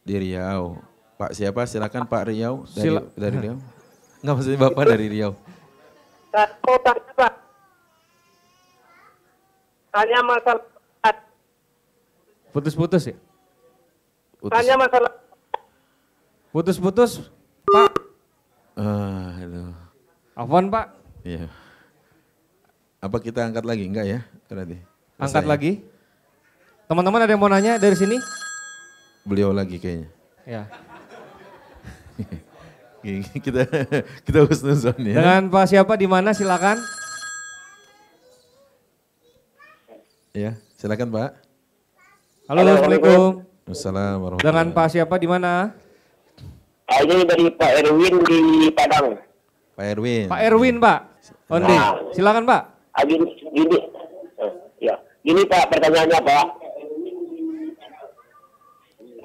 Di 0.00 0.14
Riau. 0.16 0.80
Pak 1.14 1.36
siapa? 1.36 1.68
Silakan 1.68 2.08
Pak 2.08 2.32
Riau. 2.32 2.64
Dari, 2.66 2.80
Sila- 2.88 3.08
dari 3.12 3.36
Riau. 3.36 3.56
Enggak 4.20 4.34
maksudnya 4.34 4.58
Bapak 4.58 4.84
dari 4.88 5.06
Riau. 5.08 5.32
Dan 6.30 6.48
mau 6.64 6.76
tanya 6.80 7.12
Pak. 7.12 7.32
Tanya 9.90 10.18
masalah 10.22 10.64
Putus-putus 12.50 13.06
ya? 13.06 13.16
Putus. 14.40 14.50
tanya 14.50 14.74
masalah 14.74 15.12
Putus-putus, 16.50 17.30
Pak. 17.62 17.92
Ah, 18.74 19.38
aduh. 19.38 19.70
Afwan 20.34 20.66
Pak, 20.66 20.86
Iya. 21.22 21.46
Apa 22.98 23.22
kita 23.22 23.46
angkat 23.46 23.62
lagi? 23.62 23.86
Enggak 23.86 24.06
ya? 24.08 24.20
Berarti. 24.50 24.89
Angkat 25.20 25.44
lagi. 25.44 25.72
Teman-teman 26.88 27.22
ada 27.22 27.30
yang 27.30 27.38
mau 27.38 27.52
nanya 27.52 27.78
dari 27.78 27.94
sini? 27.94 28.16
Beliau 29.22 29.52
lagi 29.52 29.76
kayaknya. 29.78 30.08
Ya. 30.48 30.62
kita 33.44 33.62
kita 34.26 34.38
husnuzon 34.48 34.96
ya. 35.04 35.14
Dengan 35.20 35.42
Pak 35.52 35.64
siapa 35.70 35.94
di 35.94 36.08
mana 36.08 36.32
silakan. 36.32 36.80
Ya, 40.30 40.56
silakan 40.78 41.10
Pak. 41.12 41.30
Halo, 42.50 42.66
Assalamualaikum. 42.66 43.30
Assalamualaikum 43.70 44.42
Dengan 44.42 44.66
Pak 44.74 44.86
siapa 44.90 45.14
di 45.18 45.28
mana? 45.30 45.70
Ah, 46.90 46.98
Ini 47.06 47.22
dari 47.22 47.46
Pak 47.54 47.70
Erwin 47.78 48.14
di 48.26 48.40
Padang. 48.74 49.14
Pak 49.78 49.86
Erwin. 49.86 50.26
Pak 50.26 50.40
Erwin, 50.42 50.76
Pak. 50.82 50.98
Ondi, 51.50 51.70
Nah. 51.70 51.94
silakan 52.10 52.42
Pak. 52.46 52.62
Ah, 52.90 53.02
gini, 53.06 53.22
eh, 53.22 53.89
gini 55.20 55.42
Pak 55.44 55.68
pertanyaannya 55.68 56.18
Pak. 56.20 56.46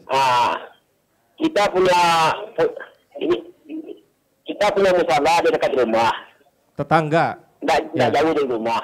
Ah, 0.05 0.53
kita 1.35 1.63
punya 1.67 1.99
pu- 2.53 2.77
ini 3.17 3.37
kita 4.45 4.69
punya 4.69 4.93
musola 4.93 5.41
di 5.41 5.49
dekat 5.49 5.73
rumah, 5.73 6.13
Tetangga. 6.77 7.41
nggak 7.65 7.79
nggak 7.97 8.09
Ya. 8.09 8.13
jauh 8.13 8.31
dari 8.31 8.45
rumah. 8.45 8.81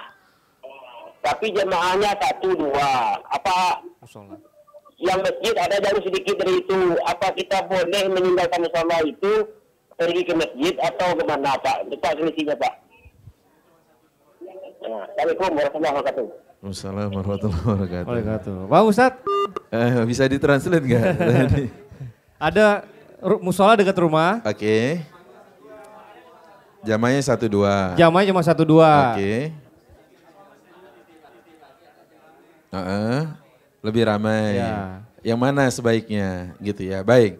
Tapi 1.21 1.53
jemaahnya 1.53 2.17
satu 2.17 2.49
dua. 2.57 3.13
Apa 3.29 3.77
Musola. 4.01 4.33
yang 4.97 5.21
masjid 5.21 5.53
ada 5.53 5.77
jauh 5.77 6.01
sedikit 6.01 6.33
dari 6.41 6.57
itu? 6.57 6.97
Apa 7.05 7.29
kita 7.37 7.61
boleh 7.69 8.03
meninggalkan 8.09 8.65
musola 8.65 8.97
itu 9.05 9.45
pergi 9.93 10.21
ke 10.25 10.33
masjid 10.33 10.73
atau 10.81 11.13
ke 11.13 11.21
mana 11.21 11.53
Pak? 11.61 11.85
Pak 11.93 12.11
selisihnya 12.17 12.57
Pak. 12.57 12.73
Assalamualaikum 14.81 15.45
warahmatullahi 15.53 15.93
wabarakatuh. 15.93 16.25
Assalamualaikum 16.65 17.15
warahmatullahi 17.21 17.61
wabarakatuh. 17.69 18.09
Waalaikumsalam. 18.09 18.65
Bang 18.65 18.85
Ustadz, 18.89 19.21
Eh, 19.71 19.91
bisa 20.09 20.23
ditranslate 20.25 20.81
nggak? 20.83 21.05
Ada 22.49 22.65
musola 23.39 23.77
dekat 23.77 23.93
rumah, 24.01 24.41
Oke. 24.41 25.05
Jamanya 26.81 27.21
satu 27.21 27.45
dua. 27.45 27.93
jamnya 27.93 28.25
cuma 28.33 28.41
satu 28.41 28.65
dua. 28.65 29.13
Oke. 29.13 29.53
Heeh. 32.73 33.19
Lebih 33.85 34.03
ramai. 34.09 34.57
Ya. 34.57 35.05
Yang 35.21 35.39
mana 35.39 35.69
sebaiknya 35.69 36.57
gitu 36.57 36.81
ya. 36.89 37.05
Baik. 37.05 37.37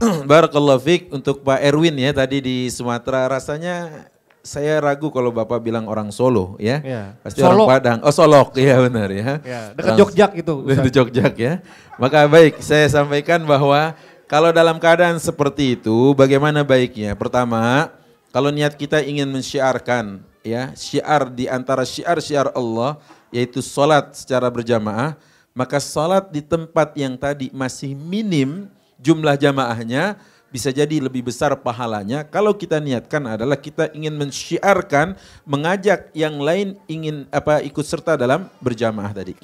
Barakallahu 0.30 0.80
fiq 0.80 1.12
untuk 1.12 1.44
Pak 1.44 1.60
Erwin 1.60 2.00
ya 2.00 2.16
tadi 2.16 2.40
di 2.40 2.56
Sumatera 2.72 3.28
rasanya 3.28 4.08
saya 4.48 4.80
ragu 4.80 5.12
kalau 5.12 5.28
Bapak 5.28 5.60
bilang 5.60 5.84
orang 5.84 6.08
Solo 6.08 6.56
ya. 6.56 6.80
Ya. 6.80 7.02
Pasti 7.20 7.44
Solok. 7.44 7.68
orang 7.68 7.72
Padang. 7.76 7.98
Oh 8.00 8.14
Solok 8.14 8.56
ya 8.56 8.80
benar 8.80 9.12
ya. 9.12 9.44
Ya, 9.44 9.60
dekat 9.76 9.92
Orang- 9.92 9.98
Jogjak 10.00 10.32
itu. 10.40 10.54
Di 10.88 10.90
Jogjak 10.90 11.34
ya. 11.36 11.52
Maka 12.00 12.24
baik 12.24 12.64
saya 12.64 12.88
sampaikan 12.88 13.44
bahwa 13.44 13.92
kalau 14.24 14.48
dalam 14.48 14.80
keadaan 14.80 15.20
seperti 15.20 15.76
itu 15.76 16.16
bagaimana 16.16 16.64
baiknya? 16.64 17.12
Pertama, 17.12 17.92
kalau 18.32 18.48
niat 18.48 18.72
kita 18.72 19.04
ingin 19.04 19.28
mensyiarkan 19.28 20.24
ya, 20.40 20.72
syiar 20.72 21.28
di 21.28 21.44
antara 21.44 21.84
syiar-syiar 21.84 22.48
Allah 22.56 22.96
yaitu 23.28 23.60
salat 23.60 24.16
secara 24.16 24.48
berjamaah, 24.48 25.12
maka 25.52 25.76
salat 25.76 26.32
di 26.32 26.40
tempat 26.40 26.96
yang 26.96 27.12
tadi 27.20 27.52
masih 27.52 27.92
minim 27.92 28.72
jumlah 28.96 29.36
jamaahnya 29.36 30.16
bisa 30.48 30.72
jadi 30.72 31.00
lebih 31.00 31.28
besar 31.28 31.52
pahalanya. 31.60 32.24
Kalau 32.24 32.56
kita 32.56 32.80
niatkan 32.80 33.20
adalah 33.24 33.56
kita 33.56 33.92
ingin 33.92 34.16
mensyiarkan 34.16 35.16
mengajak 35.44 36.08
yang 36.16 36.40
lain 36.40 36.80
ingin 36.88 37.28
apa 37.28 37.60
ikut 37.64 37.84
serta 37.84 38.16
dalam 38.16 38.48
berjamaah 38.64 39.12
tadi 39.12 39.36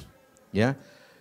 ya. 0.49 0.73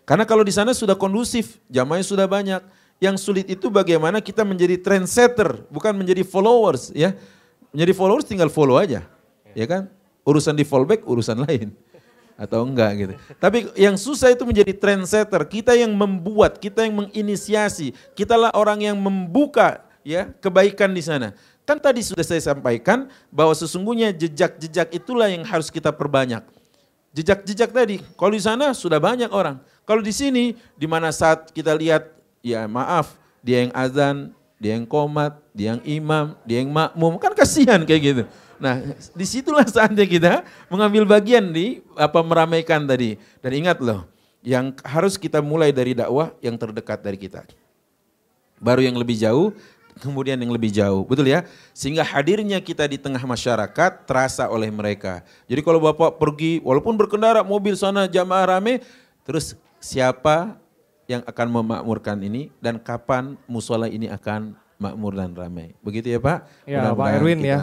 Karena 0.05 0.29
kalau 0.29 0.45
di 0.45 0.53
sana 0.53 0.77
sudah 0.77 0.97
kondusif 0.97 1.61
jamaahnya 1.69 2.07
sudah 2.07 2.29
banyak. 2.29 2.63
Yang 3.03 3.27
sulit 3.27 3.51
itu 3.51 3.69
bagaimana 3.69 4.23
kita 4.23 4.47
menjadi 4.47 4.79
trendsetter 4.79 5.67
bukan 5.69 5.93
menjadi 5.93 6.23
followers 6.25 6.95
ya. 6.95 7.13
Menjadi 7.75 7.93
followers 7.93 8.25
tinggal 8.25 8.49
follow 8.49 8.79
aja 8.79 9.05
ya 9.53 9.67
kan? 9.69 9.91
Urusan 10.25 10.57
di 10.57 10.65
fallback 10.65 11.05
urusan 11.05 11.45
lain 11.45 11.75
atau 12.35 12.67
enggak 12.67 12.91
gitu. 12.99 13.15
Tapi 13.39 13.71
yang 13.79 13.95
susah 13.95 14.35
itu 14.35 14.43
menjadi 14.43 14.75
trendsetter. 14.75 15.43
Kita 15.47 15.73
yang 15.79 15.95
membuat, 15.95 16.59
kita 16.59 16.83
yang 16.87 17.07
menginisiasi, 17.07 17.95
kitalah 18.19 18.51
orang 18.55 18.83
yang 18.83 18.99
membuka 18.99 19.87
ya 20.03 20.31
kebaikan 20.43 20.91
di 20.91 21.03
sana. 21.03 21.33
Kan 21.65 21.81
tadi 21.81 22.05
sudah 22.05 22.21
saya 22.21 22.43
sampaikan 22.45 23.09
bahwa 23.33 23.57
sesungguhnya 23.57 24.13
jejak-jejak 24.13 24.93
itulah 24.93 25.33
yang 25.33 25.47
harus 25.49 25.73
kita 25.73 25.89
perbanyak. 25.89 26.45
Jejak-jejak 27.15 27.71
tadi, 27.71 27.97
kalau 28.19 28.35
di 28.35 28.43
sana 28.43 28.75
sudah 28.75 28.99
banyak 28.99 29.31
orang. 29.31 29.63
Kalau 29.87 30.03
di 30.03 30.11
sini, 30.11 30.59
di 30.75 30.85
mana 30.85 31.15
saat 31.15 31.55
kita 31.55 31.73
lihat, 31.73 32.11
ya 32.43 32.67
maaf, 32.69 33.17
dia 33.41 33.65
yang 33.65 33.73
azan, 33.73 34.35
dia 34.59 34.77
yang 34.77 34.85
komat, 34.85 35.39
dia 35.55 35.79
yang 35.79 35.83
imam, 35.87 36.35
dia 36.43 36.61
yang 36.61 36.75
makmum, 36.75 37.17
kan 37.17 37.33
kasihan 37.33 37.81
kayak 37.87 38.03
gitu. 38.03 38.23
Nah, 38.65 38.81
di 39.13 39.27
situlah 39.29 39.69
saatnya 39.69 40.09
kita 40.09 40.41
mengambil 40.73 41.05
bagian 41.05 41.53
di 41.53 41.85
apa 42.01 42.25
meramaikan 42.25 42.81
tadi. 42.89 43.21
Dan 43.45 43.53
ingat 43.61 43.77
loh, 43.85 44.09
yang 44.41 44.73
harus 44.81 45.21
kita 45.21 45.45
mulai 45.45 45.69
dari 45.69 45.93
dakwah 45.93 46.33
yang 46.41 46.57
terdekat 46.57 47.05
dari 47.05 47.21
kita. 47.21 47.45
Baru 48.57 48.81
yang 48.81 48.97
lebih 48.97 49.21
jauh, 49.21 49.53
kemudian 50.01 50.41
yang 50.41 50.49
lebih 50.49 50.73
jauh. 50.73 51.05
Betul 51.05 51.29
ya? 51.29 51.45
Sehingga 51.77 52.01
hadirnya 52.01 52.57
kita 52.65 52.89
di 52.89 52.97
tengah 52.97 53.21
masyarakat 53.21 54.09
terasa 54.09 54.49
oleh 54.49 54.73
mereka. 54.73 55.21
Jadi 55.45 55.61
kalau 55.61 55.85
Bapak 55.85 56.17
pergi, 56.17 56.65
walaupun 56.65 56.97
berkendara 56.97 57.45
mobil 57.45 57.77
sana 57.77 58.09
jamaah 58.09 58.57
rame, 58.57 58.81
terus 59.29 59.61
siapa 59.77 60.57
yang 61.05 61.21
akan 61.29 61.61
memakmurkan 61.61 62.17
ini 62.25 62.49
dan 62.65 62.81
kapan 62.81 63.37
musola 63.45 63.93
ini 63.93 64.09
akan 64.09 64.57
makmur 64.81 65.13
dan 65.13 65.37
ramai. 65.37 65.77
Begitu 65.85 66.17
ya 66.17 66.21
Pak? 66.21 66.39
Ya, 66.65 66.97
Pak 66.97 67.09
Erwin 67.21 67.45
kita 67.45 67.53
ya. 67.53 67.61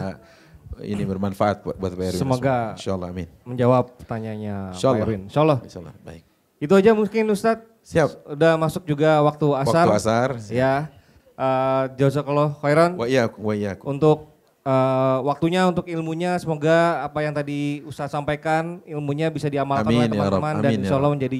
Ini 0.80 1.04
bermanfaat 1.04 1.60
buat, 1.60 1.76
buat 1.76 1.92
Pak 1.92 2.04
Erwin. 2.08 2.20
Semoga- 2.20 2.72
Insya 2.78 2.96
Allah, 2.96 3.08
amin. 3.12 3.28
Menjawab 3.44 3.84
pertanyaannya 4.00 4.56
Pak 4.56 4.74
Insyaallah. 4.78 5.04
Erwin. 5.04 5.22
Insya 5.28 5.40
Allah. 5.44 5.58
Insya 5.60 5.78
Allah, 5.84 5.94
baik. 6.00 6.22
Itu 6.62 6.72
aja 6.78 6.90
mungkin 6.96 7.24
Ustadz. 7.28 7.66
Siap. 7.82 8.08
Udah 8.38 8.54
masuk 8.54 8.86
juga 8.86 9.18
waktu 9.26 9.46
asar. 9.58 9.84
Waktu 9.90 9.98
asar. 9.98 10.28
Ya. 10.48 10.88
Uh, 11.34 11.90
Jazakallah 11.98 12.54
khairan. 12.62 12.94
Wa 12.94 13.10
iya, 13.10 13.26
wa 13.26 13.52
iya. 13.52 13.74
untuk 13.82 14.30
eh, 14.62 15.18
waktunya 15.26 15.66
untuk 15.66 15.90
ilmunya 15.90 16.38
semoga 16.38 17.02
apa 17.02 17.18
yang 17.26 17.34
tadi 17.34 17.82
Ustadz 17.82 18.14
sampaikan 18.14 18.78
ilmunya 18.86 19.26
bisa 19.26 19.50
diamalkan 19.50 19.90
oleh 19.90 20.06
Amin 20.06 20.14
ya 20.14 20.22
Rabb, 20.22 20.38
teman-teman 20.38 20.54
dan 20.62 20.70
ya 20.70 20.78
insya 20.78 20.94
Allah 21.02 21.10
menjadi 21.10 21.38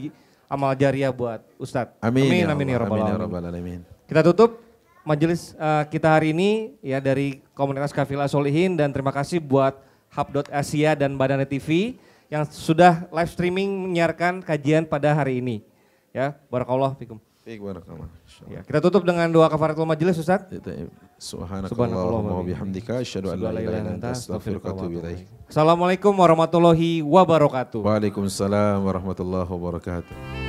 amal 0.50 0.70
jariah 0.74 1.12
buat 1.14 1.40
Ustadz. 1.56 2.02
Amin, 2.02 2.26
amin, 2.26 2.42
ya 2.42 2.50
amin 2.50 2.66
ya 2.66 2.76
Allah, 2.82 2.90
amin 2.90 3.06
ya. 3.06 3.14
Rabbal 3.22 3.44
alamin. 3.46 3.80
Kita 4.10 4.20
tutup 4.26 4.50
majelis 5.02 5.54
eh, 5.58 5.84
kita 5.90 6.08
hari 6.08 6.30
ini 6.34 6.78
ya 6.82 6.98
dari 7.02 7.42
komunitas 7.52 7.90
Kafilah 7.90 8.30
Solihin 8.30 8.78
dan 8.78 8.90
terima 8.94 9.10
kasih 9.10 9.42
buat 9.42 9.78
Hub.Asia 10.12 10.94
dan 10.94 11.16
Badan 11.16 11.42
TV 11.48 11.96
yang 12.32 12.48
sudah 12.48 13.04
live 13.12 13.30
streaming 13.30 13.68
menyiarkan 13.88 14.40
kajian 14.40 14.88
pada 14.88 15.12
hari 15.12 15.44
ini. 15.44 15.60
Ya, 16.12 16.36
fikum. 16.96 17.20
Barakallah. 17.42 18.06
Insyaallah. 18.22 18.54
Ya, 18.54 18.60
kita 18.62 18.78
tutup 18.78 19.02
dengan 19.02 19.26
doa 19.26 19.50
kafaratul 19.50 19.88
majelis 19.88 20.14
Ustaz. 20.14 20.46
Subhanakallahumma 21.18 22.38
wa 22.38 22.44
bihamdika 22.46 23.02
asyhadu 23.02 23.34
an 23.34 23.38
la 23.42 23.50
ilaha 23.50 23.62
illa 23.62 23.94
anta 23.98 24.14
astaghfiruka 24.14 24.70
wa 24.70 24.74
atubu 24.78 24.92
ilaik. 25.02 25.26
Assalamualaikum 25.50 26.14
warahmatullahi 26.14 27.02
wabarakatuh. 27.02 27.82
Waalaikumsalam 27.82 28.78
warahmatullahi 28.86 29.48
wabarakatuh. 29.50 30.41